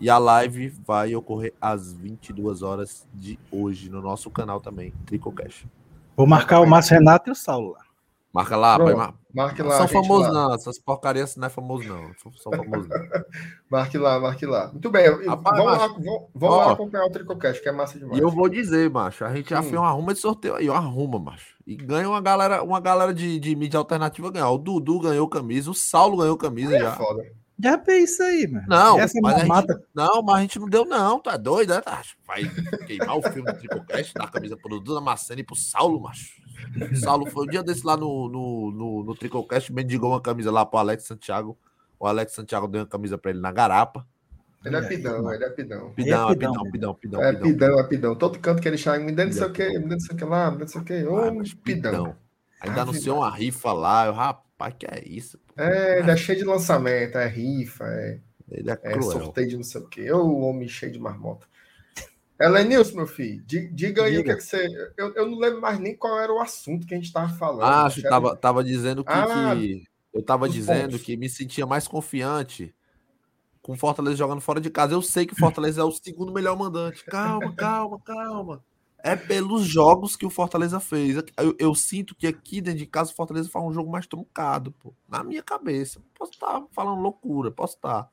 E 0.02 0.10
a 0.10 0.18
live 0.18 0.68
vai 0.84 1.14
ocorrer 1.14 1.54
às 1.60 1.92
22 1.92 2.60
horas 2.60 3.06
de 3.14 3.38
hoje 3.52 3.88
no 3.88 4.02
nosso 4.02 4.28
canal 4.30 4.60
também, 4.60 4.92
Tricocast. 5.06 5.64
Vou 6.16 6.26
marcar 6.26 6.58
o 6.58 6.66
Márcio 6.66 6.94
Renato 6.94 7.30
e 7.30 7.32
o 7.32 7.36
Saulo 7.36 7.70
lá. 7.70 7.84
Marca 8.32 8.56
lá, 8.56 8.76
Pronto, 8.76 8.96
mar... 8.96 9.14
Marque 9.32 9.62
lá. 9.62 9.76
São 9.76 9.86
famosos 9.86 10.34
não, 10.34 10.52
essas 10.54 10.76
porcarias 10.80 11.36
não 11.36 11.46
é 11.46 11.48
famoso 11.48 11.88
não. 11.88 12.10
São 12.36 12.50
famosos 12.50 12.88
não. 12.88 12.98
marque 13.70 13.96
lá, 13.96 14.18
marque 14.18 14.44
lá. 14.44 14.72
Muito 14.72 14.90
bem, 14.90 15.06
Rapaz, 15.24 15.56
vamos, 15.56 15.78
lá, 15.78 15.86
vamos, 15.86 16.22
vamos 16.34 16.56
lá 16.56 16.72
acompanhar 16.72 17.04
o 17.04 17.10
Tricocast, 17.10 17.62
que 17.62 17.68
é 17.68 17.72
massa 17.72 17.96
demais. 17.96 18.18
E 18.18 18.22
eu 18.22 18.28
vou 18.28 18.48
dizer, 18.48 18.90
macho, 18.90 19.24
a 19.24 19.32
gente 19.32 19.50
já 19.50 19.60
hum. 19.60 19.62
fez 19.62 19.74
uma 19.74 19.86
arruma 19.86 20.12
de 20.14 20.18
sorteio 20.18 20.56
aí, 20.56 20.68
uma 20.68 20.78
arruma, 20.78 21.20
macho. 21.20 21.54
E 21.64 21.76
ganha 21.76 22.08
uma 22.08 22.20
galera, 22.20 22.60
uma 22.64 22.80
galera 22.80 23.14
de, 23.14 23.38
de 23.38 23.54
mídia 23.54 23.78
alternativa 23.78 24.32
ganhar. 24.32 24.50
O 24.50 24.58
Dudu 24.58 24.98
ganhou 24.98 25.28
camisa, 25.28 25.70
o 25.70 25.74
Saulo 25.74 26.16
ganhou 26.16 26.36
camisa 26.36 26.74
é 26.74 26.80
já. 26.80 26.96
Foda. 26.96 27.22
Já 27.58 27.78
fez 27.78 28.10
isso 28.10 28.22
aí, 28.22 28.46
mano. 28.46 28.66
Não, 28.68 28.98
Essa 28.98 29.18
mas 29.20 29.34
a 29.36 29.38
gente, 29.40 29.80
não, 29.94 30.22
mas 30.22 30.36
a 30.36 30.40
gente 30.40 30.58
não 30.58 30.68
deu, 30.68 30.84
não. 30.84 31.20
Tá 31.20 31.36
doido, 31.36 31.74
né? 31.74 31.80
Tá, 31.80 32.02
vai 32.26 32.44
queimar 32.86 33.16
o 33.16 33.22
filme 33.22 33.52
do 33.52 33.58
Tricocast, 33.58 34.14
dar 34.14 34.24
a 34.24 34.30
camisa 34.30 34.56
pro 34.56 34.80
Dudu 34.80 35.00
Macena 35.00 35.40
e 35.40 35.44
pro 35.44 35.54
Saulo, 35.54 36.00
macho. 36.00 36.42
O 36.90 36.96
Saulo 36.96 37.26
foi 37.26 37.46
um 37.46 37.50
dia 37.50 37.62
desse 37.62 37.84
lá 37.86 37.96
no, 37.96 38.28
no, 38.28 38.70
no, 38.72 39.04
no 39.04 39.14
Tricocast, 39.14 39.72
mendigou 39.72 40.10
uma 40.10 40.20
camisa 40.20 40.50
lá 40.50 40.64
pro 40.64 40.78
Alex 40.78 41.04
Santiago. 41.04 41.56
O 41.98 42.06
Alex 42.06 42.32
Santiago 42.32 42.66
deu 42.66 42.80
uma 42.80 42.86
camisa 42.86 43.16
pra 43.16 43.30
ele 43.30 43.40
na 43.40 43.52
garapa. 43.52 44.06
Ele 44.64 44.76
é 44.76 44.82
pidão, 44.82 45.32
ele 45.32 45.44
é 45.44 45.50
pidão. 45.50 45.90
Pidão, 45.90 46.30
é 46.30 46.34
pidão, 46.34 46.70
pidão, 46.70 46.94
pidão. 46.94 47.22
É 47.22 47.34
pidão, 47.34 47.80
é 47.80 47.84
pidão. 47.84 48.14
Todo 48.14 48.38
canto 48.38 48.62
que 48.62 48.68
ele 48.68 48.78
chega, 48.78 49.04
me 49.04 49.12
dando 49.12 49.28
não 49.28 49.32
sei 49.32 49.46
o 49.46 49.52
que, 49.52 49.68
me 49.68 49.78
dando 49.80 49.90
não 49.90 50.00
sei 50.00 50.14
o 50.14 50.18
que 50.18 50.24
lá, 50.24 50.50
me 50.50 50.58
dando 50.58 50.60
não 50.60 50.68
sei 50.68 50.80
o 50.80 50.84
que. 50.84 51.04
Ô, 51.04 51.42
pidão. 51.62 52.16
Ainda 52.60 52.82
anunciou 52.82 53.18
uma 53.18 53.30
rifa 53.30 53.72
lá, 53.72 54.06
eu, 54.06 54.12
rapaz, 54.12 54.74
que 54.78 54.86
é 54.86 55.02
isso? 55.04 55.38
É, 55.56 55.98
ele 55.98 56.10
é 56.10 56.16
cheio 56.16 56.38
de 56.38 56.44
lançamento, 56.44 57.18
é 57.18 57.26
rifa, 57.26 57.84
é, 57.84 58.18
ele 58.50 58.70
é, 58.70 58.78
é 58.82 59.02
sorteio 59.02 59.48
de 59.48 59.56
não 59.56 59.62
sei 59.62 59.80
o 59.80 59.88
que. 59.88 60.10
Ô, 60.12 60.40
homem 60.40 60.68
cheio 60.68 60.92
de 60.92 60.98
marmota. 60.98 61.46
Elenilson, 62.40 62.96
meu 62.96 63.06
filho, 63.06 63.42
diga 63.46 64.04
aí 64.04 64.16
diga. 64.16 64.20
o 64.20 64.24
que, 64.24 64.30
é 64.30 64.36
que 64.36 64.42
você. 64.42 64.66
Eu, 64.96 65.14
eu 65.14 65.30
não 65.30 65.38
lembro 65.38 65.60
mais 65.60 65.78
nem 65.78 65.96
qual 65.96 66.18
era 66.18 66.32
o 66.32 66.40
assunto 66.40 66.86
que 66.86 66.94
a 66.94 66.96
gente 66.96 67.06
estava 67.06 67.28
falando. 67.28 67.62
Ah, 67.62 67.84
acho 67.84 68.02
que 68.02 68.08
tava, 68.08 68.36
tava 68.36 68.64
dizendo 68.64 69.04
que, 69.04 69.12
ah, 69.12 69.54
que 69.54 69.84
eu 70.12 70.20
estava 70.20 70.48
dizendo 70.48 70.92
pontos. 70.92 71.02
que 71.02 71.16
me 71.16 71.28
sentia 71.28 71.66
mais 71.66 71.86
confiante 71.86 72.74
com 73.62 73.76
Fortaleza 73.76 74.16
jogando 74.16 74.40
fora 74.40 74.60
de 74.60 74.70
casa. 74.70 74.92
Eu 74.92 75.02
sei 75.02 75.24
que 75.24 75.36
Fortaleza 75.36 75.80
é 75.80 75.84
o 75.84 75.92
segundo 75.92 76.32
melhor 76.32 76.56
mandante. 76.56 77.04
Calma, 77.04 77.54
calma, 77.54 78.00
calma. 78.00 78.64
É 79.02 79.16
pelos 79.16 79.64
jogos 79.64 80.14
que 80.14 80.24
o 80.24 80.30
Fortaleza 80.30 80.78
fez. 80.78 81.16
Eu, 81.36 81.56
eu, 81.58 81.74
sinto 81.74 82.14
que 82.14 82.26
aqui 82.26 82.60
dentro 82.60 82.78
de 82.78 82.86
casa 82.86 83.10
o 83.10 83.14
Fortaleza 83.14 83.48
faz 83.48 83.64
um 83.64 83.72
jogo 83.72 83.90
mais 83.90 84.06
truncado, 84.06 84.70
pô. 84.72 84.94
Na 85.08 85.24
minha 85.24 85.42
cabeça. 85.42 86.00
Posso 86.14 86.32
estar 86.32 86.62
falando 86.70 87.00
loucura, 87.00 87.50
posso 87.50 87.74
estar. 87.74 88.08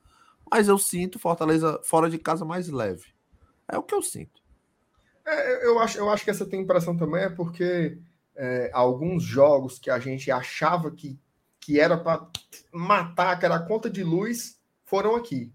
Mas 0.50 0.66
eu 0.66 0.76
sinto 0.78 1.18
Fortaleza 1.18 1.80
fora 1.84 2.10
de 2.10 2.18
casa 2.18 2.44
mais 2.44 2.68
leve. 2.68 3.14
É 3.68 3.78
o 3.78 3.84
que 3.84 3.94
eu 3.94 4.02
sinto. 4.02 4.42
É, 5.24 5.64
eu, 5.64 5.78
acho, 5.78 5.96
eu 5.96 6.10
acho 6.10 6.24
que 6.24 6.30
essa 6.30 6.44
tua 6.44 6.58
impressão 6.58 6.96
também 6.96 7.22
é 7.22 7.28
porque 7.28 7.96
é, 8.34 8.68
alguns 8.72 9.22
jogos 9.22 9.78
que 9.78 9.90
a 9.90 10.00
gente 10.00 10.28
achava 10.30 10.90
que, 10.90 11.16
que 11.60 11.78
era 11.78 11.96
para 11.96 12.26
matar, 12.72 13.38
que 13.38 13.46
era 13.46 13.60
conta 13.60 13.88
de 13.88 14.02
luz, 14.02 14.58
foram 14.84 15.14
aqui. 15.14 15.52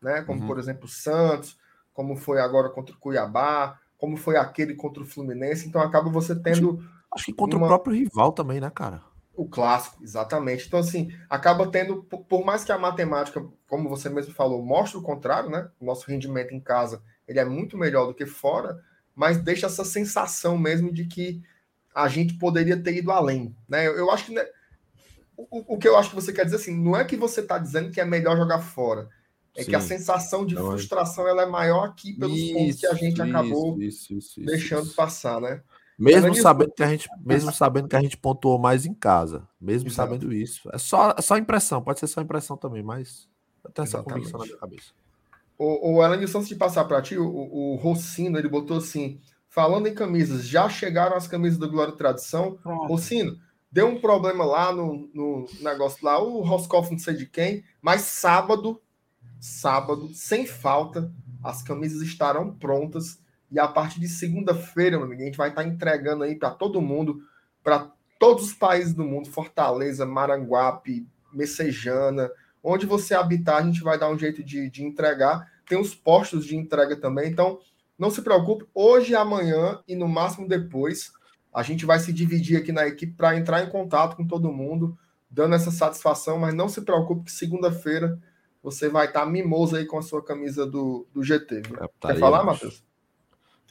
Né? 0.00 0.22
Como, 0.22 0.42
uhum. 0.42 0.46
por 0.46 0.60
exemplo, 0.60 0.86
Santos, 0.86 1.58
como 1.92 2.14
foi 2.14 2.40
agora 2.40 2.70
contra 2.70 2.94
o 2.94 2.98
Cuiabá, 2.98 3.80
como 3.98 4.16
foi 4.16 4.36
aquele 4.36 4.74
contra 4.74 5.02
o 5.02 5.06
Fluminense. 5.06 5.68
Então 5.68 5.80
acaba 5.80 6.10
você 6.10 6.34
tendo. 6.34 6.78
Acho, 6.78 6.90
acho 7.14 7.24
que 7.26 7.32
contra 7.32 7.56
uma... 7.56 7.66
o 7.66 7.68
próprio 7.68 7.94
rival 7.94 8.32
também, 8.32 8.60
né, 8.60 8.70
cara? 8.70 9.02
O 9.34 9.46
clássico, 9.46 10.02
exatamente. 10.02 10.66
Então, 10.66 10.80
assim, 10.80 11.12
acaba 11.28 11.70
tendo, 11.70 12.02
por 12.02 12.44
mais 12.44 12.64
que 12.64 12.72
a 12.72 12.78
matemática, 12.78 13.44
como 13.68 13.88
você 13.88 14.08
mesmo 14.08 14.32
falou, 14.32 14.64
mostre 14.64 14.98
o 14.98 15.02
contrário, 15.02 15.50
né? 15.50 15.68
O 15.78 15.84
nosso 15.84 16.10
rendimento 16.10 16.54
em 16.54 16.60
casa 16.60 17.02
ele 17.26 17.40
é 17.40 17.44
muito 17.44 17.76
melhor 17.76 18.06
do 18.06 18.14
que 18.14 18.24
fora, 18.24 18.82
mas 19.14 19.38
deixa 19.38 19.66
essa 19.66 19.84
sensação 19.84 20.56
mesmo 20.56 20.92
de 20.92 21.06
que 21.06 21.42
a 21.94 22.08
gente 22.08 22.34
poderia 22.34 22.80
ter 22.80 22.96
ido 22.96 23.10
além. 23.10 23.56
Né? 23.68 23.86
Eu, 23.86 23.96
eu 23.96 24.10
acho 24.10 24.26
que. 24.26 24.32
Né, 24.32 24.44
o, 25.36 25.74
o, 25.74 25.78
que 25.78 25.88
eu 25.88 25.96
acho 25.96 26.10
que 26.10 26.14
você 26.14 26.32
quer 26.32 26.44
dizer 26.44 26.56
assim, 26.56 26.74
não 26.74 26.96
é 26.96 27.04
que 27.04 27.16
você 27.16 27.40
está 27.40 27.58
dizendo 27.58 27.90
que 27.90 28.00
é 28.00 28.04
melhor 28.04 28.36
jogar 28.36 28.60
fora. 28.60 29.08
É 29.56 29.62
Sim. 29.62 29.70
que 29.70 29.76
a 29.76 29.80
sensação 29.80 30.44
de 30.44 30.54
então, 30.54 30.66
frustração 30.66 31.26
ela 31.26 31.42
é 31.42 31.46
maior 31.46 31.84
aqui 31.86 32.12
pelos 32.12 32.36
isso, 32.36 32.54
pontos 32.54 32.80
que 32.80 32.86
a 32.86 32.94
gente 32.94 33.22
acabou 33.22 33.80
isso, 33.80 34.14
isso, 34.14 34.40
deixando 34.42 34.90
passar, 34.90 35.40
né? 35.40 35.62
Mesmo 35.98 36.34
sabendo 36.34 36.72
que 36.72 36.82
a 36.82 36.88
gente, 36.88 37.08
mesmo 37.24 37.50
sabendo 37.52 37.88
que 37.88 37.96
a 37.96 38.00
gente 38.00 38.18
pontuou 38.18 38.58
mais 38.58 38.84
em 38.84 38.92
casa, 38.92 39.48
mesmo 39.58 39.88
Exato. 39.88 40.10
sabendo 40.10 40.32
isso, 40.32 40.68
é 40.72 40.78
só, 40.78 41.14
é 41.16 41.22
só 41.22 41.38
impressão, 41.38 41.82
pode 41.82 41.98
ser 41.98 42.06
só 42.06 42.20
impressão 42.20 42.56
também, 42.56 42.82
mas 42.82 43.26
eu 43.64 43.70
tenho 43.70 43.84
essa 43.84 44.02
convicção 44.02 44.40
na 44.40 44.46
minha 44.46 44.58
cabeça. 44.58 44.92
O, 45.58 45.94
o 45.94 46.02
Alan, 46.02 46.16
antes 46.16 46.48
de 46.48 46.54
passar 46.54 46.84
para 46.84 47.00
ti, 47.00 47.16
o, 47.16 47.26
o 47.26 47.76
Rossino, 47.76 48.38
ele 48.38 48.48
botou 48.48 48.76
assim, 48.76 49.18
falando 49.48 49.86
em 49.86 49.94
camisas, 49.94 50.46
já 50.46 50.68
chegaram 50.68 51.16
as 51.16 51.26
camisas 51.26 51.58
do 51.58 51.70
Glória 51.70 51.92
e 51.92 51.96
Tradição. 51.96 52.58
Pronto. 52.62 52.86
Rossino, 52.88 53.38
deu 53.72 53.86
um 53.86 53.98
problema 53.98 54.44
lá 54.44 54.70
no, 54.70 55.08
no 55.14 55.46
negócio 55.60 56.04
lá, 56.04 56.22
o 56.22 56.42
Roscoff 56.42 56.90
não 56.90 56.98
sei 56.98 57.14
de 57.14 57.26
quem, 57.26 57.64
mas 57.80 58.02
sábado, 58.02 58.80
sábado, 59.40 60.08
sem 60.14 60.46
falta, 60.46 61.12
as 61.42 61.62
camisas 61.62 62.02
estarão 62.02 62.52
prontas 62.52 63.20
e 63.50 63.58
a 63.58 63.68
partir 63.68 64.00
de 64.00 64.08
segunda-feira, 64.08 65.02
a 65.02 65.14
gente 65.14 65.38
vai 65.38 65.50
estar 65.50 65.64
entregando 65.64 66.24
aí 66.24 66.34
para 66.34 66.50
todo 66.50 66.80
mundo, 66.80 67.22
para 67.62 67.92
todos 68.18 68.46
os 68.46 68.52
países 68.52 68.92
do 68.92 69.04
mundo, 69.04 69.30
Fortaleza, 69.30 70.04
Maranguape, 70.04 71.06
Messejana, 71.32 72.30
Onde 72.68 72.84
você 72.84 73.14
habitar, 73.14 73.58
a 73.58 73.62
gente 73.64 73.80
vai 73.80 73.96
dar 73.96 74.10
um 74.10 74.18
jeito 74.18 74.42
de, 74.42 74.68
de 74.68 74.82
entregar. 74.82 75.48
Tem 75.68 75.78
os 75.78 75.94
postos 75.94 76.44
de 76.44 76.56
entrega 76.56 76.96
também. 76.96 77.30
Então, 77.30 77.60
não 77.96 78.10
se 78.10 78.20
preocupe. 78.22 78.66
Hoje, 78.74 79.14
amanhã 79.14 79.78
e 79.86 79.94
no 79.94 80.08
máximo 80.08 80.48
depois, 80.48 81.12
a 81.54 81.62
gente 81.62 81.86
vai 81.86 82.00
se 82.00 82.12
dividir 82.12 82.56
aqui 82.58 82.72
na 82.72 82.84
equipe 82.84 83.12
para 83.12 83.36
entrar 83.36 83.62
em 83.62 83.70
contato 83.70 84.16
com 84.16 84.26
todo 84.26 84.50
mundo, 84.50 84.98
dando 85.30 85.54
essa 85.54 85.70
satisfação. 85.70 86.40
Mas 86.40 86.54
não 86.54 86.68
se 86.68 86.80
preocupe 86.80 87.26
que 87.26 87.30
segunda-feira 87.30 88.18
você 88.66 88.88
vai 88.88 89.06
estar 89.06 89.24
mimoso 89.26 89.76
aí 89.76 89.86
com 89.86 89.98
a 89.98 90.02
sua 90.02 90.22
camisa 90.22 90.66
do, 90.66 91.06
do 91.14 91.22
GT. 91.22 91.62
É, 91.80 91.88
tá 92.00 92.08
Quer 92.08 92.18
falar, 92.18 92.44
Matheus? 92.44 92.84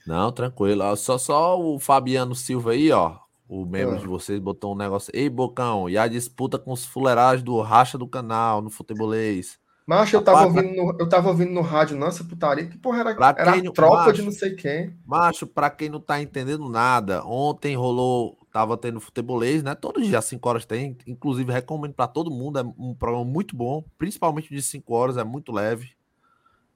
Não, 0.07 0.31
tranquilo. 0.31 0.95
Só, 0.95 1.17
só 1.17 1.59
o 1.59 1.79
Fabiano 1.79 2.33
Silva 2.33 2.71
aí, 2.71 2.91
ó 2.91 3.25
o 3.47 3.65
membro 3.65 3.95
é. 3.95 3.99
de 3.99 4.07
vocês 4.07 4.39
botou 4.39 4.73
um 4.73 4.77
negócio. 4.77 5.11
Ei, 5.13 5.29
Bocão, 5.29 5.89
e 5.89 5.97
a 5.97 6.07
disputa 6.07 6.57
com 6.57 6.71
os 6.71 6.85
fuleiragens 6.85 7.43
do 7.43 7.59
racha 7.61 7.97
do 7.97 8.07
canal 8.07 8.61
no 8.61 8.69
futebolês. 8.69 9.59
Mas 9.85 10.11
eu 10.11 10.23
tava, 10.23 10.45
ouvindo 10.45 10.73
no, 10.73 10.97
eu 10.99 11.07
tava 11.07 11.29
ouvindo 11.29 11.51
no 11.51 11.61
rádio, 11.61 11.95
nossa 11.95 12.23
putaria, 12.23 12.65
que 12.65 12.75
porra 12.75 13.01
era, 13.01 13.11
era 13.11 13.53
quem, 13.53 13.71
tropa 13.71 13.97
macho, 13.97 14.13
de 14.13 14.21
não 14.23 14.31
sei 14.31 14.55
quem. 14.55 14.97
Macho, 15.05 15.45
pra 15.45 15.69
quem 15.69 15.89
não 15.89 15.99
tá 15.99 16.19
entendendo 16.19 16.67
nada, 16.67 17.23
ontem 17.23 17.75
rolou, 17.75 18.35
tava 18.55 18.77
tendo 18.77 19.01
futebolês, 19.01 19.61
né? 19.61 19.75
Todos 19.75 20.01
os 20.01 20.07
dias, 20.07 20.23
5 20.23 20.47
horas 20.47 20.65
tem, 20.65 20.97
inclusive 21.05 21.51
recomendo 21.51 21.93
para 21.93 22.07
todo 22.07 22.31
mundo, 22.31 22.57
é 22.57 22.63
um 22.63 22.95
programa 22.95 23.25
muito 23.25 23.53
bom, 23.53 23.83
principalmente 23.97 24.47
de 24.47 24.61
5 24.61 24.93
horas, 24.93 25.17
é 25.17 25.25
muito 25.25 25.51
leve. 25.51 25.91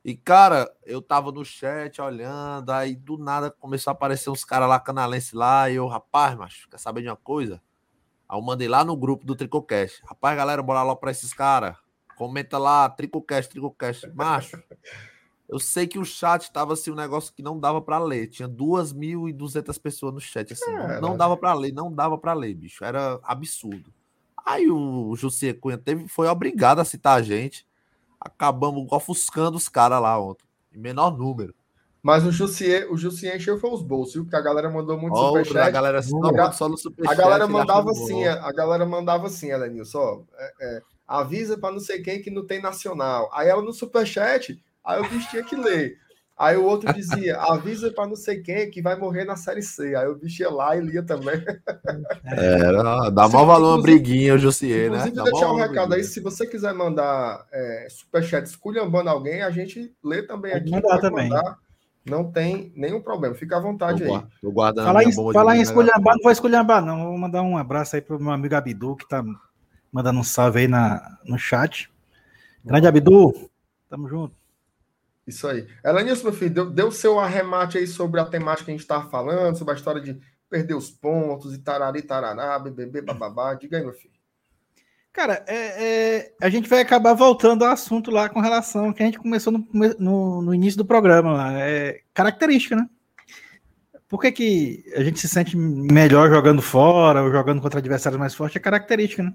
E, 0.04 0.14
cara, 0.14 0.70
eu 0.86 1.02
tava 1.02 1.32
no 1.32 1.46
chat 1.46 2.02
olhando, 2.02 2.70
aí 2.72 2.98
do 2.98 3.18
nada 3.18 3.50
começou 3.50 3.92
a 3.92 3.94
aparecer 3.94 4.30
uns 4.30 4.44
caras 4.44 4.68
lá 4.68 4.78
canalense 4.78 5.34
lá, 5.34 5.70
e 5.70 5.76
eu, 5.76 5.88
rapaz, 5.88 6.36
macho, 6.36 6.68
quer 6.68 6.78
saber 6.78 7.02
de 7.02 7.08
uma 7.08 7.16
coisa? 7.16 7.62
Aí 8.28 8.38
eu 8.38 8.42
mandei 8.42 8.68
lá 8.68 8.84
no 8.84 8.98
grupo 8.98 9.26
do 9.26 9.34
Tricocast. 9.34 10.02
Rapaz, 10.06 10.36
galera, 10.36 10.62
bora 10.62 10.84
lá 10.84 10.98
pra 10.98 11.12
esses 11.12 11.34
caras. 11.34 11.78
Comenta 12.18 12.58
lá, 12.58 12.90
Tricocast, 12.90 13.50
Tricocast. 13.50 14.06
Macho, 14.14 14.62
eu 15.50 15.60
sei 15.60 15.88
que 15.88 16.00
o 16.00 16.06
chat 16.06 16.52
tava 16.52 16.74
assim, 16.74 16.92
um 16.92 16.96
negócio 16.96 17.34
que 17.34 17.44
não 17.44 17.60
dava 17.60 17.82
para 17.82 18.00
ler. 18.00 18.28
Tinha 18.28 18.48
2.200 18.48 19.82
pessoas 19.82 20.14
no 20.14 20.22
chat, 20.22 20.54
assim. 20.54 20.72
Não, 20.72 21.02
não 21.02 21.18
dava 21.18 21.36
para 21.36 21.54
ler, 21.54 21.74
não 21.74 21.92
dava 21.92 22.18
para 22.18 22.34
ler, 22.34 22.54
bicho. 22.54 22.86
Era 22.86 23.20
absurdo. 23.24 23.92
Aí 24.46 24.70
o 24.70 25.14
José 25.16 25.54
Cunha 25.54 25.78
teve, 25.78 26.08
foi 26.08 26.28
obrigado 26.28 26.80
a 26.80 26.86
citar 26.86 27.18
a 27.18 27.22
gente 27.22 27.68
acabamos 28.20 28.86
ofuscando 28.92 29.58
os 29.58 29.70
caras 29.70 30.02
lá 30.02 30.20
ontem, 30.20 30.44
em 30.74 30.80
menor 30.80 31.18
número. 31.18 31.56
Mas 32.02 32.26
o 32.26 32.32
Jussier, 32.32 32.92
o 32.92 32.98
Jussier 32.98 33.36
encheu 33.36 33.60
foi 33.60 33.70
os 33.72 33.82
bolsos, 33.82 34.14
viu? 34.14 34.24
Porque 34.24 34.36
a 34.36 34.42
galera 34.42 34.70
mandou 34.70 34.98
muito 34.98 35.14
oh, 35.14 35.28
superchat. 35.28 35.58
A 35.58 35.70
galera 35.70 36.02
só, 36.02 36.52
só 36.54 36.70
no 36.70 36.78
superchat. 36.78 37.14
A 37.14 37.22
galera 37.22 37.48
mandava 37.48 37.92
assim, 37.92 38.26
a 38.26 38.52
galera 38.52 38.86
mandava 38.86 39.28
assim, 39.28 39.52
Elenilson, 39.52 40.26
é, 40.38 40.54
é, 40.62 40.82
avisa 41.06 41.58
para 41.58 41.74
não 41.74 41.80
sei 41.80 42.02
quem 42.02 42.22
que 42.22 42.32
não 42.32 42.46
tem 42.46 42.62
nacional. 42.62 43.30
Aí 43.34 43.50
ela 43.50 43.62
no 43.62 43.74
superchat, 43.74 44.62
aí 44.86 45.00
o 45.02 45.10
bicho 45.10 45.30
tinha 45.30 45.44
que 45.44 45.56
ler. 45.56 45.98
Aí 46.40 46.56
o 46.56 46.64
outro 46.64 46.94
dizia, 46.94 47.36
avisa 47.38 47.92
para 47.92 48.08
não 48.08 48.16
sei 48.16 48.40
quem 48.40 48.72
que 48.72 48.82
vai 48.82 48.96
morrer 48.98 49.26
na 49.26 49.36
Série 49.36 49.62
C. 49.62 49.94
Aí 49.94 50.08
o 50.08 50.16
bicho 50.16 50.42
ia 50.42 50.50
lá 50.50 50.74
e 50.78 50.80
lia 50.80 51.04
também. 51.04 51.36
É, 52.24 53.12
dá 53.12 53.28
mal 53.28 53.46
valor 53.46 53.76
uma 53.76 53.82
briguinha, 53.82 54.36
o 54.36 54.38
Jussier, 54.38 54.90
né? 54.90 55.00
Inclusive, 55.00 55.24
deixar 55.24 55.52
um 55.52 55.58
recado 55.58 55.94
aí, 55.94 56.04
se 56.04 56.22
você 56.22 56.48
quiser 56.48 56.74
mandar 56.74 57.46
é, 57.52 57.88
superchat 57.90 58.46
esculhambando 58.46 59.10
alguém, 59.10 59.42
a 59.42 59.52
gente 59.52 59.94
lê 60.02 60.24
também 60.24 60.54
aqui. 60.54 60.72
Mandar 60.72 61.00
também. 61.00 61.28
Mandar. 61.28 61.58
Não 62.06 62.32
tem 62.32 62.72
nenhum 62.74 63.02
problema, 63.02 63.36
fica 63.36 63.58
à 63.58 63.60
vontade 63.60 64.02
tô, 64.06 64.16
aí. 64.16 64.24
Tô 64.42 64.50
guardando 64.50 64.86
falar 64.86 65.04
em, 65.04 65.12
falar 65.12 65.58
em 65.58 65.62
esculhambar, 65.62 66.16
não 66.16 66.24
vou 66.24 66.32
esculhambar, 66.32 66.86
não. 66.86 67.04
Vou 67.10 67.18
mandar 67.18 67.42
um 67.42 67.58
abraço 67.58 67.98
aí 67.98 68.02
pro 68.02 68.18
meu 68.18 68.32
amigo 68.32 68.56
Abdu, 68.56 68.96
que 68.96 69.08
tá 69.08 69.22
mandando 69.92 70.20
um 70.20 70.24
salve 70.24 70.62
aí 70.62 70.68
na, 70.70 71.18
no 71.26 71.38
chat. 71.38 71.92
Grande 72.64 72.88
Abdu, 72.88 73.50
tamo 73.90 74.08
junto. 74.08 74.39
Isso 75.30 75.48
aí. 75.48 75.68
Elenilson, 75.86 76.24
meu 76.24 76.34
filho, 76.34 76.54
deu, 76.54 76.70
deu 76.70 76.92
seu 76.92 77.20
arremate 77.20 77.78
aí 77.78 77.88
sobre 77.88 78.20
a 78.20 78.26
temática 78.26 78.66
que 78.66 78.72
a 78.72 78.74
gente 78.74 78.82
estava 78.82 79.10
falando, 79.10 79.58
sobre 79.58 79.74
a 79.74 79.78
história 79.78 80.02
de 80.02 80.20
perder 80.50 80.74
os 80.74 80.90
pontos 80.90 81.54
e 81.54 81.60
tarari, 81.60 82.02
tarará, 82.02 82.58
bebê, 82.58 83.02
bababá. 83.02 83.54
Diga 83.54 83.78
aí, 83.78 83.84
meu 83.84 83.94
filho. 83.94 84.14
Cara, 85.14 85.44
é, 85.48 85.56
é, 85.58 86.34
a 86.42 86.50
gente 86.50 86.70
vai 86.70 86.82
acabar 86.82 87.14
voltando 87.14 87.64
ao 87.64 87.72
assunto 87.72 88.10
lá 88.12 88.30
com 88.30 88.40
relação 88.40 88.94
que 88.94 89.04
a 89.04 89.06
gente 89.06 89.20
começou 89.20 89.52
no, 89.52 89.68
no, 90.00 90.42
no, 90.42 90.54
início 90.54 90.78
do 90.78 90.86
programa 90.86 91.34
lá. 91.34 91.60
É 91.60 92.02
característica, 92.14 92.76
né? 92.76 92.88
Por 94.08 94.20
que, 94.20 94.32
que 94.32 94.84
a 94.96 95.04
gente 95.04 95.20
se 95.20 95.28
sente 95.28 95.56
melhor 95.56 96.30
jogando 96.30 96.62
fora 96.62 97.22
ou 97.22 97.32
jogando 97.32 97.62
contra 97.62 97.80
adversários 97.80 98.20
mais 98.20 98.34
fortes? 98.34 98.56
É 98.56 98.60
característica, 98.60 99.22
né? 99.22 99.34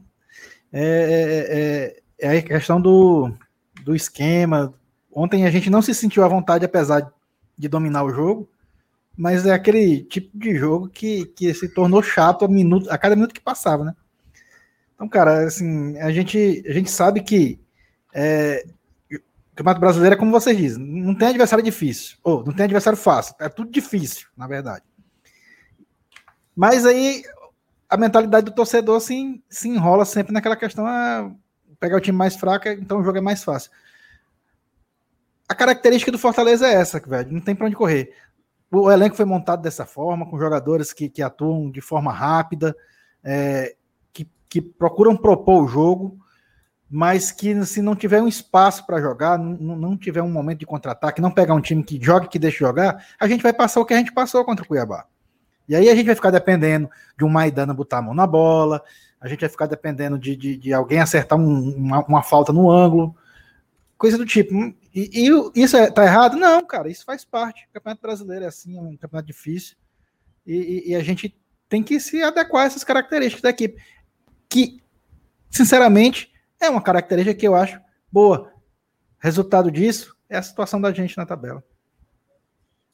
É, 0.73 1.97
é, 2.19 2.29
é, 2.29 2.35
é 2.35 2.39
a 2.39 2.43
questão 2.43 2.81
do, 2.81 3.33
do 3.85 3.95
esquema, 3.95 4.75
Ontem 5.15 5.47
a 5.47 5.51
gente 5.51 5.70
não 5.70 5.81
se 5.81 5.95
sentiu 5.95 6.24
à 6.24 6.28
vontade, 6.28 6.65
apesar 6.65 7.12
de 7.57 7.69
dominar 7.69 8.03
o 8.03 8.11
jogo, 8.11 8.49
mas 9.16 9.47
é 9.47 9.53
aquele 9.53 10.03
tipo 10.03 10.36
de 10.36 10.57
jogo 10.57 10.89
que, 10.89 11.27
que 11.27 11.55
se 11.55 11.69
tornou 11.69 12.03
chato 12.03 12.45
a, 12.45 12.49
minuto, 12.49 12.91
a 12.91 12.99
cada 12.99 13.15
minuto 13.15 13.32
que 13.32 13.41
passava, 13.41 13.85
né? 13.85 13.95
Então, 14.95 15.09
cara, 15.09 15.47
assim, 15.47 15.97
a 15.99 16.11
gente, 16.11 16.65
a 16.66 16.73
gente 16.73 16.91
sabe 16.91 17.23
que 17.23 17.61
é, 18.12 18.65
Campeonato 19.55 19.81
Brasileiro 19.81 20.15
é 20.15 20.19
como 20.19 20.32
vocês 20.32 20.57
dizem, 20.57 20.85
não 20.85 21.15
tem 21.15 21.28
adversário 21.28 21.65
difícil, 21.65 22.16
ou 22.24 22.45
não 22.45 22.53
tem 22.53 22.65
adversário 22.65 22.99
fácil, 22.99 23.36
é 23.39 23.49
tudo 23.49 23.70
difícil, 23.70 24.27
na 24.36 24.49
verdade. 24.49 24.82
Mas 26.57 26.85
aí 26.85 27.23
a 27.89 27.97
mentalidade 27.97 28.47
do 28.47 28.53
torcedor 28.53 29.01
se, 29.01 29.41
se 29.49 29.69
enrola 29.69 30.05
sempre 30.05 30.32
naquela 30.32 30.57
questão, 30.57 30.85
ah, 30.86 31.31
pegar 31.78 31.97
o 31.97 32.01
time 32.01 32.16
mais 32.19 32.35
fraco, 32.35 32.69
então 32.69 32.99
o 32.99 33.05
jogo 33.05 33.19
é 33.19 33.20
mais 33.20 33.45
fácil. 33.45 33.70
A 35.55 35.56
característica 35.56 36.10
do 36.10 36.18
Fortaleza 36.18 36.66
é 36.66 36.74
essa, 36.74 36.98
velho, 36.98 37.32
não 37.32 37.40
tem 37.40 37.55
para 37.55 37.68
onde 37.68 37.76
correr. 37.76 38.12
O 38.72 38.90
elenco 38.90 39.14
foi 39.14 39.24
montado 39.24 39.62
dessa 39.62 39.86
forma, 39.86 40.28
com 40.28 40.36
jogadores 40.36 40.93
que, 40.93 41.09
que 41.09 41.22
atuam 41.22 41.70
de 41.70 41.81
forma 41.81 42.12
rápida, 42.12 42.74
é, 43.22 43.76
que, 44.12 44.28
que 44.48 44.60
procuram 44.60 45.16
propor 45.16 45.62
o 45.62 45.68
jogo, 45.68 46.18
mas 46.90 47.31
que 47.31 47.64
se 47.64 47.81
não 47.81 47.94
tiver 47.94 48.20
um 48.20 48.26
espaço 48.26 48.85
para 48.85 49.01
jogar, 49.01 49.39
não, 49.39 49.76
não 49.76 49.97
tiver 49.97 50.22
um 50.22 50.28
momento 50.28 50.59
de 50.59 50.66
contra-ataque, 50.66 51.20
não 51.20 51.31
pegar 51.31 51.55
um 51.55 51.60
time 51.60 51.85
que 51.85 52.02
joga 52.02 52.26
que 52.26 52.36
deixa 52.36 52.59
jogar, 52.59 53.06
a 53.16 53.28
gente 53.28 53.44
vai 53.44 53.52
passar 53.52 53.81
o 53.81 53.85
que 53.85 53.94
a 53.94 53.98
gente 53.98 54.12
passou 54.12 54.44
contra 54.44 54.64
o 54.64 54.66
Cuiabá. 54.66 55.06
E 55.68 55.76
aí 55.76 55.89
a 55.89 55.94
gente 55.94 56.06
vai 56.06 56.16
ficar 56.16 56.32
dependendo 56.32 56.90
de 57.16 57.24
um 57.24 57.28
Maidana 57.28 57.72
botar 57.72 57.98
a 57.98 58.02
mão 58.02 58.12
na 58.12 58.26
bola, 58.26 58.82
a 59.20 59.28
gente 59.28 59.39
vai 59.39 59.48
ficar 59.48 59.66
dependendo 59.66 60.18
de, 60.18 60.35
de, 60.35 60.56
de 60.56 60.72
alguém 60.74 61.01
acertar 61.01 61.39
um, 61.39 61.76
uma, 61.76 62.05
uma, 62.06 62.22
falta 62.24 62.52
no 62.52 62.68
ângulo, 62.68 63.14
coisa 63.97 64.18
do 64.18 64.26
tipo. 64.26 64.52
E, 64.95 65.27
e 65.27 65.61
isso 65.61 65.77
é, 65.77 65.91
tá 65.91 66.05
errado? 66.05 66.37
Não, 66.37 66.65
cara, 66.65 66.89
isso 66.89 67.05
faz 67.05 67.25
parte. 67.25 67.66
O 67.69 67.73
Campeonato 67.73 68.03
Brasileiro 68.03 68.45
é 68.45 68.49
assim, 68.49 68.79
é 68.79 68.81
um 68.81 68.97
campeonato 68.97 69.27
difícil. 69.27 69.77
E, 70.47 70.55
e, 70.55 70.91
e 70.91 70.95
a 70.95 71.03
gente 71.03 71.37
tem 71.69 71.83
que 71.83 71.99
se 71.99 72.23
adequar 72.23 72.62
a 72.62 72.66
essas 72.66 72.85
características 72.85 73.43
da 73.43 73.51
equipe. 73.51 73.83
Que, 74.49 74.81
sinceramente, 75.51 76.33
é 76.61 76.71
uma 76.71 76.81
característica 76.81 77.35
que 77.35 77.47
eu 77.47 77.57
acho 77.57 77.81
boa. 78.11 78.53
Resultado 79.19 79.71
disso 79.71 80.16
é 80.29 80.37
a 80.37 80.43
situação 80.43 80.81
da 80.81 80.93
gente 80.93 81.16
na 81.16 81.27
tabela. 81.27 81.65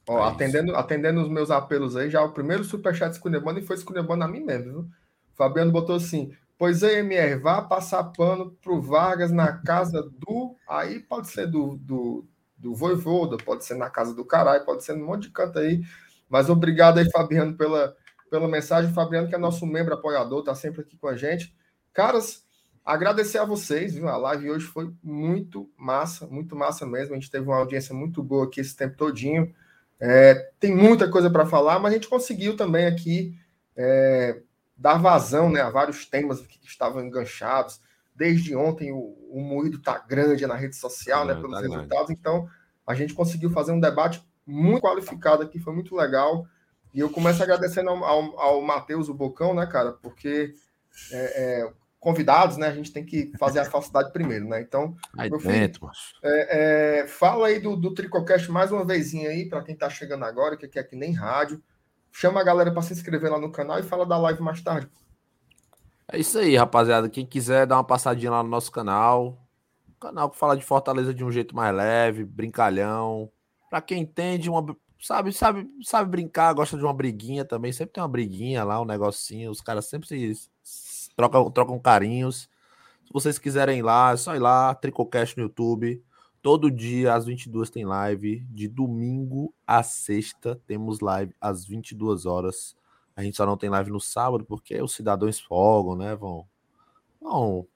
Ó, 0.09 0.25
é 0.25 0.31
atendendo, 0.31 0.75
atendendo 0.75 1.21
os 1.21 1.29
meus 1.29 1.51
apelos 1.51 1.97
aí, 1.97 2.09
já 2.09 2.23
o 2.23 2.33
primeiro 2.33 2.65
superchat 2.65 3.15
Scunebano 3.15 3.59
e 3.59 3.63
foi 3.63 3.77
Scunebano 3.77 4.25
a 4.25 4.29
mim 4.29 4.41
mesmo, 4.41 4.73
viu? 4.73 4.89
Fabiano 5.35 5.71
botou 5.71 5.97
assim: 5.97 6.33
Pois 6.61 6.83
é, 6.83 6.99
MR, 6.99 7.37
vá 7.37 7.63
passar 7.63 8.05
pano 8.05 8.51
pro 8.61 8.83
Vargas 8.83 9.33
na 9.33 9.51
casa 9.63 10.03
do. 10.03 10.55
Aí 10.69 11.01
pode 11.01 11.31
ser 11.31 11.47
do, 11.47 11.79
do, 11.79 12.29
do 12.55 12.75
Voivoda, 12.75 13.39
pode 13.39 13.65
ser 13.65 13.77
na 13.77 13.89
casa 13.89 14.15
do 14.15 14.27
caralho, 14.27 14.67
pode 14.67 14.85
ser 14.85 14.93
num 14.93 15.07
monte 15.07 15.23
de 15.23 15.31
canto 15.31 15.59
aí. 15.59 15.81
Mas 16.29 16.51
obrigado 16.51 16.99
aí, 16.99 17.11
Fabiano, 17.11 17.57
pela, 17.57 17.97
pela 18.31 18.47
mensagem. 18.47 18.93
Fabiano, 18.93 19.27
que 19.27 19.35
é 19.35 19.39
nosso 19.39 19.65
membro 19.65 19.95
apoiador, 19.95 20.45
tá 20.45 20.55
sempre 20.55 20.83
aqui 20.83 20.99
com 20.99 21.09
a 21.09 21.17
gente. 21.17 21.57
Caras, 21.95 22.45
Agradecer 22.85 23.39
a 23.39 23.45
vocês, 23.45 23.95
viu? 23.95 24.09
A 24.09 24.17
live 24.17 24.51
hoje 24.51 24.67
foi 24.67 24.93
muito 25.03 25.71
massa, 25.79 26.27
muito 26.27 26.55
massa 26.55 26.85
mesmo. 26.85 27.15
A 27.15 27.19
gente 27.19 27.31
teve 27.31 27.47
uma 27.47 27.57
audiência 27.57 27.95
muito 27.95 28.23
boa 28.23 28.45
aqui 28.45 28.61
esse 28.61 28.77
tempo 28.77 28.97
todinho. 28.97 29.55
É, 29.99 30.51
tem 30.59 30.75
muita 30.75 31.09
coisa 31.11 31.31
para 31.31 31.47
falar, 31.47 31.79
mas 31.79 31.93
a 31.93 31.95
gente 31.95 32.09
conseguiu 32.09 32.57
também 32.57 32.87
aqui 32.87 33.39
é, 33.77 34.43
dar 34.81 34.97
vazão 34.97 35.51
né, 35.51 35.61
a 35.61 35.69
vários 35.69 36.07
temas 36.07 36.41
que 36.41 36.59
estavam 36.65 37.05
enganchados. 37.05 37.81
Desde 38.17 38.57
ontem 38.57 38.91
o, 38.91 39.15
o 39.31 39.41
moído 39.41 39.77
está 39.77 39.99
grande 39.99 40.47
na 40.47 40.55
rede 40.55 40.75
social, 40.75 41.27
né, 41.27 41.35
pelos 41.35 41.53
tá 41.53 41.61
resultados. 41.61 42.07
Grande. 42.07 42.19
Então 42.19 42.49
a 42.87 42.95
gente 42.95 43.13
conseguiu 43.13 43.51
fazer 43.51 43.73
um 43.73 43.81
debate 43.81 44.27
muito 44.47 44.81
qualificado 44.81 45.43
aqui, 45.43 45.61
foi 45.61 45.75
muito 45.75 45.95
legal. 45.95 46.47
E 46.95 46.99
eu 46.99 47.11
começo 47.11 47.43
agradecendo 47.43 47.91
ao, 47.91 48.03
ao, 48.03 48.41
ao 48.41 48.63
Matheus, 48.63 49.09
o 49.09 49.15
Bocão, 49.15 49.55
né, 49.55 49.67
cara, 49.67 49.93
porque 49.93 50.55
é, 51.13 51.61
é, 51.63 51.73
convidados, 52.01 52.57
né? 52.57 52.67
A 52.67 52.75
gente 52.75 52.91
tem 52.91 53.05
que 53.05 53.33
fazer 53.39 53.61
a 53.61 53.65
falsidade 53.67 54.13
primeiro, 54.13 54.49
né? 54.49 54.61
Então, 54.63 54.97
aí 55.17 55.29
dentro, 55.31 55.81
filho, 55.81 55.93
é, 56.25 57.01
é, 57.03 57.07
fala 57.07 57.49
aí 57.49 57.61
do, 57.61 57.77
do 57.77 57.95
Tricocast 57.95 58.51
mais 58.51 58.73
uma 58.73 58.85
vezinha 58.85 59.29
aí, 59.29 59.49
para 59.49 59.63
quem 59.63 59.77
tá 59.77 59.91
chegando 59.91 60.25
agora, 60.25 60.57
que 60.57 60.79
é 60.79 60.83
que 60.83 60.97
nem 60.97 61.13
rádio. 61.13 61.63
Chama 62.13 62.41
a 62.41 62.45
galera 62.45 62.73
para 62.73 62.83
se 62.83 62.93
inscrever 62.93 63.31
lá 63.31 63.39
no 63.39 63.53
canal 63.53 63.79
e 63.79 63.83
fala 63.83 64.05
da 64.05 64.19
live 64.19 64.43
mais 64.43 64.61
tarde. 64.61 64.89
É 66.13 66.19
isso 66.19 66.39
aí, 66.39 66.57
rapaziada. 66.57 67.09
Quem 67.09 67.25
quiser 67.25 67.67
dar 67.67 67.77
uma 67.77 67.85
passadinha 67.85 68.33
lá 68.33 68.43
no 68.43 68.49
nosso 68.49 68.73
canal, 68.73 69.39
canal 70.01 70.31
que 70.31 70.37
fala 70.37 70.57
de 70.57 70.65
Fortaleza 70.65 71.15
de 71.15 71.25
um 71.25 71.31
jeito 71.31 71.55
mais 71.55 71.75
leve, 71.75 72.25
brincalhão. 72.25 73.31
Para 73.69 73.81
quem 73.81 74.03
entende, 74.03 74.51
uma, 74.51 74.77
sabe, 75.01 75.33
sabe, 75.33 75.69
sabe 75.83 76.11
brincar, 76.11 76.53
gosta 76.53 76.77
de 76.77 76.83
uma 76.83 76.93
briguinha 76.93 77.45
também. 77.45 77.73
Sempre 77.73 77.93
tem 77.93 78.03
uma 78.03 78.09
briguinha 78.09 78.65
lá, 78.65 78.81
um 78.81 78.85
negocinho. 78.85 79.51
Os 79.51 79.61
caras 79.61 79.87
sempre 79.87 80.09
se 80.09 81.15
trocam, 81.15 81.51
trocam 81.51 81.79
carinhos. 81.79 82.49
Se 83.05 83.13
vocês 83.13 83.39
quiserem 83.39 83.79
ir 83.79 83.83
lá, 83.83 84.13
é 84.13 84.17
só 84.17 84.35
ir 84.35 84.41
lá, 84.41 84.75
Tricocast 84.75 85.37
no 85.37 85.45
YouTube. 85.45 86.03
Todo 86.43 86.71
dia 86.71 87.15
às 87.15 87.27
22 87.27 87.69
tem 87.69 87.85
live. 87.85 88.41
De 88.51 88.67
domingo 88.67 89.53
a 89.67 89.83
sexta 89.83 90.61
temos 90.67 91.01
live 91.01 91.35
às 91.41 91.67
22 91.67 92.25
horas. 92.25 92.77
A 93.15 93.23
gente 93.23 93.37
só 93.37 93.45
não 93.45 93.57
tem 93.57 93.69
live 93.69 93.91
no 93.91 94.01
sábado 94.01 94.45
porque 94.45 94.81
os 94.81 94.95
cidadãos 94.95 95.39
folgam, 95.39 95.97
né? 95.97 96.17
Vão, 96.17 96.47
vão, 97.21 97.67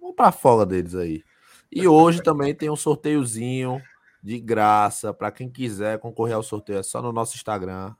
vão 0.00 0.12
para 0.12 0.32
folga 0.32 0.66
deles 0.66 0.96
aí. 0.96 1.22
E 1.70 1.86
hoje 1.86 2.20
também 2.22 2.52
tem 2.52 2.68
um 2.68 2.76
sorteiozinho 2.76 3.80
de 4.20 4.40
graça 4.40 5.14
para 5.14 5.30
quem 5.30 5.48
quiser 5.48 6.00
concorrer 6.00 6.34
ao 6.34 6.42
sorteio. 6.42 6.80
É 6.80 6.82
só 6.82 7.00
no 7.00 7.12
nosso 7.12 7.36
Instagram, 7.36 7.94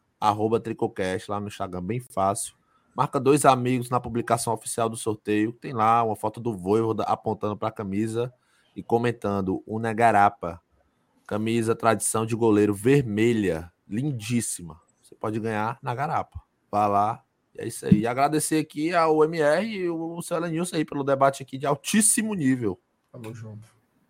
Tricocast, 0.63 1.31
lá 1.31 1.39
no 1.39 1.47
Instagram, 1.47 1.83
bem 1.83 2.01
fácil. 2.01 2.55
Marca 2.97 3.21
dois 3.21 3.45
amigos 3.45 3.89
na 3.89 4.01
publicação 4.01 4.53
oficial 4.53 4.89
do 4.89 4.97
sorteio. 4.97 5.53
Tem 5.53 5.73
lá 5.73 6.03
uma 6.03 6.17
foto 6.17 6.41
do 6.41 6.53
Voivoda 6.53 7.05
apontando 7.05 7.57
para 7.57 7.69
a 7.69 7.73
camisa 7.73 8.35
e 8.75 8.83
comentando 8.83 9.63
o 9.67 9.79
Negarapa. 9.79 10.61
Camisa 11.27 11.77
tradição 11.77 12.27
de 12.27 12.35
goleiro 12.35 12.75
vermelha, 12.75 13.73
lindíssima. 13.89 14.81
Você 15.01 15.15
pode 15.15 15.39
ganhar 15.39 15.79
na 15.83 15.95
garapa. 15.95 16.43
Vá 16.71 16.87
lá. 16.87 17.23
E 17.55 17.63
é 17.63 17.67
isso 17.67 17.87
aí. 17.87 18.01
E 18.01 18.07
agradecer 18.07 18.59
aqui 18.59 18.95
ao 18.95 19.25
MR 19.25 19.67
e 19.67 19.89
o 19.89 20.21
Céu 20.23 20.41
Nilson 20.41 20.77
aí 20.77 20.85
pelo 20.85 21.05
debate 21.05 21.43
aqui 21.43 21.59
de 21.59 21.67
altíssimo 21.67 22.35
nível. 22.35 22.81
Tamo 23.13 23.35
junto. 23.35 23.69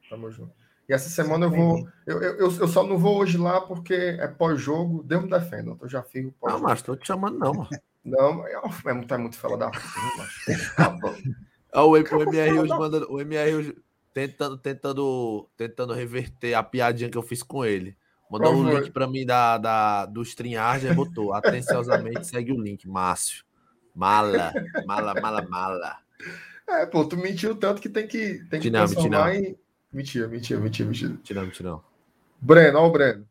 Tamo 0.09 0.31
junto. 0.31 0.53
E 0.89 0.93
essa 0.93 1.09
semana 1.09 1.47
eu 1.47 1.51
vou. 1.51 1.89
Eu, 2.07 2.21
eu, 2.21 2.39
eu 2.39 2.69
só 2.69 2.83
não 2.83 2.99
vou 2.99 3.19
hoje 3.19 3.39
lá 3.39 3.61
porque 3.61 3.95
é 3.95 4.27
pós-jogo. 4.27 5.05
Deus 5.05 5.23
me 5.23 5.31
defenda. 5.31 5.77
Eu 5.81 5.89
já 5.89 6.03
fico 6.03 6.33
pós 6.33 6.53
Não, 6.53 6.61
mas 6.61 6.83
tô 6.83 6.97
te 6.97 7.07
chamando, 7.07 7.39
não, 7.39 7.55
mano. 7.55 7.69
Não, 8.03 8.47
é, 8.47 8.59
é 8.87 8.93
muito, 8.95 9.13
é 9.13 9.19
muito 9.19 9.37
fala 9.37 9.59
da 9.59 9.71
o, 11.85 11.91
o 11.91 11.97
MR 11.99 12.61
hoje 12.61 12.71
manda, 12.71 13.07
o 13.13 13.21
MR 13.21 13.55
hoje 13.55 13.77
tentando, 14.13 14.59
tentando, 14.59 15.49
tentando 15.57 15.93
reverter 15.93 16.55
a 16.55 16.63
piadinha 16.63 17.11
que 17.11 17.19
eu 17.19 17.23
fiz 17.23 17.43
com 17.43 17.65
ele. 17.65 17.97
Mandou 18.31 18.55
um 18.55 18.69
link 18.69 18.91
para 18.93 19.09
mim 19.09 19.27
da, 19.27 19.59
da, 19.59 20.07
do 20.07 20.23
StreamYard 20.23 20.87
e 20.87 20.95
botou. 20.95 21.33
Atenciosamente 21.35 22.27
segue 22.27 22.53
o 22.53 22.61
link, 22.61 22.89
Márcio. 22.89 23.45
Mala, 23.95 24.53
mala, 24.87 25.21
mala, 25.21 25.43
mala. 25.43 25.99
É, 26.69 26.87
pô, 26.87 27.05
tu 27.05 27.17
mentiu 27.17 27.57
tanto 27.57 27.83
que 27.83 27.89
tem 27.89 28.07
que, 28.07 28.45
tem 28.49 28.61
que 28.61 28.71
não, 28.71 28.87
transformar 28.87 29.35
em... 29.35 29.59
Mentira, 29.93 30.29
mentira, 30.29 30.61
mentira, 30.61 30.89
mentira. 30.89 31.11
Mentira, 31.11 31.43
mentira. 31.43 31.81
Breno, 32.41 32.79
ó 32.79 32.87
o 32.87 32.93
Breno. 32.93 33.29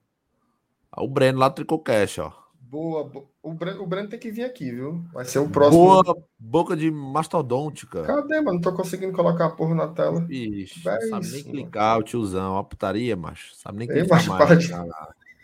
o 0.97 1.07
Breno 1.07 1.39
lá 1.39 1.47
do 1.47 1.55
Tricocast, 1.55 2.19
ó. 2.19 2.33
Boa, 2.69 3.11
o 3.41 3.51
Breno, 3.55 3.83
o 3.83 4.07
tem 4.07 4.19
que 4.19 4.29
vir 4.29 4.43
aqui, 4.43 4.69
viu? 4.69 5.03
Vai 5.11 5.25
ser 5.25 5.39
o 5.39 5.49
próximo. 5.49 5.85
Boa 5.85 6.15
boca 6.37 6.77
de 6.77 6.91
mastodôntica. 6.91 8.03
Cadê, 8.03 8.41
mano? 8.41 8.53
Não 8.53 8.61
tô 8.61 8.71
conseguindo 8.71 9.11
colocar 9.11 9.47
a 9.47 9.49
porra 9.49 9.73
na 9.73 9.87
tela. 9.87 10.23
Ixi, 10.29 10.83
sabe 10.83 11.31
nem 11.31 11.43
clicar, 11.43 11.97
o 11.97 12.03
tiozão. 12.03 12.53
Ó, 12.53 12.61
putaria, 12.61 13.15
macho. 13.15 13.55
Sabe 13.55 13.79
nem 13.79 13.87
clicar 13.87 14.21
Ei, 14.21 14.27
mais. 14.27 14.67
De... 14.67 14.73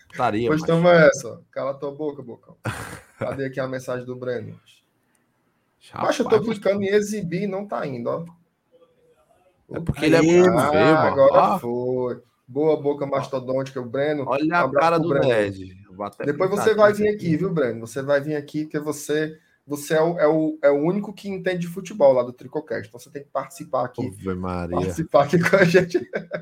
Putaria, 0.08 0.50
Pois 0.50 0.62
toma 0.62 0.92
essa. 0.92 1.42
Cala 1.50 1.74
tua 1.74 1.92
boca, 1.92 2.22
bocão. 2.22 2.58
Cadê 3.18 3.48
aqui 3.48 3.60
a 3.60 3.68
mensagem 3.68 4.06
do 4.06 4.16
Breno? 4.16 4.60
Macho, 5.96 6.22
eu 6.22 6.30
tô 6.30 6.40
clicando 6.42 6.84
em 6.84 6.90
exibir 6.90 7.44
e 7.44 7.48
não 7.48 7.68
tá 7.68 7.88
indo, 7.88 8.08
ó. 8.08 8.24
É 9.72 9.80
porque 9.80 10.06
ele 10.06 10.16
é 10.16 10.22
muito 10.22 10.60
ah, 10.60 10.70
feio, 10.70 10.94
mano. 10.94 11.08
Agora 11.08 11.60
foi. 11.60 12.22
Boa 12.48 12.80
boca 12.80 13.08
mastodôntica, 13.08 13.82
o 13.82 13.86
Breno. 13.86 14.26
Olha 14.28 14.60
a 14.60 14.72
cara 14.72 15.00
do 15.00 15.10
Breno. 15.10 15.28
Nerd. 15.28 15.85
Depois 16.26 16.50
você 16.50 16.74
vai 16.74 16.94
vir 16.94 17.08
aqui, 17.08 17.36
viu, 17.38 17.52
Breno? 17.52 17.86
Você 17.86 18.02
vai 18.02 18.22
vir 18.22 18.36
aqui 18.36 18.64
porque 18.64 18.80
você 18.80 19.38
você 19.68 19.96
é 19.96 20.02
o, 20.02 20.20
é, 20.20 20.28
o, 20.28 20.60
é 20.62 20.70
o 20.70 20.76
único 20.76 21.12
que 21.12 21.28
entende 21.28 21.62
de 21.62 21.68
futebol 21.68 22.14
lá 22.14 22.22
do 22.22 22.32
Tricocast. 22.32 22.88
Então 22.88 23.00
você 23.00 23.10
tem 23.10 23.24
que 23.24 23.30
participar 23.30 23.86
aqui. 23.86 24.12
Maria. 24.36 24.76
Participar 24.76 25.24
aqui 25.24 25.40
com 25.40 25.56
a 25.56 25.64
gente. 25.64 26.00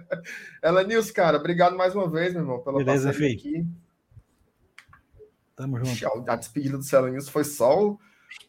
Ela 0.61 0.83
Nils, 0.83 1.09
cara, 1.09 1.37
obrigado 1.37 1.77
mais 1.77 1.95
uma 1.95 2.09
vez, 2.09 2.33
meu 2.33 2.41
irmão, 2.41 2.59
pela 2.59 2.79
Beleza, 2.79 3.11
aqui. 3.11 3.65
Tamo 5.55 5.83
junto. 5.83 6.29
A 6.29 6.35
despedida 6.35 6.77
do 6.77 6.83
Celo 6.83 7.07
Nils 7.07 7.29
foi 7.29 7.45
só 7.45 7.81
o, 7.81 7.99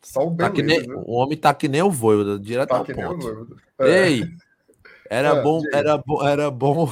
só 0.02 0.26
o 0.26 0.30
beleza, 0.30 0.56
tá 0.56 0.62
nem, 0.62 0.92
O 1.04 1.12
homem 1.12 1.38
tá 1.38 1.54
que 1.54 1.68
nem 1.68 1.82
o 1.82 1.90
Voivoda, 1.90 2.38
direto 2.38 2.70
tá 2.70 2.78
ao 2.78 2.84
ponto. 2.84 3.56
É. 3.78 4.08
Ei, 4.08 4.24
era 5.08 5.36
é, 5.36 5.42
bom, 5.42 5.62
era 5.72 5.98
bom, 5.98 6.26
era 6.26 6.50
bom 6.50 6.90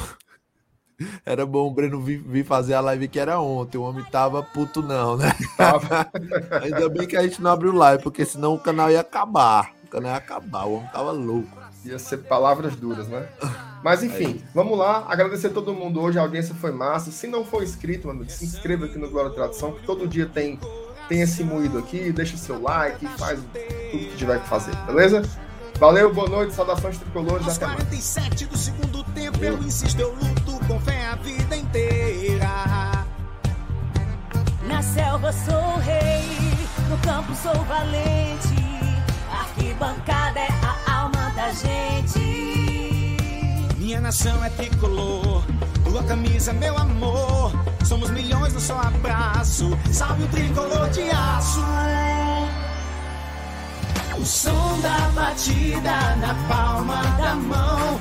era 1.24 1.46
bom 1.46 1.66
o 1.68 1.70
Breno 1.70 2.00
vir, 2.00 2.18
vir, 2.18 2.44
fazer 2.44 2.74
a 2.74 2.80
live 2.80 3.08
que 3.08 3.18
era 3.18 3.40
ontem. 3.40 3.78
O 3.78 3.82
homem 3.82 4.04
tava 4.10 4.42
puto, 4.42 4.82
não, 4.82 5.16
né? 5.16 5.32
Ainda 6.62 6.88
bem 6.88 7.06
que 7.06 7.16
a 7.16 7.22
gente 7.22 7.40
não 7.40 7.50
abriu 7.50 7.72
live, 7.72 8.02
porque 8.02 8.24
senão 8.24 8.54
o 8.54 8.58
canal 8.58 8.90
ia 8.90 9.00
acabar. 9.00 9.72
O 9.84 9.88
canal 9.88 10.12
ia 10.12 10.16
acabar, 10.16 10.64
o 10.64 10.74
homem 10.74 10.88
tava 10.92 11.10
louco. 11.10 11.62
Ia 11.84 11.98
ser 11.98 12.18
palavras 12.18 12.76
duras, 12.76 13.08
né? 13.08 13.26
Mas 13.82 14.02
enfim, 14.04 14.42
vamos 14.54 14.78
lá. 14.78 15.04
Agradecer 15.08 15.48
a 15.48 15.50
todo 15.50 15.74
mundo 15.74 16.00
hoje. 16.00 16.18
A 16.18 16.22
audiência 16.22 16.54
foi 16.54 16.70
massa. 16.70 17.10
Se 17.10 17.26
não 17.26 17.44
for 17.44 17.62
inscrito, 17.62 18.06
mano, 18.06 18.28
se 18.28 18.44
inscreva 18.44 18.86
aqui 18.86 18.98
no 18.98 19.10
Glória 19.10 19.30
Tradição, 19.32 19.72
que 19.72 19.82
todo 19.84 20.06
dia 20.06 20.26
tem, 20.26 20.58
tem 21.08 21.22
esse 21.22 21.42
moído 21.42 21.78
aqui. 21.78 22.12
Deixa 22.12 22.36
seu 22.36 22.60
like, 22.60 23.04
faz 23.18 23.40
tudo 23.40 23.50
que 23.90 24.16
tiver 24.16 24.40
que 24.40 24.48
fazer, 24.48 24.74
beleza? 24.86 25.22
Valeu, 25.78 26.14
boa 26.14 26.28
noite, 26.28 26.54
saudações 26.54 26.96
tricolores. 26.96 27.44
Aos 27.44 27.58
47 27.58 28.46
do 28.46 28.56
segundo 28.56 29.02
tempo, 29.12 29.44
eu 29.44 29.58
insisto, 29.58 30.00
eu 30.00 30.14
luto 30.14 30.31
vida 31.16 31.56
inteira. 31.56 33.06
Na 34.66 34.82
selva 34.82 35.32
sou 35.32 35.78
rei, 35.78 36.24
no 36.89 36.97
campo 36.98 37.34
sou 37.34 37.64
valente. 37.64 38.62
Arquibancada 39.30 40.40
é 40.40 40.48
a 40.62 40.93
alma 41.01 41.30
da 41.34 41.51
gente. 41.52 42.43
Minha 43.78 44.01
nação 44.01 44.43
é 44.44 44.51
tricolor, 44.51 45.43
tua 45.84 46.02
camisa, 46.05 46.52
meu 46.52 46.76
amor. 46.78 47.52
Somos 47.84 48.10
milhões 48.10 48.55
no 48.55 48.60
só 48.60 48.78
abraço. 48.80 49.76
Salve 49.93 50.24
o 50.24 50.28
tricolor 50.28 50.89
de 50.90 51.02
aço. 51.10 51.60
O 54.18 54.24
som 54.24 54.80
da 54.80 55.10
batida 55.14 56.16
na 56.16 56.34
palma 56.48 57.02
da 57.18 57.34
mão, 57.34 58.01